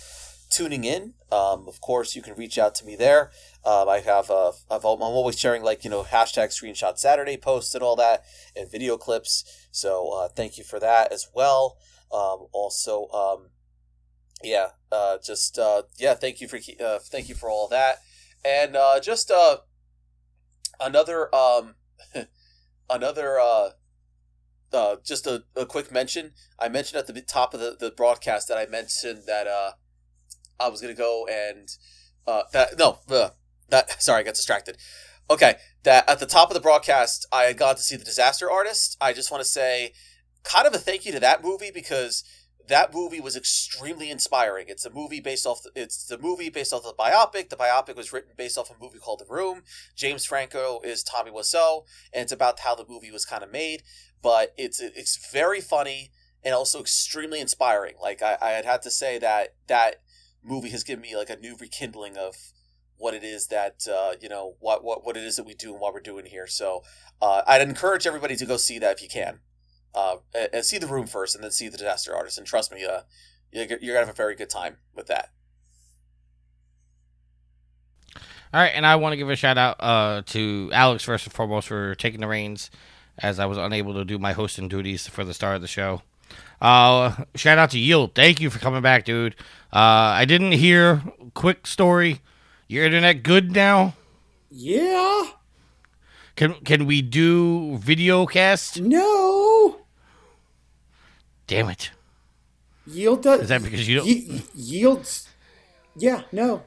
tuning 0.50 0.84
in. 0.84 1.14
Um, 1.32 1.68
of 1.68 1.80
course, 1.82 2.16
you 2.16 2.22
can 2.22 2.36
reach 2.36 2.58
out 2.58 2.76
to 2.76 2.86
me 2.86 2.96
there. 2.96 3.32
Um, 3.66 3.88
I 3.90 4.00
have 4.00 4.32
uh, 4.32 4.54
I've, 4.72 4.86
I'm 4.86 5.02
always 5.02 5.38
sharing 5.38 5.64
like 5.64 5.84
you 5.84 5.90
know 5.90 6.04
hashtag 6.04 6.48
Screenshot 6.48 6.98
Saturday 6.98 7.38
posts 7.38 7.76
and 7.76 7.84
all 7.84 7.96
that 7.98 8.24
and 8.56 8.72
video 8.72 8.98
clips. 8.98 9.68
So 9.72 10.12
uh, 10.12 10.28
thank 10.30 10.58
you 10.58 10.64
for 10.64 10.80
that 10.80 11.12
as 11.12 11.28
well. 11.34 11.78
Um, 12.12 12.48
also, 12.54 13.08
um, 13.10 13.50
yeah, 14.44 14.70
uh, 14.92 15.18
just 15.24 15.60
uh, 15.60 15.84
yeah, 15.98 16.16
thank 16.16 16.42
you 16.42 16.48
for 16.48 16.60
uh, 16.84 17.00
thank 17.00 17.30
you 17.30 17.36
for 17.36 17.50
all 17.50 17.68
that, 17.68 17.98
and 18.44 18.76
uh, 18.76 19.00
just 19.00 19.30
uh, 19.30 19.58
another 20.80 21.34
um, 21.36 21.76
another 22.90 23.40
uh, 23.40 23.70
uh, 24.74 24.96
just 25.04 25.28
a, 25.28 25.44
a 25.56 25.66
quick 25.66 25.92
mention. 25.92 26.32
I 26.60 26.70
mentioned 26.70 27.00
at 27.00 27.08
the 27.08 27.22
top 27.22 27.54
of 27.54 27.60
the, 27.60 27.76
the 27.80 27.92
broadcast 27.92 28.48
that 28.48 28.58
I 28.58 28.66
mentioned 28.66 29.24
that 29.28 29.48
uh, 29.48 29.72
I 30.60 30.70
was 30.70 30.82
gonna 30.82 30.94
go 30.94 31.28
and 31.28 31.70
uh, 32.28 32.44
that 32.54 32.78
no 32.78 33.00
uh, 33.10 33.30
that 33.70 34.02
sorry 34.02 34.22
I 34.22 34.24
got 34.24 34.36
distracted. 34.36 34.78
Okay, 35.30 35.56
that 35.84 36.10
at 36.10 36.20
the 36.20 36.26
top 36.26 36.50
of 36.50 36.56
the 36.56 36.62
broadcast 36.62 37.28
I 37.32 37.54
gone 37.54 37.76
to 37.76 37.82
see 37.82 37.96
the 37.96 38.06
Disaster 38.06 38.50
Artist. 38.50 38.98
I 39.00 39.14
just 39.14 39.32
want 39.32 39.44
to 39.44 39.50
say 39.50 39.94
kind 40.44 40.66
of 40.66 40.74
a 40.74 40.78
thank 40.80 41.06
you 41.06 41.12
to 41.12 41.20
that 41.20 41.44
movie 41.44 41.72
because 41.72 42.24
that 42.70 42.94
movie 42.94 43.20
was 43.20 43.36
extremely 43.36 44.10
inspiring. 44.12 44.66
It's 44.70 44.86
a 44.86 44.90
movie 44.90 45.20
based 45.20 45.46
off. 45.46 45.64
The, 45.64 45.72
it's 45.76 46.06
the 46.06 46.18
movie 46.18 46.50
based 46.50 46.72
off 46.72 46.84
the 46.84 46.94
biopic. 46.94 47.50
The 47.50 47.56
biopic 47.56 47.96
was 47.96 48.14
written 48.14 48.32
based 48.38 48.58
off 48.58 48.70
a 48.70 48.82
movie 48.82 49.00
called 49.00 49.20
The 49.20 49.34
Room. 49.34 49.64
James 49.96 50.24
Franco 50.24 50.80
is 50.84 51.04
Tommy 51.04 51.32
Wiseau, 51.32 51.84
and 52.14 52.24
it's 52.24 52.32
about 52.32 52.60
how 52.60 52.76
the 52.76 52.86
movie 52.88 53.12
was 53.12 53.26
kind 53.26 53.44
of 53.44 53.52
made. 53.52 53.84
But 54.22 54.54
it's 54.58 54.80
it's 54.80 55.32
very 55.32 55.62
funny 55.62 56.12
and 56.44 56.54
also 56.54 56.80
extremely 56.80 57.40
inspiring. 57.40 57.96
Like 58.02 58.22
I, 58.22 58.38
I 58.42 58.50
had 58.52 58.66
had 58.66 58.82
to 58.84 58.92
say 58.92 59.18
that 59.18 59.56
that 59.68 59.98
movie 60.44 60.70
has 60.70 60.84
given 60.84 61.02
me 61.02 61.18
like 61.18 61.30
a 61.30 61.38
new 61.38 61.56
rekindling 61.60 62.18
of 62.18 62.36
what 62.98 63.14
it 63.14 63.24
is 63.24 63.48
that 63.48 63.88
uh, 63.92 64.14
you 64.22 64.30
know 64.30 64.56
what, 64.60 64.84
what 64.84 65.04
what 65.04 65.18
it 65.18 65.24
is 65.24 65.38
that 65.38 65.46
we 65.46 65.56
do 65.56 65.72
and 65.72 65.82
what 65.82 65.94
we're 65.94 66.02
doing 66.02 66.26
here. 66.28 66.46
So 66.46 66.84
uh, 67.20 67.42
I'd 67.48 67.62
encourage 67.62 68.06
everybody 68.06 68.36
to 68.36 68.46
go 68.46 68.58
see 68.58 68.78
that 68.78 68.98
if 68.98 69.02
you 69.02 69.10
can 69.10 69.40
uh, 69.96 70.18
and 70.54 70.64
see 70.64 70.78
the 70.78 70.88
room 70.88 71.08
first, 71.08 71.36
and 71.36 71.44
then 71.44 71.52
see 71.52 71.70
the 71.70 71.78
disaster 71.78 72.16
artist. 72.16 72.38
And 72.38 72.48
trust 72.48 72.72
me, 72.72 72.86
uh, 72.86 73.02
you're, 73.52 73.66
you're 73.82 73.96
gonna 73.96 74.06
have 74.06 74.10
a 74.10 74.14
very 74.14 74.36
good 74.36 74.50
time 74.50 74.78
with 74.96 75.08
that. 75.08 75.32
All 78.52 78.60
right, 78.60 78.72
and 78.74 78.86
I 78.86 78.96
want 78.96 79.14
to 79.14 79.18
give 79.18 79.30
a 79.30 79.36
shout 79.36 79.60
out 79.60 79.76
uh, 79.80 80.24
to 80.28 80.72
Alex 80.74 81.04
first 81.04 81.26
and 81.26 81.34
foremost 81.34 81.68
for 81.68 81.94
taking 81.96 82.20
the 82.20 82.28
reins, 82.28 82.72
as 83.20 83.40
I 83.40 83.46
was 83.46 83.60
unable 83.60 83.94
to 83.94 84.04
do 84.04 84.18
my 84.18 84.34
hosting 84.34 84.68
duties 84.68 85.08
for 85.08 85.24
the 85.24 85.36
start 85.36 85.56
of 85.56 85.62
the 85.62 85.68
show. 85.68 86.02
Uh, 86.60 87.16
shout 87.36 87.58
out 87.58 87.70
to 87.72 87.80
Yield. 87.80 88.16
Thank 88.16 88.42
you 88.42 88.50
for 88.50 88.60
coming 88.60 88.82
back, 88.82 89.06
dude. 89.06 89.36
Uh, 89.72 90.18
I 90.18 90.26
didn't 90.26 90.54
hear. 90.54 91.04
Quick 91.36 91.68
story. 91.68 92.22
Your 92.68 92.86
internet 92.86 93.24
good 93.24 93.52
now? 93.52 93.94
Yeah. 94.50 95.28
Can 96.40 96.54
can 96.64 96.86
we 96.86 97.02
do 97.02 97.76
video 97.80 98.26
cast? 98.26 98.80
No. 98.80 99.82
Damn 101.48 101.70
it. 101.70 101.92
Yield 102.88 103.24
does. 103.24 103.42
Is 103.42 103.50
that 103.50 103.62
because 103.62 103.86
you 103.86 103.98
don't? 103.98 104.08
Ye- 104.08 104.44
yields. 104.56 105.28
Yeah. 105.98 106.22
No. 106.32 106.64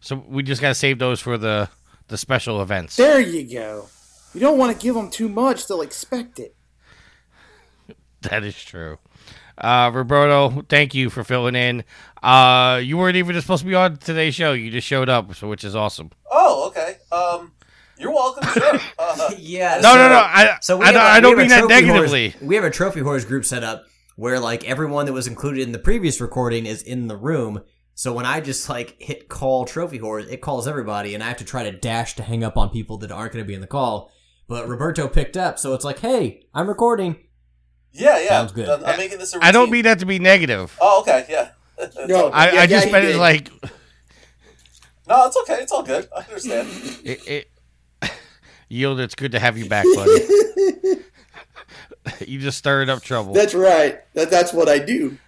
So 0.00 0.22
we 0.28 0.42
just 0.42 0.60
gotta 0.60 0.74
save 0.74 0.98
those 0.98 1.22
for 1.22 1.38
the 1.38 1.70
the 2.08 2.18
special 2.18 2.60
events. 2.60 2.96
There 2.96 3.18
you 3.18 3.50
go. 3.50 3.88
You 4.34 4.40
don't 4.40 4.58
want 4.58 4.78
to 4.78 4.82
give 4.82 4.94
them 4.94 5.08
too 5.08 5.30
much; 5.30 5.66
they'll 5.66 5.80
expect 5.80 6.38
it. 6.38 6.54
That 8.20 8.44
is 8.44 8.62
true. 8.62 8.98
Uh, 9.56 9.90
Roberto, 9.94 10.66
thank 10.68 10.94
you 10.94 11.08
for 11.08 11.24
filling 11.24 11.54
in. 11.54 11.82
Uh, 12.22 12.78
you 12.84 12.98
weren't 12.98 13.16
even 13.16 13.40
supposed 13.40 13.62
to 13.62 13.68
be 13.68 13.74
on 13.74 13.96
today's 13.96 14.34
show. 14.34 14.52
You 14.52 14.70
just 14.70 14.86
showed 14.86 15.08
up, 15.08 15.34
so 15.34 15.48
which 15.48 15.64
is 15.64 15.74
awesome. 15.74 16.10
Oh, 16.30 16.66
okay. 16.68 16.96
Um, 17.10 17.52
you're 17.98 18.12
welcome. 18.12 18.48
Sure. 18.52 18.80
Uh, 18.98 19.30
Yeah. 19.38 19.76
No, 19.76 19.92
so, 19.92 19.94
no, 19.96 20.08
no. 20.08 20.16
I, 20.18 20.58
So 20.60 20.76
we 20.78 20.84
I, 20.84 20.92
have 20.92 21.22
don't- 21.22 21.36
we 21.36 21.42
don't 21.48 21.50
have 21.50 21.64
a 21.64 21.68
mean 21.68 21.68
that 21.68 21.68
negatively. 21.86 22.30
Horse, 22.30 22.42
we 22.42 22.54
have 22.56 22.64
a 22.64 22.70
trophy 22.70 23.00
whore 23.00 23.26
group 23.26 23.44
set 23.44 23.62
up 23.64 23.84
where 24.16 24.38
like 24.40 24.64
everyone 24.64 25.06
that 25.06 25.12
was 25.12 25.26
included 25.26 25.62
in 25.62 25.72
the 25.72 25.78
previous 25.78 26.20
recording 26.20 26.66
is 26.66 26.82
in 26.82 27.08
the 27.08 27.16
room. 27.16 27.62
So 27.94 28.12
when 28.12 28.26
I 28.26 28.40
just 28.40 28.68
like 28.68 28.96
hit 29.00 29.28
call 29.28 29.64
trophy 29.64 29.98
whore, 29.98 30.20
it 30.30 30.40
calls 30.42 30.66
everybody, 30.68 31.14
and 31.14 31.22
I 31.24 31.28
have 31.28 31.38
to 31.38 31.44
try 31.44 31.62
to 31.64 31.72
dash 31.72 32.14
to 32.16 32.22
hang 32.22 32.44
up 32.44 32.56
on 32.56 32.68
people 32.70 32.98
that 32.98 33.10
aren't 33.10 33.32
going 33.32 33.44
to 33.44 33.48
be 33.48 33.54
in 33.54 33.60
the 33.62 33.66
call. 33.66 34.10
But 34.48 34.68
Roberto 34.68 35.08
picked 35.08 35.36
up, 35.36 35.58
so 35.58 35.72
it's 35.74 35.84
like, 35.84 35.98
hey, 36.00 36.42
I'm 36.54 36.68
recording. 36.68 37.16
yeah, 37.92 38.18
yeah. 38.20 38.28
Sounds 38.28 38.52
good. 38.52 38.68
I'm, 38.68 38.84
I'm 38.84 38.96
making 38.98 39.18
this 39.18 39.34
a 39.34 39.38
I 39.42 39.50
don't 39.50 39.70
mean 39.70 39.84
that 39.84 39.98
to 40.00 40.06
be 40.06 40.18
negative. 40.18 40.76
Oh, 40.80 41.00
okay. 41.00 41.26
Yeah. 41.28 41.50
No, 42.06 42.28
I, 42.28 42.52
yeah, 42.52 42.60
I 42.62 42.66
just 42.66 42.86
yeah, 42.86 42.92
meant 42.92 43.04
he 43.04 43.10
it 43.12 43.16
like 43.18 43.50
no, 45.08 45.26
it's 45.26 45.36
okay. 45.42 45.62
It's 45.62 45.72
all 45.72 45.82
good. 45.82 46.08
I 46.16 46.20
understand. 46.22 46.68
it, 47.04 47.28
it, 47.28 47.50
Yield. 48.68 49.00
It's 49.00 49.14
good 49.14 49.32
to 49.32 49.38
have 49.38 49.56
you 49.56 49.68
back, 49.68 49.86
buddy. 49.94 50.26
you 52.26 52.38
just 52.38 52.58
stirred 52.58 52.88
up 52.88 53.02
trouble. 53.02 53.32
That's 53.32 53.54
right. 53.54 54.00
That, 54.14 54.30
that's 54.30 54.52
what 54.52 54.68
I 54.68 54.78
do. 54.78 55.18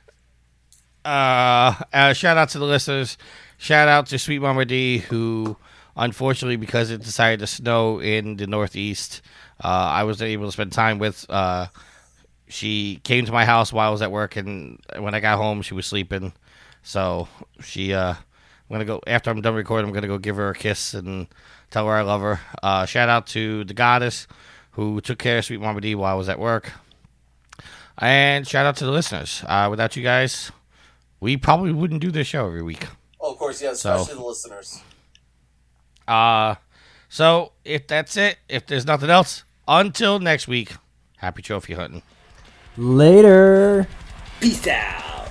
uh, 1.04 1.74
uh, 1.92 2.12
shout 2.12 2.36
out 2.36 2.50
to 2.50 2.58
the 2.58 2.64
listeners. 2.64 3.16
Shout 3.58 3.88
out 3.88 4.06
to 4.06 4.18
Sweet 4.18 4.40
Mama 4.40 4.64
D, 4.64 4.98
who 4.98 5.56
unfortunately, 5.98 6.56
because 6.56 6.90
it 6.90 7.02
decided 7.02 7.40
to 7.40 7.46
snow 7.46 8.00
in 8.00 8.36
the 8.36 8.46
Northeast, 8.46 9.20
uh, 9.62 9.66
I 9.66 10.04
was 10.04 10.20
not 10.20 10.26
able 10.26 10.46
to 10.46 10.52
spend 10.52 10.72
time 10.72 10.98
with. 10.98 11.26
Uh, 11.28 11.66
she 12.48 13.00
came 13.02 13.26
to 13.26 13.32
my 13.32 13.44
house 13.44 13.72
while 13.72 13.88
I 13.88 13.92
was 13.92 14.00
at 14.00 14.12
work, 14.12 14.36
and 14.36 14.80
when 14.98 15.14
I 15.14 15.20
got 15.20 15.36
home, 15.36 15.60
she 15.60 15.74
was 15.74 15.86
sleeping. 15.86 16.32
So 16.82 17.28
she, 17.60 17.92
uh, 17.92 18.12
I'm 18.14 18.18
gonna 18.70 18.84
go 18.84 19.00
after 19.06 19.30
I'm 19.30 19.42
done 19.42 19.54
recording. 19.54 19.88
I'm 19.88 19.94
gonna 19.94 20.06
go 20.06 20.18
give 20.18 20.36
her 20.36 20.50
a 20.50 20.54
kiss 20.54 20.94
and 20.94 21.26
tell 21.70 21.86
her 21.86 21.94
I 21.94 22.02
love 22.02 22.20
her. 22.20 22.40
Uh, 22.62 22.86
shout 22.86 23.08
out 23.08 23.26
to 23.28 23.64
the 23.64 23.74
goddess 23.74 24.26
who 24.72 25.00
took 25.00 25.18
care 25.18 25.38
of 25.38 25.44
Sweet 25.44 25.60
Mama 25.60 25.80
D 25.80 25.94
while 25.94 26.12
I 26.12 26.16
was 26.16 26.28
at 26.28 26.38
work. 26.38 26.72
And 27.98 28.46
shout 28.46 28.64
out 28.66 28.76
to 28.76 28.84
the 28.84 28.92
listeners. 28.92 29.42
Uh, 29.46 29.66
without 29.70 29.96
you 29.96 30.02
guys, 30.02 30.52
we 31.20 31.36
probably 31.36 31.72
wouldn't 31.72 32.00
do 32.00 32.10
this 32.12 32.26
show 32.28 32.46
every 32.46 32.62
week. 32.62 32.86
Oh, 33.20 33.32
of 33.32 33.38
course, 33.38 33.60
yeah. 33.60 33.72
So- 33.74 33.96
Especially 33.96 34.20
the 34.20 34.26
listeners. 34.26 34.82
Uh 36.06 36.54
so 37.10 37.52
if 37.64 37.86
that's 37.86 38.16
it, 38.16 38.38
if 38.48 38.66
there's 38.66 38.86
nothing 38.86 39.10
else, 39.10 39.44
until 39.66 40.18
next 40.18 40.46
week, 40.48 40.72
happy 41.18 41.42
trophy 41.42 41.74
hunting. 41.74 42.02
Later. 42.76 43.86
Peace 44.40 44.66
out. 44.68 45.28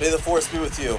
May 0.00 0.10
the 0.10 0.18
force 0.18 0.50
be 0.50 0.58
with 0.58 0.78
you. 0.82 0.98